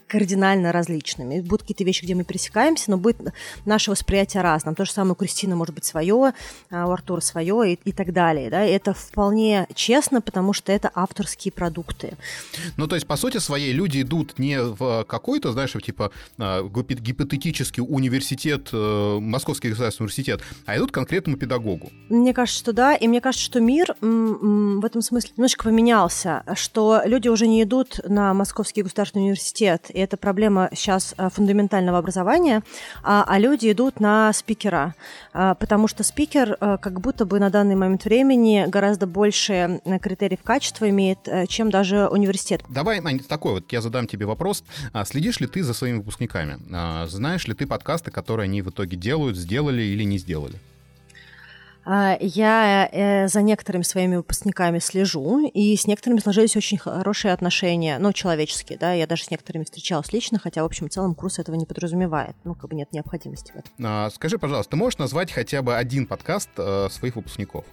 кардинально 0.06 0.72
различными. 0.72 1.40
Будут 1.40 1.62
какие-то 1.62 1.84
вещи, 1.84 2.04
где 2.04 2.14
мы 2.14 2.24
пересекаемся, 2.24 2.90
но 2.90 2.96
будет 2.96 3.20
наше 3.64 3.90
восприятие 3.90 4.42
разным. 4.42 4.74
То 4.74 4.84
же 4.84 4.92
самое 4.92 5.12
у 5.12 5.16
Кристины 5.16 5.56
может 5.56 5.74
быть 5.74 5.84
свое, 5.84 6.32
а 6.70 6.86
у 6.86 6.90
Артура 6.90 7.20
свое 7.20 7.72
и, 7.72 7.78
и 7.84 7.92
так 7.92 8.12
далее. 8.12 8.50
Да? 8.50 8.64
И 8.64 8.70
это 8.70 8.94
вполне 8.94 9.66
честно, 9.74 10.20
потому 10.20 10.52
что 10.52 10.72
это 10.72 10.90
авторские 10.94 11.52
продукты. 11.52 12.14
Ну, 12.76 12.86
то 12.86 12.94
есть, 12.94 13.06
по 13.06 13.16
сути 13.16 13.38
своей, 13.38 13.72
люди 13.72 14.02
идут 14.02 14.38
не 14.38 14.60
в 14.60 15.04
какой-то, 15.20 15.52
знаешь, 15.52 15.72
типа 15.84 16.10
а, 16.38 16.62
гипотетический 16.62 17.82
университет, 17.86 18.70
э, 18.72 19.18
Московский 19.20 19.68
государственный 19.68 20.06
университет, 20.06 20.40
а 20.66 20.76
идут 20.76 20.90
к 20.90 20.94
конкретному 20.94 21.36
педагогу. 21.36 21.90
Мне 22.08 22.32
кажется, 22.32 22.58
что 22.58 22.72
да, 22.72 22.94
и 22.94 23.06
мне 23.06 23.20
кажется, 23.20 23.44
что 23.44 23.60
мир 23.60 23.94
в 24.00 24.84
этом 24.84 25.02
смысле 25.02 25.32
немножко 25.36 25.64
поменялся, 25.64 26.42
что 26.54 27.02
люди 27.04 27.28
уже 27.28 27.46
не 27.46 27.62
идут 27.62 28.00
на 28.08 28.32
Московский 28.32 28.82
государственный 28.82 29.24
университет, 29.24 29.90
и 29.90 29.98
это 29.98 30.16
проблема 30.16 30.70
сейчас 30.74 31.14
э, 31.18 31.28
фундаментального 31.30 31.98
образования, 31.98 32.62
а, 33.02 33.24
а 33.26 33.38
люди 33.38 33.70
идут 33.70 34.00
на 34.00 34.32
спикера, 34.32 34.94
а, 35.32 35.54
потому 35.54 35.86
что 35.86 36.02
спикер 36.02 36.56
э, 36.60 36.78
как 36.80 37.00
будто 37.00 37.26
бы 37.26 37.38
на 37.38 37.50
данный 37.50 37.74
момент 37.74 38.04
времени 38.04 38.64
гораздо 38.66 39.06
больше 39.06 39.80
критериев 40.00 40.42
качества 40.42 40.88
имеет, 40.88 41.18
чем 41.48 41.70
даже 41.70 42.08
университет. 42.08 42.62
Давай, 42.68 43.00
Ань, 43.04 43.18
такой 43.20 43.52
вот, 43.52 43.72
я 43.72 43.80
задам 43.82 44.06
тебе 44.06 44.24
вопрос. 44.26 44.64
Следишь 45.10 45.40
ли 45.40 45.48
ты 45.48 45.64
за 45.64 45.74
своими 45.74 45.96
выпускниками? 45.96 46.60
А, 46.72 47.04
знаешь 47.08 47.48
ли 47.48 47.54
ты 47.54 47.66
подкасты, 47.66 48.12
которые 48.12 48.44
они 48.44 48.62
в 48.62 48.70
итоге 48.70 48.96
делают, 48.96 49.36
сделали 49.36 49.82
или 49.82 50.04
не 50.04 50.18
сделали? 50.18 50.54
А, 51.84 52.16
я 52.20 52.88
э, 52.92 53.26
за 53.26 53.42
некоторыми 53.42 53.82
своими 53.82 54.14
выпускниками 54.14 54.78
слежу, 54.78 55.44
и 55.48 55.76
с 55.76 55.88
некоторыми 55.88 56.20
сложились 56.20 56.54
очень 56.54 56.78
хорошие 56.78 57.34
отношения, 57.34 57.98
ну, 57.98 58.12
человеческие, 58.12 58.78
да, 58.78 58.92
я 58.92 59.08
даже 59.08 59.24
с 59.24 59.32
некоторыми 59.32 59.64
встречалась 59.64 60.12
лично, 60.12 60.38
хотя, 60.38 60.62
в 60.62 60.66
общем, 60.66 60.88
в 60.88 60.92
целом 60.92 61.16
курс 61.16 61.40
этого 61.40 61.56
не 61.56 61.66
подразумевает, 61.66 62.36
ну, 62.44 62.54
как 62.54 62.70
бы 62.70 62.76
нет 62.76 62.92
необходимости 62.92 63.50
в 63.50 63.56
этом. 63.56 63.72
А, 63.82 64.10
скажи, 64.10 64.38
пожалуйста, 64.38 64.70
ты 64.70 64.76
можешь 64.76 65.00
назвать 65.00 65.32
хотя 65.32 65.60
бы 65.62 65.74
один 65.76 66.06
подкаст 66.06 66.50
э, 66.56 66.86
своих 66.88 67.16
выпускников? 67.16 67.64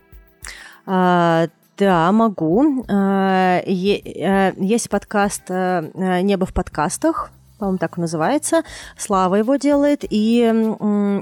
А, 0.88 1.50
да, 1.78 2.12
могу. 2.12 2.84
Э, 2.88 3.62
э, 3.66 4.54
есть 4.58 4.90
подкаст 4.90 5.44
э, 5.50 6.22
«Небо 6.22 6.46
в 6.46 6.54
подкастах», 6.54 7.32
по-моему, 7.58 7.78
так 7.78 7.98
называется. 7.98 8.64
Слава 8.98 9.36
его 9.36 9.56
делает, 9.56 10.04
и 10.10 10.40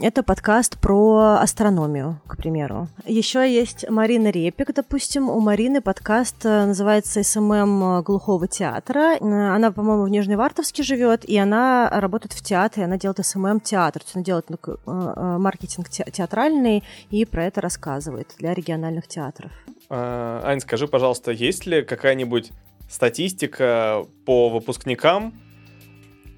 это 0.01 0.23
подкаст 0.23 0.77
про 0.79 1.37
астрономию, 1.39 2.19
к 2.27 2.37
примеру. 2.37 2.87
Еще 3.05 3.51
есть 3.51 3.89
Марина 3.89 4.29
Репик, 4.29 4.73
допустим. 4.73 5.29
У 5.29 5.39
Марины 5.39 5.81
подкаст 5.81 6.43
называется 6.43 7.23
«SMM 7.23 8.03
глухого 8.03 8.47
театра». 8.47 9.17
Она, 9.21 9.71
по-моему, 9.71 10.03
в 10.03 10.09
Нижневартовске 10.09 10.83
живет, 10.83 11.25
и 11.25 11.37
она 11.37 11.89
работает 11.89 12.33
в 12.33 12.43
театре, 12.43 12.85
она 12.85 12.97
делает 12.97 13.25
SMM 13.25 13.59
театр. 13.61 14.01
То 14.01 14.07
есть 14.07 14.15
она 14.15 14.23
делает 14.23 14.45
ну, 14.49 15.39
маркетинг 15.39 15.89
театральный 15.89 16.83
и 17.09 17.25
про 17.25 17.45
это 17.45 17.61
рассказывает 17.61 18.33
для 18.37 18.53
региональных 18.53 19.07
театров. 19.07 19.51
А, 19.89 20.41
Ань, 20.43 20.59
скажи, 20.59 20.87
пожалуйста, 20.87 21.31
есть 21.31 21.65
ли 21.65 21.83
какая-нибудь 21.83 22.51
статистика 22.89 24.05
по 24.25 24.49
выпускникам? 24.49 25.33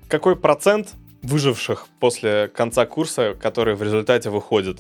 Какой 0.08 0.36
процент 0.36 0.94
выживших 1.22 1.88
после 2.00 2.48
конца 2.48 2.86
курса, 2.86 3.36
которые 3.40 3.76
в 3.76 3.84
результате 3.84 4.30
выходят? 4.30 4.80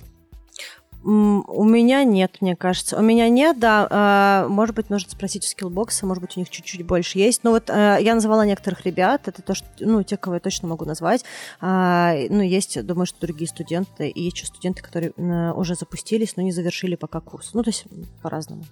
У 1.03 1.63
меня 1.63 2.03
нет, 2.03 2.37
мне 2.41 2.55
кажется. 2.55 2.97
У 2.97 3.01
меня 3.01 3.29
нет, 3.29 3.59
да. 3.59 3.87
А, 3.89 4.47
может 4.49 4.75
быть, 4.75 4.89
нужно 4.89 5.09
спросить 5.11 5.45
у 5.45 5.47
скиллбокса, 5.47 6.05
может 6.05 6.21
быть, 6.21 6.35
у 6.35 6.39
них 6.39 6.49
чуть-чуть 6.49 6.85
больше 6.85 7.19
есть. 7.19 7.43
Но 7.43 7.51
вот 7.51 7.69
а, 7.69 7.97
я 7.97 8.13
назвала 8.13 8.45
некоторых 8.45 8.85
ребят, 8.85 9.27
это 9.27 9.41
то, 9.41 9.53
что, 9.53 9.67
ну, 9.79 10.03
те, 10.03 10.17
кого 10.17 10.35
я 10.35 10.39
точно 10.41 10.67
могу 10.67 10.85
назвать. 10.85 11.23
А, 11.61 12.13
ну, 12.29 12.41
есть, 12.41 12.83
думаю, 12.85 13.05
что 13.05 13.21
другие 13.21 13.47
студенты, 13.47 14.09
и 14.09 14.23
еще 14.23 14.45
студенты, 14.47 14.81
которые 14.81 15.11
уже 15.53 15.75
запустились, 15.75 16.35
но 16.35 16.43
не 16.43 16.51
завершили 16.51 16.95
пока 16.95 17.21
курс. 17.21 17.51
Ну, 17.53 17.63
то 17.63 17.69
есть 17.69 17.85
по-разному. 18.21 18.65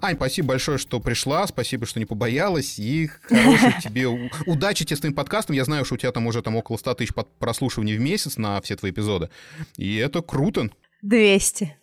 Ань, 0.00 0.16
спасибо 0.16 0.48
большое, 0.48 0.78
что 0.78 1.00
пришла, 1.00 1.46
спасибо, 1.46 1.86
что 1.86 1.98
не 1.98 2.06
побоялась, 2.06 2.78
и 2.78 3.08
хорошей 3.22 3.74
тебе 3.82 4.08
удачи 4.46 4.84
тебе 4.84 4.96
с 4.96 5.00
твоим 5.00 5.14
подкастом. 5.14 5.56
Я 5.56 5.64
знаю, 5.64 5.84
что 5.84 5.94
у 5.94 5.98
тебя 5.98 6.12
там 6.12 6.26
уже 6.26 6.42
там 6.42 6.56
около 6.56 6.76
100 6.76 6.94
тысяч 6.94 7.12
прослушиваний 7.38 7.96
в 7.96 8.00
месяц 8.00 8.36
на 8.36 8.60
все 8.60 8.76
твои 8.76 8.90
эпизоды, 8.90 9.30
и 9.76 9.96
это 9.96 10.22
круто. 10.22 10.70
200. 11.02 11.76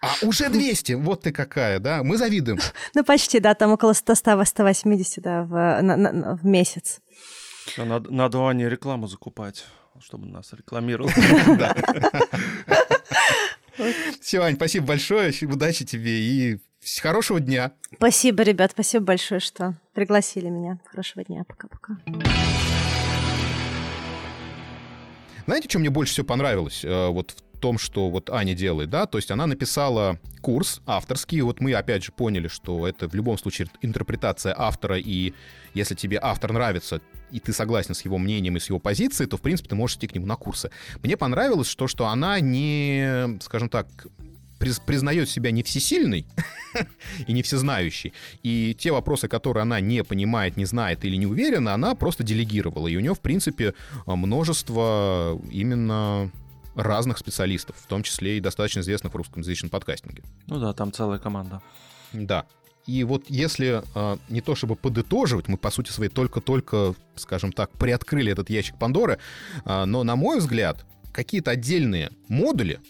А, 0.00 0.14
уже 0.22 0.48
200, 0.48 0.92
вот 0.92 1.22
ты 1.22 1.32
какая, 1.32 1.80
да? 1.80 2.02
Мы 2.02 2.16
завидуем. 2.16 2.58
Ну, 2.94 3.04
почти, 3.04 3.40
да, 3.40 3.54
там 3.54 3.72
около 3.72 3.92
100-180, 3.92 5.20
да, 5.20 5.42
в, 5.42 5.82
на, 5.82 5.96
на, 5.96 6.36
в 6.36 6.44
месяц. 6.44 7.00
Надо, 7.76 8.10
надо 8.10 8.38
Ане 8.46 8.68
рекламу 8.68 9.08
закупать, 9.08 9.64
чтобы 10.00 10.26
нас 10.26 10.52
рекламировал. 10.52 11.10
Все, 14.20 14.42
Ань, 14.42 14.56
спасибо 14.56 14.86
большое, 14.86 15.32
удачи 15.42 15.84
тебе 15.84 16.20
и 16.20 16.58
хорошего 17.02 17.40
дня. 17.40 17.72
Спасибо, 17.96 18.42
ребят, 18.42 18.72
спасибо 18.72 19.04
большое, 19.04 19.40
что 19.40 19.74
пригласили 19.94 20.48
меня. 20.48 20.78
Хорошего 20.86 21.24
дня, 21.24 21.44
пока-пока. 21.44 21.98
Знаете, 25.46 25.68
что 25.68 25.78
мне 25.78 25.90
больше 25.90 26.12
всего 26.12 26.26
понравилось 26.26 26.84
э, 26.84 27.08
вот 27.08 27.30
в 27.30 27.47
том, 27.58 27.78
что 27.78 28.10
вот 28.10 28.30
Аня 28.30 28.54
делает, 28.54 28.90
да, 28.90 29.06
то 29.06 29.18
есть 29.18 29.30
она 29.30 29.46
написала 29.46 30.18
курс 30.40 30.80
авторский, 30.86 31.40
вот 31.40 31.60
мы 31.60 31.74
опять 31.74 32.04
же 32.04 32.12
поняли, 32.12 32.48
что 32.48 32.86
это 32.86 33.08
в 33.08 33.14
любом 33.14 33.38
случае 33.38 33.68
интерпретация 33.82 34.54
автора, 34.56 34.98
и 34.98 35.34
если 35.74 35.94
тебе 35.94 36.18
автор 36.20 36.52
нравится, 36.52 37.00
и 37.30 37.40
ты 37.40 37.52
согласен 37.52 37.94
с 37.94 38.04
его 38.04 38.18
мнением 38.18 38.56
и 38.56 38.60
с 38.60 38.68
его 38.68 38.78
позицией, 38.78 39.28
то, 39.28 39.36
в 39.36 39.42
принципе, 39.42 39.68
ты 39.68 39.74
можешь 39.74 39.96
идти 39.96 40.06
к 40.06 40.14
нему 40.14 40.26
на 40.26 40.36
курсы. 40.36 40.70
Мне 41.02 41.16
понравилось, 41.16 41.68
что, 41.68 41.86
что 41.86 42.06
она 42.06 42.40
не, 42.40 43.38
скажем 43.40 43.68
так, 43.68 43.86
признает 44.58 45.28
себя 45.28 45.50
не 45.50 45.62
всесильной 45.62 46.26
и 47.26 47.32
не 47.32 47.42
всезнающей. 47.42 48.12
И 48.42 48.74
те 48.78 48.90
вопросы, 48.90 49.28
которые 49.28 49.62
она 49.62 49.80
не 49.80 50.02
понимает, 50.02 50.56
не 50.56 50.64
знает 50.64 51.04
или 51.04 51.16
не 51.16 51.26
уверена, 51.26 51.74
она 51.74 51.94
просто 51.94 52.24
делегировала. 52.24 52.88
И 52.88 52.96
у 52.96 53.00
нее, 53.00 53.14
в 53.14 53.20
принципе, 53.20 53.74
множество 54.06 55.40
именно 55.50 56.32
разных 56.78 57.18
специалистов, 57.18 57.76
в 57.76 57.86
том 57.86 58.02
числе 58.02 58.38
и 58.38 58.40
достаточно 58.40 58.80
известных 58.80 59.12
в 59.12 59.16
русскоязычном 59.16 59.70
подкастинге. 59.70 60.22
Ну 60.46 60.60
да, 60.60 60.72
там 60.72 60.92
целая 60.92 61.18
команда. 61.18 61.60
Да. 62.12 62.46
И 62.86 63.04
вот 63.04 63.24
если 63.28 63.82
э, 63.94 64.16
не 64.30 64.40
то 64.40 64.54
чтобы 64.54 64.74
подытоживать, 64.74 65.48
мы 65.48 65.58
по 65.58 65.70
сути 65.70 65.90
своей 65.90 66.10
только-только, 66.10 66.94
скажем 67.16 67.52
так, 67.52 67.70
приоткрыли 67.72 68.32
этот 68.32 68.48
ящик 68.48 68.78
Пандоры, 68.78 69.18
э, 69.64 69.84
но 69.84 70.04
на 70.04 70.16
мой 70.16 70.38
взгляд 70.38 70.86
какие-то 71.12 71.50
отдельные 71.50 72.10
модули 72.28 72.80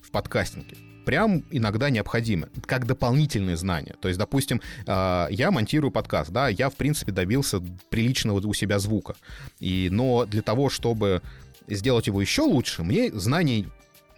в 0.00 0.10
подкастинге 0.12 0.76
прям 1.08 1.42
иногда 1.50 1.88
необходимы, 1.88 2.50
как 2.66 2.86
дополнительные 2.86 3.56
знания. 3.56 3.96
То 3.98 4.08
есть, 4.08 4.18
допустим, 4.18 4.60
э, 4.86 5.26
я 5.30 5.50
монтирую 5.50 5.90
подкаст, 5.90 6.30
да, 6.30 6.48
я, 6.48 6.68
в 6.68 6.76
принципе, 6.76 7.12
добился 7.12 7.62
приличного 7.88 8.46
у 8.46 8.52
себя 8.52 8.78
звука. 8.78 9.16
И, 9.58 9.88
но 9.90 10.26
для 10.26 10.42
того, 10.42 10.68
чтобы 10.68 11.22
сделать 11.68 12.06
его 12.06 12.20
еще 12.20 12.42
лучше, 12.42 12.82
мне 12.82 13.10
знаний, 13.12 13.68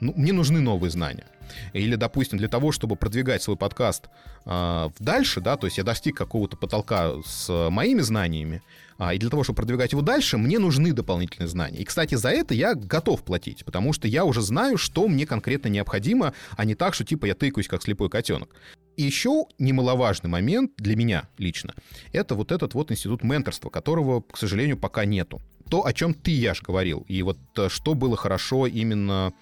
ну, 0.00 0.12
мне 0.16 0.32
нужны 0.32 0.60
новые 0.60 0.90
знания. 0.90 1.26
Или, 1.72 1.96
допустим, 1.96 2.38
для 2.38 2.48
того, 2.48 2.72
чтобы 2.72 2.96
продвигать 2.96 3.42
свой 3.42 3.56
подкаст 3.56 4.08
э, 4.46 4.90
дальше, 4.98 5.40
да, 5.40 5.56
то 5.56 5.66
есть 5.66 5.78
я 5.78 5.84
достиг 5.84 6.16
какого-то 6.16 6.56
потолка 6.56 7.14
с 7.24 7.70
моими 7.70 8.00
знаниями, 8.00 8.62
а, 9.00 9.14
и 9.14 9.18
для 9.18 9.30
того, 9.30 9.44
чтобы 9.44 9.56
продвигать 9.56 9.92
его 9.92 10.02
дальше, 10.02 10.36
мне 10.36 10.58
нужны 10.58 10.92
дополнительные 10.92 11.48
знания. 11.48 11.78
И, 11.78 11.84
кстати, 11.84 12.16
за 12.16 12.28
это 12.28 12.52
я 12.52 12.74
готов 12.74 13.22
платить, 13.22 13.64
потому 13.64 13.94
что 13.94 14.06
я 14.06 14.26
уже 14.26 14.42
знаю, 14.42 14.76
что 14.76 15.08
мне 15.08 15.26
конкретно 15.26 15.68
необходимо, 15.68 16.34
а 16.50 16.66
не 16.66 16.74
так, 16.74 16.92
что 16.92 17.04
типа 17.04 17.24
я 17.24 17.34
тыкаюсь 17.34 17.66
как 17.66 17.82
слепой 17.82 18.10
котенок. 18.10 18.50
И 18.96 19.02
еще 19.02 19.46
немаловажный 19.58 20.28
момент 20.28 20.72
для 20.76 20.96
меня 20.96 21.28
лично— 21.38 21.74
это 22.12 22.34
вот 22.34 22.52
этот 22.52 22.74
вот 22.74 22.90
институт 22.90 23.24
менторства, 23.24 23.70
которого, 23.70 24.20
к 24.20 24.36
сожалению, 24.36 24.76
пока 24.76 25.04
нету. 25.04 25.40
То, 25.68 25.86
о 25.86 25.92
чем 25.92 26.14
ты, 26.14 26.32
Яш, 26.32 26.62
говорил, 26.62 27.04
и 27.08 27.22
вот 27.22 27.38
э, 27.56 27.68
что 27.68 27.94
было 27.94 28.16
хорошо 28.16 28.66
именно 28.66 29.32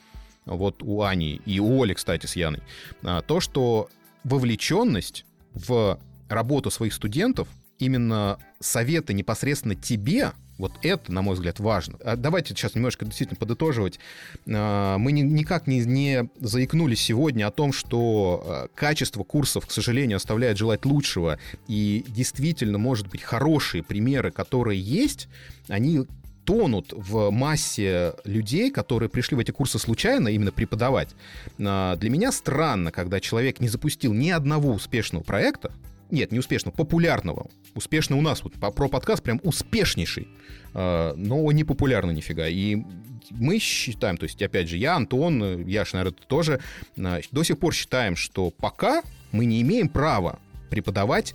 вот 0.45 0.83
у 0.83 1.03
Ани 1.03 1.41
и 1.45 1.61
у 1.61 1.83
Оли, 1.83 1.95
кстати, 1.95 2.27
с 2.27 2.37
Яной, 2.37 2.61
а, 3.03 3.23
то, 3.23 3.41
что 3.41 3.89
вовлеченность 4.25 5.25
в 5.53 5.99
работу 6.29 6.71
своих 6.71 6.93
студентов, 6.93 7.49
именно 7.79 8.39
советы 8.61 9.15
непосредственно 9.15 9.75
тебе, 9.75 10.33
вот 10.59 10.73
это, 10.83 11.13
на 11.13 11.23
мой 11.23 11.35
взгляд, 11.35 11.61
важно. 11.61 11.99
А 12.05 12.17
давайте 12.17 12.51
сейчас 12.51 12.75
немножко 12.75 13.05
действительно 13.05 13.39
подытоживать. 13.39 13.99
А, 14.49 14.99
мы 14.99 15.13
ни, 15.13 15.23
никак 15.23 15.67
не, 15.67 15.81
не 15.81 16.29
заикнулись 16.41 17.01
сегодня 17.01 17.47
о 17.47 17.51
том, 17.51 17.73
что 17.73 18.43
а, 18.45 18.69
качество 18.75 19.23
курсов, 19.23 19.67
к 19.67 19.71
сожалению, 19.71 20.17
оставляет 20.17 20.59
желать 20.59 20.85
лучшего. 20.85 21.39
И 21.69 22.05
действительно, 22.09 22.79
может 22.79 23.09
быть, 23.09 23.23
хорошие 23.23 23.83
примеры, 23.85 24.33
которые 24.33 24.81
есть, 24.81 25.29
они 25.69 26.07
тонут 26.45 26.95
в 26.97 27.31
массе 27.31 28.15
людей, 28.25 28.71
которые 28.71 29.11
пришли 29.11 29.37
в 29.37 29.41
эти 29.41 29.51
курсы 29.51 29.79
случайно 29.79 30.29
именно 30.29 30.51
преподавать. 30.51 31.11
Для 31.59 31.99
меня 32.01 32.33
странно, 32.33 32.91
когда 32.91 33.21
человек 33.21 33.61
не 33.61 33.69
запустил 33.69 34.15
ни 34.15 34.31
одного 34.31 34.73
успешного 34.73 35.23
проекта, 35.23 35.73
нет, 36.11 36.33
не 36.33 36.39
успешного, 36.39 36.75
популярного. 36.75 37.49
Успешный 37.75 38.19
у 38.19 38.21
нас, 38.21 38.43
вот 38.43 38.55
про 38.55 38.89
подкаст 38.89 39.23
прям 39.23 39.41
успешнейший, 39.43 40.29
а, 40.75 41.15
но 41.17 41.51
не 41.53 41.65
популярный 41.65 42.15
нифига. 42.15 42.47
И 42.49 42.83
мы 43.31 43.59
считаем, 43.59 44.17
то 44.17 44.25
есть, 44.25 44.41
опять 44.43 44.69
же, 44.69 44.77
я, 44.77 44.97
Антон, 44.97 45.67
Яш, 45.67 45.93
наверное, 45.93 46.17
тоже, 46.27 46.61
а, 46.99 47.21
до 47.31 47.43
сих 47.43 47.59
пор 47.59 47.75
считаем, 47.75 48.17
что 48.17 48.51
пока 48.51 49.03
мы 49.33 49.45
не 49.45 49.61
имеем 49.63 49.89
права 49.89 50.39
преподавать 50.71 51.35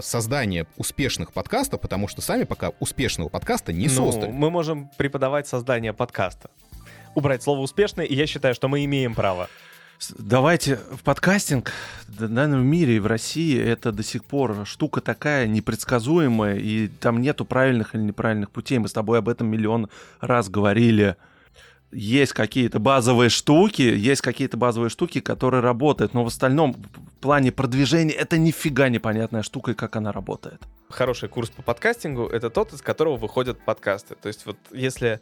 создание 0.00 0.66
успешных 0.76 1.32
подкастов, 1.32 1.80
потому 1.80 2.08
что 2.08 2.20
сами 2.20 2.44
пока 2.44 2.72
успешного 2.80 3.28
подкаста 3.28 3.72
не 3.72 3.86
ну, 3.86 3.94
создали. 3.94 4.30
Мы 4.30 4.50
можем 4.50 4.90
преподавать 4.96 5.46
создание 5.46 5.92
подкаста. 5.92 6.50
Убрать 7.14 7.42
слово 7.42 7.60
«успешный», 7.60 8.06
и 8.06 8.14
я 8.14 8.26
считаю, 8.26 8.54
что 8.54 8.68
мы 8.68 8.84
имеем 8.84 9.14
право. 9.14 9.48
Давайте 10.18 10.76
в 10.92 11.02
подкастинг, 11.02 11.72
наверное, 12.18 12.58
в 12.60 12.64
мире 12.64 12.96
и 12.96 12.98
в 12.98 13.06
России 13.06 13.58
это 13.58 13.92
до 13.92 14.02
сих 14.02 14.24
пор 14.24 14.66
штука 14.66 15.00
такая 15.00 15.46
непредсказуемая, 15.46 16.56
и 16.56 16.88
там 16.88 17.20
нету 17.20 17.44
правильных 17.44 17.94
или 17.94 18.02
неправильных 18.02 18.50
путей. 18.50 18.78
Мы 18.78 18.88
с 18.88 18.92
тобой 18.92 19.18
об 19.18 19.28
этом 19.28 19.48
миллион 19.48 19.88
раз 20.20 20.48
говорили. 20.50 21.16
Есть 21.92 22.32
какие-то 22.32 22.78
базовые 22.78 23.30
штуки, 23.30 23.82
есть 23.82 24.20
какие-то 24.20 24.56
базовые 24.56 24.90
штуки, 24.90 25.20
которые 25.20 25.62
работают, 25.62 26.14
но 26.14 26.24
в 26.24 26.26
остальном 26.26 26.72
в 26.74 27.20
плане 27.20 27.52
продвижения 27.52 28.12
это 28.12 28.38
нифига 28.38 28.88
непонятная 28.88 29.42
штука, 29.42 29.70
и 29.70 29.74
как 29.74 29.96
она 29.96 30.12
работает. 30.12 30.60
Хороший 30.90 31.28
курс 31.28 31.48
по 31.48 31.62
подкастингу— 31.62 32.26
это 32.32 32.50
тот, 32.50 32.72
из 32.72 32.82
которого 32.82 33.16
выходят 33.16 33.64
подкасты. 33.64 34.14
То 34.14 34.28
есть 34.28 34.46
вот 34.46 34.56
если 34.72 35.20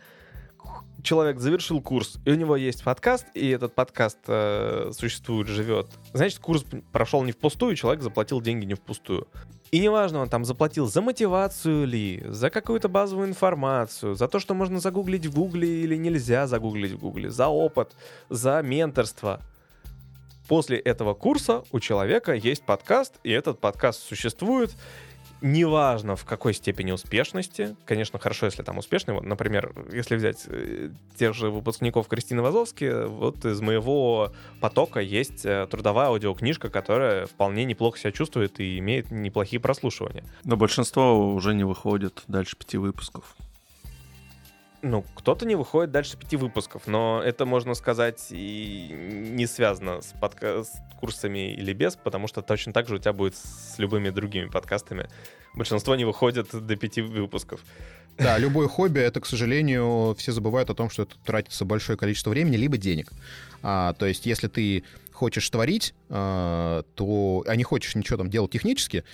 человек 1.02 1.38
завершил 1.38 1.80
курс, 1.80 2.18
и 2.24 2.30
у 2.30 2.34
него 2.34 2.56
есть 2.56 2.82
подкаст, 2.82 3.26
и 3.34 3.48
этот 3.50 3.74
подкаст 3.74 4.18
э, 4.26 4.90
существует, 4.92 5.48
живет, 5.48 5.88
значит, 6.12 6.38
курс 6.38 6.64
прошел 6.92 7.22
не 7.22 7.32
впустую, 7.32 7.76
человек 7.76 8.02
заплатил 8.02 8.40
деньги 8.40 8.64
не 8.64 8.74
впустую. 8.74 9.28
И 9.70 9.80
неважно, 9.80 10.20
он 10.20 10.28
там 10.28 10.44
заплатил 10.44 10.86
за 10.86 11.02
мотивацию 11.02 11.86
ли, 11.86 12.22
за 12.26 12.48
какую-то 12.48 12.88
базовую 12.88 13.28
информацию, 13.28 14.14
за 14.14 14.28
то, 14.28 14.38
что 14.38 14.54
можно 14.54 14.78
загуглить 14.78 15.26
в 15.26 15.34
Гугле 15.34 15.82
или 15.82 15.96
нельзя 15.96 16.46
загуглить 16.46 16.92
в 16.92 16.98
Гугле, 16.98 17.28
за 17.28 17.48
опыт, 17.48 17.92
за 18.30 18.62
менторство. 18.62 19.40
После 20.48 20.78
этого 20.78 21.14
курса 21.14 21.64
у 21.72 21.80
человека 21.80 22.34
есть 22.34 22.64
подкаст, 22.64 23.14
и 23.24 23.30
этот 23.30 23.58
подкаст 23.58 24.02
существует, 24.02 24.70
неважно 25.44 26.16
в 26.16 26.24
какой 26.24 26.54
степени 26.54 26.90
успешности, 26.90 27.76
конечно, 27.84 28.18
хорошо, 28.18 28.46
если 28.46 28.62
там 28.62 28.78
успешный, 28.78 29.14
вот, 29.14 29.24
например, 29.24 29.72
если 29.92 30.16
взять 30.16 30.44
э, 30.46 30.90
тех 31.16 31.34
же 31.34 31.50
выпускников 31.50 32.08
Кристины 32.08 32.40
Вазовски, 32.40 33.06
вот 33.06 33.44
из 33.44 33.60
моего 33.60 34.32
потока 34.60 35.00
есть 35.00 35.44
э, 35.44 35.68
трудовая 35.70 36.06
аудиокнижка, 36.06 36.70
которая 36.70 37.26
вполне 37.26 37.66
неплохо 37.66 37.98
себя 37.98 38.10
чувствует 38.10 38.58
и 38.58 38.78
имеет 38.78 39.10
неплохие 39.10 39.60
прослушивания. 39.60 40.24
Но 40.44 40.56
большинство 40.56 41.34
уже 41.34 41.54
не 41.54 41.64
выходит 41.64 42.22
дальше 42.26 42.56
пяти 42.56 42.78
выпусков. 42.78 43.36
Ну, 44.86 45.02
кто-то 45.14 45.46
не 45.46 45.54
выходит 45.54 45.92
дальше 45.92 46.18
пяти 46.18 46.36
выпусков, 46.36 46.86
но 46.86 47.22
это, 47.24 47.46
можно 47.46 47.72
сказать, 47.72 48.26
и 48.30 48.90
не 48.92 49.46
связано 49.46 50.02
с, 50.02 50.12
подка- 50.20 50.62
с 50.62 50.72
курсами 51.00 51.54
или 51.54 51.72
без, 51.72 51.96
потому 51.96 52.28
что 52.28 52.42
точно 52.42 52.74
так 52.74 52.86
же 52.86 52.96
у 52.96 52.98
тебя 52.98 53.14
будет 53.14 53.34
с 53.34 53.78
любыми 53.78 54.10
другими 54.10 54.44
подкастами. 54.44 55.08
Большинство 55.54 55.96
не 55.96 56.04
выходит 56.04 56.48
до 56.52 56.76
пяти 56.76 57.00
выпусков. 57.00 57.64
Да, 58.18 58.36
любое 58.36 58.68
хобби, 58.68 59.00
это, 59.00 59.22
к 59.22 59.26
сожалению, 59.26 60.14
все 60.18 60.32
забывают 60.32 60.68
о 60.68 60.74
том, 60.74 60.90
что 60.90 61.04
это 61.04 61.14
тратится 61.24 61.64
большое 61.64 61.96
количество 61.96 62.28
времени, 62.28 62.56
либо 62.56 62.76
денег. 62.76 63.10
А, 63.62 63.94
то 63.94 64.04
есть, 64.04 64.26
если 64.26 64.48
ты 64.48 64.84
хочешь 65.14 65.48
творить, 65.48 65.94
а, 66.10 66.82
то, 66.94 67.42
а 67.46 67.56
не 67.56 67.64
хочешь 67.64 67.94
ничего 67.94 68.18
там 68.18 68.28
делать 68.28 68.50
технически, 68.50 69.04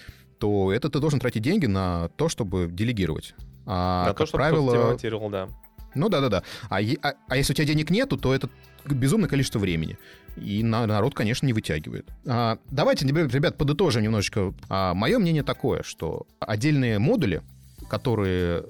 то 0.41 0.73
это 0.73 0.89
ты 0.89 0.99
должен 0.99 1.21
тратить 1.21 1.43
деньги 1.43 1.67
на 1.67 2.09
то, 2.17 2.29
чтобы 2.29 2.67
делегировать. 2.69 3.37
А, 3.73 4.07
на 4.07 4.15
то, 4.15 4.27
чтобы 4.27 4.43
правило... 4.43 4.99
да. 5.31 5.49
Ну 5.95 6.09
да-да-да. 6.09 6.43
А, 6.69 6.81
а, 7.03 7.15
а 7.29 7.37
если 7.37 7.53
у 7.53 7.57
тебя 7.57 7.67
денег 7.67 7.91
нету, 7.91 8.17
то 8.17 8.35
это 8.35 8.51
безумное 8.85 9.29
количество 9.29 9.61
времени. 9.61 9.97
И 10.37 10.65
на, 10.65 10.87
народ, 10.87 11.15
конечно, 11.15 11.47
не 11.47 11.53
вытягивает. 11.53 12.09
А, 12.27 12.59
давайте, 12.71 13.07
ребят, 13.07 13.57
подытожим 13.57 14.03
немножечко. 14.03 14.55
А, 14.69 14.95
мое 14.95 15.21
мнение 15.21 15.45
такое, 15.45 15.85
что 15.85 16.27
отдельные 16.41 16.99
модули, 16.99 17.43
которые 17.89 18.65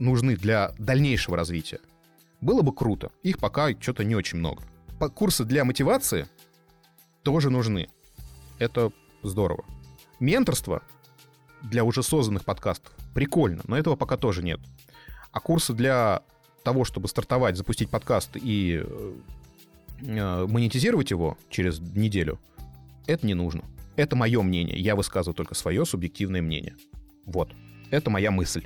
нужны 0.00 0.36
для 0.36 0.72
дальнейшего 0.78 1.36
развития, 1.36 1.78
было 2.40 2.62
бы 2.62 2.74
круто. 2.74 3.12
Их 3.22 3.38
пока 3.38 3.70
что-то 3.78 4.02
не 4.02 4.16
очень 4.16 4.38
много. 4.38 4.64
Курсы 5.14 5.44
для 5.44 5.64
мотивации 5.64 6.26
тоже 7.22 7.50
нужны. 7.50 7.88
Это 8.58 8.90
здорово. 9.22 9.64
Менторство 10.18 10.82
для 11.62 11.84
уже 11.84 12.02
созданных 12.02 12.44
подкастов 12.44 12.92
прикольно, 13.14 13.62
но 13.66 13.76
этого 13.76 13.96
пока 13.96 14.16
тоже 14.16 14.42
нет. 14.42 14.60
А 15.32 15.40
курсы 15.40 15.72
для 15.72 16.22
того, 16.64 16.84
чтобы 16.84 17.08
стартовать, 17.08 17.56
запустить 17.56 17.90
подкаст 17.90 18.30
и 18.34 18.82
э, 20.02 20.46
монетизировать 20.48 21.10
его 21.10 21.38
через 21.48 21.80
неделю, 21.80 22.38
это 23.06 23.26
не 23.26 23.34
нужно. 23.34 23.64
Это 23.96 24.16
мое 24.16 24.42
мнение. 24.42 24.78
Я 24.78 24.96
высказываю 24.96 25.34
только 25.34 25.54
свое 25.54 25.84
субъективное 25.84 26.42
мнение. 26.42 26.76
Вот. 27.24 27.52
Это 27.90 28.10
моя 28.10 28.30
мысль. 28.30 28.64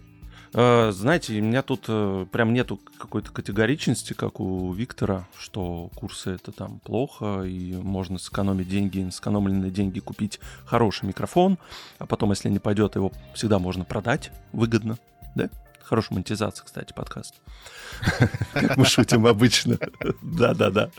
Э, 0.54 0.92
знаете, 0.92 1.40
у 1.40 1.42
меня 1.42 1.62
тут 1.62 1.86
э, 1.88 2.26
прям 2.30 2.52
нету 2.54 2.80
какой-то 2.98 3.32
категоричности, 3.32 4.12
как 4.12 4.38
у 4.38 4.72
Виктора, 4.72 5.26
что 5.36 5.90
курсы 5.96 6.30
это 6.30 6.52
там 6.52 6.78
плохо, 6.78 7.42
и 7.42 7.74
можно 7.74 8.18
сэкономить 8.18 8.68
деньги, 8.68 9.08
сэкономленные 9.10 9.72
деньги 9.72 9.98
купить 9.98 10.38
хороший 10.64 11.06
микрофон, 11.06 11.58
а 11.98 12.06
потом, 12.06 12.30
если 12.30 12.48
не 12.48 12.60
пойдет, 12.60 12.94
его 12.94 13.10
всегда 13.34 13.58
можно 13.58 13.84
продать 13.84 14.30
выгодно, 14.52 14.96
да? 15.34 15.50
Хорошая 15.82 16.16
монетизация, 16.16 16.64
кстати, 16.64 16.92
подкаст. 16.94 17.34
Как 18.52 18.76
мы 18.76 18.86
шутим 18.86 19.26
обычно. 19.26 19.76
Да-да-да. 20.22 20.90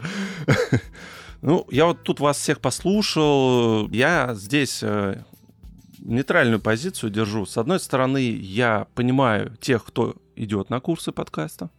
Ну, 1.42 1.68
я 1.70 1.86
вот 1.86 2.04
тут 2.04 2.20
вас 2.20 2.38
всех 2.38 2.60
послушал. 2.60 3.88
Я 3.90 4.34
здесь 4.34 4.82
э, 4.82 5.24
нейтральную 6.06 6.60
позицию 6.60 7.10
держу. 7.10 7.46
С 7.46 7.58
одной 7.58 7.80
стороны, 7.80 8.18
я 8.20 8.88
понимаю 8.96 9.56
тех, 9.60 9.84
кто 9.84 10.16
идет 10.36 10.70
на 10.70 10.80
курсы 10.80 11.12
подкаста. 11.12 11.70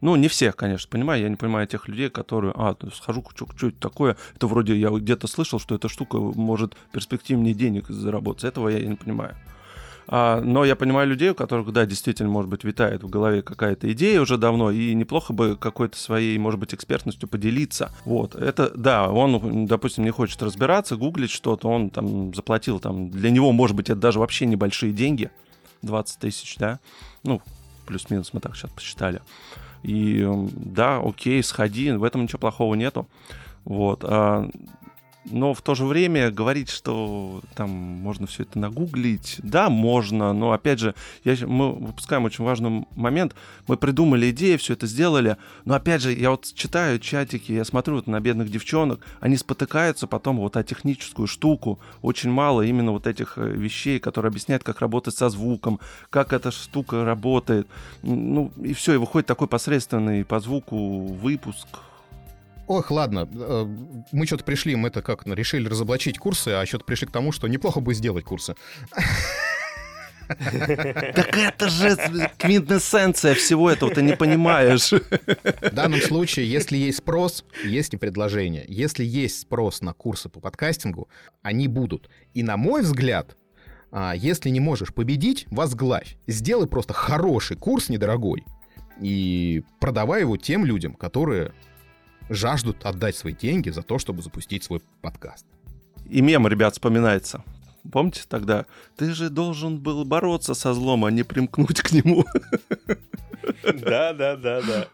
Ну, 0.00 0.14
не 0.16 0.28
всех, 0.28 0.56
конечно, 0.56 0.90
понимаю. 0.90 1.22
Я 1.22 1.28
не 1.28 1.36
понимаю 1.36 1.66
тех 1.66 1.88
людей, 1.88 2.10
которые, 2.10 2.52
а, 2.54 2.76
схожу, 2.92 3.24
что, 3.34 3.46
что 3.56 3.68
это 3.68 3.80
такое? 3.80 4.16
Это 4.34 4.46
вроде 4.46 4.76
я 4.76 4.90
где-то 4.90 5.26
слышал, 5.26 5.58
что 5.58 5.74
эта 5.74 5.88
штука 5.88 6.18
может 6.18 6.76
перспективнее 6.92 7.54
денег 7.54 7.88
заработать. 7.88 8.44
Этого 8.44 8.68
я 8.68 8.86
не 8.86 8.96
понимаю. 8.96 9.34
А, 10.08 10.40
но 10.40 10.64
я 10.64 10.76
понимаю 10.76 11.08
людей, 11.08 11.30
у 11.30 11.34
которых, 11.34 11.72
да, 11.72 11.84
действительно, 11.84 12.28
может 12.28 12.48
быть, 12.50 12.64
витает 12.64 13.02
в 13.02 13.08
голове 13.08 13.42
какая-то 13.42 13.90
идея 13.92 14.20
уже 14.20 14.38
давно, 14.38 14.70
и 14.70 14.94
неплохо 14.94 15.32
бы 15.32 15.56
какой-то 15.56 15.96
своей, 15.98 16.38
может 16.38 16.60
быть, 16.60 16.74
экспертностью 16.74 17.28
поделиться. 17.28 17.90
Вот, 18.04 18.34
это, 18.34 18.72
да, 18.76 19.10
он, 19.10 19.66
допустим, 19.66 20.04
не 20.04 20.10
хочет 20.10 20.42
разбираться, 20.42 20.96
гуглить 20.96 21.30
что-то, 21.30 21.68
он 21.68 21.90
там 21.90 22.34
заплатил, 22.34 22.78
там, 22.78 23.10
для 23.10 23.30
него, 23.30 23.52
может 23.52 23.74
быть, 23.74 23.90
это 23.90 24.00
даже 24.00 24.20
вообще 24.20 24.46
небольшие 24.46 24.92
деньги, 24.92 25.30
20 25.82 26.20
тысяч, 26.20 26.56
да, 26.58 26.78
ну, 27.22 27.42
плюс-минус 27.86 28.32
мы 28.32 28.40
так 28.40 28.56
сейчас 28.56 28.70
посчитали. 28.70 29.20
И 29.82 30.28
да, 30.52 30.98
окей, 30.98 31.42
сходи, 31.42 31.92
в 31.92 32.02
этом 32.02 32.22
ничего 32.22 32.40
плохого 32.40 32.74
нету. 32.74 33.08
Вот. 33.64 34.00
А 34.02 34.48
но 35.30 35.54
в 35.54 35.62
то 35.62 35.74
же 35.74 35.84
время 35.84 36.30
говорить, 36.30 36.70
что 36.70 37.42
там 37.54 37.70
можно 37.70 38.26
все 38.26 38.44
это 38.44 38.58
нагуглить, 38.58 39.36
да, 39.42 39.68
можно, 39.68 40.32
но 40.32 40.52
опять 40.52 40.78
же, 40.78 40.94
я, 41.24 41.36
мы 41.46 41.72
выпускаем 41.72 42.24
очень 42.24 42.44
важный 42.44 42.86
момент. 42.94 43.34
Мы 43.66 43.76
придумали 43.76 44.30
идеи, 44.30 44.56
все 44.56 44.74
это 44.74 44.86
сделали, 44.86 45.36
но 45.64 45.74
опять 45.74 46.02
же, 46.02 46.12
я 46.12 46.30
вот 46.30 46.46
читаю 46.54 46.98
чатики, 46.98 47.52
я 47.52 47.64
смотрю 47.64 47.96
вот 47.96 48.06
на 48.06 48.20
бедных 48.20 48.50
девчонок, 48.50 49.00
они 49.20 49.36
спотыкаются 49.36 50.06
потом 50.06 50.38
вот 50.38 50.56
о 50.56 50.64
техническую 50.64 51.26
штуку. 51.26 51.78
Очень 52.02 52.30
мало 52.30 52.62
именно 52.62 52.92
вот 52.92 53.06
этих 53.06 53.38
э, 53.38 53.48
вещей, 53.48 53.98
которые 53.98 54.30
объясняют, 54.30 54.62
как 54.62 54.80
работать 54.80 55.16
со 55.16 55.28
звуком, 55.28 55.80
как 56.10 56.32
эта 56.32 56.50
штука 56.50 57.04
работает. 57.04 57.66
Ну, 58.02 58.52
и 58.62 58.72
все, 58.74 58.94
и 58.94 58.96
выходит 58.96 59.26
такой 59.26 59.48
посредственный 59.48 60.24
по 60.24 60.40
звуку 60.40 61.06
выпуск 61.06 61.66
Ох, 62.66 62.90
ладно, 62.90 63.28
э, 63.32 63.64
мы 64.12 64.26
что-то 64.26 64.44
пришли, 64.44 64.74
мы 64.74 64.88
это 64.88 65.02
как, 65.02 65.26
решили 65.26 65.68
разоблачить 65.68 66.18
курсы, 66.18 66.48
а 66.48 66.66
что-то 66.66 66.84
пришли 66.84 67.06
к 67.06 67.12
тому, 67.12 67.32
что 67.32 67.46
неплохо 67.46 67.80
бы 67.80 67.94
сделать 67.94 68.24
курсы. 68.24 68.54
Так 70.28 71.36
это 71.36 71.68
же 71.68 71.96
квинтэссенция 72.38 73.34
всего 73.34 73.70
этого, 73.70 73.94
ты 73.94 74.02
не 74.02 74.16
понимаешь. 74.16 74.90
В 74.90 75.70
данном 75.72 76.00
случае, 76.00 76.50
если 76.50 76.76
есть 76.76 76.98
спрос, 76.98 77.44
есть 77.64 77.94
и 77.94 77.96
предложение. 77.96 78.64
Если 78.66 79.04
есть 79.04 79.40
спрос 79.40 79.82
на 79.82 79.92
курсы 79.92 80.28
по 80.28 80.40
подкастингу, 80.40 81.08
они 81.42 81.68
будут. 81.68 82.10
И 82.34 82.42
на 82.42 82.56
мой 82.56 82.82
взгляд, 82.82 83.36
а, 83.92 84.14
если 84.16 84.50
не 84.50 84.60
можешь 84.60 84.92
победить, 84.92 85.46
возглавь. 85.50 86.18
Сделай 86.26 86.66
просто 86.66 86.92
хороший 86.92 87.56
курс 87.56 87.88
недорогой 87.88 88.44
и 89.00 89.62
продавай 89.80 90.22
его 90.22 90.36
тем 90.36 90.64
людям, 90.64 90.94
которые 90.94 91.52
жаждут 92.28 92.84
отдать 92.84 93.16
свои 93.16 93.32
деньги 93.32 93.70
за 93.70 93.82
то, 93.82 93.98
чтобы 93.98 94.22
запустить 94.22 94.64
свой 94.64 94.80
подкаст. 95.02 95.46
И 96.08 96.20
мем, 96.20 96.46
ребят, 96.46 96.74
вспоминается. 96.74 97.42
Помните 97.90 98.22
тогда? 98.28 98.66
Ты 98.96 99.14
же 99.14 99.30
должен 99.30 99.78
был 99.78 100.04
бороться 100.04 100.54
со 100.54 100.74
злом, 100.74 101.04
а 101.04 101.10
не 101.10 101.22
примкнуть 101.22 101.80
к 101.80 101.92
нему. 101.92 102.24
Да, 103.62 104.12
да, 104.12 104.36
да, 104.36 104.60
да. 104.62 104.88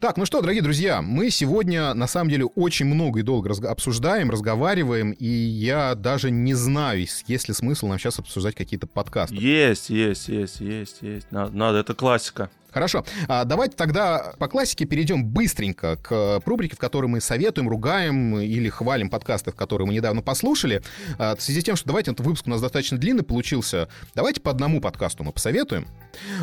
Так, 0.00 0.16
ну 0.16 0.24
что, 0.24 0.40
дорогие 0.40 0.62
друзья, 0.62 1.02
мы 1.02 1.28
сегодня 1.28 1.92
на 1.92 2.06
самом 2.06 2.30
деле 2.30 2.46
очень 2.46 2.86
много 2.86 3.20
и 3.20 3.22
долго 3.22 3.50
раз- 3.50 3.60
обсуждаем, 3.62 4.30
разговариваем, 4.30 5.10
и 5.10 5.26
я 5.26 5.94
даже 5.94 6.30
не 6.30 6.54
знаю, 6.54 7.00
есть 7.00 7.48
ли 7.48 7.54
смысл 7.54 7.86
нам 7.88 7.98
сейчас 7.98 8.18
обсуждать 8.18 8.54
какие-то 8.54 8.86
подкасты. 8.86 9.36
Есть, 9.36 9.90
есть, 9.90 10.28
есть, 10.28 10.60
есть, 10.60 11.02
есть. 11.02 11.30
Надо, 11.30 11.54
надо 11.54 11.78
это 11.80 11.92
классика. 11.92 12.48
Хорошо. 12.72 13.04
А, 13.28 13.44
давайте 13.44 13.76
тогда 13.76 14.32
по 14.38 14.48
классике 14.48 14.84
перейдем 14.84 15.24
быстренько 15.24 15.96
к 15.96 16.40
рубрике, 16.44 16.76
в 16.76 16.78
которой 16.78 17.06
мы 17.06 17.20
советуем, 17.20 17.68
ругаем 17.68 18.38
или 18.38 18.68
хвалим 18.68 19.08
подкасты, 19.10 19.52
которые 19.52 19.86
мы 19.86 19.94
недавно 19.94 20.22
послушали. 20.22 20.82
А, 21.18 21.36
в 21.36 21.42
связи 21.42 21.60
с 21.60 21.64
тем, 21.64 21.76
что 21.76 21.86
давайте, 21.86 22.10
этот 22.10 22.26
выпуск 22.26 22.46
у 22.46 22.50
нас 22.50 22.60
достаточно 22.60 22.98
длинный 22.98 23.22
получился, 23.22 23.88
давайте 24.14 24.40
по 24.40 24.50
одному 24.50 24.80
подкасту 24.80 25.24
мы 25.24 25.32
посоветуем. 25.32 25.86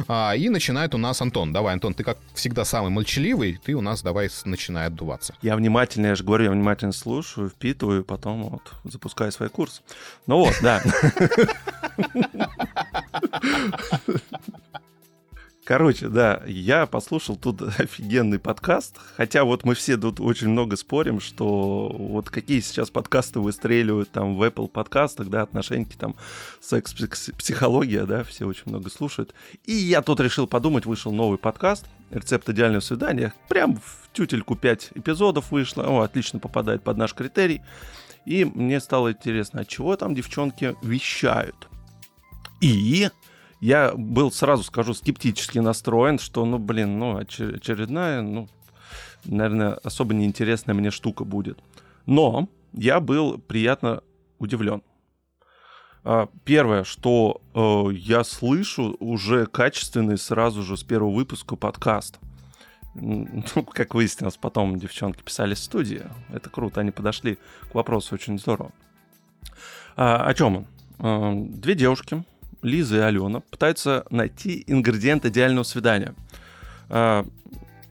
А, 0.08 0.34
и 0.36 0.49
начинает 0.49 0.95
у 0.95 0.98
нас 0.98 1.22
Антон. 1.22 1.54
Давай, 1.54 1.74
Антон, 1.74 1.94
ты 1.94 2.04
как 2.04 2.18
всегда 2.34 2.66
самый 2.66 2.90
молчаливый, 2.90 3.60
ты 3.64 3.74
у 3.74 3.82
нас 3.82 4.02
давай 4.02 4.30
начинай 4.45 4.88
отдуваться. 4.88 5.36
Я 5.41 5.56
внимательно, 5.56 6.08
я 6.08 6.16
же 6.16 6.24
говорю, 6.24 6.45
я 6.45 6.52
внимательно 6.52 6.94
слушаю, 6.94 7.49
впитываю, 7.49 8.04
потом 8.04 8.49
вот 8.49 8.74
запускаю 8.84 9.32
свой 9.32 9.49
курс. 9.49 9.82
Ну 10.26 10.38
вот, 10.45 10.56
да. 10.62 10.82
Короче, 15.68 16.07
да, 16.07 16.41
я 16.48 16.85
послушал 16.85 17.35
тут 17.35 17.61
офигенный 17.77 18.39
подкаст, 18.39 18.95
хотя 19.18 19.44
вот 19.44 19.65
мы 19.65 19.76
все 19.76 19.98
тут 19.98 20.22
очень 20.22 20.48
много 20.48 20.77
спорим, 20.77 21.19
что 21.19 21.89
вот 21.89 22.30
какие 22.30 22.61
сейчас 22.61 22.89
подкасты 22.89 23.41
выстреливают 23.41 24.10
там 24.10 24.38
в 24.38 24.44
Apple 24.44 24.69
подкастах, 24.69 25.27
да, 25.27 25.41
отношеньки 25.41 25.98
там, 25.98 26.15
секс, 26.61 26.94
псих- 26.94 27.35
психология, 27.35 28.06
да, 28.06 28.23
все 28.23 28.48
очень 28.48 28.64
много 28.68 28.89
слушают. 28.89 29.34
И 29.65 29.73
я 29.73 30.02
тут 30.02 30.22
решил 30.22 30.48
подумать, 30.48 30.85
вышел 30.85 31.11
новый 31.11 31.38
подкаст, 31.38 31.85
рецепт 32.11 32.48
идеального 32.48 32.80
свидания, 32.80 33.34
прям 33.49 33.76
в 33.76 34.10
тютельку 34.14 34.56
5 34.56 34.91
эпизодов 34.95 35.52
вышло, 35.52 35.84
о, 35.84 35.99
отлично 35.99 36.39
попадает 36.39 36.81
под 36.81 36.95
наш 36.95 37.14
критерий. 37.14 37.61
И 38.26 38.45
мне 38.45 38.80
стало 38.80 39.11
интересно, 39.11 39.60
от 39.60 39.68
чего 39.68 39.98
там 39.98 40.15
девчонки 40.15 40.77
вещают. 40.81 41.68
И 42.61 43.10
я 43.60 43.94
был, 43.96 44.32
сразу 44.32 44.64
скажу, 44.64 44.94
скептически 44.94 45.60
настроен, 45.60 46.20
что, 46.20 46.46
ну, 46.46 46.60
блин, 46.60 47.00
ну, 47.00 47.20
очер- 47.20 47.56
очередная, 47.56 48.22
ну, 48.22 48.48
наверное, 49.26 49.74
особо 49.74 50.14
неинтересная 50.14 50.76
мне 50.76 50.92
штука 50.92 51.24
будет. 51.24 51.60
Но 52.06 52.50
я 52.74 53.00
был 53.00 53.38
приятно 53.38 54.02
удивлен. 54.40 54.82
А, 56.04 56.30
Первое, 56.46 56.84
что 56.84 57.42
э, 57.54 57.94
я 57.94 58.24
слышу 58.24 58.96
уже 59.00 59.46
качественный 59.46 60.18
сразу 60.18 60.64
же 60.64 60.78
с 60.78 60.84
первого 60.84 61.12
выпуска 61.12 61.56
подкаст. 61.56 62.20
Ну, 63.00 63.64
как 63.64 63.94
выяснилось, 63.94 64.38
потом 64.38 64.80
девчонки 64.80 65.22
писали 65.22 65.54
в 65.54 65.60
студии. 65.60 66.04
Это 66.30 66.50
круто, 66.50 66.82
они 66.82 66.90
подошли 66.90 67.38
к 67.70 67.76
вопросу 67.76 68.16
очень 68.16 68.40
здорово. 68.40 68.72
А, 69.96 70.26
о 70.26 70.34
чем 70.34 70.56
он? 70.56 70.68
А, 71.00 71.34
Две 71.36 71.76
девушки, 71.76 72.24
Лиза 72.68 72.98
и 72.98 72.99
Алена, 72.99 73.39
пытаются 73.39 74.06
найти 74.10 74.64
ингредиент 74.68 75.26
идеального 75.26 75.64
свидания. 75.64 76.14
А, 76.89 77.26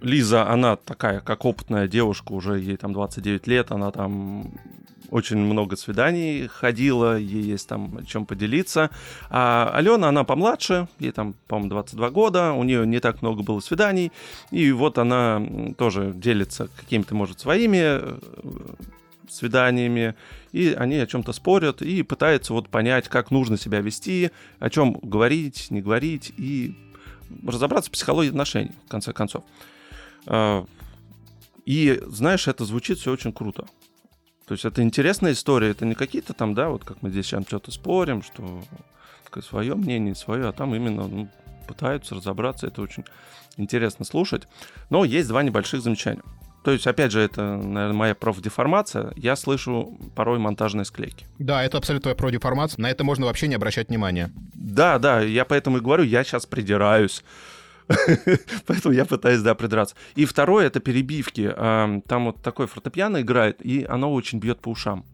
Лиза, 0.01 0.49
она 0.49 0.77
такая, 0.77 1.21
как 1.21 1.45
опытная 1.45 1.89
девушка, 1.89 2.33
уже 2.33 2.59
ей 2.59 2.77
там 2.77 2.93
29 2.93 3.47
лет, 3.47 3.73
она 3.73 3.91
там 3.91 4.53
очень 5.11 5.39
много 5.39 5.77
свиданий 5.77 6.47
ходила, 6.47 7.17
ей 7.19 7.43
есть 7.43 7.69
там 7.69 8.05
чем 8.07 8.27
поделиться. 8.27 8.91
А 9.31 9.71
Алена, 9.75 10.09
она 10.09 10.25
помладше, 10.25 10.89
ей 10.99 11.13
там, 11.13 11.35
по-моему, 11.47 11.71
22 11.71 12.11
года, 12.11 12.53
у 12.53 12.63
нее 12.65 12.87
не 12.87 13.01
так 13.01 13.23
много 13.23 13.43
было 13.43 13.61
свиданий, 13.61 14.13
и 14.51 14.73
вот 14.73 14.99
она 14.99 15.43
тоже 15.79 16.13
делится 16.15 16.69
какими-то, 16.77 17.15
может, 17.15 17.41
своими 17.41 17.79
э, 17.83 18.19
свиданиями, 19.29 20.15
и 20.53 20.73
они 20.73 20.97
о 20.97 21.07
чем-то 21.07 21.33
спорят 21.33 21.83
и 21.83 22.03
пытаются 22.03 22.53
вот 22.53 22.69
понять, 22.69 23.09
как 23.09 23.31
нужно 23.31 23.57
себя 23.57 23.81
вести, 23.81 24.31
о 24.59 24.71
чем 24.71 24.93
говорить, 25.03 25.71
не 25.71 25.81
говорить, 25.83 26.33
и 26.37 26.75
разобраться 27.47 27.91
в 27.91 27.93
психологии 27.93 28.31
отношений, 28.31 28.73
в 28.87 28.89
конце 28.89 29.13
концов. 29.13 29.45
А, 30.27 30.65
И, 31.65 32.01
знаешь, 32.07 32.47
это 32.47 32.65
звучит 32.65 32.99
все 32.99 33.13
очень 33.13 33.33
круто. 33.33 33.67
То 34.47 34.55
есть 34.55 34.65
это 34.65 34.83
интересная 34.83 35.33
история, 35.33 35.71
это 35.71 35.85
не 35.85 35.95
какие-то 35.95 36.33
там, 36.33 36.55
да, 36.55 36.69
вот 36.69 36.85
как 36.85 37.03
мы 37.03 37.11
здесь 37.11 37.27
сейчас 37.27 37.45
что-то 37.47 37.73
спорим, 37.73 38.23
что 38.23 38.63
свое 39.43 39.75
мнение, 39.75 40.15
свое, 40.15 40.49
а 40.49 40.53
там 40.53 40.75
именно 40.75 41.09
ну, 41.09 41.29
пытаются 41.67 42.15
разобраться, 42.15 42.69
это 42.69 42.81
очень 42.81 43.05
интересно 43.57 44.05
слушать. 44.05 44.47
Но 44.89 45.05
есть 45.05 45.29
два 45.29 45.43
небольших 45.43 45.83
замечания. 45.83 46.23
То 46.67 46.73
есть, 46.73 46.85
опять 46.89 47.13
же, 47.13 47.21
это, 47.21 47.43
наверное, 47.43 47.93
моя 47.93 48.15
профдеформация. 48.17 49.13
Я 49.15 49.37
слышу 49.37 49.97
порой 50.17 50.41
монтажные 50.41 50.85
склейки. 50.85 51.25
Да, 51.39 51.63
это 51.63 51.79
абсолютно 51.79 52.03
твоя 52.03 52.17
продеформация. 52.17 52.83
На 52.83 52.91
это 52.91 53.05
можно 53.05 53.27
вообще 53.27 53.47
не 53.47 53.55
обращать 53.55 53.89
внимания. 53.89 54.33
Да, 54.53 54.99
да, 54.99 55.21
я 55.21 55.45
поэтому 55.45 55.77
и 55.77 55.81
говорю, 55.81 56.03
я 56.03 56.25
сейчас 56.25 56.45
придираюсь. 56.45 57.23
Поэтому 58.67 58.93
я 58.93 59.05
пытаюсь, 59.05 59.43
да, 59.43 59.55
придраться. 59.55 59.95
И 60.17 60.25
второе— 60.25 60.67
это 60.67 60.81
перебивки. 60.81 61.49
А, 61.57 62.01
Там 62.09 62.25
вот 62.25 62.43
такой 62.43 62.67
фортепиано 62.67 63.21
играет, 63.21 63.65
и 63.65 63.85
оно 63.85 64.13
очень 64.13 64.41
бьет 64.41 64.59
по 64.59 64.71
ушам. 64.71 65.05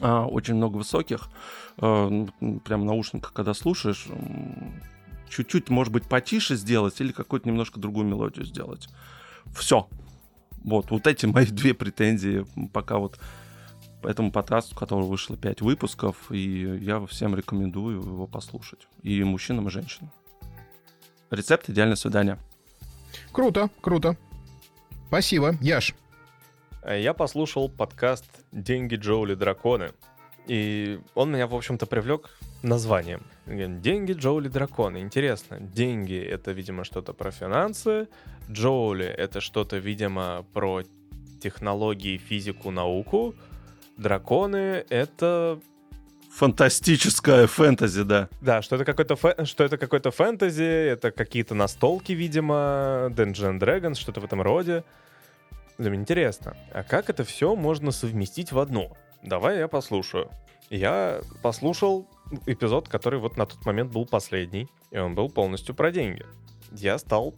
А, 0.00 0.24
Очень 0.24 0.54
много 0.54 0.78
высоких. 0.78 1.28
А, 1.76 2.08
ну, 2.08 2.60
Прям 2.60 2.86
наушниках, 2.86 3.34
когда 3.34 3.52
слушаешь, 3.52 4.06
чуть-чуть, 5.28 5.68
может 5.68 5.92
быть, 5.92 6.08
потише 6.08 6.56
сделать 6.56 6.98
или 7.02 7.12
какую-то 7.12 7.46
немножко 7.46 7.78
другую 7.78 8.06
мелодию 8.06 8.46
сделать. 8.46 8.88
Все. 9.54 9.86
Вот, 10.64 10.90
вот 10.90 11.06
эти 11.06 11.26
мои 11.26 11.46
две 11.46 11.74
претензии 11.74 12.46
пока 12.72 12.98
вот 12.98 13.18
по 14.02 14.08
этому 14.08 14.32
подкасту, 14.32 14.74
у 14.74 14.78
которого 14.78 15.06
вышло 15.06 15.36
5 15.36 15.60
выпусков, 15.60 16.30
и 16.30 16.78
я 16.80 17.04
всем 17.06 17.36
рекомендую 17.36 17.98
его 18.00 18.26
послушать. 18.26 18.88
И 19.02 19.22
мужчинам, 19.22 19.68
и 19.68 19.70
женщинам. 19.70 20.10
Рецепт 21.30 21.70
идеального 21.70 21.96
свидания. 21.96 22.38
Круто, 23.30 23.70
круто. 23.80 24.16
Спасибо. 25.06 25.56
Яш, 25.60 25.94
Я 26.86 27.14
послушал 27.14 27.68
подкаст 27.68 28.24
«Деньги 28.50 28.96
Джоули 28.96 29.34
Драконы». 29.34 29.92
И 30.46 31.00
он 31.14 31.32
меня, 31.32 31.46
в 31.46 31.54
общем-то, 31.54 31.86
привлек 31.86 32.30
названием. 32.62 33.22
Деньги 33.46 34.12
Джоули 34.12 34.48
Драконы. 34.48 34.98
Интересно. 34.98 35.58
Деньги— 35.60 36.18
это, 36.30 36.52
видимо, 36.52 36.84
что-то 36.84 37.12
про 37.12 37.30
финансы. 37.30 38.08
Джоули— 38.50 39.06
это 39.06 39.40
что-то, 39.40 39.78
видимо, 39.78 40.44
про 40.52 40.82
технологии, 41.40 42.18
физику, 42.18 42.70
науку. 42.70 43.34
Драконы— 43.96 44.84
это 44.88 45.60
Фантастическая 46.32 47.46
фэнтези, 47.46 48.04
да. 48.04 48.28
Да, 48.40 48.62
что 48.62 48.76
это 48.76 48.86
какой-то 48.86 49.14
фэ- 49.14 49.44
что 49.44 49.64
это 49.64 49.76
какой-то 49.76 50.10
фэнтези, 50.10 50.62
это 50.62 51.10
какие-то 51.10 51.54
настолки, 51.54 52.12
видимо, 52.12 53.10
Dungeons 53.10 53.58
and 53.58 53.60
Dragons, 53.60 53.96
что-то 53.96 54.20
в 54.20 54.24
этом 54.24 54.40
роде. 54.40 54.82
Думаю, 55.76 55.96
интересно, 56.00 56.56
а 56.72 56.84
как 56.84 57.10
это 57.10 57.24
все 57.24 57.54
можно 57.54 57.92
совместить 57.92 58.50
в 58.50 58.58
одно? 58.58 58.96
Давай 59.22 59.58
я 59.58 59.68
послушаю. 59.68 60.30
Я 60.68 61.20
послушал 61.42 62.08
эпизод, 62.46 62.88
который 62.88 63.20
вот 63.20 63.36
на 63.36 63.46
тот 63.46 63.64
момент 63.64 63.92
был 63.92 64.04
последний, 64.04 64.68
и 64.90 64.98
он 64.98 65.14
был 65.14 65.28
полностью 65.28 65.74
про 65.74 65.92
деньги. 65.92 66.26
Я 66.72 66.98
стал 66.98 67.34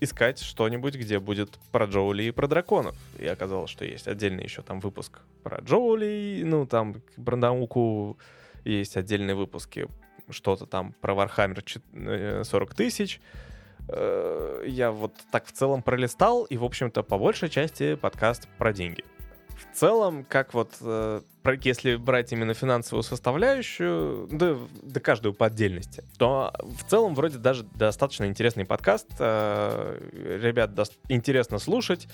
искать 0.00 0.40
что-нибудь, 0.40 0.96
где 0.96 1.20
будет 1.20 1.58
про 1.70 1.86
Джоули 1.86 2.24
и 2.24 2.30
про 2.32 2.48
драконов. 2.48 2.96
И 3.18 3.26
оказалось, 3.26 3.70
что 3.70 3.84
есть 3.84 4.08
отдельный 4.08 4.42
еще 4.42 4.62
там 4.62 4.80
выпуск 4.80 5.20
про 5.44 5.58
Джоули, 5.60 6.42
ну 6.44 6.66
там 6.66 6.96
про 7.24 7.36
науку, 7.36 8.18
есть 8.64 8.96
отдельные 8.96 9.36
выпуски, 9.36 9.86
что-то 10.28 10.66
там 10.66 10.92
про 11.00 11.14
Warhammer 11.14 12.44
40 12.44 12.74
тысяч. 12.74 13.20
Э, 13.88 14.64
я 14.66 14.90
вот 14.90 15.14
так 15.30 15.46
в 15.46 15.52
целом 15.52 15.82
пролистал, 15.82 16.44
и, 16.44 16.56
в 16.56 16.64
общем-то, 16.64 17.02
по 17.02 17.18
большей 17.18 17.48
части 17.48 17.94
подкаст 17.94 18.48
про 18.58 18.72
деньги. 18.72 19.04
В 19.70 19.76
целом, 19.76 20.24
как 20.24 20.54
вот, 20.54 20.74
э, 20.80 21.20
если 21.62 21.96
брать 21.96 22.32
именно 22.32 22.54
финансовую 22.54 23.02
составляющую, 23.02 24.28
да, 24.30 24.56
да 24.82 25.00
каждую 25.00 25.34
по 25.34 25.46
отдельности, 25.46 26.04
то 26.18 26.52
в 26.60 26.88
целом 26.88 27.14
вроде 27.14 27.38
даже 27.38 27.64
достаточно 27.74 28.24
интересный 28.26 28.64
подкаст. 28.64 29.08
Э, 29.18 29.98
ребят, 30.42 30.72
интересно 31.08 31.58
слушать. 31.58 32.08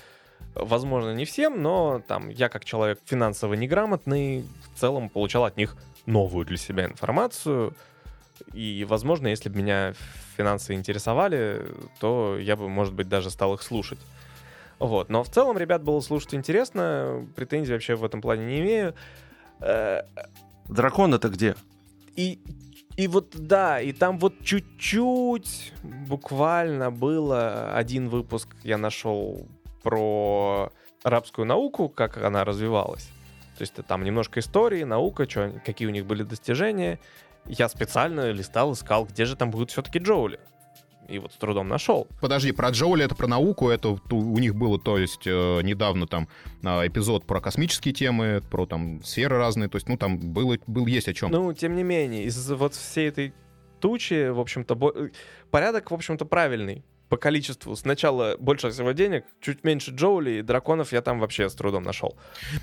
Возможно, 0.54 1.14
не 1.14 1.24
всем, 1.24 1.62
но 1.62 2.02
там 2.06 2.28
я 2.28 2.48
как 2.48 2.64
человек 2.64 3.00
финансово 3.04 3.54
неграмотный 3.54 4.44
в 4.74 4.78
целом 4.78 5.08
получал 5.08 5.44
от 5.44 5.56
них 5.56 5.76
новую 6.06 6.46
для 6.46 6.56
себя 6.56 6.86
информацию. 6.86 7.74
И, 8.52 8.86
возможно, 8.88 9.28
если 9.28 9.48
бы 9.48 9.58
меня 9.58 9.94
финансы 10.36 10.74
интересовали, 10.74 11.66
то 12.00 12.38
я 12.38 12.56
бы, 12.56 12.68
может 12.68 12.94
быть, 12.94 13.08
даже 13.08 13.30
стал 13.30 13.54
их 13.54 13.62
слушать. 13.62 13.98
Вот. 14.78 15.08
Но 15.08 15.22
в 15.22 15.28
целом, 15.28 15.58
ребят, 15.58 15.82
было 15.82 16.00
слушать 16.00 16.34
интересно. 16.34 17.26
Претензий 17.34 17.72
вообще 17.72 17.94
в 17.94 18.04
этом 18.04 18.20
плане 18.20 18.46
не 18.46 18.60
имею. 18.60 18.94
Э, 19.60 20.02
Дракон 20.68 21.14
это 21.14 21.28
где? 21.28 21.56
И, 22.16 22.40
и 22.96 23.08
вот 23.08 23.34
да, 23.34 23.80
и 23.80 23.92
там 23.92 24.18
вот 24.18 24.34
чуть-чуть 24.42 25.72
буквально 25.82 26.90
было 26.90 27.72
один 27.74 28.08
выпуск 28.08 28.48
я 28.64 28.76
нашел 28.76 29.46
про 29.82 30.70
арабскую 31.02 31.46
науку, 31.46 31.88
как 31.88 32.18
она 32.18 32.44
развивалась. 32.44 33.08
То 33.56 33.62
есть 33.62 33.74
там 33.86 34.04
немножко 34.04 34.40
истории, 34.40 34.84
наука, 34.84 35.28
что, 35.28 35.60
какие 35.64 35.88
у 35.88 35.90
них 35.90 36.06
были 36.06 36.22
достижения. 36.22 37.00
Я 37.46 37.68
специально 37.68 38.30
листал, 38.30 38.72
искал, 38.72 39.06
где 39.06 39.24
же 39.24 39.34
там 39.34 39.50
будут 39.50 39.70
все-таки 39.70 39.98
Джоули. 39.98 40.38
И 41.08 41.18
вот 41.18 41.32
с 41.32 41.36
трудом 41.36 41.68
нашел. 41.68 42.06
Подожди, 42.20 42.52
про 42.52 42.68
Джоули 42.68 43.04
это 43.04 43.14
про 43.14 43.26
науку, 43.26 43.70
это 43.70 43.98
у 44.10 44.38
них 44.38 44.54
было, 44.54 44.78
то 44.78 44.98
есть, 44.98 45.26
э, 45.26 45.62
недавно 45.62 46.06
там 46.06 46.28
э, 46.62 46.86
эпизод 46.86 47.24
про 47.24 47.40
космические 47.40 47.94
темы, 47.94 48.42
про 48.50 48.66
там 48.66 49.02
сферы 49.02 49.38
разные, 49.38 49.70
то 49.70 49.76
есть, 49.76 49.88
ну, 49.88 49.96
там 49.96 50.18
было, 50.18 50.58
был 50.66 50.86
есть 50.86 51.08
о 51.08 51.14
чем. 51.14 51.30
Ну, 51.30 51.52
тем 51.54 51.76
не 51.76 51.82
менее, 51.82 52.24
из 52.24 52.50
вот 52.50 52.74
всей 52.74 53.08
этой 53.08 53.32
тучи, 53.80 54.28
в 54.28 54.38
общем-то, 54.38 54.74
бо... 54.74 54.92
Э, 54.94 55.08
порядок, 55.50 55.90
в 55.90 55.94
общем-то, 55.94 56.26
правильный 56.26 56.84
по 57.08 57.16
количеству. 57.16 57.74
Сначала 57.76 58.36
больше 58.38 58.70
всего 58.70 58.92
денег, 58.92 59.24
чуть 59.40 59.64
меньше 59.64 59.92
Джоули, 59.92 60.38
и 60.38 60.42
драконов 60.42 60.92
я 60.92 61.02
там 61.02 61.20
вообще 61.20 61.48
с 61.48 61.54
трудом 61.54 61.82
нашел. 61.82 62.16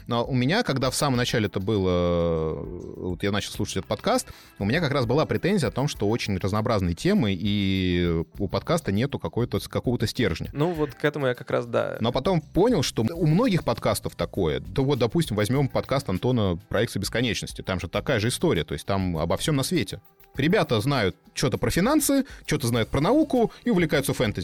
Но 0.07 0.25
у 0.25 0.33
меня, 0.33 0.63
когда 0.63 0.89
в 0.89 0.95
самом 0.95 1.17
начале 1.17 1.47
это 1.47 1.59
было, 1.59 2.53
вот 2.53 3.23
я 3.23 3.31
начал 3.31 3.51
слушать 3.51 3.77
этот 3.77 3.87
подкаст, 3.87 4.27
у 4.59 4.65
меня 4.65 4.79
как 4.79 4.91
раз 4.91 5.05
была 5.05 5.25
претензия 5.25 5.69
о 5.69 5.71
том, 5.71 5.87
что 5.87 6.07
очень 6.07 6.37
разнообразные 6.37 6.95
темы, 6.95 7.35
и 7.37 8.23
у 8.37 8.47
подкаста 8.47 8.91
нету 8.91 9.19
какой-то, 9.19 9.59
какого-то 9.59 10.07
стержня. 10.07 10.49
Ну 10.53 10.71
вот 10.71 10.93
к 10.93 11.03
этому 11.03 11.27
я 11.27 11.33
как 11.33 11.49
раз, 11.49 11.65
да. 11.65 11.97
Но 11.99 12.11
потом 12.11 12.41
понял, 12.41 12.83
что 12.83 13.03
у 13.03 13.25
многих 13.25 13.63
подкастов 13.63 14.15
такое. 14.15 14.59
То 14.59 14.83
вот, 14.83 14.99
допустим, 14.99 15.35
возьмем 15.35 15.67
подкаст 15.67 16.09
Антона 16.09 16.57
«Проекция 16.69 16.99
бесконечности». 16.99 17.61
Там 17.61 17.79
же 17.79 17.87
такая 17.87 18.19
же 18.19 18.27
история, 18.27 18.63
то 18.63 18.73
есть 18.73 18.85
там 18.85 19.17
обо 19.17 19.37
всем 19.37 19.55
на 19.55 19.63
свете. 19.63 20.01
Ребята 20.35 20.81
знают 20.81 21.15
что-то 21.33 21.57
про 21.57 21.69
финансы, 21.69 22.25
что-то 22.45 22.67
знают 22.67 22.89
про 22.89 22.99
науку 22.99 23.53
и 23.63 23.69
увлекаются 23.69 24.13
фэнтези. 24.13 24.34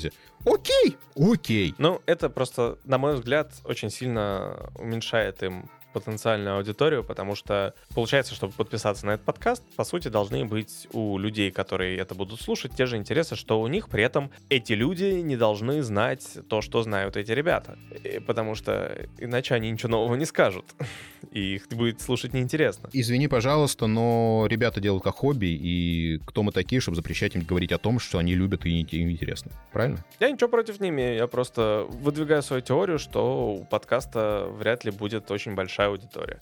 Окей, 0.45 0.97
окей. 1.15 1.75
Ну, 1.77 2.01
это 2.05 2.29
просто, 2.29 2.77
на 2.83 2.97
мой 2.97 3.15
взгляд, 3.15 3.53
очень 3.65 3.89
сильно 3.89 4.71
уменьшает 4.75 5.43
им 5.43 5.69
потенциальную 5.91 6.57
аудиторию, 6.57 7.03
потому 7.03 7.35
что 7.35 7.73
получается, 7.93 8.35
чтобы 8.35 8.53
подписаться 8.53 9.05
на 9.05 9.11
этот 9.11 9.25
подкаст, 9.25 9.63
по 9.75 9.83
сути, 9.83 10.07
должны 10.07 10.45
быть 10.45 10.87
у 10.93 11.17
людей, 11.17 11.51
которые 11.51 11.97
это 11.97 12.15
будут 12.15 12.41
слушать, 12.41 12.73
те 12.75 12.85
же 12.85 12.97
интересы, 12.97 13.35
что 13.35 13.61
у 13.61 13.67
них. 13.67 13.89
При 13.89 14.03
этом 14.03 14.31
эти 14.49 14.73
люди 14.73 15.05
не 15.21 15.37
должны 15.37 15.81
знать 15.83 16.37
то, 16.49 16.61
что 16.61 16.83
знают 16.83 17.17
эти 17.17 17.31
ребята, 17.31 17.77
и, 18.03 18.19
потому 18.19 18.55
что 18.55 19.07
иначе 19.17 19.55
они 19.55 19.71
ничего 19.71 19.89
нового 19.89 20.15
не 20.15 20.25
скажут, 20.25 20.65
и 21.31 21.55
их 21.55 21.67
будет 21.69 22.01
слушать 22.01 22.33
неинтересно. 22.33 22.89
Извини, 22.93 23.27
пожалуйста, 23.27 23.87
но 23.87 24.45
ребята 24.47 24.79
делают 24.81 25.03
как 25.03 25.15
хобби, 25.15 25.47
и 25.47 26.19
кто 26.25 26.43
мы 26.43 26.51
такие, 26.51 26.81
чтобы 26.81 26.95
запрещать 26.95 27.35
им 27.35 27.41
говорить 27.41 27.71
о 27.71 27.77
том, 27.77 27.99
что 27.99 28.17
они 28.17 28.35
любят 28.35 28.65
и 28.65 28.81
им 28.81 29.11
интересно. 29.11 29.51
Правильно? 29.71 30.03
Я 30.19 30.31
ничего 30.31 30.49
против 30.49 30.79
не 30.79 30.89
имею, 30.89 31.15
я 31.15 31.27
просто 31.27 31.85
выдвигаю 31.89 32.41
свою 32.43 32.61
теорию, 32.61 32.99
что 32.99 33.53
у 33.53 33.65
подкаста 33.65 34.47
вряд 34.49 34.85
ли 34.85 34.91
будет 34.91 35.29
очень 35.31 35.55
большая 35.55 35.80
большая 35.81 35.87
аудитория. 35.89 36.39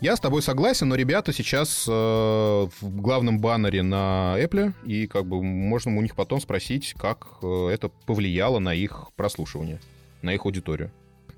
Я 0.00 0.14
с 0.14 0.20
тобой 0.20 0.42
согласен, 0.42 0.88
но 0.88 0.94
ребята 0.94 1.32
сейчас 1.32 1.86
э, 1.88 1.90
в 1.90 3.00
главном 3.00 3.40
баннере 3.40 3.82
на 3.82 4.36
Apple, 4.38 4.74
и 4.84 5.06
как 5.06 5.24
бы 5.24 5.42
можно 5.42 5.96
у 5.96 6.02
них 6.02 6.14
потом 6.14 6.40
спросить, 6.40 6.94
как 6.98 7.38
э, 7.42 7.68
это 7.72 7.88
повлияло 7.88 8.58
на 8.58 8.74
их 8.74 9.08
прослушивание, 9.16 9.80
на 10.20 10.34
их 10.34 10.44
аудиторию. 10.44 10.90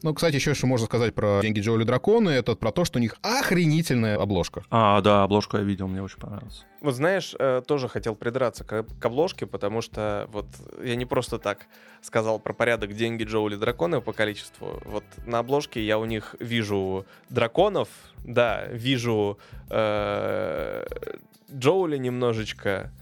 Ну, 0.03 0.15
кстати, 0.15 0.37
еще 0.37 0.55
что 0.55 0.67
можно 0.67 0.87
сказать 0.87 1.15
про 1.15 1.41
«Деньги 1.43 1.61
Джоули 1.61 1.85
Драконы», 1.85 2.31
это 2.31 2.55
про 2.55 2.71
то, 2.71 2.85
что 2.85 2.99
у 2.99 3.03
них 3.03 3.17
охренительная 3.23 4.17
обложка. 4.17 4.65
А, 4.71 5.01
да, 5.01 5.25
обложку 5.25 5.57
я 5.57 5.65
видел, 5.65 5.89
мне 5.89 6.03
очень 6.03 6.19
понравилось. 6.19 6.65
Вот 6.81 6.95
знаешь, 6.95 7.35
э, 7.39 7.63
тоже 7.67 7.89
хотел 7.89 8.15
придраться 8.15 8.65
к, 8.65 8.85
к 8.85 9.05
обложке, 9.05 9.47
потому 9.47 9.83
что 9.83 10.29
вот 10.33 10.47
я 10.83 10.95
не 10.95 11.05
просто 11.05 11.39
так 11.39 11.67
сказал 12.01 12.39
про 12.39 12.53
порядок 12.53 12.93
«Деньги 12.95 13.25
Джоули 13.25 13.57
Драконы» 13.57 14.01
по 14.01 14.13
количеству. 14.13 14.81
Вот 14.85 15.05
на 15.27 15.41
обложке 15.41 15.85
я 15.85 15.99
у 15.99 16.05
них 16.05 16.37
вижу 16.39 17.05
драконов, 17.29 17.89
да, 18.25 18.67
вижу 18.67 19.39
э, 19.71 20.87
Джоули 21.53 21.97
немножечко, 21.97 22.93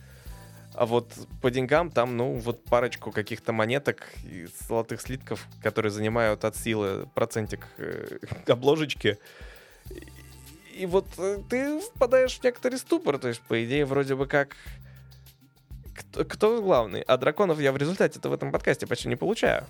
а 0.77 0.85
вот 0.85 1.11
по 1.41 1.51
деньгам 1.51 1.91
там, 1.91 2.17
ну, 2.17 2.35
вот 2.35 2.63
парочку 2.65 3.11
каких-то 3.11 3.53
монеток 3.53 4.09
и 4.25 4.47
золотых 4.69 5.01
слитков, 5.01 5.47
которые 5.63 5.91
занимают 5.91 6.45
от 6.45 6.55
силы 6.55 7.09
процентик 7.15 7.67
э, 7.79 8.19
обложечки. 8.47 9.19
И, 10.75 10.85
вот 10.85 11.07
э, 11.17 11.39
ты 11.49 11.81
впадаешь 11.81 12.39
в 12.39 12.45
некоторый 12.45 12.77
ступор. 12.77 13.17
То 13.19 13.29
есть, 13.29 13.41
по 13.41 13.65
идее, 13.65 13.87
вроде 13.87 14.15
бы 14.15 14.27
как... 14.27 14.55
Кто, 15.95 16.25
кто 16.27 16.61
главный? 16.61 17.01
А 17.01 17.17
драконов 17.17 17.59
я 17.59 17.73
в 17.73 17.79
результате-то 17.79 18.29
в 18.29 18.35
этом 18.35 18.53
подкасте 18.53 18.87
почти 18.87 19.09
не 19.09 19.17
получаю. 19.17 19.65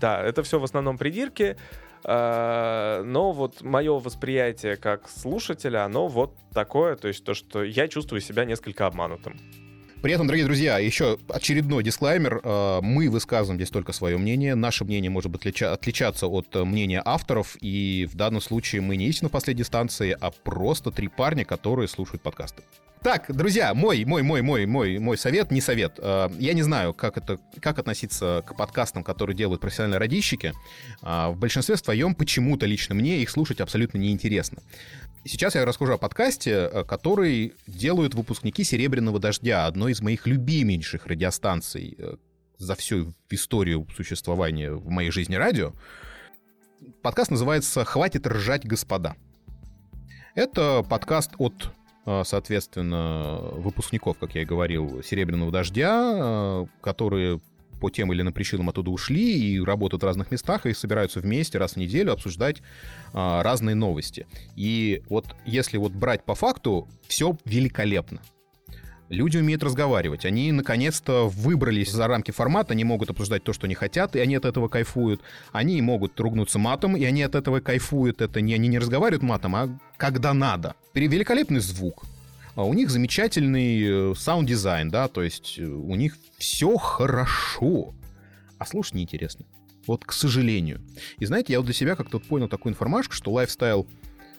Да, 0.00 0.22
это 0.22 0.44
все 0.44 0.60
в 0.60 0.64
основном 0.64 0.96
придирки, 0.96 1.56
э, 2.04 3.02
но 3.04 3.32
вот 3.32 3.62
мое 3.62 3.98
восприятие 3.98 4.76
как 4.76 5.08
слушателя, 5.08 5.84
оно 5.84 6.06
вот 6.06 6.36
такое, 6.52 6.94
то 6.94 7.08
есть 7.08 7.24
то, 7.24 7.34
что 7.34 7.64
я 7.64 7.88
чувствую 7.88 8.20
себя 8.20 8.44
несколько 8.44 8.86
обманутым. 8.86 9.40
При 10.02 10.12
этом, 10.12 10.26
дорогие 10.26 10.46
друзья, 10.46 10.80
еще 10.80 11.16
очередной 11.28 11.84
дисклаймер. 11.84 12.40
Э, 12.42 12.80
мы 12.82 13.08
высказываем 13.08 13.56
здесь 13.56 13.70
только 13.70 13.92
свое 13.92 14.18
мнение. 14.18 14.56
Наше 14.56 14.84
мнение 14.84 15.12
может 15.12 15.30
быть 15.30 15.62
отличаться 15.62 16.26
от 16.26 16.56
э, 16.56 16.64
мнения 16.64 17.00
авторов. 17.04 17.56
И 17.60 18.08
в 18.10 18.16
данном 18.16 18.40
случае 18.40 18.80
мы 18.80 18.96
не 18.96 19.06
истина 19.06 19.28
в 19.28 19.32
последней 19.32 19.62
станции, 19.62 20.16
а 20.20 20.32
просто 20.32 20.90
три 20.90 21.06
парня, 21.06 21.44
которые 21.44 21.86
слушают 21.86 22.20
подкасты. 22.20 22.64
Так, 23.00 23.26
друзья, 23.28 23.74
мой, 23.74 24.04
мой, 24.04 24.22
мой, 24.22 24.42
мой, 24.42 24.66
мой, 24.66 24.98
мой 24.98 25.16
совет, 25.16 25.52
не 25.52 25.60
совет. 25.60 25.92
Э, 25.98 26.28
я 26.36 26.52
не 26.52 26.62
знаю, 26.62 26.94
как 26.94 27.16
это, 27.16 27.38
как 27.60 27.78
относиться 27.78 28.42
к 28.44 28.56
подкастам, 28.56 29.04
которые 29.04 29.36
делают 29.36 29.60
профессиональные 29.60 30.00
радищики. 30.00 30.52
В 31.00 31.34
большинстве 31.36 31.76
своем 31.76 32.16
почему-то 32.16 32.66
лично 32.66 32.96
мне 32.96 33.22
их 33.22 33.30
слушать 33.30 33.60
абсолютно 33.60 33.98
неинтересно. 33.98 34.58
Сейчас 35.24 35.54
я 35.54 35.64
расскажу 35.64 35.92
о 35.92 35.98
подкасте, 35.98 36.50
э, 36.50 36.84
который 36.84 37.54
делают 37.68 38.14
выпускники 38.14 38.64
«Серебряного 38.64 39.20
дождя», 39.20 39.66
одной 39.66 39.92
из 39.92 40.02
моих 40.02 40.26
любименьких 40.26 41.06
радиостанций 41.06 41.94
э, 41.96 42.16
за 42.58 42.74
всю 42.74 43.14
историю 43.30 43.86
существования 43.94 44.72
в 44.72 44.88
моей 44.88 45.12
жизни 45.12 45.36
радио. 45.36 45.74
Подкаст 47.02 47.30
называется 47.30 47.84
«Хватит 47.84 48.26
ржать, 48.26 48.66
господа». 48.66 49.14
Это 50.34 50.82
подкаст 50.82 51.30
от, 51.38 51.70
э, 52.04 52.22
соответственно, 52.24 53.38
выпускников, 53.52 54.18
как 54.18 54.34
я 54.34 54.42
и 54.42 54.44
говорил, 54.44 55.04
«Серебряного 55.04 55.52
дождя», 55.52 56.66
которые 56.80 57.40
по 57.82 57.90
тем 57.90 58.12
или 58.12 58.22
иным 58.22 58.32
причинам 58.32 58.68
оттуда 58.68 58.92
ушли 58.92 59.40
и 59.40 59.60
работают 59.60 60.04
в 60.04 60.06
разных 60.06 60.30
местах, 60.30 60.66
и 60.66 60.72
собираются 60.72 61.18
вместе 61.18 61.58
раз 61.58 61.72
в 61.72 61.78
неделю 61.78 62.12
обсуждать 62.12 62.62
а, 63.12 63.42
разные 63.42 63.74
новости. 63.74 64.28
И 64.54 65.02
вот 65.08 65.26
если 65.44 65.78
вот 65.78 65.90
брать 65.90 66.24
по 66.24 66.36
факту, 66.36 66.88
все 67.08 67.36
великолепно. 67.44 68.20
Люди 69.08 69.36
умеют 69.36 69.64
разговаривать. 69.64 70.24
Они 70.24 70.52
наконец-то 70.52 71.28
выбрались 71.28 71.90
за 71.90 72.06
рамки 72.06 72.30
формата, 72.30 72.72
они 72.72 72.84
могут 72.84 73.10
обсуждать 73.10 73.42
то, 73.42 73.52
что 73.52 73.66
они 73.66 73.74
хотят, 73.74 74.14
и 74.14 74.20
они 74.20 74.36
от 74.36 74.44
этого 74.44 74.68
кайфуют. 74.68 75.20
Они 75.50 75.82
могут 75.82 76.18
ругнуться 76.20 76.60
матом, 76.60 76.96
и 76.96 77.04
они 77.04 77.24
от 77.24 77.34
этого 77.34 77.58
кайфуют. 77.58 78.22
Это 78.22 78.40
не 78.40 78.54
они 78.54 78.68
не 78.68 78.78
разговаривают 78.78 79.24
матом, 79.24 79.56
а 79.56 79.76
когда 79.96 80.32
надо. 80.32 80.76
Великолепный 80.94 81.60
звук. 81.60 82.04
А 82.54 82.64
у 82.64 82.74
них 82.74 82.90
замечательный 82.90 84.12
э, 84.12 84.14
sound-дизайн, 84.14 84.90
да, 84.90 85.08
то 85.08 85.22
есть 85.22 85.58
э, 85.58 85.64
у 85.64 85.94
них 85.94 86.18
все 86.36 86.76
хорошо. 86.76 87.94
А 88.58 88.66
слушать 88.66 88.94
неинтересно. 88.94 89.46
Вот, 89.86 90.04
к 90.04 90.12
сожалению. 90.12 90.80
И 91.18 91.24
знаете, 91.24 91.54
я 91.54 91.60
вот 91.60 91.64
для 91.64 91.74
себя 91.74 91.96
как-то 91.96 92.18
понял 92.18 92.48
такую 92.48 92.72
информашку, 92.72 93.14
что 93.14 93.32
лайфстайл 93.32 93.88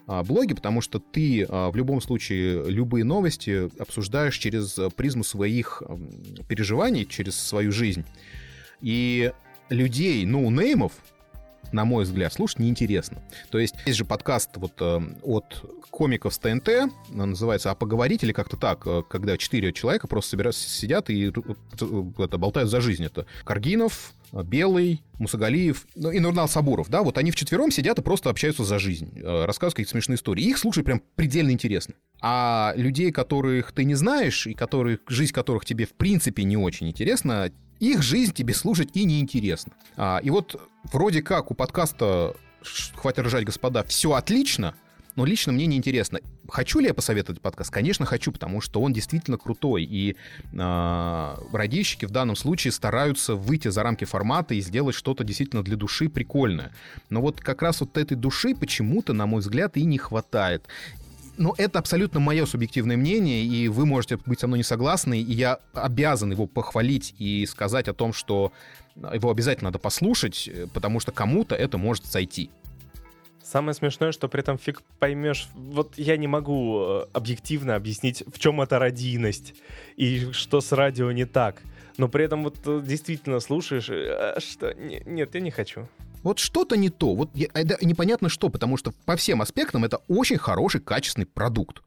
а, 0.06 0.24
блоги, 0.24 0.54
потому 0.54 0.80
что 0.80 1.00
ты 1.00 1.46
а, 1.50 1.70
в 1.72 1.76
любом 1.76 2.02
случае 2.02 2.70
любые 2.70 3.04
новости 3.04 3.70
обсуждаешь 3.82 4.38
через 4.38 4.80
призму 4.96 5.24
своих 5.24 5.82
переживаний, 6.48 7.06
через 7.06 7.36
свою 7.36 7.72
жизнь. 7.72 8.06
И 8.82 9.34
людей, 9.70 10.26
ну, 10.26 10.50
неймов, 10.50 10.94
на 11.72 11.86
мой 11.86 12.04
взгляд, 12.04 12.34
слушать 12.34 12.60
неинтересно. 12.60 13.22
То 13.50 13.60
есть 13.60 13.76
есть 13.86 13.98
же 13.98 14.06
подкаст 14.06 14.52
вот 14.56 14.74
э, 14.80 15.00
от 15.24 15.64
комиков 15.90 16.34
с 16.34 16.40
ТНТ, 16.40 16.70
называется 17.10 17.72
«А 17.72 17.76
поговорить» 17.76 18.24
или 18.24 18.32
как-то 18.32 18.58
так, 18.58 18.86
э, 18.86 19.04
когда 19.10 19.38
четыре 19.38 19.74
человека 19.74 20.08
просто 20.08 20.32
собираются, 20.32 20.68
сидят 20.70 21.10
и 21.10 21.30
э, 21.30 21.32
это, 22.18 22.38
болтают 22.38 22.70
за 22.70 22.82
жизнь. 22.82 23.04
Это 23.06 23.26
Каргинов, 23.44 24.14
Белый, 24.32 25.04
Мусагалиев 25.20 25.86
ну, 25.96 26.12
и 26.12 26.20
Нурнал 26.20 26.48
Сабуров, 26.48 26.90
да, 26.90 27.04
вот 27.04 27.18
они 27.18 27.32
вчетвером 27.32 27.72
сидят 27.72 28.00
и 28.00 28.02
просто 28.02 28.30
общаются 28.30 28.64
за 28.64 28.80
жизнь, 28.80 29.20
рассказывают 29.22 29.76
какие-то 29.76 29.92
смешные 29.92 30.16
истории. 30.16 30.44
Их 30.44 30.58
слушать 30.58 30.86
прям 30.86 31.02
предельно 31.16 31.52
интересно. 31.52 31.94
А 32.20 32.74
людей, 32.76 33.12
которых 33.12 33.74
ты 33.74 33.84
не 33.84 33.96
знаешь, 33.96 34.48
и 34.48 34.54
которых, 34.54 35.02
жизнь 35.08 35.34
которых 35.34 35.66
тебе 35.66 35.86
в 35.86 35.94
принципе 35.94 36.44
не 36.44 36.58
очень 36.58 36.88
интересна, 36.90 37.52
их 37.92 38.02
жизнь 38.02 38.34
тебе 38.34 38.54
слушать 38.54 38.90
и 38.94 39.04
неинтересно. 39.06 39.74
А, 39.98 40.20
и 40.24 40.30
вот 40.30 40.62
вроде 40.92 41.22
как 41.22 41.52
у 41.52 41.54
подкаста 41.54 42.36
«Хватит 42.96 43.26
ржать, 43.26 43.46
господа» 43.46 43.84
все 43.84 44.14
отлично, 44.14 44.76
но 45.16 45.26
лично 45.26 45.52
мне 45.54 45.68
не 45.68 45.78
интересно. 45.78 46.20
Хочу 46.50 46.80
ли 46.80 46.88
я 46.88 46.94
посоветовать 46.94 47.40
подкаст? 47.40 47.70
Конечно, 47.72 48.06
хочу, 48.06 48.32
потому 48.32 48.62
что 48.62 48.82
он 48.82 48.94
действительно 48.94 49.38
крутой. 49.38 49.84
И 49.84 50.16
э, 50.52 51.36
радищики 51.52 52.06
в 52.06 52.12
данном 52.12 52.36
случае 52.36 52.72
стараются 52.72 53.36
выйти 53.36 53.68
за 53.68 53.84
рамки 53.84 54.06
формата 54.06 54.56
и 54.56 54.62
сделать 54.62 54.96
что-то 54.96 55.24
действительно 55.24 55.64
для 55.64 55.76
души 55.76 56.10
прикольное. 56.10 56.72
Но 57.10 57.22
вот 57.22 57.42
как 57.42 57.62
раз 57.62 57.82
вот 57.82 57.98
этой 57.98 58.16
души 58.16 58.56
почему-то, 58.56 59.14
на 59.14 59.28
мой 59.28 59.42
взгляд, 59.42 59.78
и 59.78 59.86
не 59.86 60.00
хватает 60.00 60.66
но 61.38 61.54
это 61.58 61.80
абсолютно 61.80 62.20
мое 62.20 62.46
субъективное 62.46 62.98
мнение, 62.98 63.44
и 63.44 63.68
вы 63.68 63.86
можете 63.86 64.18
быть 64.26 64.40
со 64.40 64.48
мной 64.48 64.60
не 64.60 64.64
согласны, 64.64 65.20
и 65.20 65.34
я 65.34 65.60
обязан 65.74 66.32
его 66.32 66.48
похвалить 66.48 67.16
и 67.18 67.46
сказать 67.46 67.88
о 67.88 67.94
том, 67.94 68.14
что 68.14 68.52
его 68.96 69.32
обязательно 69.32 69.70
надо 69.70 69.80
послушать, 69.80 70.50
потому 70.74 71.00
что 71.00 71.12
кому-то 71.12 71.56
это 71.56 71.78
может 71.78 72.06
зайти. 72.06 72.50
Самое 73.44 73.74
смешное, 73.74 74.12
что 74.12 74.30
при 74.30 74.40
этом 74.40 74.58
фиг 74.58 74.82
поймешь, 75.00 75.50
вот 75.54 75.98
я 75.98 76.16
не 76.16 76.28
могу 76.28 76.82
э, 76.82 77.06
объективно 77.12 77.76
объяснить, 77.76 78.24
в 78.26 78.40
чем 78.40 78.62
это 78.62 78.80
радийность 78.80 79.54
и 79.98 80.32
что 80.32 80.62
с 80.62 80.72
радио 80.72 81.12
не 81.12 81.26
так. 81.26 81.62
Но 81.98 82.08
при 82.08 82.24
этом 82.24 82.46
вот 82.46 82.56
э, 82.66 82.82
действительно 82.82 83.42
слушаешь, 83.42 83.90
а 83.90 84.40
что, 84.40 84.74
нет, 84.74 85.36
я 85.36 85.42
не 85.42 85.52
хочу 85.52 85.90
вот 86.24 86.40
что-то 86.40 86.76
не 86.78 86.90
то. 86.90 87.14
Вот 87.14 87.32
это 87.36 87.86
непонятно 87.86 88.30
что, 88.30 88.50
потому 88.50 88.78
что 88.78 88.92
по 89.06 89.16
всем 89.16 89.42
аспектам 89.42 89.86
это 89.86 89.98
очень 90.08 90.38
хороший, 90.38 90.82
качественный 90.82 91.28
продукт. 91.28 91.84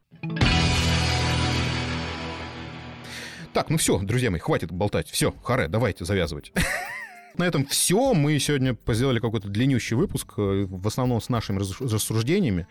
Так, 3.52 3.70
ну 3.70 3.78
все, 3.78 3.98
друзья 3.98 4.30
мои, 4.30 4.38
хватит 4.38 4.70
болтать. 4.70 5.08
Все, 5.08 5.32
харе, 5.42 5.68
давайте 5.68 6.04
завязывать. 6.04 6.52
На 7.36 7.44
этом 7.44 7.66
все. 7.66 8.12
Мы 8.12 8.38
сегодня 8.38 8.76
сделали 8.88 9.18
какой-то 9.18 9.48
длиннющий 9.48 9.96
выпуск, 9.96 10.34
э, 10.36 10.66
в 10.68 10.86
основном 10.86 11.20
с 11.20 11.28
нашими 11.28 11.58
рассуждениями. 11.58 12.66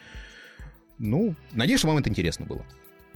Ну, 0.97 1.35
надеюсь, 1.51 1.79
что 1.79 1.87
вам 1.89 1.97
это 1.97 2.09
интересно 2.09 2.45
было. 2.45 2.65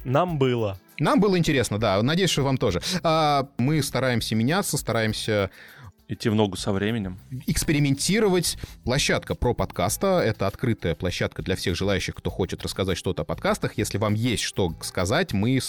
Нам 0.03 0.37
было. 0.37 0.79
Нам 0.99 1.19
было 1.19 1.37
интересно, 1.37 1.77
да. 1.77 2.01
Надеюсь, 2.01 2.29
что 2.29 2.43
вам 2.43 2.57
тоже. 2.57 2.81
А, 3.03 3.47
мы 3.57 3.81
стараемся 3.81 4.35
меняться, 4.35 4.77
стараемся 4.77 5.49
Идти 6.09 6.27
в 6.29 6.33
ногу 6.33 6.57
со 6.57 6.71
временем. 6.71 7.19
Экспериментировать. 7.45 8.57
Площадка 8.83 9.35
про 9.35 9.53
подкаста— 9.53 10.19
это 10.25 10.47
открытая 10.47 10.95
площадка 10.95 11.43
для 11.43 11.55
всех 11.55 11.75
желающих, 11.75 12.15
кто 12.15 12.31
хочет 12.31 12.63
рассказать 12.63 12.97
что-то 12.97 13.21
о 13.21 13.25
подкастах. 13.25 13.77
Если 13.77 13.99
вам 13.99 14.15
есть 14.15 14.41
что 14.41 14.73
сказать, 14.81 15.33
мы 15.33 15.59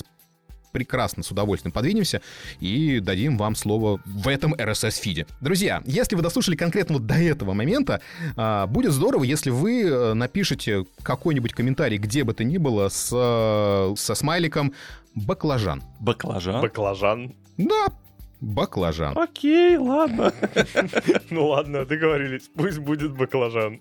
прекрасно 0.72 1.22
с 1.22 1.30
удовольствием 1.30 1.72
подвинемся 1.72 2.22
и 2.58 3.00
дадим 3.00 3.36
вам 3.36 3.54
слово 3.54 4.00
в 4.06 4.28
этом 4.28 4.54
RSS-фиде. 4.54 5.26
Друзья, 5.42 5.82
если 5.84 6.16
вы 6.16 6.22
дослушали 6.22 6.56
конкретно 6.56 6.94
вот 6.94 7.06
до 7.06 7.16
этого 7.16 7.52
момента, 7.52 8.00
а, 8.34 8.66
будет 8.66 8.92
здорово, 8.92 9.24
если 9.24 9.50
вы 9.50 9.82
э, 9.82 10.14
напишите 10.14 10.86
какой-нибудь 11.02 11.52
комментарий, 11.52 11.98
где 11.98 12.24
бы 12.24 12.32
то 12.32 12.44
ни 12.44 12.56
было, 12.56 12.88
с, 12.88 13.10
э, 13.12 13.94
со 13.94 14.14
смайликом 14.14 14.72
«баклажан». 15.14 15.82
Баклажан? 15.98 16.62
Баклажан. 16.62 17.34
Да, 17.58 17.88
баклажан. 18.40 19.16
Окей, 19.16 19.76
ладно. 19.76 20.32
Ну 21.30 21.48
ладно, 21.48 21.84
договорились. 21.84 22.50
Пусть 22.54 22.78
будет 22.78 23.16
баклажан. 23.16 23.80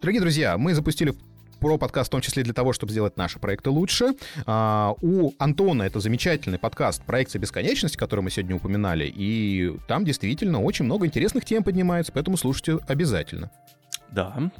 Дорогие 0.00 0.20
друзья, 0.20 0.58
мы 0.58 0.74
запустили 0.74 1.14
про 1.60 1.76
подкаст 1.76 2.08
в 2.08 2.12
том 2.12 2.20
числе 2.20 2.42
для 2.42 2.54
того, 2.54 2.72
чтобы 2.72 2.92
сделать 2.92 3.16
наши 3.16 3.38
проекты 3.38 3.70
лучше. 3.70 4.14
А, 4.46 4.94
у 5.00 5.32
Антона 5.38 5.82
это 5.82 6.00
замечательный 6.00 6.58
подкаст 6.58 7.02
«Проекция 7.04 7.40
бесконечности», 7.40 7.96
который 7.96 8.20
мы 8.20 8.30
сегодня 8.30 8.56
упоминали, 8.56 9.12
и 9.12 9.76
там 9.88 10.04
действительно 10.04 10.62
очень 10.62 10.84
много 10.84 11.06
интересных 11.06 11.44
тем 11.44 11.64
поднимается, 11.64 12.12
поэтому 12.12 12.36
слушайте 12.36 12.78
обязательно. 12.86 13.50
Да. 14.10 14.50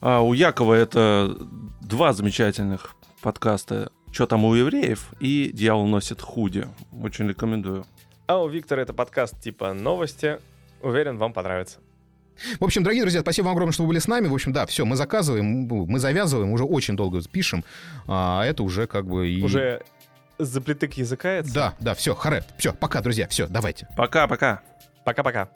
А 0.00 0.20
у 0.20 0.32
Якова 0.32 0.74
это 0.74 1.36
два 1.80 2.12
замечательных 2.12 2.94
подкаста 3.22 3.90
«Что 4.12 4.26
там 4.26 4.44
у 4.44 4.54
евреев?» 4.54 5.12
и 5.20 5.50
«Дьявол 5.52 5.86
носит 5.86 6.20
худи». 6.20 6.66
Очень 6.92 7.28
рекомендую. 7.28 7.84
А 8.28 8.42
у 8.42 8.46
Виктора 8.46 8.82
это 8.82 8.92
подкаст 8.92 9.40
типа 9.40 9.72
новости. 9.72 10.38
Уверен, 10.82 11.16
вам 11.16 11.32
понравится. 11.32 11.78
В 12.60 12.64
общем, 12.64 12.82
дорогие 12.82 13.02
друзья, 13.02 13.22
спасибо 13.22 13.46
вам 13.46 13.54
огромное, 13.54 13.72
что 13.72 13.84
вы 13.84 13.88
были 13.88 14.00
с 14.00 14.06
нами. 14.06 14.28
В 14.28 14.34
общем, 14.34 14.52
да, 14.52 14.66
все, 14.66 14.84
мы 14.84 14.96
заказываем, 14.96 15.66
мы 15.66 15.98
завязываем, 15.98 16.52
уже 16.52 16.64
очень 16.64 16.94
долго 16.94 17.22
пишем. 17.22 17.64
А 18.06 18.44
это 18.44 18.62
уже 18.64 18.86
как 18.86 19.06
бы 19.06 19.30
и... 19.30 19.42
Уже 19.42 19.82
заплетык 20.36 20.92
языкается? 20.98 21.54
Да, 21.54 21.74
да, 21.80 21.94
все, 21.94 22.14
харе. 22.14 22.44
Все, 22.58 22.74
пока, 22.74 23.00
друзья, 23.00 23.26
все, 23.28 23.46
давайте. 23.46 23.88
Пока-пока. 23.96 24.60
Пока-пока. 25.04 25.48